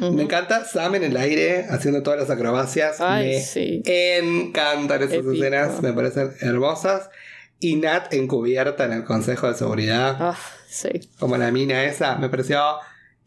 Me 0.00 0.22
encanta 0.22 0.64
Sam 0.64 0.94
en 0.96 1.04
el 1.04 1.16
aire 1.16 1.66
haciendo 1.70 2.02
todas 2.02 2.18
las 2.20 2.30
acrobacias. 2.30 3.00
Ay, 3.00 3.28
me 3.28 3.40
sí. 3.40 3.82
encantan 3.84 5.02
esas 5.02 5.14
Épico. 5.14 5.32
escenas, 5.32 5.82
me 5.82 5.92
parecen 5.92 6.32
hermosas. 6.40 7.10
Y 7.58 7.76
Nat 7.76 8.12
encubierta 8.14 8.86
en 8.86 8.92
el 8.94 9.04
Consejo 9.04 9.46
de 9.48 9.54
Seguridad, 9.54 10.16
Ah, 10.18 10.38
sí. 10.68 10.88
como 11.18 11.36
la 11.36 11.50
mina 11.50 11.84
esa, 11.84 12.16
me 12.16 12.30
pareció 12.30 12.58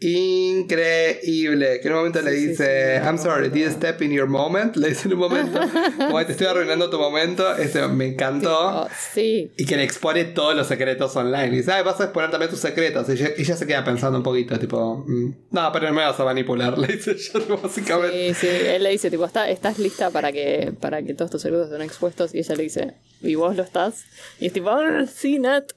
increíble. 0.03 1.79
Que 1.81 1.87
en 1.87 1.93
un 1.93 1.99
momento 1.99 2.21
le 2.21 2.31
Sí, 2.31 2.39
sí, 2.41 2.47
dice, 2.47 2.97
sí, 2.99 3.03
I'm 3.05 3.15
me 3.15 3.21
sorry, 3.21 3.49
did 3.49 3.71
step 3.71 4.01
in 4.01 4.11
your 4.11 4.27
moment? 4.27 4.75
Le 4.75 4.89
dice 4.89 5.07
en 5.07 5.13
un 5.13 5.19
momento, 5.19 5.59
como 5.97 6.25
te 6.25 6.31
estoy 6.31 6.47
arruinando 6.47 6.89
tu 6.89 6.97
momento. 6.99 7.55
Ese 7.55 7.87
me 7.87 8.07
encantó. 8.07 8.83
Oh, 8.83 8.87
sí. 9.13 9.51
Y 9.57 9.65
que 9.65 9.77
le 9.77 9.83
expone 9.83 10.25
todos 10.25 10.55
los 10.55 10.67
secretos 10.67 11.15
online. 11.15 11.47
Y 11.47 11.57
dice, 11.57 11.71
ay, 11.71 11.83
vas 11.83 11.99
a 12.01 12.05
exponer 12.05 12.31
también 12.31 12.49
tus 12.49 12.59
secretos. 12.59 13.07
Y 13.09 13.13
ella, 13.13 13.29
ella 13.37 13.55
se 13.55 13.67
queda 13.67 13.83
pensando 13.83 14.17
un 14.17 14.23
poquito, 14.23 14.57
tipo, 14.59 15.03
mm, 15.07 15.33
no, 15.51 15.71
pero 15.71 15.87
no 15.87 15.93
me 15.93 16.03
vas 16.03 16.19
a 16.19 16.23
manipular, 16.25 16.77
le 16.77 16.87
dice 16.87 17.11
ella, 17.11 17.55
básicamente. 17.61 18.33
Sí, 18.33 18.41
sí, 18.41 18.47
él 18.47 18.83
le 18.83 18.89
dice, 18.89 19.09
tipo, 19.11 19.25
"¿Está- 19.25 19.49
¿estás 19.49 19.79
lista 19.79 20.09
para 20.09 20.31
que, 20.31 20.73
para 20.79 21.01
que 21.03 21.13
todos 21.13 21.31
tus 21.31 21.41
secretos 21.41 21.67
estén 21.67 21.81
expuestos? 21.81 22.33
Y 22.33 22.39
ella 22.39 22.55
le 22.55 22.63
dice, 22.63 22.93
¿y 23.21 23.35
vos 23.35 23.55
lo 23.55 23.63
estás? 23.63 24.05
Y 24.39 24.47
es 24.47 24.53
tipo, 24.53 24.69
"Ah, 24.69 25.05
sí, 25.13 25.39
Nat, 25.39 25.71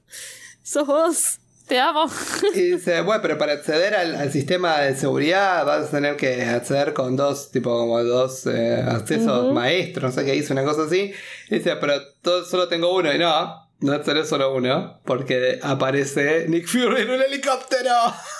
sos 0.62 0.86
vos, 0.86 1.38
te 1.66 1.78
amo. 1.80 2.06
Y 2.54 2.72
dice, 2.72 3.00
bueno, 3.02 3.20
pero 3.22 3.38
para 3.38 3.52
acceder 3.52 3.94
al, 3.94 4.14
al 4.14 4.32
sistema 4.32 4.78
de 4.80 4.94
seguridad 4.96 5.64
vas 5.66 5.88
a 5.88 5.90
tener 5.90 6.16
que 6.16 6.42
acceder 6.44 6.92
con 6.94 7.16
dos, 7.16 7.50
tipo, 7.50 7.76
como 7.76 8.02
dos 8.04 8.46
eh, 8.46 8.82
accesos 8.86 9.52
maestros, 9.52 10.14
no 10.14 10.20
sé 10.20 10.24
qué 10.26 10.32
dice, 10.32 10.52
una 10.52 10.64
cosa 10.64 10.84
así. 10.84 11.12
Y 11.50 11.54
dice, 11.56 11.76
pero 11.76 11.94
todo- 12.22 12.44
solo 12.44 12.68
tengo 12.68 12.94
uno. 12.94 13.12
Y 13.12 13.18
no, 13.18 13.65
no 13.80 14.00
tenés 14.00 14.28
solo 14.28 14.54
uno, 14.54 15.00
porque 15.04 15.58
aparece 15.62 16.46
Nick 16.48 16.66
Fury 16.66 17.02
en 17.02 17.10
un 17.10 17.22
helicóptero. 17.22 17.92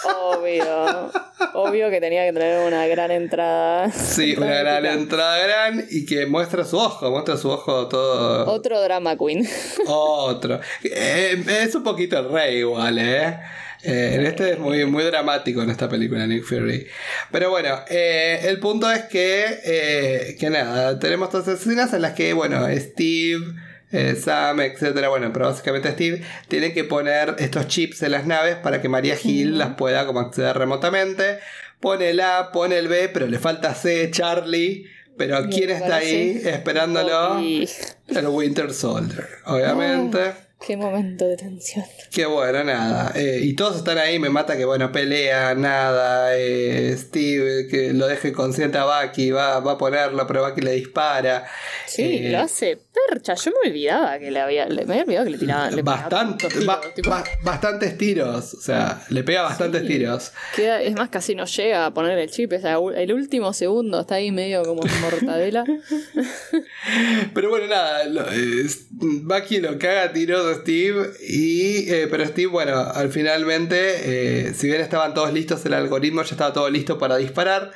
Obvio, 0.04 1.10
obvio 1.54 1.90
que 1.90 2.00
tenía 2.00 2.24
que 2.24 2.32
tener 2.32 2.66
una 2.66 2.86
gran 2.86 3.10
entrada. 3.10 3.90
Sí, 3.90 4.34
una 4.36 4.58
gran 4.58 4.86
entrada 4.86 5.38
gran 5.38 5.84
y 5.90 6.06
que 6.06 6.26
muestra 6.26 6.64
su 6.64 6.78
ojo, 6.78 7.10
muestra 7.10 7.36
su 7.36 7.50
ojo 7.50 7.86
todo... 7.88 8.46
Otro 8.50 8.80
drama 8.82 9.16
queen. 9.16 9.46
Otro. 9.86 10.60
Eh, 10.82 11.44
es 11.46 11.74
un 11.74 11.82
poquito 11.82 12.18
el 12.18 12.30
rey 12.30 12.58
igual, 12.58 12.98
¿eh? 12.98 13.38
Eh, 13.82 14.14
en 14.14 14.26
este 14.26 14.52
es 14.52 14.58
muy, 14.58 14.84
muy 14.84 15.04
dramático 15.04 15.62
en 15.62 15.70
esta 15.70 15.88
película, 15.88 16.26
Nick 16.26 16.44
Fury. 16.44 16.86
Pero 17.30 17.50
bueno, 17.50 17.84
eh, 17.88 18.40
el 18.44 18.58
punto 18.58 18.90
es 18.90 19.04
que, 19.04 19.44
eh, 19.64 20.36
que 20.40 20.50
nada, 20.50 20.98
tenemos 20.98 21.30
todas 21.30 21.46
escenas 21.46 21.92
en 21.92 22.02
las 22.02 22.14
que, 22.14 22.32
bueno, 22.32 22.66
Steve, 22.76 23.44
eh, 23.92 24.16
Sam, 24.16 24.60
etcétera, 24.60 25.08
bueno, 25.08 25.32
pero 25.32 25.46
básicamente 25.46 25.90
Steve 25.92 26.22
tiene 26.48 26.72
que 26.72 26.84
poner 26.84 27.36
estos 27.38 27.68
chips 27.68 28.02
en 28.02 28.12
las 28.12 28.26
naves 28.26 28.56
para 28.56 28.80
que 28.80 28.88
María 28.88 29.16
Hill 29.22 29.58
las 29.58 29.74
pueda 29.76 30.06
como 30.06 30.20
acceder 30.20 30.56
remotamente. 30.58 31.38
Pone 31.80 32.10
el 32.10 32.20
A, 32.20 32.50
pone 32.52 32.78
el 32.78 32.88
B, 32.88 33.08
pero 33.12 33.26
le 33.26 33.38
falta 33.38 33.74
C, 33.74 34.10
Charlie. 34.10 34.86
Pero 35.18 35.46
¿quién 35.48 35.70
está 35.70 35.96
ahí 35.96 36.42
esperándolo? 36.44 37.38
El 37.38 38.26
Winter 38.28 38.72
Soldier, 38.74 39.26
obviamente. 39.46 40.18
Qué 40.58 40.74
momento 40.76 41.26
de 41.28 41.36
tensión. 41.36 41.84
Qué 42.10 42.24
bueno, 42.24 42.64
nada. 42.64 43.12
Eh, 43.14 43.40
y 43.42 43.54
todos 43.54 43.76
están 43.76 43.98
ahí, 43.98 44.18
me 44.18 44.30
mata 44.30 44.56
que 44.56 44.64
bueno, 44.64 44.90
pelea, 44.90 45.54
nada. 45.54 46.34
eh, 46.36 46.94
Steve 46.98 47.66
que 47.70 47.92
lo 47.92 48.06
deje 48.06 48.32
consciente 48.32 48.78
a 48.78 48.84
Bucky, 48.84 49.30
va, 49.32 49.60
va 49.60 49.72
a 49.72 49.78
ponerlo, 49.78 50.26
pero 50.26 50.46
Bucky 50.46 50.62
le 50.62 50.72
dispara. 50.72 51.46
Sí, 51.86 52.26
Eh, 52.26 52.30
lo 52.30 52.40
hace 52.40 52.78
Yo 53.24 53.50
me 53.62 53.68
olvidaba 53.70 54.18
que 54.18 54.30
le 54.30 54.40
había. 54.40 54.66
Le, 54.68 54.84
me 54.86 54.94
había 54.94 55.02
olvidado 55.02 55.24
que 55.26 55.30
le 55.32 55.38
tiraban. 55.38 55.74
Le 55.76 55.82
Bastante, 55.82 56.48
ba- 56.64 56.80
tipo, 56.94 57.10
ba- 57.10 57.24
bastantes 57.42 57.96
tiros, 57.98 58.54
o 58.54 58.60
sea, 58.60 59.02
le 59.10 59.22
pega 59.24 59.42
bastantes 59.42 59.82
Sí. 59.82 59.88
tiros. 59.88 60.32
queda- 60.54 60.80
es 60.82 60.94
más, 60.94 61.08
casi 61.08 61.34
no 61.34 61.44
llega 61.44 61.86
a 61.86 61.94
poner 61.94 62.18
el 62.18 62.30
chip. 62.30 62.52
La 62.62 62.78
u- 62.78 62.90
el 62.90 63.12
último 63.12 63.52
segundo 63.52 64.00
está 64.00 64.16
ahí 64.16 64.30
medio 64.32 64.62
como 64.64 64.82
mortadela. 65.00 65.64
Pero 67.34 67.50
bueno, 67.50 67.66
nada, 67.66 68.04
lo- 68.04 68.30
eh, 68.30 68.66
Bucky 68.90 69.60
lo 69.60 69.78
caga 69.78 70.04
a 70.04 70.12
tiros 70.12 70.46
a 70.46 70.60
Steve, 70.60 71.10
y, 71.28 71.90
eh, 71.90 72.08
pero 72.10 72.24
Steve, 72.26 72.46
bueno, 72.48 72.76
al 72.78 73.10
finalmente, 73.10 74.46
eh, 74.48 74.54
si 74.54 74.68
bien 74.68 74.80
estaban 74.80 75.14
todos 75.14 75.32
listos, 75.32 75.64
el 75.66 75.74
algoritmo 75.74 76.22
ya 76.22 76.30
estaba 76.30 76.52
todo 76.52 76.70
listo 76.70 76.98
para 76.98 77.16
disparar. 77.16 77.72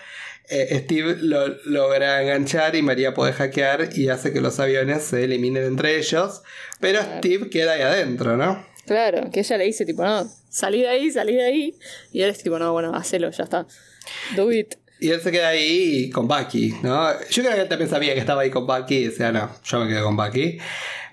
Eh, 0.50 0.80
Steve 0.84 1.16
lo 1.20 1.48
logra 1.64 2.22
enganchar 2.22 2.74
y 2.74 2.82
María 2.82 3.14
puede 3.14 3.32
hackear 3.32 3.90
y 3.94 4.08
hace 4.08 4.32
que 4.32 4.40
los 4.40 4.58
aviones 4.60 5.04
se 5.04 5.24
eliminen 5.24 5.64
entre 5.64 5.98
ellos. 5.98 6.42
Pero 6.80 7.00
Steve 7.18 7.48
queda 7.50 7.72
ahí 7.72 7.82
adentro, 7.82 8.36
¿no? 8.36 8.66
Claro, 8.86 9.30
que 9.30 9.40
ella 9.40 9.56
le 9.56 9.64
dice, 9.64 9.86
tipo, 9.86 10.02
no, 10.02 10.28
salí 10.48 10.82
de 10.82 10.88
ahí, 10.88 11.10
salí 11.10 11.34
de 11.34 11.44
ahí. 11.44 11.78
Y 12.12 12.22
él 12.22 12.30
es 12.30 12.42
tipo, 12.42 12.58
no, 12.58 12.72
bueno, 12.72 12.94
hacelo, 12.94 13.30
ya 13.30 13.44
está. 13.44 13.66
Do 14.34 14.50
it. 14.50 14.74
Y 14.98 15.10
él 15.10 15.20
se 15.20 15.30
queda 15.30 15.48
ahí 15.48 16.10
con 16.10 16.28
Bucky, 16.28 16.74
¿no? 16.82 17.10
Yo 17.30 17.42
creo 17.42 17.54
que 17.54 17.62
él 17.62 17.68
también 17.68 17.88
sabía 17.88 18.12
que 18.14 18.20
estaba 18.20 18.42
ahí 18.42 18.50
con 18.50 18.66
Bucky 18.66 18.96
y 18.96 19.04
decía, 19.06 19.32
no, 19.32 19.50
yo 19.64 19.80
me 19.80 19.88
quedo 19.88 20.04
con 20.04 20.16
Bucky. 20.16 20.58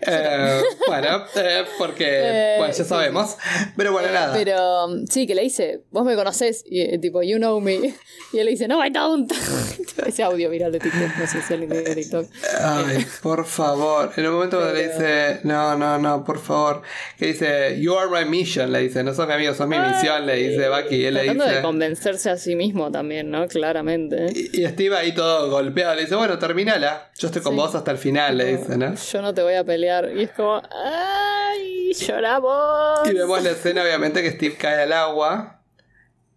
Eh, 0.02 0.62
bueno, 0.88 1.26
eh, 1.36 1.66
porque, 1.78 2.06
Eh, 2.28 2.56
bueno, 2.58 2.74
ya 2.74 2.84
sabemos. 2.84 3.38
Pero 3.76 3.92
bueno, 3.92 4.10
nada. 4.12 4.34
Pero 4.34 4.90
sí, 5.10 5.26
que 5.26 5.34
le 5.36 5.42
dice, 5.44 5.82
vos 5.92 6.06
me 6.06 6.16
conocés, 6.16 6.64
y 6.70 6.82
eh, 6.82 7.00
tipo, 7.00 7.22
you 7.24 7.38
know 7.38 7.60
me. 7.60 7.94
Y 8.34 8.40
él 8.40 8.46
le 8.46 8.52
dice, 8.52 8.68
no, 8.68 8.86
I 8.86 8.90
don't. 8.90 9.32
Ese 10.06 10.22
audio 10.24 10.50
viral 10.50 10.72
de 10.72 10.80
TikTok, 10.80 11.18
no 11.18 11.28
sé 11.28 11.42
si 11.42 11.54
alguien 11.54 11.72
tiene 11.72 11.96
TikTok. 11.96 12.28
Ay, 12.62 13.06
por 13.24 13.46
favor. 13.46 14.12
En 14.18 14.28
un 14.28 14.34
momento 14.34 14.58
cuando 14.58 14.74
le 14.76 14.88
dice, 14.90 15.40
no, 15.44 15.78
no, 15.78 15.98
no, 15.98 16.24
por 16.26 16.40
favor. 16.40 16.82
Que 17.18 17.28
dice, 17.28 17.80
you 17.80 17.98
are 17.98 18.10
my 18.10 18.30
mission, 18.30 18.72
le 18.72 18.80
dice, 18.80 19.02
no 19.04 19.14
sos 19.14 19.28
mi 19.28 19.34
amigo, 19.34 19.54
sos 19.54 19.68
mi 19.68 19.80
misión, 19.80 20.26
le 20.26 20.36
dice 20.36 20.68
Bucky. 20.68 20.96
Y 20.96 21.06
él 21.06 21.14
le 21.14 21.20
Tratando 21.22 21.44
de 21.46 21.50
dice. 21.52 21.62
convencerse 21.62 22.30
a 22.30 22.38
sí 22.38 22.56
mismo 22.56 22.92
también, 22.92 23.32
¿no? 23.32 23.48
Claramente. 23.48 24.28
Y 24.34 24.62
y 24.62 24.68
Steve 24.68 24.98
ahí 24.98 25.14
todo 25.14 25.50
golpeado 25.50 25.96
le 25.96 26.02
dice, 26.02 26.16
bueno, 26.16 26.38
terminala. 26.38 27.07
Yo 27.18 27.28
estoy 27.28 27.42
con 27.42 27.54
Sí. 27.54 27.58
vos 27.60 27.74
hasta 27.76 27.92
el 27.92 27.98
final, 27.98 28.38
le 28.38 28.58
dice, 28.58 28.78
¿no? 28.78 28.94
Yo 28.94 29.22
no 29.22 29.34
te 29.34 29.42
voy 29.42 29.56
a 29.56 29.64
pelear. 29.64 30.12
Y 30.16 30.24
es 30.24 30.32
como, 30.32 30.62
¡ay! 30.72 31.92
Lloramos. 31.94 33.10
Y 33.10 33.14
vemos 33.14 33.44
la 33.44 33.52
escena, 33.52 33.82
obviamente, 33.82 34.22
que 34.22 34.32
Steve 34.32 34.56
cae 34.56 34.84
al 34.84 34.94
agua. 34.94 35.62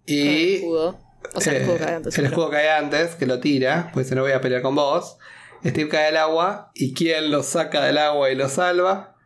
Con 0.06 0.16
el 0.16 0.16
Y. 0.16 0.54
escudo. 0.56 0.98
O 1.34 1.40
sea, 1.40 1.52
el 1.52 1.58
eh, 1.58 1.62
escudo 1.64 1.78
cae 1.78 1.94
antes. 1.96 2.14
el 2.18 2.22
pero- 2.24 2.28
escudo 2.34 2.50
cae 2.50 2.70
antes, 2.70 3.14
que 3.14 3.26
lo 3.26 3.40
tira, 3.40 3.90
pues 3.92 4.10
no 4.12 4.22
voy 4.22 4.32
a 4.32 4.40
pelear 4.40 4.62
con 4.62 4.74
vos. 4.74 5.18
Steve 5.64 5.88
cae 5.90 6.06
al 6.08 6.16
agua. 6.16 6.70
¿Y 6.74 6.94
quién 6.94 7.30
lo 7.30 7.42
saca 7.42 7.84
del 7.84 7.98
agua 7.98 8.30
y 8.30 8.34
lo 8.34 8.48
salva? 8.48 9.16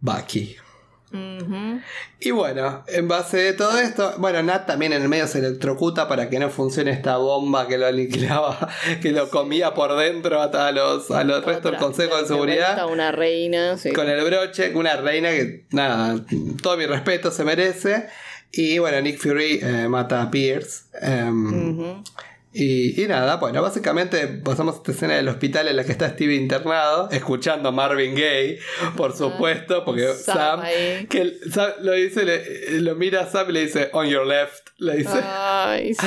Bucky. 0.00 0.56
Y 2.20 2.30
bueno, 2.30 2.84
en 2.88 3.08
base 3.08 3.36
de 3.38 3.52
todo 3.52 3.78
esto, 3.78 4.14
bueno, 4.18 4.42
Nat 4.42 4.66
también 4.66 4.92
en 4.92 5.02
el 5.02 5.08
medio 5.08 5.26
se 5.26 5.40
electrocuta 5.40 6.08
para 6.08 6.28
que 6.30 6.38
no 6.38 6.50
funcione 6.50 6.90
esta 6.92 7.16
bomba 7.16 7.66
que 7.66 7.78
lo 7.78 7.86
aniquilaba, 7.86 8.68
que 9.02 9.12
lo 9.12 9.28
comía 9.28 9.74
por 9.74 9.96
dentro 9.96 10.40
a, 10.40 10.44
a 10.44 10.72
los, 10.72 11.10
a 11.10 11.24
los 11.24 11.44
restos 11.44 11.72
del 11.72 11.80
Consejo 11.80 12.16
de 12.16 12.26
Seguridad. 12.26 12.86
Una 12.90 13.12
reina, 13.12 13.76
sí. 13.76 13.92
Con 13.92 14.08
el 14.08 14.24
broche, 14.24 14.72
una 14.74 14.96
reina 14.96 15.30
que, 15.30 15.66
nada, 15.70 16.20
todo 16.62 16.76
mi 16.76 16.86
respeto 16.86 17.30
se 17.30 17.44
merece. 17.44 18.06
Y 18.52 18.78
bueno, 18.78 19.00
Nick 19.00 19.18
Fury 19.18 19.60
eh, 19.62 19.88
mata 19.88 20.22
a 20.22 20.30
Pierce. 20.30 20.84
em. 21.00 22.02
Y, 22.54 23.02
y 23.02 23.06
nada, 23.08 23.36
bueno, 23.36 23.62
básicamente 23.62 24.26
pasamos 24.28 24.74
a 24.74 24.78
esta 24.78 24.92
escena 24.92 25.14
del 25.14 25.28
hospital 25.28 25.68
en 25.68 25.76
la 25.76 25.84
que 25.84 25.92
está 25.92 26.10
Steve 26.10 26.34
internado, 26.34 27.08
escuchando 27.10 27.70
a 27.70 27.72
Marvin 27.72 28.14
Gaye, 28.14 28.58
por 28.96 29.16
supuesto, 29.16 29.84
porque 29.84 30.06
Ah, 30.08 30.14
Sam 30.14 30.60
Sam, 30.62 31.06
que 31.08 31.20
el- 31.22 31.40
Sam 31.52 31.70
lo 31.80 31.92
dice, 31.92 32.24
le- 32.24 32.80
lo 32.80 32.94
mira 32.94 33.22
a 33.22 33.26
Sam 33.26 33.48
y 33.50 33.52
le 33.54 33.60
dice, 33.64 33.88
on 33.94 34.06
your 34.06 34.26
left, 34.26 34.68
le 34.78 34.96
dice. 34.98 35.18
Ay, 35.24 35.94
sí. 35.94 36.06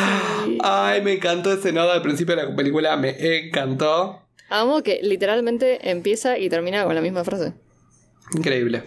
Ay, 0.64 1.02
me 1.02 1.14
encantó 1.14 1.52
ese 1.52 1.72
nodo 1.72 1.92
al 1.92 2.02
principio 2.02 2.36
de 2.36 2.44
la 2.44 2.56
película, 2.56 2.96
me 2.98 3.16
encantó. 3.48 4.22
Amo 4.50 4.84
que 4.84 5.00
literalmente 5.02 5.90
empieza 5.90 6.38
y 6.38 6.50
termina 6.50 6.84
con 6.84 6.94
la 6.94 7.02
misma 7.02 7.24
frase. 7.24 7.54
Increíble. 8.36 8.84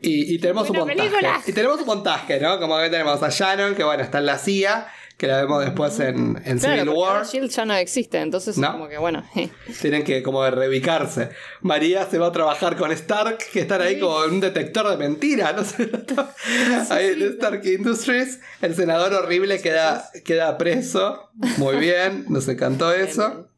Y, 0.00 0.34
y 0.34 0.38
tenemos 0.38 0.68
un 0.70 0.76
montaje. 0.76 0.98
película. 0.98 1.40
Y 1.46 1.52
tenemos 1.52 1.80
un 1.80 1.86
montaje, 1.86 2.38
¿no? 2.40 2.58
Como 2.60 2.78
que 2.78 2.90
tenemos 2.90 3.22
a 3.22 3.28
Shannon, 3.30 3.74
que 3.74 3.82
bueno, 3.84 4.02
está 4.02 4.18
en 4.18 4.26
la 4.26 4.38
CIA, 4.38 4.86
que 5.16 5.26
la 5.26 5.38
vemos 5.40 5.64
después 5.64 5.98
en, 6.00 6.40
en 6.44 6.58
Claro, 6.58 6.82
Civil 6.82 6.88
War. 6.90 7.24
Shield 7.26 7.50
ya 7.50 7.64
no 7.64 7.74
existe, 7.74 8.18
entonces 8.20 8.58
No. 8.58 8.72
como 8.72 8.88
que 8.88 8.98
bueno. 8.98 9.24
Tienen 9.80 10.04
que 10.04 10.22
como 10.22 10.48
reubicarse. 10.50 11.30
María 11.62 12.04
se 12.10 12.18
va 12.18 12.26
a 12.26 12.32
trabajar 12.32 12.76
con 12.76 12.92
Stark, 12.92 13.38
que 13.52 13.60
están 13.60 13.80
ahí 13.80 13.94
Sí. 13.94 14.00
como 14.00 14.22
en 14.24 14.30
un 14.34 14.40
detector 14.40 14.88
de 14.90 14.96
mentiras, 14.98 15.54
no 15.78 16.28
ahí 16.90 17.06
en. 17.06 17.22
Stark 17.22 17.62
Industries. 17.66 18.40
El 18.60 18.74
senador 18.74 19.14
horrible 19.14 19.60
queda, 19.60 20.10
queda 20.24 20.58
preso. 20.58 21.30
Muy 21.56 21.76
bien, 21.76 22.26
nos 22.28 22.46
encantó 22.48 22.92
eso. 22.92 23.48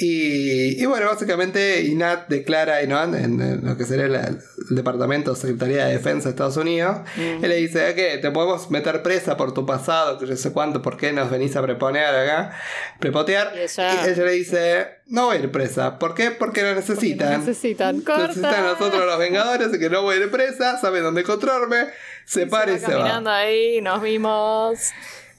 Y, 0.00 0.80
y 0.80 0.86
bueno, 0.86 1.06
básicamente 1.06 1.82
INAT 1.82 2.28
declara 2.28 2.80
¿no? 2.86 3.02
en, 3.02 3.40
en 3.40 3.66
lo 3.66 3.76
que 3.76 3.84
sería 3.84 4.06
la- 4.06 4.28
el 4.28 4.76
Departamento 4.76 5.34
de 5.34 5.40
Secretaría 5.40 5.86
de 5.86 5.94
Defensa 5.94 6.28
de 6.28 6.30
Estados 6.30 6.56
Unidos, 6.56 6.98
Mm. 7.16 7.42
él 7.42 7.48
le 7.48 7.56
dice 7.56 7.94
que 7.96 8.18
te 8.18 8.30
podemos 8.30 8.70
meter 8.70 9.02
presa 9.02 9.36
por 9.36 9.52
tu 9.54 9.66
pasado, 9.66 10.16
que 10.18 10.26
yo 10.26 10.36
sé 10.36 10.52
cuánto, 10.52 10.82
por 10.82 10.96
qué 10.96 11.12
nos 11.12 11.30
venís 11.30 11.56
a 11.56 11.62
preponer 11.62 12.04
acá, 12.14 12.52
prepotear. 13.00 13.52
Y 13.56 13.62
ella- 13.62 14.04
Y 14.06 14.08
ella 14.10 14.24
le 14.24 14.30
dice, 14.32 14.86
no 15.06 15.26
voy 15.26 15.38
a 15.38 15.40
ir 15.40 15.50
presa. 15.50 15.98
¿Por 15.98 16.14
qué? 16.14 16.30
Porque 16.30 16.62
lo 16.62 16.76
necesitan. 16.76 17.40
Necesitan 17.40 18.00
corta. 18.02 18.28
Necesitan 18.28 18.54
a 18.66 18.72
nosotros 18.74 19.04
los 19.04 19.18
Vengadores, 19.18 19.66
así 19.66 19.80
que 19.80 19.90
no 19.90 20.02
voy 20.02 20.14
a 20.16 20.18
ir 20.20 20.30
presa, 20.30 20.78
saben 20.78 21.02
dónde 21.02 21.22
encontrarme, 21.22 21.86
se 22.24 22.46
para 22.46 22.70
y 22.70 22.74
va 22.74 22.78
se 22.78 22.86
caminando 22.86 23.30
va. 23.30 23.38
ahí, 23.38 23.80
nos 23.80 24.00
vimos. 24.00 24.78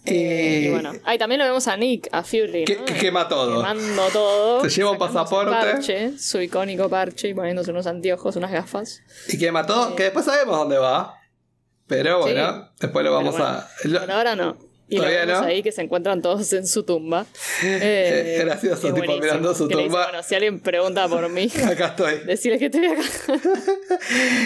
Eh, 0.05 0.61
Y- 0.63 0.67
y 0.67 0.69
bueno, 0.71 0.93
ahí 1.03 1.17
también 1.17 1.39
lo 1.39 1.45
vemos 1.45 1.67
a 1.67 1.75
Nick, 1.77 2.07
a 2.11 2.23
Fury. 2.23 2.63
Que- 2.65 2.77
¿no? 2.77 2.85
que 2.85 2.93
quema 2.95 3.27
todo. 3.27 3.57
Quemando 3.57 4.07
todo. 4.13 4.61
Se 4.63 4.69
lleva 4.69 4.91
un 4.91 4.97
pasaporte. 4.97 5.51
parche, 5.51 6.17
su 6.17 6.41
icónico 6.41 6.89
parche 6.89 7.27
y 7.27 7.33
poniéndose 7.33 7.71
unos 7.71 7.85
anteojos, 7.85 8.35
unas 8.35 8.51
gafas. 8.51 9.01
Y 9.27 9.37
que 9.37 9.51
mató, 9.51 9.95
que 9.95 10.03
después 10.03 10.25
sabemos 10.25 10.57
dónde 10.57 10.77
va. 10.77 11.15
Pero 11.87 12.17
Sí. 12.23 12.33
bueno, 12.33 12.69
después 12.79 13.03
lo 13.05 13.13
vamos 13.13 13.35
a. 13.39 13.67
lo- 13.83 13.99
Por 13.99 14.11
ahora 14.11 14.35
no. 14.35 14.57
Y 14.91 14.97
lo 14.97 15.03
vemos 15.03 15.41
no. 15.41 15.45
ahí 15.47 15.61
que 15.61 15.71
se 15.71 15.81
encuentran 15.83 16.21
todos 16.21 16.51
en 16.53 16.65
su 16.67 16.83
tumba. 16.83 17.25
Eh, 17.63 18.41
gracioso, 18.43 18.93
tipo, 18.93 19.17
mirando 19.19 19.53
su 19.53 19.67
dice, 19.67 19.81
tumba. 19.83 20.05
bueno, 20.05 20.23
si 20.23 20.33
alguien 20.35 20.59
pregunta 20.59 21.07
por 21.07 21.29
mí, 21.29 21.49
Acá 21.69 21.87
estoy. 21.87 22.19
decirle 22.25 22.57
que 22.57 22.65
estoy 22.67 22.85
acá. 22.87 23.03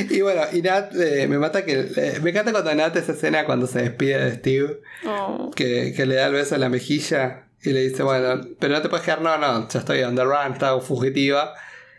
Y 0.10 0.22
bueno, 0.22 0.41
y 0.52 0.61
Nat, 0.61 0.94
eh, 0.95 1.28
me 1.28 1.38
mata 1.38 1.64
que. 1.64 1.88
eh, 1.95 2.20
me 2.22 2.32
encanta 2.32 2.52
cuando 2.52 2.74
Nat 2.76 2.95
esa 2.95 3.14
escena 3.14 3.45
cuando 3.45 3.68
se 3.68 3.82
despide 3.84 4.18
de 4.26 4.36
Steve, 4.36 4.80
Oh. 5.06 5.52
que, 5.56 5.94
que 5.95 6.06
le 6.06 6.15
da 6.15 6.28
el 6.28 6.34
beso 6.34 6.56
en 6.56 6.61
la 6.61 6.70
mejilla 6.70 7.45
y 7.61 7.70
le 7.72 7.82
dice, 7.82 8.03
bueno, 8.03 8.41
pero 8.60 8.74
no 8.74 8.82
te 8.82 8.90
puedes 8.90 9.06
quedar, 9.06 9.22
no, 9.22 9.38
no, 9.38 9.68
ya 9.70 9.80
estoy 9.80 10.02
on 10.03 10.15
the 10.15 10.24
run, 10.24 10.53
estaba 10.53 10.80
fugitiva. 10.82 11.53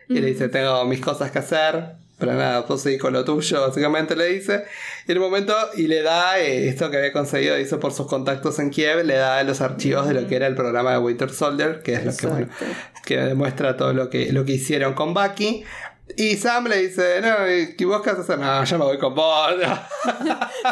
Y 0.09 0.21
le 0.21 0.27
dice, 0.27 0.49
tengo 0.49 0.85
mis 0.85 1.01
cosas 1.01 1.31
que 1.31 1.39
hacer, 1.39 1.95
pero 2.19 2.33
nada, 2.35 2.65
seguís 2.79 3.01
con 3.01 3.13
lo 3.13 3.25
tuyo, 3.25 3.61
básicamente 3.61 4.15
le 4.15 4.27
dice. 4.27 4.65
Y 5.07 5.13
en 5.13 5.19
un 5.19 5.25
momento, 5.25 5.55
y 5.77 5.89
le 5.89 6.03
da 6.03 6.39
eh, 6.39 6.69
esto 6.69 6.91
que 6.91 6.99
había 6.99 7.13
conseguido, 7.13 7.59
hizo 7.59 7.81
por 7.81 7.93
sus 7.93 8.07
contactos 8.07 8.59
en 8.61 8.71
Kiev, 8.71 9.05
le 9.05 9.15
da 9.15 9.43
los 9.43 9.61
archivos 9.61 10.07
de 10.07 10.15
lo 10.15 10.27
que 10.27 10.37
era 10.37 10.47
el 10.47 10.55
programa 10.55 10.93
de 10.93 10.99
Winter 10.99 11.31
Soldier, 11.31 11.83
que 11.83 11.95
es 11.95 12.05
lo 12.05 12.17
que, 12.17 12.27
bueno, 12.27 12.49
que 13.05 13.17
demuestra 13.19 13.77
todo 13.77 13.93
lo 13.93 14.11
que, 14.11 14.33
lo 14.33 14.45
que 14.45 14.53
hicieron 14.53 14.95
con 14.95 15.13
Bucky. 15.13 15.65
Y 16.17 16.37
Sam 16.37 16.67
le 16.67 16.87
dice, 16.87 17.21
no, 17.23 17.51
¿y 17.51 17.85
vos 17.87 18.03
qué 18.03 18.11
a 18.11 18.13
hacer? 18.13 18.39
No, 18.39 18.63
yo 18.63 18.79
me 18.79 18.85
voy 18.85 18.99
con 18.99 19.15
vos. 19.15 19.55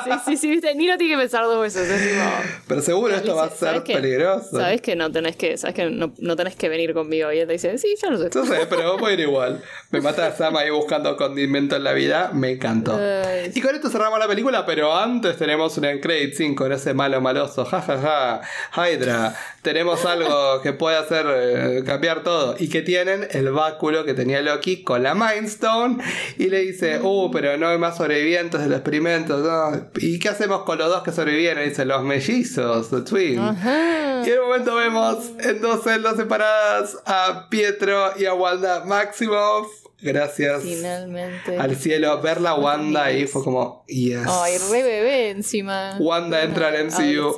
Sí, 0.04 0.10
sí, 0.24 0.36
sí, 0.36 0.50
viste, 0.50 0.74
ni 0.74 0.86
lo 0.86 0.96
tiene 0.96 1.14
que 1.14 1.20
pensar 1.20 1.44
dos 1.44 1.60
veces. 1.60 1.88
Es 1.88 2.02
tipo, 2.02 2.24
Pero 2.66 2.82
seguro 2.82 3.14
esto 3.14 3.36
va 3.36 3.44
a 3.44 3.50
ser 3.50 3.82
peligroso. 3.82 4.56
Sabes 4.58 4.80
que 4.80 4.96
no 4.96 5.10
tenés 5.12 5.36
que, 5.36 5.58
sabes 5.58 5.74
que 5.74 5.90
no, 5.90 6.14
no 6.18 6.36
tenés 6.36 6.56
que 6.56 6.68
venir 6.68 6.94
conmigo. 6.94 7.30
Y 7.32 7.40
él 7.40 7.46
te 7.46 7.54
dice, 7.54 7.76
sí, 7.78 7.94
ya 8.00 8.10
lo 8.10 8.18
sé. 8.18 8.30
No 8.34 8.46
sé, 8.46 8.66
pero 8.68 8.96
voy 8.98 9.10
a 9.10 9.14
ir 9.14 9.20
igual. 9.20 9.62
Me 9.90 10.00
mata 10.00 10.34
Sam 10.34 10.56
ahí 10.56 10.70
buscando 10.70 11.16
condimento 11.16 11.76
en 11.76 11.84
la 11.84 11.92
vida. 11.92 12.30
Me 12.32 12.52
encantó. 12.52 12.96
Ay, 12.96 13.52
Y 13.54 13.60
con 13.60 13.74
esto 13.74 13.90
cerramos 13.90 14.18
la 14.18 14.28
película, 14.28 14.64
pero 14.64 14.96
antes 14.96 15.36
tenemos 15.36 15.76
un 15.76 15.84
Credit 16.00 16.34
5 16.34 16.64
con 16.64 16.72
ese 16.72 16.94
malo 16.94 17.20
maloso. 17.20 17.64
Ja, 17.64 17.82
ja, 17.82 17.98
ja. 17.98 18.86
Hydra. 18.86 19.34
Tenemos 19.62 20.04
algo 20.06 20.60
que 20.62 20.72
puede 20.72 20.96
hacer 20.96 21.26
eh, 21.28 21.82
cambiar 21.84 22.22
todo. 22.22 22.56
Y 22.58 22.68
que 22.68 22.82
tienen 22.82 23.28
el 23.30 23.50
báculo 23.50 24.04
que 24.04 24.14
tenía 24.14 24.40
Loki 24.42 24.82
con 24.82 25.02
la 25.02 25.14
Mind 25.22 25.46
Stone. 25.46 26.02
Y 26.38 26.48
le 26.48 26.60
dice, 26.60 27.00
uh, 27.02 27.30
pero 27.30 27.56
no 27.56 27.68
hay 27.68 27.78
más 27.78 27.96
sobrevivientes 27.96 28.60
del 28.60 28.72
experimento. 28.72 29.38
no. 29.38 29.86
¿Y 29.96 30.18
qué 30.18 30.28
hacemos 30.28 30.62
con 30.62 30.78
los 30.78 30.88
dos 30.88 31.02
que 31.02 31.12
sobrevivieron? 31.12 31.62
Y 31.64 31.70
dice, 31.70 31.84
los 31.84 32.02
mellizos, 32.02 32.90
the 32.90 33.02
twin. 33.02 33.38
Ajá. 33.38 34.22
Y 34.26 34.30
en 34.30 34.40
un 34.40 34.48
momento 34.48 34.74
vemos 34.76 35.18
en 35.40 35.60
dos 35.60 35.82
celdas 35.82 36.16
separadas 36.16 36.96
a 37.06 37.48
Pietro 37.50 38.12
y 38.18 38.24
a 38.24 38.34
Wanda 38.34 38.84
Maximoff. 38.84 39.81
Gracias 40.02 40.62
Finalmente. 40.62 41.56
al 41.58 41.76
cielo. 41.76 42.20
Ver 42.20 42.40
la 42.40 42.54
Wanda 42.54 43.04
ahí 43.04 43.26
fue 43.26 43.44
como, 43.44 43.84
yes. 43.86 44.26
Ay, 44.26 44.58
re 44.70 44.82
bebé 44.82 45.30
encima. 45.30 45.96
Wanda 46.00 46.42
entra 46.42 46.68
al 46.68 46.86
MCU. 46.86 47.36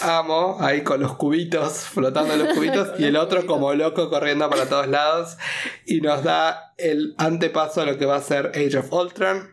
Amo, 0.00 0.56
ahí 0.60 0.82
con 0.82 1.00
los 1.00 1.16
cubitos, 1.16 1.72
flotando 1.92 2.36
los 2.36 2.54
cubitos, 2.54 2.88
y 2.98 3.04
el 3.04 3.16
otro 3.16 3.46
como 3.46 3.74
loco 3.74 4.08
corriendo 4.08 4.48
para 4.48 4.66
todos 4.66 4.88
lados. 4.88 5.36
Y 5.84 6.00
nos 6.00 6.24
da 6.24 6.72
el 6.78 7.14
antepaso 7.18 7.82
a 7.82 7.84
lo 7.86 7.98
que 7.98 8.06
va 8.06 8.16
a 8.16 8.22
ser 8.22 8.52
Age 8.54 8.78
of 8.78 8.92
Ultron. 8.92 9.52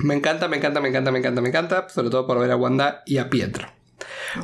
Me 0.00 0.14
encanta, 0.14 0.48
me 0.48 0.56
encanta, 0.56 0.80
me 0.80 0.88
encanta, 0.88 1.10
me 1.10 1.18
encanta, 1.18 1.40
me 1.42 1.48
encanta. 1.50 1.88
Sobre 1.90 2.08
todo 2.10 2.26
por 2.26 2.38
ver 2.38 2.50
a 2.50 2.56
Wanda 2.56 3.02
y 3.04 3.18
a 3.18 3.28
Pietro. 3.28 3.68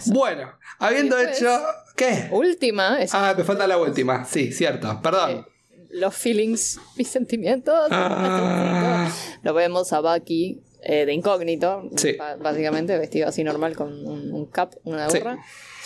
Bueno, 0.06 0.52
habiendo 0.78 1.18
hecho. 1.18 1.48
¿Qué? 1.96 2.28
Última 2.30 3.00
es 3.00 3.12
Ah, 3.14 3.34
me 3.36 3.44
falta 3.44 3.66
la 3.66 3.78
última. 3.78 4.24
Sí, 4.24 4.52
cierto. 4.52 5.00
Perdón. 5.02 5.46
Los 5.90 6.14
feelings, 6.14 6.78
mis 6.96 7.08
sentimientos. 7.08 7.88
Ah. 7.90 9.10
Lo 9.42 9.54
vemos 9.54 9.92
a 9.92 10.00
Bucky 10.00 10.60
eh, 10.82 11.06
de 11.06 11.12
incógnito, 11.12 11.88
Sí. 11.96 12.16
básicamente 12.40 12.96
vestido 12.98 13.28
así 13.28 13.42
normal 13.42 13.74
con 13.76 14.06
un, 14.06 14.32
un 14.32 14.46
cap, 14.46 14.74
una 14.84 15.08
Sí. 15.10 15.18
gorra, 15.18 15.38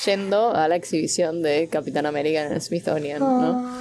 yendo 0.04 0.54
a 0.54 0.68
la 0.68 0.76
exhibición 0.76 1.42
de 1.42 1.68
Capitán 1.68 2.04
América 2.06 2.44
en 2.44 2.52
el 2.52 2.60
Smithsonian. 2.60 3.18
¿no? 3.20 3.72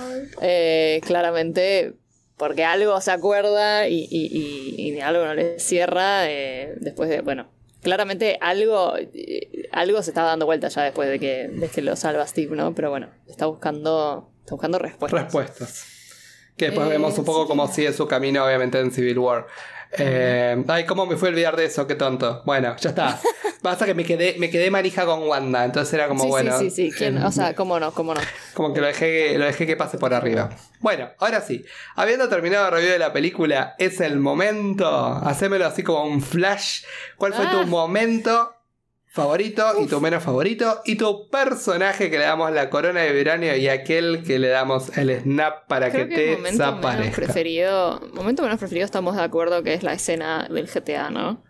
Eh, 0.41 1.02
claramente, 1.06 1.95
porque 2.38 2.64
algo 2.64 2.99
se 3.02 3.11
acuerda 3.11 3.88
y, 3.89 4.07
y- 4.10 4.76
y- 4.77 4.93
y 4.93 4.99
algo 5.02 5.26
no 5.26 5.34
le 5.34 5.60
cierra 5.60 6.30
eh, 6.30 6.76
después 6.80 7.10
de, 7.10 7.22
bueno. 7.22 7.49
Claramente 7.84 8.38
algo, 8.41 8.93
eh, 8.95 9.68
algo 9.72 10.03
se 10.03 10.11
está 10.11 10.22
dando 10.23 10.45
vuelta 10.45 10.68
ya 10.68 10.84
después 10.84 11.10
de 11.10 11.19
que, 11.19 11.48
de 11.49 11.68
que 11.68 11.81
lo 11.81 11.95
salva 11.95 12.26
Steve, 12.27 12.56
¿no? 12.56 12.76
Pero 12.76 12.91
bueno, 12.91 13.10
está 13.27 13.48
buscando, 13.48 14.30
está 14.41 14.52
buscando 14.53 14.77
respuestas. 14.80 15.23
Respuestas. 15.23 15.85
Que 16.62 16.68
después 16.68 16.86
Eh, 16.88 16.92
vemos 16.92 17.18
un 17.18 17.26
poco 17.26 17.42
sí. 17.42 17.48
cómo 17.48 17.68
sigue 17.68 17.92
su 17.92 18.08
camino, 18.08 18.46
obviamente, 18.46 18.80
en 18.80 18.92
Civil 18.92 19.18
War. 19.18 19.48
Eh, 19.98 20.64
ay, 20.68 20.86
cómo 20.86 21.08
me 21.08 21.18
fue 21.18 21.30
a 21.30 21.32
olvidar 21.32 21.56
de 21.56 21.66
eso, 21.66 21.88
qué 21.88 21.96
tonto. 21.96 22.44
Bueno, 22.46 22.76
ya 22.80 22.92
está. 22.92 23.20
Pasa 23.64 23.86
que 23.88 23.96
me 23.96 24.04
quedé, 24.06 24.36
me 24.38 24.50
quedé 24.52 24.70
manija 24.72 25.06
con 25.06 25.24
Wanda, 25.28 25.66
entonces 25.66 25.92
era 25.96 26.08
como 26.08 26.24
sí, 26.24 26.30
bueno. 26.30 26.58
sí, 26.60 26.70
sí, 26.70 26.92
sí. 26.92 26.98
¿Quién? 26.98 27.18
eh, 27.18 27.26
o 27.26 27.32
sea, 27.32 27.56
cómo 27.56 27.80
no, 27.80 27.92
cómo 27.94 28.14
no. 28.14 28.22
Como 28.54 28.74
que 28.74 28.80
lo 28.82 28.86
dejé, 28.88 29.38
lo 29.40 29.46
dejé 29.46 29.66
que 29.66 29.76
pase 29.76 29.98
por 29.98 30.14
arriba. 30.14 30.50
Bueno, 30.80 31.10
ahora 31.18 31.42
sí. 31.42 31.66
Habiendo 31.96 32.30
terminado 32.30 32.68
el 32.68 32.72
review 32.74 32.92
de 32.92 33.00
la 33.00 33.12
película, 33.12 33.74
es 33.80 34.00
el 34.02 34.20
momento. 34.20 34.88
Hacémelo 35.24 35.66
así 35.66 35.82
como 35.84 36.06
un 36.06 36.22
flash. 36.22 36.84
¿Cuál 37.18 37.34
fue 37.34 37.46
Ah. 37.48 37.52
tu 37.52 37.68
momento 37.68 38.54
favorito 39.14 39.74
y 39.82 39.88
tu 39.88 40.00
menos 40.00 40.24
favorito? 40.24 40.82
Y 40.86 40.96
tu 40.96 41.30
personaje 41.30 42.10
que 42.10 42.18
le 42.18 42.24
damos 42.24 42.52
la 42.52 42.70
corona 42.70 43.02
de 43.02 43.12
verano 43.12 43.46
y 43.56 43.68
aquel 43.68 44.24
que 44.26 44.40
le 44.40 44.48
damos 44.48 44.98
el 44.98 45.22
snap 45.22 45.68
para 45.68 45.92
Creo 45.92 46.08
que 46.08 46.16
te 46.16 46.32
momento 46.38 46.72
menos 46.82 47.16
preferido, 47.16 48.02
momento 48.14 48.44
menos 48.44 48.58
preferido 48.58 48.86
estamos 48.86 49.16
de 49.18 49.24
acuerdo 49.24 49.64
que 49.64 49.74
es 49.74 49.84
la 49.84 49.94
escena 49.94 50.48
del 50.50 50.68
GTA, 50.68 51.10
¿no? 51.10 51.44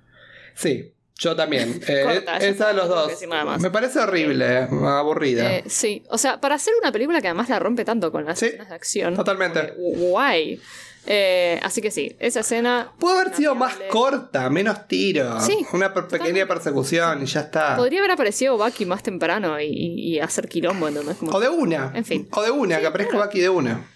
Sí, 0.56 0.94
yo 1.20 1.36
también. 1.36 1.80
Eh, 1.88 2.04
Corta, 2.04 2.38
esa 2.38 2.70
de 2.70 2.74
los 2.74 2.90
dos. 2.90 3.12
Me 3.60 3.70
parece 3.70 4.00
horrible, 4.00 4.68
aburrida. 4.84 5.58
Eh, 5.58 5.64
sí, 5.68 6.04
o 6.10 6.18
sea, 6.18 6.42
para 6.42 6.56
hacer 6.56 6.74
una 6.82 6.92
película 6.92 7.22
que 7.22 7.28
además 7.28 7.48
la 7.50 7.60
rompe 7.60 7.86
tanto 7.86 8.12
con 8.12 8.26
las 8.26 8.40
Sí, 8.40 8.48
escenas 8.48 8.70
de 8.70 8.76
acción. 8.76 9.16
totalmente. 9.16 9.74
Guay. 9.78 10.60
Eh, 11.08 11.60
así 11.64 11.82
que 11.82 11.90
sí, 11.90 12.16
esa 12.20 12.42
escena 12.42 12.92
Pudo 13.00 13.20
haber 13.20 13.36
sido 13.36 13.56
más 13.56 13.74
corta, 13.90 14.50
menos 14.52 14.88
tiro. 14.88 15.42
Sí, 15.42 15.66
Una 15.74 15.92
per- 15.94 16.08
pequeña 16.08 16.46
persecución 16.46 17.24
y 17.24 17.26
ya 17.26 17.40
está. 17.42 17.76
podría 17.76 18.00
haber 18.00 18.12
aparecido 18.12 18.56
Bucky 18.58 18.86
más 18.86 19.02
temprano 19.02 19.60
y, 19.60 20.20
hacer 20.20 20.48
quilombo, 20.48 20.88
¿entendés? 20.88 21.18
Como- 21.18 21.32
O 21.32 21.40
de 21.40 21.50
una. 21.50 21.92
En 21.96 22.06
fin. 22.06 22.28
O 22.32 22.44
de 22.44 22.52
una, 22.52 22.80
que 22.80 22.86
aparezca 22.88 23.12
claro. 23.14 23.26
Bucky 23.26 23.40
de 23.40 23.50
una. 23.50 23.88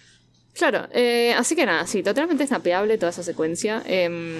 Claro, 0.56 0.88
eh, 0.94 1.34
así 1.38 1.56
que 1.56 1.66
nada, 1.66 1.86
sí, 1.86 2.02
totalmente 2.02 2.48
snapeable 2.48 2.98
toda 2.98 3.12
esa 3.12 3.24
secuencia. 3.24 3.84
Em, 3.86 4.38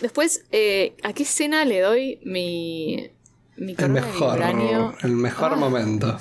después, 0.00 0.44
eh, 0.52 0.94
¿a 1.02 1.12
qué 1.12 1.24
escena 1.24 1.64
le 1.64 1.80
doy 1.80 2.20
mi, 2.24 3.10
mi 3.56 3.72
El 3.72 3.76
de 3.76 3.88
mejor, 3.88 4.32
vibranio? 4.34 4.94
el 5.02 5.10
mejor 5.12 5.52
Ah. 5.52 5.56
momento. 5.56 6.18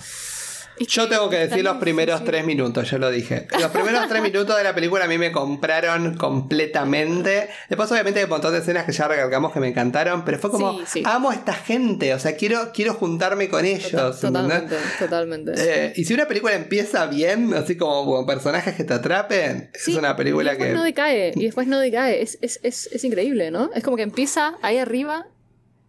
Yo 0.87 1.07
tengo 1.09 1.29
que 1.29 1.37
decir 1.37 1.63
los 1.63 1.77
primeros 1.77 2.23
tres 2.23 2.45
minutos, 2.45 2.89
ya 2.89 2.97
lo 2.97 3.09
dije. 3.11 3.47
Los 3.59 3.71
primeros 3.71 4.07
tres 4.07 4.21
minutos 4.21 4.57
de 4.57 4.63
la 4.63 4.73
película 4.73 5.05
a 5.05 5.07
mí 5.07 5.17
me 5.17 5.31
compraron 5.31 6.15
completamente. 6.17 7.49
Después, 7.69 7.91
obviamente, 7.91 8.19
hay 8.19 8.25
un 8.25 8.29
montón 8.29 8.53
de 8.53 8.59
escenas 8.59 8.85
que 8.85 8.91
ya 8.91 9.07
recalcamos 9.07 9.51
que 9.51 9.59
me 9.59 9.67
encantaron, 9.67 10.23
pero 10.25 10.39
fue 10.39 10.51
como, 10.51 10.79
Sí, 10.79 10.85
sí. 10.87 11.03
amo 11.05 11.29
a 11.31 11.35
esta 11.35 11.53
gente, 11.53 12.13
o 12.13 12.19
sea, 12.19 12.35
quiero, 12.35 12.71
quiero 12.73 12.93
juntarme 12.93 13.49
con 13.49 13.65
ellos. 13.65 14.19
Totalmente, 14.19 14.75
totalmente. 14.99 15.53
Eh, 15.57 15.93
y 15.95 16.05
si 16.05 16.13
una 16.13 16.27
película 16.27 16.53
empieza 16.55 17.05
bien, 17.07 17.53
así 17.53 17.75
como 17.77 18.05
con 18.05 18.25
personajes 18.25 18.75
que 18.75 18.83
te 18.83 18.93
atrapen, 18.93 19.71
Sí, 19.73 19.91
es 19.91 19.97
una 19.97 20.15
película 20.15 20.53
y 20.53 20.57
después 20.57 20.69
que. 20.69 20.75
no 20.75 20.83
decae, 20.83 21.31
y 21.35 21.45
después 21.45 21.67
no 21.67 21.79
decae. 21.79 22.21
Es, 22.21 22.37
es, 22.41 22.59
es, 22.63 22.87
es 22.91 23.03
increíble, 23.03 23.51
¿no? 23.51 23.69
Es 23.73 23.83
como 23.83 23.97
que 23.97 24.03
empieza 24.03 24.55
ahí 24.61 24.77
arriba 24.77 25.27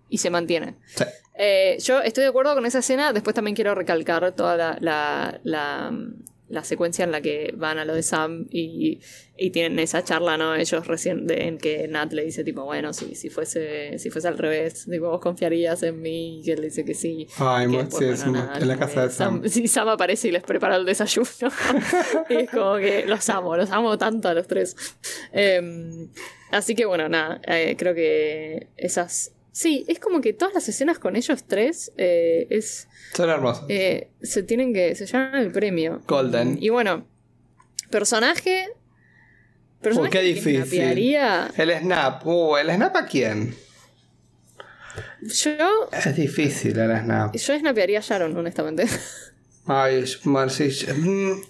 y 0.09 0.19
se 0.19 0.31
mantiene. 0.31 0.75
Sí. 0.95 1.05
Eh, 1.43 1.79
yo 1.81 2.01
estoy 2.03 2.23
de 2.25 2.29
acuerdo 2.29 2.55
con 2.55 2.67
esa 2.67 2.81
escena. 2.81 3.15
Después 3.15 3.35
también 3.35 3.55
quiero 3.55 3.75
recalcar 3.75 4.31
toda 4.33 4.57
la, 4.59 4.77
la, 4.81 5.41
la, 5.43 5.91
la 6.49 6.65
secuencia 6.65 7.03
en 7.05 7.13
la 7.13 7.23
que 7.23 7.55
van 7.57 7.79
a 7.79 7.85
lo 7.87 7.95
de 7.95 8.03
Sam 8.03 8.47
y, 8.51 9.01
y 9.39 9.51
tienen 9.51 9.79
esa 9.79 10.05
charla, 10.05 10.37
¿no? 10.37 10.55
Ellos 10.55 10.87
recién, 10.87 11.27
de- 11.27 11.47
en 11.47 11.57
que 11.57 11.89
Nat 11.89 12.13
le 12.13 12.25
dice, 12.25 12.45
tipo, 12.45 12.65
bueno, 12.65 12.93
si, 12.93 13.15
si, 13.15 13.31
fuese, 13.31 13.99
si 13.99 14.11
fuese 14.11 14.29
al 14.29 14.37
revés, 14.37 14.85
tipo, 14.85 15.09
vos 15.09 15.21
confiarías 15.21 15.83
en 15.83 16.03
mí. 16.03 16.43
Y 16.45 16.51
él 16.51 16.61
dice 16.61 16.85
que 16.85 16.93
sí. 16.93 17.27
Ay, 17.39 17.71
Que 17.71 17.77
después, 17.79 18.21
sí, 18.21 18.25
bueno, 18.27 18.39
es 18.41 18.45
nada, 18.47 18.59
en 18.59 18.69
la 18.69 18.77
casa 18.79 19.03
de 19.07 19.11
Sam. 19.11 19.43
Sí, 19.49 19.67
Sam 19.67 19.89
aparece 19.89 20.29
y 20.29 20.33
les 20.33 20.43
prepara 20.43 20.77
el 20.77 20.85
desayuno. 20.85 21.27
y 22.29 22.35
es 22.35 22.51
como 22.51 22.77
que 22.77 23.07
los 23.07 23.27
amo, 23.31 23.57
los 23.57 23.71
amo 23.71 23.97
tanto 23.97 24.29
a 24.29 24.35
los 24.35 24.47
tres. 24.47 24.77
Em, 25.33 26.11
así 26.51 26.75
que 26.75 26.85
bueno, 26.85 27.09
nada, 27.09 27.41
eh, 27.47 27.77
creo 27.79 27.95
que 27.95 28.69
esas... 28.77 29.33
Sí, 29.53 29.85
es 29.89 29.99
como 29.99 30.21
que 30.21 30.33
todas 30.33 30.55
las 30.55 30.69
escenas 30.69 30.99
con 30.99 31.17
ellos 31.17 31.45
tres 31.45 31.93
eh, 31.97 32.47
es, 32.51 32.87
Son 33.15 33.29
hermosos. 33.31 33.65
eh, 33.69 34.11
se 34.23 34.43
tienen 34.45 34.73
que... 34.73 34.95
se 34.95 35.07
llaman 35.07 35.35
el 35.43 35.51
premio. 35.53 36.03
Golden. 36.07 36.59
Y 36.61 36.69
bueno, 36.69 37.07
personaje... 37.91 38.69
Personaje 39.81 40.09
Uy, 40.09 40.11
qué 40.13 40.23
difícil. 40.23 40.63
snapearía, 40.65 41.51
El 41.57 41.71
snap. 41.79 42.27
Uh, 42.27 42.57
¿el 42.59 42.71
snap 42.71 42.95
a 42.97 43.07
quién? 43.07 43.55
Yo, 45.23 45.89
Es 45.93 46.17
difícil 46.17 46.79
el 46.79 46.99
snap. 47.01 47.35
yo 47.35 47.59
snapearía 47.59 47.99
a 47.99 48.03
Sharon, 48.03 48.37
honestamente. 48.37 48.85
Ay, 49.67 50.07
sí, 50.07 50.29
mm, 50.29 51.41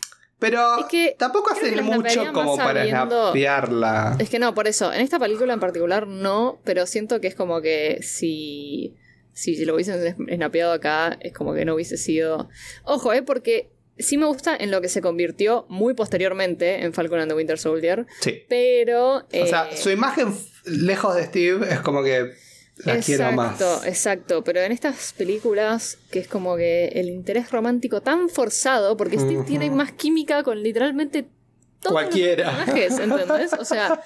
Pero 0.41 0.81
Es 0.81 0.87
que 0.87 1.15
tampoco 1.19 1.53
hacen 1.53 1.85
mucho 1.85 2.33
como 2.33 2.57
para 2.57 2.85
snapearla. 2.85 4.17
Es 4.19 4.31
que 4.31 4.39
no, 4.39 4.55
por 4.55 4.67
eso, 4.67 4.93
en 4.93 5.01
esta 5.03 5.19
película 5.19 5.53
en 5.53 5.61
particular 5.61 6.07
no, 6.07 6.59
pero 6.65 6.87
siento 6.87 7.21
que 7.21 7.29
es 7.29 7.35
como 7.35 7.61
que 7.61 7.99
si, 8.03 8.97
si 9.33 9.65
lo 9.65 9.75
hubiesen 9.75 10.17
snapeado 10.35 10.73
acá, 10.73 11.19
es 11.21 11.33
como 11.33 11.55
que 11.55 11.65
no 11.65 11.75
hubiese 11.75 11.97
sido... 11.97 12.49
Ojo, 12.85 13.13
eh, 13.13 13.23
porque 13.23 13.71
sí 13.99 14.17
me 14.17 14.25
gusta 14.27 14.57
en 14.57 14.71
lo 14.71 14.81
que 14.81 14.89
se 14.89 15.03
convirtió 15.03 15.67
muy 15.69 15.93
posteriormente 15.95 16.85
en 16.85 16.95
Falcon 16.95 17.21
and 17.21 17.31
the 17.31 17.37
Winter 17.37 17.59
Soldier, 17.59 18.07
Sí. 18.21 18.43
pero... 18.49 19.17
O 19.19 19.47
sea, 19.47 19.69
eh, 19.71 19.77
su 19.77 19.91
imagen 19.91 20.35
lejos 20.65 21.15
de 21.17 21.25
Steve 21.25 21.67
es 21.71 21.81
como 21.81 22.03
que 22.03 22.33
la 22.85 22.99
quiero 22.99 23.33
más. 23.33 23.53
Exacto, 23.61 23.87
exacto. 23.87 24.45
Pero 24.45 24.61
en 24.61 24.73
estas 24.73 25.13
películas, 25.13 25.99
que 26.11 26.21
es 26.21 26.29
como 26.29 26.57
que 26.57 26.89
el 26.89 27.09
interés 27.09 27.51
romántico 27.51 28.01
tan 28.01 28.29
forzado, 28.29 28.97
porque 28.97 29.19
Steve 29.19 29.45
tiene 29.47 29.71
más 29.71 29.93
química 29.93 30.43
con 30.43 30.63
literalmente 30.63 31.27
todos 31.81 31.93
Cualquiera. 31.95 32.45
los 32.47 32.55
personajes, 32.71 32.99
¿entendés? 32.99 33.53
O 33.55 33.65
sea, 33.65 34.01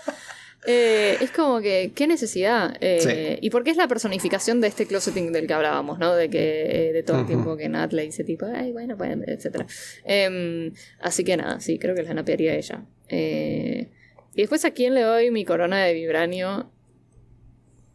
eh, 0.67 1.19
es 1.21 1.31
como 1.31 1.61
que, 1.61 1.93
qué 1.95 2.07
necesidad. 2.07 2.77
Eh, 2.81 2.99
Sí. 3.01 3.39
Y 3.47 3.51
porque 3.51 3.71
es 3.71 3.77
la 3.77 3.89
personificación 3.89 4.61
de 4.61 4.69
este 4.69 4.87
closeting 4.87 5.33
del 5.33 5.47
que 5.47 5.55
hablábamos, 5.55 5.99
¿no? 5.99 6.15
De 6.15 6.31
que 6.31 6.89
eh, 6.89 6.93
de 6.93 7.03
todo 7.03 7.21
el 7.21 7.27
tiempo 7.27 7.57
que 7.57 7.69
Nat 7.69 7.93
le 7.93 8.03
dice 8.03 8.25
tipo, 8.25 8.47
ay, 8.47 8.73
bueno, 8.73 8.97
pues, 8.97 9.11
etc. 9.27 9.67
así 11.01 11.25
que 11.25 11.37
nada, 11.37 11.61
sí, 11.61 11.79
creo 11.79 11.95
que 11.95 12.03
la 12.03 12.15
napearía 12.15 12.55
ella. 12.55 12.85
Eh, 13.09 13.89
y 14.35 14.41
después, 14.41 14.65
¿a 14.65 14.71
quién 14.73 14.95
le 14.95 15.03
doy 15.03 15.31
mi 15.31 15.45
corona 15.45 15.85
de 15.85 15.95
vibranio? 15.95 16.71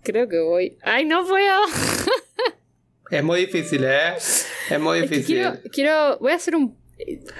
Creo 0.04 0.28
que 0.28 0.40
voy. 0.40 0.78
¡Ay, 0.84 1.06
no 1.06 1.26
puedo! 1.28 1.62
Es 3.12 3.24
muy 3.24 3.40
difícil, 3.46 3.84
¿eh? 3.86 4.16
Es 4.18 4.80
muy 4.80 5.00
Es 5.00 5.10
que 5.10 5.16
difícil. 5.18 5.36
quiero, 5.36 5.58
quiero. 5.72 6.18
Voy 6.20 6.32
a 6.32 6.36
hacer 6.36 6.56
un. 6.56 6.78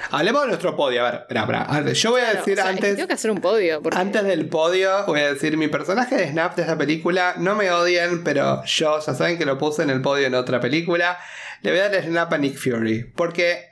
Hablemos 0.10 0.42
de 0.44 0.48
nuestro 0.48 0.76
podio. 0.76 1.06
A 1.06 1.12
ver, 1.12 1.20
espera, 1.22 1.42
espera. 1.42 1.94
Yo 1.94 2.12
voy 2.12 2.22
a 2.22 2.24
claro, 2.24 2.40
decir 2.40 2.54
o 2.54 2.56
sea, 2.62 2.72
es 2.72 2.80
que 2.80 2.86
antes. 2.86 2.96
tengo 2.96 3.08
que 3.08 3.14
hacer 3.14 3.30
un 3.32 3.40
podio. 3.42 3.82
Porque... 3.82 3.98
Antes 4.00 4.24
del 4.24 4.48
podio, 4.50 5.06
voy 5.06 5.20
a 5.20 5.34
decir 5.34 5.58
mi 5.58 5.68
personaje 5.68 6.16
de 6.16 6.30
Snap 6.32 6.56
de 6.56 6.62
esta 6.64 6.78
película. 6.78 7.36
No 7.38 7.56
me 7.56 7.70
odien, 7.72 8.24
pero 8.24 8.64
yo 8.66 9.00
ya 9.00 9.14
saben 9.14 9.38
que 9.38 9.46
lo 9.46 9.58
puse 9.60 9.84
en 9.84 9.90
el 9.92 10.02
podio 10.02 10.26
en 10.28 10.34
otra 10.36 10.60
película. 10.60 11.20
Le 11.62 11.72
voy 11.72 11.80
a 11.82 11.84
dar 11.90 11.96
el 11.96 12.04
Snap 12.06 12.34
a 12.34 12.38
Nick 12.40 12.58
Fury. 12.58 13.04
Porque 13.16 13.68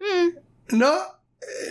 Mm, 0.00 0.76
no, 0.76 0.94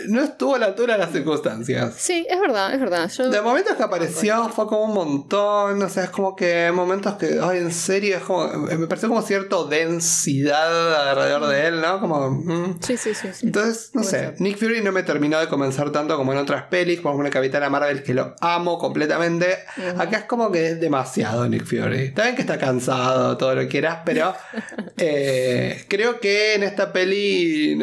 no 0.08 0.22
estuvo 0.22 0.54
a 0.54 0.58
la 0.58 0.66
altura 0.66 0.94
de 0.94 1.00
las 1.00 1.12
circunstancias. 1.12 1.94
sí, 1.98 2.26
es 2.28 2.40
verdad, 2.40 2.72
es 2.72 2.80
verdad. 2.80 3.10
Yo, 3.10 3.28
De 3.30 3.40
momentos 3.42 3.76
que 3.76 3.82
apareció 3.82 4.48
fue 4.48 4.66
como 4.66 4.84
un 4.84 4.94
montón, 4.94 5.82
o 5.82 5.88
sea, 5.88 6.04
es 6.04 6.10
como 6.10 6.34
que 6.34 6.70
momentos 6.72 7.14
que, 7.14 7.38
ay, 7.42 7.58
en 7.58 7.72
serio, 7.72 8.16
es 8.16 8.22
como, 8.22 8.48
me 8.48 8.86
pareció 8.86 9.08
como 9.08 9.22
cierta 9.22 9.56
densidad 9.68 11.08
alrededor 11.10 11.48
de 11.48 11.66
él, 11.66 11.80
¿no? 11.80 12.00
Como, 12.00 12.30
mm. 12.30 12.78
Sí, 12.80 12.96
sí, 12.96 13.14
sí. 13.14 13.28
sí. 13.32 13.46
Entonces, 13.46 13.90
no 13.94 14.00
Puede 14.02 14.10
sé, 14.10 14.18
ser. 14.18 14.40
Nick 14.40 14.58
Fury 14.58 14.80
no 14.82 14.92
me 14.92 15.02
terminó 15.02 15.38
de 15.38 15.48
convencer 15.48 15.90
tanto 15.92 16.16
como 16.16 16.32
en 16.32 16.38
otras 16.38 16.64
pelis, 16.64 17.00
como 17.00 17.16
una 17.16 17.30
Capitana 17.30 17.68
Marvel 17.68 18.02
que 18.02 18.14
lo 18.14 18.34
amo 18.40 18.78
completamente. 18.78 19.58
Ujú. 19.76 20.00
Acá 20.00 20.18
es 20.18 20.24
como 20.24 20.50
que 20.50 20.68
es 20.68 20.80
demasiado 20.80 21.46
Nick 21.48 21.64
Fury. 21.64 22.06
Está 22.06 22.24
bien 22.24 22.34
que 22.36 22.42
está 22.42 22.58
cansado, 22.58 23.36
todo 23.36 23.54
lo 23.54 23.60
que 23.62 23.68
quieras, 23.68 24.00
pero 24.04 24.34
eh, 24.96 25.84
creo 25.88 26.20
que 26.20 26.54
en 26.54 26.62
esta 26.62 26.92
peli 26.92 27.78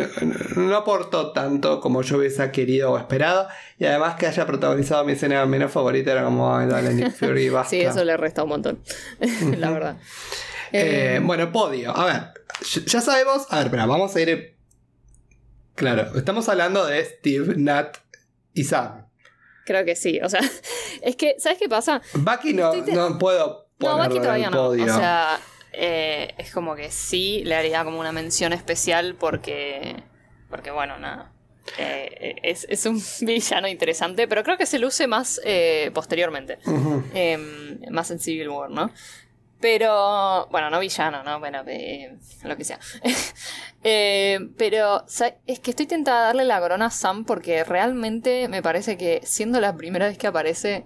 no 0.55 0.75
aportó 0.75 1.31
tanto 1.31 1.74
como 1.81 2.01
yo 2.01 2.17
hubiese 2.17 2.51
querido 2.51 2.91
o 2.91 2.97
esperado. 2.97 3.47
Y 3.77 3.85
además 3.85 4.15
que 4.15 4.27
haya 4.27 4.45
protagonizado 4.45 5.03
mi 5.05 5.13
escena 5.13 5.45
menos 5.45 5.71
favorita 5.71 6.11
era 6.11 6.23
como, 6.23 6.55
ay, 6.55 6.67
dale 6.67 6.93
Nick 6.93 7.11
Fury, 7.15 7.49
basta. 7.49 7.69
Sí, 7.69 7.81
eso 7.81 8.03
le 8.03 8.15
resta 8.17 8.43
un 8.43 8.49
montón. 8.49 8.79
la 9.57 9.71
verdad. 9.71 9.97
Eh, 10.71 11.15
Eh, 11.17 11.19
bueno, 11.23 11.51
podio. 11.51 11.95
A 11.95 12.05
ver, 12.05 12.23
ya- 12.87 12.99
sabemos. 12.99 13.45
A 13.51 13.57
ver, 13.57 13.67
espera, 13.67 13.85
vamos 13.85 14.13
a 14.15 14.19
ir. 14.21 14.57
Claro, 15.75 16.09
estamos 16.17 16.49
hablando 16.49 16.85
de 16.85 17.05
Steve, 17.05 17.53
Nat 17.57 17.97
y 18.53 18.63
Sam. 18.63 19.05
Creo 19.65 19.85
que 19.85 19.95
sí. 19.95 20.19
O 20.23 20.27
sea, 20.27 20.41
es 21.01 21.15
que, 21.15 21.35
¿sabes 21.37 21.59
qué 21.59 21.69
pasa? 21.69 22.01
Bucky 22.15 22.53
no, 22.53 22.71
te- 22.71 22.91
no 22.93 23.17
puedo 23.19 23.67
No, 23.79 23.97
Bucky 23.97 24.19
todavía 24.19 24.49
no. 24.49 24.57
podio. 24.57 24.85
O 24.85 24.97
sea, 24.97 25.39
eh, 25.71 26.33
es 26.39 26.51
como 26.51 26.75
que 26.75 26.91
sí 26.91 27.43
le 27.45 27.55
haría 27.55 27.83
como 27.83 27.99
una 27.99 28.11
mención 28.11 28.51
especial 28.51 29.15
porque. 29.19 30.03
Porque, 30.49 30.71
bueno, 30.71 30.97
nada. 30.97 31.31
Eh, 31.77 32.35
es, 32.43 32.65
es 32.69 32.85
un 32.85 33.01
villano 33.21 33.67
interesante, 33.67 34.27
pero 34.27 34.43
creo 34.43 34.57
que 34.57 34.65
se 34.65 34.79
luce 34.79 35.07
más 35.07 35.41
eh, 35.43 35.91
posteriormente. 35.93 36.59
Em, 37.13 37.79
más 37.91 38.11
en 38.11 38.19
Civil 38.19 38.49
War, 38.49 38.69
¿no? 38.69 38.91
Pero, 39.61 40.47
bueno, 40.51 40.69
no 40.69 40.79
villano, 40.79 41.23
¿no? 41.23 41.39
Bueno, 41.39 41.63
eh, 41.65 42.17
lo 42.43 42.55
que 42.55 42.63
sea. 42.63 42.79
Pero 43.81 45.05
es 45.47 45.59
que 45.59 45.71
estoy 45.71 45.87
tentada 45.87 46.19
a 46.19 46.25
darle 46.27 46.45
la 46.45 46.59
corona 46.59 46.87
a 46.87 46.91
Sam 46.91 47.25
porque 47.25 47.63
realmente 47.63 48.47
me 48.47 48.61
parece 48.61 48.97
que 48.97 49.21
siendo 49.23 49.59
la 49.59 49.75
primera 49.75 50.07
vez 50.07 50.17
que 50.17 50.27
aparece, 50.27 50.85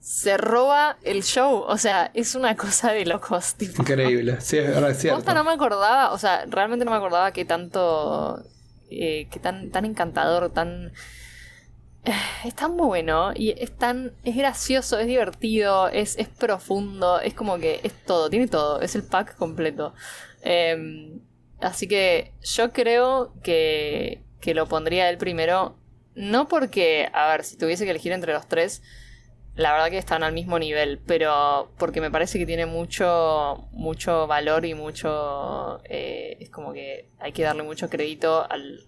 se 0.00 0.36
roba 0.36 0.96
el 1.02 1.22
show. 1.22 1.64
O 1.66 1.76
sea, 1.76 2.10
es 2.14 2.34
una 2.34 2.56
cosa 2.56 2.92
de 2.92 3.04
locos. 3.06 3.54
Tipo. 3.54 3.82
Increíble, 3.82 4.40
sí, 4.40 4.58
es 4.58 4.68
verdad, 4.68 4.90
es 4.90 4.98
cierto. 4.98 5.18
Posta 5.18 5.34
no 5.34 5.44
me 5.44 5.52
acordaba, 5.52 6.12
o 6.12 6.18
sea, 6.18 6.44
realmente 6.46 6.84
no 6.84 6.90
me 6.90 6.96
acordaba 6.96 7.32
que 7.32 7.44
tanto, 7.44 8.42
eh, 8.90 9.28
que 9.30 9.40
tan, 9.40 9.70
tan 9.70 9.84
encantador, 9.84 10.50
tan... 10.52 10.92
Es 12.44 12.54
tan 12.54 12.76
bueno 12.78 13.32
y 13.34 13.50
es 13.50 13.76
tan, 13.76 14.12
es 14.24 14.34
gracioso, 14.34 14.98
es 14.98 15.06
divertido, 15.06 15.88
es, 15.88 16.16
es 16.18 16.28
profundo, 16.28 17.20
es 17.20 17.34
como 17.34 17.58
que 17.58 17.80
es 17.82 17.92
todo, 18.06 18.30
tiene 18.30 18.48
todo, 18.48 18.80
es 18.80 18.94
el 18.94 19.02
pack 19.02 19.36
completo. 19.36 19.94
Eh, 20.42 21.20
así 21.60 21.86
que 21.86 22.32
yo 22.42 22.72
creo 22.72 23.34
que, 23.42 24.22
que 24.40 24.54
lo 24.54 24.66
pondría 24.66 25.10
él 25.10 25.18
primero, 25.18 25.76
no 26.14 26.48
porque, 26.48 27.08
a 27.12 27.28
ver, 27.28 27.44
si 27.44 27.56
tuviese 27.56 27.84
que 27.84 27.90
elegir 27.90 28.12
entre 28.12 28.32
los 28.32 28.48
tres, 28.48 28.82
la 29.60 29.72
verdad 29.72 29.90
que 29.90 29.98
están 29.98 30.22
al 30.22 30.32
mismo 30.32 30.58
nivel, 30.58 30.98
pero 31.06 31.70
porque 31.78 32.00
me 32.00 32.10
parece 32.10 32.38
que 32.38 32.46
tiene 32.46 32.66
mucho, 32.66 33.68
mucho 33.72 34.26
valor 34.26 34.64
y 34.64 34.74
mucho... 34.74 35.80
eh, 35.84 36.38
es 36.40 36.50
como 36.50 36.72
que 36.72 37.10
hay 37.18 37.32
que 37.32 37.42
darle 37.42 37.62
mucho 37.62 37.88
crédito 37.90 38.50
al 38.50 38.80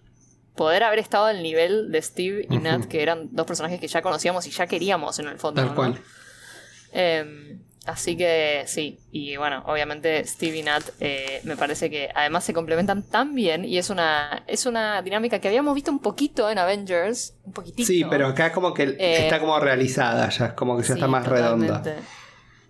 poder 0.56 0.82
haber 0.82 0.98
estado 0.98 1.26
al 1.26 1.42
nivel 1.42 1.92
de 1.92 2.02
Steve 2.02 2.46
y. 2.48 2.58
Nat, 2.58 2.86
que 2.86 3.02
eran 3.02 3.28
dos 3.32 3.46
personajes 3.46 3.80
que 3.80 3.88
ya 3.88 4.02
conocíamos 4.02 4.46
y 4.46 4.50
ya 4.50 4.66
queríamos 4.66 5.18
en 5.18 5.28
el 5.28 5.38
fondo. 5.38 5.60
Tal 5.60 5.70
¿no? 5.70 5.74
cual. 5.74 6.00
Eh, 6.92 7.58
así 7.86 8.16
que 8.16 8.64
sí, 8.66 8.98
y 9.10 9.36
bueno, 9.36 9.62
obviamente 9.66 10.24
Steve 10.24 10.58
y 10.58 10.62
Nat 10.62 10.82
eh, 11.00 11.40
me 11.44 11.56
parece 11.56 11.90
que 11.90 12.08
además 12.14 12.44
se 12.44 12.52
complementan 12.52 13.02
tan 13.02 13.34
bien 13.34 13.64
y 13.64 13.78
es 13.78 13.90
una, 13.90 14.44
es 14.46 14.66
una 14.66 15.02
dinámica 15.02 15.40
que 15.40 15.48
habíamos 15.48 15.74
visto 15.74 15.90
un 15.90 15.98
poquito 15.98 16.48
en 16.50 16.58
Avengers, 16.58 17.34
un 17.44 17.52
poquitito. 17.52 17.86
Sí, 17.86 18.04
pero 18.08 18.28
acá 18.28 18.46
es 18.46 18.52
como 18.52 18.72
que 18.72 18.84
Eh, 18.84 19.24
está 19.24 19.40
como 19.40 19.58
realizada, 19.58 20.28
ya 20.28 20.46
es 20.46 20.52
como 20.52 20.76
que 20.76 20.82
ya 20.82 20.88
Sí, 20.88 20.92
está 20.94 21.08
más 21.08 21.26
redonda. 21.26 21.82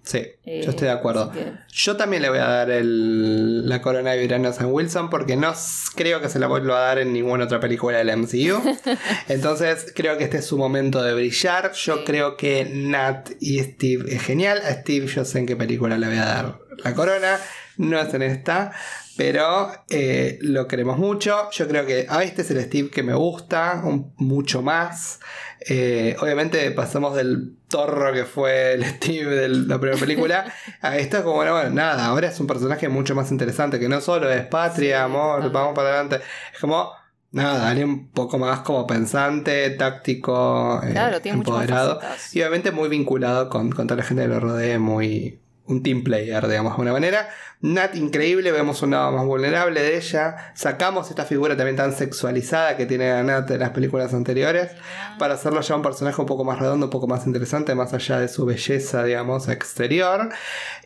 Sí, 0.05 0.19
Eh, 0.45 0.63
yo 0.65 0.71
estoy 0.71 0.87
de 0.89 0.93
acuerdo. 0.95 1.31
que- 1.31 1.53
Yo 1.73 1.97
también 1.97 2.23
le 2.23 2.29
voy 2.29 2.39
a 2.39 2.47
dar 2.49 2.71
el- 2.71 3.69
la 3.69 3.81
corona 3.81 4.11
de 4.11 4.19
Virano 4.19 4.49
a 4.49 4.53
Sam 4.53 4.73
Wilson 4.73 5.11
porque 5.11 5.37
no 5.37 5.53
creo 5.95 6.21
que 6.21 6.29
se 6.29 6.41
la 6.41 6.49
vuelva 6.49 6.77
a 6.79 6.81
dar 6.89 6.99
en 6.99 7.13
ninguna 7.13 7.45
otra 7.45 7.61
película 7.61 7.99
del 7.99 8.11
MCU. 8.11 8.61
Entonces 9.29 9.93
creo 9.95 10.19
que 10.19 10.25
este 10.25 10.39
es 10.39 10.45
su 10.47 10.59
momento 10.59 11.03
de 11.03 11.15
brillar. 11.15 11.73
Yo 11.73 12.05
creo 12.05 12.37
que 12.37 12.65
Nat 12.73 13.31
y 13.41 13.61
Steve 13.61 14.05
es 14.15 14.23
genial. 14.23 14.61
A 14.65 14.73
Steve 14.73 15.07
yo 15.07 15.25
sé 15.25 15.39
en 15.39 15.47
qué 15.47 15.57
película 15.57 15.97
le 15.99 16.07
voy 16.09 16.17
a 16.19 16.25
dar 16.25 16.59
la 16.83 16.95
corona. 16.95 17.39
No 17.77 18.01
es 18.01 18.13
en 18.15 18.23
esta. 18.23 18.73
Pero 19.17 19.71
eh, 19.91 20.39
lo 20.41 20.67
queremos 20.67 20.99
mucho. 20.99 21.51
Yo 21.53 21.69
creo 21.69 21.87
que 21.87 22.07
a 22.09 22.23
este 22.25 22.43
es 22.43 22.51
el 22.51 22.61
Steve 22.63 22.91
que 22.91 23.03
me 23.03 23.15
gusta. 23.15 23.83
un- 23.85 24.13
mucho 24.17 24.63
más. 24.63 25.21
Eh, 25.69 26.17
obviamente 26.21 26.69
pasamos 26.73 27.15
del 27.15 27.55
torro 27.73 28.13
que 28.13 28.25
fue 28.25 28.75
el 28.75 28.85
Steve 28.97 29.35
de 29.35 29.49
la 29.49 29.81
primera 29.81 29.99
película, 29.99 30.45
a 30.81 30.97
esto 30.97 31.17
es 31.17 31.23
como, 31.25 31.37
bueno, 31.39 31.71
nada, 31.71 32.07
ahora 32.07 32.29
es 32.29 32.39
un 32.39 32.47
personaje 32.47 32.89
mucho 32.89 33.17
más 33.17 33.33
interesante, 33.33 33.81
que 33.81 33.89
no 33.89 34.01
solo 34.01 34.31
es 34.31 34.47
patria, 34.47 35.03
amor, 35.03 35.51
vamos 35.51 35.75
para 35.75 35.89
adelante, 35.89 36.21
es 36.53 36.61
como, 36.61 36.93
nada, 37.33 37.69
alguien 37.69 37.89
un 37.89 38.09
poco 38.11 38.39
más 38.39 38.61
como 38.61 38.87
pensante, 38.87 39.71
táctico, 39.71 40.81
eh, 40.85 41.21
empoderado, 41.25 41.99
y 42.33 42.41
obviamente 42.41 42.71
muy 42.71 42.89
vinculado 42.89 43.49
con, 43.49 43.73
con 43.73 43.89
toda 43.89 43.99
la 43.99 44.05
gente 44.05 44.23
que 44.23 44.29
lo 44.29 44.39
rodea, 44.39 44.79
muy 44.79 45.41
un 45.67 45.83
team 45.83 46.03
player, 46.03 46.47
digamos, 46.49 46.73
de 46.73 46.75
alguna 46.75 46.93
manera. 46.93 47.29
Nat 47.61 47.95
increíble, 47.95 48.51
vemos 48.51 48.83
un 48.83 48.91
lado 48.91 49.13
más 49.13 49.25
vulnerable 49.25 49.81
de 49.81 49.97
ella. 49.97 50.53
Sacamos 50.55 51.11
esta 51.11 51.25
figura 51.25 51.57
también 51.57 51.77
tan 51.77 51.93
sexualizada 51.93 52.77
que 52.77 52.87
tiene 52.87 53.13
a 53.13 53.23
Nat 53.23 53.51
en 53.53 53.61
las 53.61 53.71
películas 53.71 54.13
anteriores 54.15 54.73
para 55.19 55.35
hacerlo 55.35 55.61
ya 55.61 55.77
un 55.77 55.83
personaje 55.83 56.21
un 56.21 56.27
poco 56.27 56.45
más 56.45 56.59
redondo, 56.59 56.87
un 56.87 56.91
poco 56.91 57.07
más 57.07 57.27
interesante, 57.27 57.75
más 57.77 57.95
allá 57.95 58.19
de 58.19 58.29
su 58.29 58.45
belleza, 58.45 59.05
digamos, 59.05 59.49
exterior. 59.49 60.31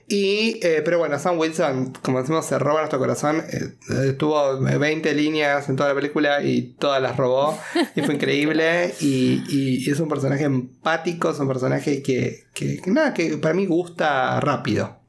Y, 0.09 0.61
eh, 0.63 0.83
pero 0.85 0.99
bueno, 0.99 1.19
Sam 1.19 1.37
Wilson, 1.39 1.93
como 2.03 2.21
decimos, 2.21 2.47
se 2.47 2.59
roba 2.59 2.81
nuestro 2.81 3.01
corazón. 3.01 3.43
Eh, 3.51 4.13
tuvo 4.13 4.61
20 4.61 5.15
líneas 5.15 5.69
en 5.69 5.75
toda 5.75 5.89
la 5.89 5.95
película 5.97 6.43
y 6.43 6.75
todas 6.79 7.03
las 7.03 7.17
robó. 7.17 7.59
Y 7.97 8.03
fue 8.03 8.15
increíble. 8.15 8.95
Y, 9.01 9.43
y, 9.49 9.91
es 9.91 9.99
un 9.99 10.09
personaje 10.09 10.45
empático, 10.45 11.31
es 11.31 11.41
un 11.41 11.49
personaje 11.49 12.03
que, 12.03 12.45
que, 12.55 12.81
nada, 12.87 13.15
que 13.15 13.37
para 13.39 13.55
mí 13.55 13.67
gusta 13.67 14.41
rápido 14.41 15.01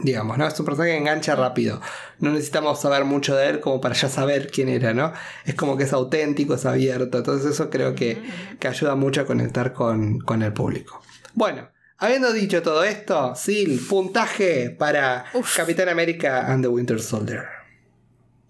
digamos, 0.00 0.38
¿no? 0.38 0.46
Es 0.46 0.58
un 0.60 0.64
personaje 0.64 0.92
que 0.92 0.98
engancha 0.98 1.34
rápido. 1.34 1.80
No 2.20 2.30
necesitamos 2.30 2.80
saber 2.80 3.04
mucho 3.04 3.34
de 3.34 3.48
él 3.48 3.58
como 3.58 3.80
para 3.80 3.96
ya 3.96 4.08
saber 4.08 4.48
quién 4.48 4.68
era, 4.68 4.94
¿no? 4.94 5.12
Es 5.44 5.56
como 5.56 5.76
que 5.76 5.82
es 5.82 5.92
auténtico, 5.92 6.54
es 6.54 6.66
abierto. 6.66 7.18
Entonces 7.18 7.50
eso 7.50 7.68
creo 7.68 7.96
que, 7.96 8.22
que 8.60 8.68
ayuda 8.68 8.94
mucho 8.94 9.22
a 9.22 9.24
conectar 9.26 9.72
con, 9.72 10.20
con, 10.20 10.44
el 10.44 10.52
público. 10.52 11.02
Bueno, 11.34 11.68
habiendo 11.98 12.32
dicho 12.32 12.62
todo 12.62 12.84
esto, 12.84 13.34
Sil, 13.36 13.78
puntaje 13.88 14.70
para 14.70 15.26
Capitán 15.56 15.88
América 15.88 16.46
and 16.50 16.64
the 16.64 16.68
Winter 16.68 17.00
Soldier. 17.00 17.44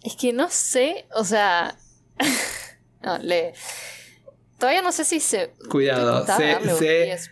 Es 0.02 0.14
que 0.16 0.32
no 0.32 0.48
sé, 0.48 1.06
o 1.14 1.24
sea... 1.24 1.76
no, 3.02 3.18
le... 3.18 3.54
Todavía 4.58 4.82
no 4.82 4.90
sé 4.90 5.04
si 5.04 5.20
se. 5.20 5.52
Cuidado, 5.70 6.26
sé, 6.26 6.58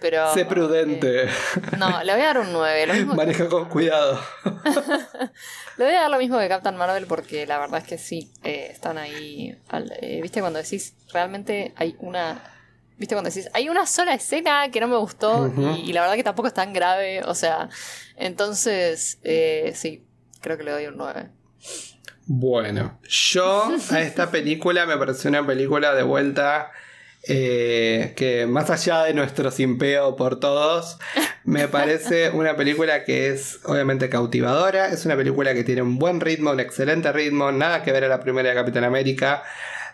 pero, 0.00 0.32
sé 0.32 0.44
prudente. 0.44 1.28
no, 1.76 2.04
le 2.04 2.12
voy 2.12 2.22
a 2.22 2.26
dar 2.26 2.38
un 2.38 2.52
9. 2.52 3.04
Maneja 3.04 3.48
con 3.48 3.68
cuidado. 3.68 4.20
le 5.76 5.84
voy 5.84 5.94
a 5.94 6.02
dar 6.02 6.10
lo 6.10 6.18
mismo 6.18 6.38
que 6.38 6.48
Captain 6.48 6.76
Marvel 6.76 7.06
porque 7.08 7.44
la 7.44 7.58
verdad 7.58 7.80
es 7.80 7.88
que 7.88 7.98
sí, 7.98 8.30
eh, 8.44 8.68
están 8.70 8.96
ahí. 8.96 9.58
Eh, 10.00 10.20
¿Viste 10.22 10.38
cuando 10.38 10.60
decís 10.62 10.94
realmente 11.12 11.74
hay 11.76 11.96
una. 11.98 12.55
¿Viste 12.98 13.14
cuando 13.14 13.28
decís 13.28 13.48
hay 13.52 13.68
una 13.68 13.86
sola 13.86 14.14
escena 14.14 14.70
que 14.70 14.80
no 14.80 14.88
me 14.88 14.96
gustó 14.96 15.52
y, 15.76 15.92
la 15.92 16.00
verdad 16.00 16.16
que 16.16 16.24
tampoco 16.24 16.48
es 16.48 16.54
tan 16.54 16.72
grave? 16.72 17.22
O 17.24 17.34
sea, 17.34 17.68
entonces, 18.16 19.18
eh, 19.22 19.72
sí, 19.74 20.04
creo 20.40 20.56
que 20.56 20.64
le 20.64 20.70
doy 20.70 20.86
un 20.86 20.96
9. 20.96 21.28
Bueno, 22.26 22.98
yo 23.08 23.70
a 23.90 24.00
esta 24.00 24.30
película 24.30 24.86
me 24.86 24.96
pareció 24.96 25.30
una 25.30 25.46
película 25.46 25.94
de 25.94 26.02
vuelta 26.02 26.72
eh, 27.28 28.14
que 28.16 28.46
más 28.46 28.70
allá 28.70 29.02
de 29.02 29.12
nuestro 29.12 29.50
simpeo 29.50 30.14
por 30.14 30.38
todos, 30.38 30.98
me 31.44 31.66
parece 31.66 32.30
una 32.34 32.56
película 32.56 33.04
que 33.04 33.30
es 33.30 33.58
obviamente 33.64 34.08
cautivadora, 34.08 34.88
es 34.88 35.04
una 35.06 35.16
película 35.16 35.52
que 35.52 35.64
tiene 35.64 35.82
un 35.82 35.98
buen 35.98 36.20
ritmo, 36.20 36.52
un 36.52 36.60
excelente 36.60 37.10
ritmo, 37.12 37.50
nada 37.50 37.82
que 37.82 37.90
ver 37.90 38.04
a 38.04 38.08
la 38.08 38.20
primera 38.20 38.48
de 38.48 38.54
Capitán 38.54 38.84
América. 38.84 39.42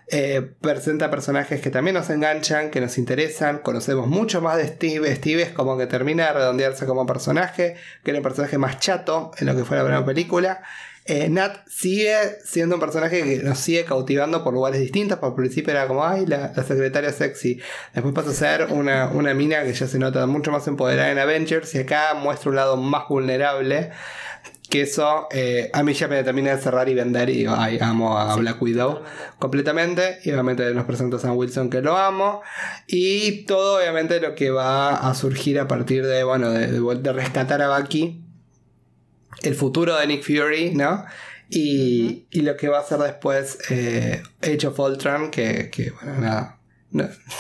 Eh, 0.09 0.43
presenta 0.61 1.11
personajes 1.11 1.61
que 1.61 1.71
también 1.71 1.95
nos 1.95 2.11
enganchan, 2.11 2.71
que 2.71 2.81
nos 2.81 2.99
interesan. 2.99 3.59
Conocemos 3.59 4.09
mucho 4.09 4.41
más 4.41 4.57
de 4.57 4.69
Steve. 4.69 5.15
Steve 5.17 5.43
es 5.43 5.51
como 5.51 5.79
que 5.79 5.87
termina 5.87 6.27
de 6.27 6.33
redondearse 6.35 6.87
como 6.87 7.07
personaje, 7.07 7.77
que 8.05 8.11
era 8.11 8.19
un 8.19 8.23
personaje 8.23 8.59
más 8.59 8.79
chato 8.79 9.31
en 9.39 9.47
lo 9.47 9.57
que 9.57 9.65
fue 9.65 9.77
la 9.77 9.85
primera 9.85 10.05
película. 10.05 10.63
Eh, 11.05 11.29
Nat 11.29 11.67
sigue 11.67 12.15
siendo 12.45 12.77
un 12.77 12.81
personaje 12.81 13.25
que 13.25 13.43
nos 13.43 13.59
sigue 13.59 13.85
cautivando 13.85 14.45
por 14.45 14.55
lugares 14.55 14.81
distintos. 14.81 15.19
Por 15.19 15.35
principio 15.35 15.73
era 15.73 15.89
como, 15.89 16.05
ay, 16.05 16.27
la, 16.27 16.55
secretaria 16.55 17.13
sexy. 17.13 17.61
Después 17.93 18.15
pasa 18.15 18.31
a 18.31 18.35
ser 18.35 18.73
una, 18.73 19.35
mina 19.35 19.65
que 19.65 19.73
ya 19.73 19.87
se 19.87 19.99
nota 19.99 20.27
mucho 20.27 20.53
más 20.53 20.67
empoderada 20.69 21.11
en 21.11 21.19
Avengers. 21.19 21.75
Y 21.75 21.79
acá 21.79 22.15
muestra 22.15 22.51
un 22.51 22.57
lado 22.57 22.77
más 22.77 23.09
vulnerable. 23.09 23.91
Que 24.73 24.81
eso 24.81 25.29
eh, 25.31 25.69
a 25.75 25.83
mí 25.83 25.93
ya 25.93 26.09
me 26.09 26.25
termina 26.25 26.57
de 26.57 26.63
cerrar 26.63 26.89
y 26.89 26.95
vender. 26.95 27.29
Y 27.29 27.39
digo, 27.39 27.55
ay, 27.55 27.77
amo 27.79 28.17
a 28.17 28.35
Black 28.37 28.63
Widow 28.63 29.03
completamente. 29.39 30.21
Y 30.25 30.31
obviamente 30.31 30.73
nos 30.73 30.87
presenta 30.87 31.19
a 31.19 31.21
Sam 31.21 31.37
Wilson 31.37 31.69
que 31.69 31.83
lo 31.83 31.99
amo. 31.99 32.41
Y 32.87 33.45
todo, 33.45 33.77
obviamente, 33.77 34.19
lo 34.19 34.35
que 34.35 34.51
va 34.51 34.97
a 34.97 35.15
surgir 35.15 35.61
a 35.61 35.69
partir 35.69 36.07
de, 36.07 36.25
bueno, 36.25 36.51
de, 36.51 36.69
de 36.71 37.13
rescatar 37.13 37.61
a 37.61 37.79
Bucky 37.79 38.25
el 39.43 39.55
futuro 39.55 39.97
de 39.97 40.07
Nick 40.07 40.23
Fury, 40.23 40.73
¿no? 40.75 41.05
Y, 41.51 42.27
y 42.31 42.41
lo 42.41 42.57
que 42.57 42.69
va 42.69 42.79
a 42.79 42.81
hacer 42.81 42.99
después 42.99 43.59
eh, 43.69 44.23
Age 44.41 44.67
of 44.67 44.79
Ultron, 44.79 45.31
que, 45.31 45.69
que 45.71 45.91
bueno, 45.91 46.19
nada. 46.19 46.62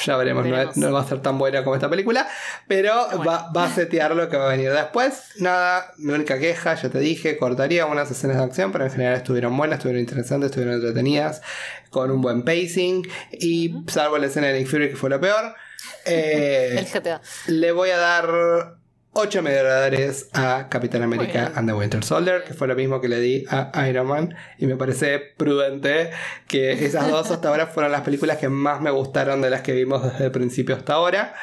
Ya 0.04 0.16
veremos, 0.16 0.46
no, 0.76 0.92
va 0.92 1.00
a 1.00 1.04
ser 1.04 1.20
tan 1.20 1.38
buena 1.38 1.62
como 1.62 1.74
esta 1.76 1.90
película, 1.90 2.26
pero 2.66 3.06
va, 3.26 3.50
va, 3.54 3.64
a 3.64 3.70
setear 3.70 4.14
lo 4.16 4.28
que 4.28 4.36
va 4.36 4.46
a 4.46 4.48
venir 4.48 4.72
después. 4.72 5.22
Nada, 5.38 5.92
mi 5.98 6.12
única 6.12 6.38
queja, 6.38 6.74
ya 6.74 6.88
te 6.88 6.98
dije, 6.98 7.36
cortaría 7.36 7.86
unas 7.86 8.10
escenas 8.10 8.38
de 8.38 8.44
acción, 8.44 8.72
pero 8.72 8.84
en 8.84 8.90
general 8.90 9.14
estuvieron 9.14 9.56
buenas, 9.56 9.78
estuvieron 9.78 10.00
interesantes, 10.00 10.50
estuvieron 10.50 10.76
entretenidas, 10.76 11.42
con 11.90 12.10
un 12.10 12.22
buen 12.22 12.42
pacing, 12.42 13.06
y 13.32 13.74
salvo 13.88 14.18
la 14.18 14.26
escena 14.26 14.48
de 14.48 14.60
Nick 14.60 14.68
Fury 14.68 14.90
que 14.90 14.96
fue 14.96 15.10
lo 15.10 15.20
peor. 15.20 15.54
Eh, 16.04 16.76
El 16.78 16.86
GTA. 16.86 17.20
Le 17.46 17.72
voy 17.72 17.90
a 17.90 17.96
dar 17.96 18.76
8 19.14 19.42
medallas 19.42 20.28
a 20.32 20.68
Capitán 20.70 21.02
América 21.02 21.52
and 21.54 21.68
the 21.68 21.74
Winter 21.74 22.02
Soldier, 22.02 22.44
que 22.44 22.54
fue 22.54 22.66
lo 22.66 22.74
mismo 22.74 23.00
que 23.00 23.08
le 23.08 23.20
di 23.20 23.44
a 23.50 23.86
Iron 23.86 24.06
Man. 24.06 24.34
Y 24.56 24.66
me 24.66 24.76
parece 24.76 25.18
prudente 25.18 26.10
que 26.48 26.72
esas 26.86 27.10
dos 27.10 27.30
hasta 27.30 27.48
ahora 27.48 27.66
fueron 27.66 27.92
las 27.92 28.00
películas 28.00 28.38
que 28.38 28.48
más 28.48 28.80
me 28.80 28.90
gustaron 28.90 29.42
de 29.42 29.50
las 29.50 29.60
que 29.60 29.72
vimos 29.72 30.02
desde 30.02 30.24
el 30.24 30.30
principio 30.30 30.74
hasta 30.74 30.94
ahora. 30.94 31.34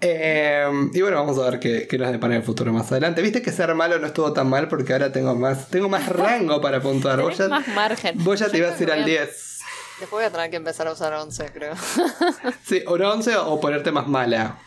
Eh, 0.00 0.64
y 0.92 1.00
bueno, 1.00 1.16
vamos 1.16 1.38
a 1.38 1.50
ver 1.50 1.58
qué, 1.58 1.88
qué 1.88 1.98
nos 1.98 2.12
depara 2.12 2.34
en 2.34 2.40
el 2.40 2.46
futuro 2.46 2.72
más 2.72 2.92
adelante. 2.92 3.20
Viste 3.20 3.42
que 3.42 3.50
ser 3.50 3.74
malo 3.74 3.98
no 3.98 4.06
estuvo 4.06 4.32
tan 4.32 4.48
mal 4.48 4.68
porque 4.68 4.92
ahora 4.92 5.10
tengo 5.10 5.34
más, 5.34 5.68
tengo 5.70 5.88
más 5.88 6.06
rango 6.10 6.60
para 6.60 6.80
puntuar. 6.80 7.20
Vos 7.20 7.36
ya, 7.36 7.48
más 7.48 7.66
margen. 7.66 8.14
Vos 8.22 8.38
ya 8.38 8.48
te 8.48 8.58
ibas 8.58 8.78
a 8.78 8.82
ir 8.84 8.92
al 8.92 9.04
10. 9.04 9.58
Después 9.98 10.10
voy 10.10 10.24
a 10.24 10.30
tener 10.30 10.50
que 10.50 10.56
empezar 10.56 10.86
a 10.86 10.92
usar 10.92 11.12
11, 11.14 11.50
creo. 11.52 11.74
sí, 12.64 12.84
o 12.86 12.92
11 12.94 13.36
o 13.38 13.60
ponerte 13.60 13.90
más 13.90 14.06
mala. 14.06 14.58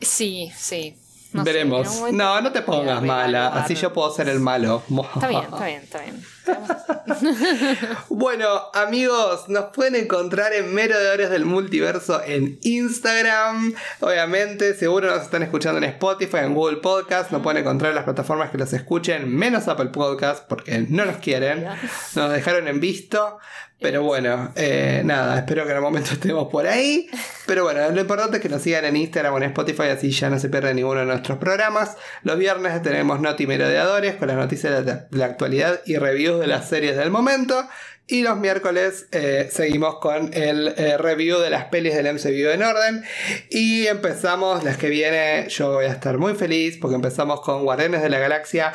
Sí, 0.00 0.52
sí. 0.56 0.96
Veremos. 1.32 2.12
no, 2.12 2.40
no 2.40 2.52
te 2.52 2.62
pongas 2.62 3.02
mala. 3.02 3.48
Así 3.48 3.74
yo 3.74 3.92
puedo 3.92 4.12
ser 4.12 4.28
el 4.28 4.40
malo. 4.40 4.82
Está 5.14 5.28
bien, 5.28 5.42
está 5.42 5.66
bien, 5.66 5.82
está 5.82 6.00
bien. 6.00 6.22
bueno, 8.08 8.46
amigos, 8.74 9.48
nos 9.48 9.66
pueden 9.66 9.96
encontrar 9.96 10.52
en 10.52 10.74
Merodeadores 10.74 11.30
del 11.30 11.44
Multiverso 11.44 12.22
en 12.24 12.58
Instagram. 12.62 13.74
Obviamente, 14.00 14.74
seguro 14.74 15.10
nos 15.10 15.22
están 15.22 15.42
escuchando 15.42 15.78
en 15.78 15.84
Spotify, 15.84 16.38
en 16.38 16.54
Google 16.54 16.78
Podcast. 16.78 17.30
Nos 17.30 17.42
pueden 17.42 17.62
encontrar 17.62 17.90
en 17.90 17.96
las 17.96 18.04
plataformas 18.04 18.50
que 18.50 18.58
los 18.58 18.72
escuchen, 18.72 19.34
menos 19.34 19.68
Apple 19.68 19.90
Podcast, 19.90 20.46
porque 20.48 20.86
no 20.88 21.04
nos 21.04 21.16
quieren. 21.16 21.66
Nos 22.14 22.32
dejaron 22.32 22.68
en 22.68 22.80
visto. 22.80 23.38
Pero 23.80 24.02
bueno, 24.02 24.52
eh, 24.56 25.00
nada, 25.04 25.38
espero 25.38 25.64
que 25.64 25.70
en 25.70 25.76
el 25.76 25.82
momento 25.82 26.10
estemos 26.12 26.48
por 26.48 26.66
ahí. 26.66 27.08
Pero 27.46 27.64
bueno, 27.64 27.90
lo 27.90 28.00
importante 28.00 28.36
es 28.36 28.42
que 28.42 28.50
nos 28.50 28.62
sigan 28.62 28.84
en 28.84 28.96
Instagram 28.96 29.34
o 29.34 29.36
en 29.38 29.44
Spotify, 29.44 29.84
así 29.84 30.10
ya 30.10 30.28
no 30.28 30.38
se 30.38 30.50
pierden 30.50 30.76
ninguno 30.76 31.00
de 31.00 31.06
nuestros 31.06 31.38
programas. 31.38 31.96
Los 32.22 32.38
viernes 32.38 32.82
tenemos 32.82 33.20
Noti 33.20 33.46
Merodeadores 33.46 34.16
con 34.16 34.28
las 34.28 34.36
noticias 34.36 34.84
de 34.84 35.06
la 35.10 35.24
actualidad 35.24 35.80
y 35.86 35.96
reviews 35.96 36.40
de 36.40 36.46
las 36.46 36.68
series 36.68 36.96
del 36.96 37.10
momento. 37.10 37.66
Y 38.06 38.22
los 38.22 38.38
miércoles 38.38 39.06
eh, 39.12 39.48
seguimos 39.52 39.98
con 40.00 40.34
el 40.34 40.74
eh, 40.76 40.98
review 40.98 41.38
de 41.38 41.48
las 41.48 41.66
pelis 41.66 41.94
del 41.94 42.12
MCU 42.12 42.50
en 42.50 42.62
orden. 42.62 43.04
Y 43.50 43.86
empezamos, 43.86 44.64
las 44.64 44.76
que 44.76 44.88
viene, 44.88 45.48
yo 45.48 45.74
voy 45.74 45.84
a 45.84 45.92
estar 45.92 46.18
muy 46.18 46.34
feliz 46.34 46.76
porque 46.76 46.96
empezamos 46.96 47.40
con 47.40 47.62
Guardianes 47.62 48.02
de 48.02 48.10
la 48.10 48.18
Galaxia. 48.18 48.72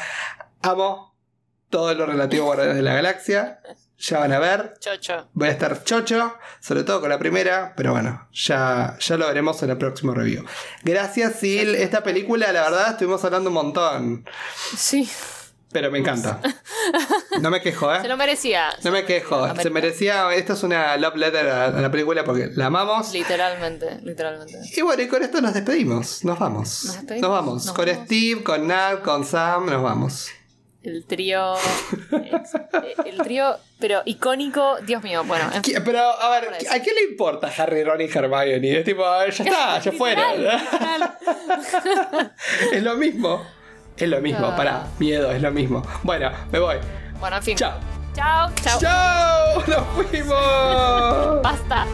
Amo 0.61 1.13
todo 1.69 1.93
lo 1.93 2.05
relativo 2.05 2.43
a 2.43 2.45
Guardianes 2.47 2.77
de 2.77 2.81
la 2.81 2.93
Galaxia. 2.93 3.59
Ya 3.97 4.19
van 4.19 4.33
a 4.33 4.39
ver. 4.39 4.73
Chocho. 4.79 5.29
Voy 5.33 5.47
a 5.47 5.51
estar 5.51 5.83
chocho, 5.83 6.35
sobre 6.59 6.83
todo 6.83 7.01
con 7.01 7.09
la 7.09 7.17
primera, 7.17 7.73
pero 7.75 7.91
bueno, 7.91 8.27
ya, 8.33 8.97
ya 8.99 9.17
lo 9.17 9.27
veremos 9.27 9.61
en 9.63 9.69
el 9.69 9.77
próximo 9.77 10.13
review. 10.13 10.45
Gracias, 10.83 11.39
Sil. 11.39 11.75
Esta 11.75 12.03
película, 12.03 12.51
la 12.51 12.63
verdad, 12.63 12.91
estuvimos 12.91 13.23
hablando 13.23 13.49
un 13.49 13.55
montón. 13.55 14.25
Sí. 14.75 15.09
Pero 15.71 15.91
me 15.91 15.99
encanta. 15.99 16.39
No 17.41 17.49
me 17.49 17.59
quejo, 17.59 17.93
¿eh? 17.93 18.01
Se 18.01 18.07
lo 18.07 18.15
merecía. 18.15 18.69
No 18.83 18.91
me 18.91 19.03
quejo. 19.03 19.53
Se 19.55 19.69
merecía. 19.69 20.33
Esto 20.33 20.53
es 20.53 20.63
una 20.63 20.95
love 20.95 21.17
letter 21.17 21.49
a, 21.49 21.69
la 21.69 21.91
película 21.91 22.23
porque 22.23 22.49
la 22.55 22.67
amamos. 22.67 23.11
Literalmente, 23.11 23.99
literalmente. 24.03 24.57
Y 24.73 24.81
bueno, 24.81 25.03
y 25.03 25.09
con 25.09 25.21
esto 25.21 25.41
nos 25.41 25.53
despedimos. 25.53 26.23
Nos 26.23 26.39
vamos. 26.39 26.97
Nos, 27.19 27.29
vamos. 27.29 27.71
con 27.71 27.89
Steve, 27.89 28.41
con 28.41 28.67
Nat, 28.67 29.01
con 29.01 29.25
Sam, 29.25 29.65
nos 29.65 29.83
vamos. 29.83 30.29
El 30.85 31.05
trío. 31.05 31.55
eh, 31.55 32.31
el 33.05 33.17
trío, 33.19 33.57
pero 33.79 34.01
icónico. 34.05 34.77
Dios 34.81 35.03
mío, 35.03 35.23
bueno. 35.25 35.45
en 35.53 35.63
fin. 35.63 35.75
¿Qui- 35.77 35.81
Pero, 35.83 35.99
a 35.99 36.29
ver. 36.29 36.49
¿a 36.69 36.79
qué 36.81 36.93
le 36.93 37.03
importa 37.11 37.51
Harry, 37.57 37.83
Ron 37.83 38.01
y 38.01 38.05
Hermione? 38.05 38.79
Es 38.79 38.85
tipo, 38.85 39.03
ya 39.03 39.25
está, 39.43 39.79
ya 39.79 39.91
fueron. 39.91 40.25
Es 42.73 42.83
lo 42.83 42.95
mismo. 42.95 43.45
Es 43.97 44.09
lo 44.09 44.19
mismo, 44.21 44.47
Ah. 44.47 44.55
para 44.55 44.87
miedo, 44.99 45.31
es 45.31 45.41
lo 45.41 45.51
mismo. 45.51 45.81
Bueno, 46.03 46.31
me 46.51 46.59
voy. 46.59 46.77
Bueno, 47.19 47.37
en 47.37 47.43
fin. 47.43 47.57
Chao. 47.57 47.73
Chao, 48.13 48.49
chao. 48.63 48.79
¡Chao! 48.79 49.63
¡Nos 49.67 50.07
fuimos! 50.07 50.35
Basta. 51.43 51.85